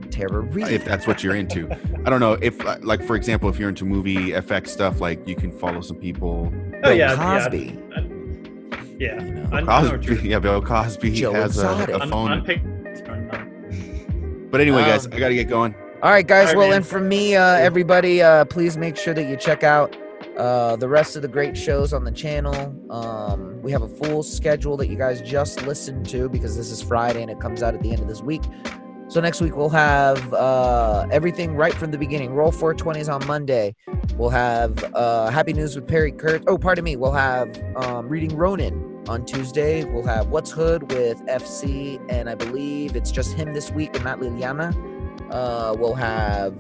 Tara 0.09 0.39
Reid. 0.39 0.69
if 0.72 0.84
that's 0.84 1.05
what 1.05 1.23
you're 1.23 1.35
into. 1.35 1.69
I 2.03 2.09
don't 2.09 2.19
know 2.19 2.39
if, 2.41 2.59
uh, 2.65 2.77
like, 2.81 3.03
for 3.03 3.15
example, 3.15 3.49
if 3.49 3.59
you're 3.59 3.69
into 3.69 3.85
movie 3.85 4.31
FX 4.31 4.69
stuff, 4.69 4.99
like 4.99 5.27
you 5.27 5.35
can 5.35 5.51
follow 5.51 5.80
some 5.81 5.97
people. 5.97 6.51
oh 6.51 6.81
Bill 6.81 6.93
yeah, 6.97 7.15
Cosby. 7.15 7.77
yeah. 7.91 7.99
Yeah. 8.99 9.23
You 9.23 9.31
know. 9.31 9.49
I, 9.51 9.57
I 9.57 9.61
know 9.61 9.97
Cosby, 9.99 10.15
yeah, 10.30 10.39
Bill 10.39 10.59
Cosby 10.61 11.11
Joe 11.11 11.34
has 11.34 11.57
a, 11.59 11.61
Exotic. 11.61 11.89
a 11.95 11.99
I'm, 12.01 12.09
phone. 12.09 12.31
I'm 12.31 12.43
pick- 12.43 12.64
but 14.49 14.61
anyway, 14.61 14.81
guys, 14.81 15.05
Um, 15.05 15.14
I 15.14 15.19
gotta 15.19 15.35
get 15.35 15.49
going. 15.49 15.76
All 16.01 16.09
right, 16.09 16.26
guys. 16.26 16.47
All 16.47 16.53
right, 16.53 16.57
well, 16.57 16.68
man. 16.69 16.77
and 16.77 16.88
from 16.88 17.07
me, 17.07 17.35
uh, 17.35 17.43
everybody, 17.55 18.22
uh, 18.22 18.45
please 18.45 18.77
make 18.77 18.95
sure 18.97 19.14
that 19.14 19.27
you 19.30 19.35
check 19.35 19.64
out 19.64 19.95
uh, 20.38 20.76
the 20.76 20.88
rest 20.88 21.15
of 21.15 21.22
the 21.22 21.27
great 21.27 21.57
shows 21.57 21.93
on 21.93 22.03
the 22.03 22.11
channel. 22.11 22.55
Um, 22.91 23.61
we 23.61 23.72
have 23.72 23.81
a 23.81 23.88
full 23.88 24.23
schedule 24.23 24.77
that 24.77 24.88
you 24.88 24.95
guys 24.95 25.22
just 25.22 25.65
listened 25.65 26.07
to 26.09 26.30
because 26.30 26.55
this 26.55 26.72
is 26.72 26.81
Friday 26.81 27.22
and 27.22 27.31
it 27.31 27.39
comes 27.39 27.64
out 27.64 27.73
at 27.73 27.81
the 27.81 27.91
end 27.91 28.01
of 28.01 28.07
this 28.07 28.22
week. 28.22 28.43
So 29.09 29.22
next 29.22 29.39
week 29.39 29.55
we'll 29.55 29.69
have 29.69 30.34
uh, 30.34 31.07
everything 31.11 31.55
right 31.55 31.73
from 31.73 31.91
the 31.91 31.97
beginning. 31.97 32.34
Roll 32.34 32.51
420s 32.51 33.11
on 33.11 33.26
Monday. 33.26 33.73
We'll 34.15 34.30
have 34.30 34.84
uh, 34.93 35.30
Happy 35.30 35.53
News 35.53 35.76
with 35.76 35.88
Perry 35.88 36.11
Kurt. 36.11 36.43
Oh, 36.45 36.57
pardon 36.57 36.84
me. 36.84 36.97
We'll 36.97 37.14
have 37.14 37.49
um, 37.77 38.09
Reading 38.09 38.35
Ronin 38.35 39.03
on 39.07 39.26
Tuesday. 39.26 39.85
We'll 39.85 40.05
have 40.05 40.27
What's 40.27 40.51
Hood 40.51 40.91
with 40.91 41.19
FC, 41.27 42.05
and 42.09 42.30
I 42.30 42.35
believe 42.35 42.95
it's 42.95 43.11
just 43.11 43.34
him 43.34 43.53
this 43.53 43.72
week 43.72 43.95
and 43.95 44.03
not 44.03 44.19
Liliana. 44.19 44.76
Uh, 45.31 45.73
we'll 45.77 45.95
have 45.95 46.53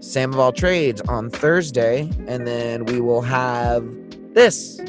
Sam 0.00 0.32
of 0.32 0.38
All 0.38 0.52
Trades 0.52 1.00
on 1.02 1.30
Thursday, 1.30 2.10
and 2.26 2.46
then 2.46 2.84
we 2.84 3.00
will 3.00 3.22
have 3.22 3.84
this, 4.34 4.80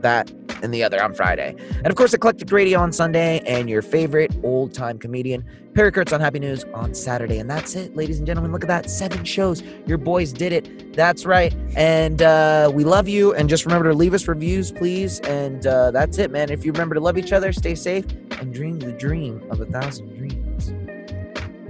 that, 0.00 0.30
and 0.62 0.72
the 0.72 0.84
other 0.84 1.02
on 1.02 1.14
Friday. 1.14 1.56
And 1.76 1.88
of 1.88 1.96
course, 1.96 2.14
Eclectic 2.14 2.50
Radio 2.52 2.78
on 2.78 2.92
Sunday, 2.92 3.40
and 3.40 3.68
your 3.68 3.82
favorite 3.82 4.30
old 4.42 4.72
time 4.72 4.98
comedian, 4.98 5.44
Perry 5.74 5.90
Kurtz 5.90 6.12
on 6.12 6.20
Happy 6.20 6.38
News 6.38 6.64
on 6.74 6.94
Saturday. 6.94 7.38
And 7.38 7.50
that's 7.50 7.74
it, 7.74 7.96
ladies 7.96 8.18
and 8.18 8.26
gentlemen. 8.26 8.52
Look 8.52 8.62
at 8.62 8.68
that. 8.68 8.90
Seven 8.90 9.24
shows. 9.24 9.62
Your 9.86 9.98
boys 9.98 10.32
did 10.32 10.52
it. 10.52 10.94
That's 10.94 11.24
right. 11.24 11.54
And 11.74 12.22
uh, 12.22 12.70
we 12.72 12.84
love 12.84 13.08
you. 13.08 13.34
And 13.34 13.48
just 13.48 13.64
remember 13.64 13.90
to 13.90 13.96
leave 13.96 14.14
us 14.14 14.28
reviews, 14.28 14.70
please. 14.70 15.20
And 15.20 15.66
uh, 15.66 15.90
that's 15.90 16.18
it, 16.18 16.30
man. 16.30 16.50
If 16.50 16.64
you 16.64 16.72
remember 16.72 16.94
to 16.94 17.00
love 17.00 17.16
each 17.16 17.32
other, 17.32 17.52
stay 17.52 17.74
safe, 17.74 18.04
and 18.38 18.52
dream 18.52 18.78
the 18.78 18.92
dream 18.92 19.42
of 19.50 19.60
a 19.60 19.66
thousand 19.66 20.14
dreams. 20.14 20.72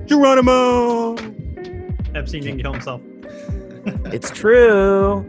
Geronimo. 0.09 1.17
Epstein 2.15 2.43
didn't 2.43 2.61
kill 2.61 2.73
himself. 2.73 3.01
It's 4.13 4.31
true. 4.31 5.27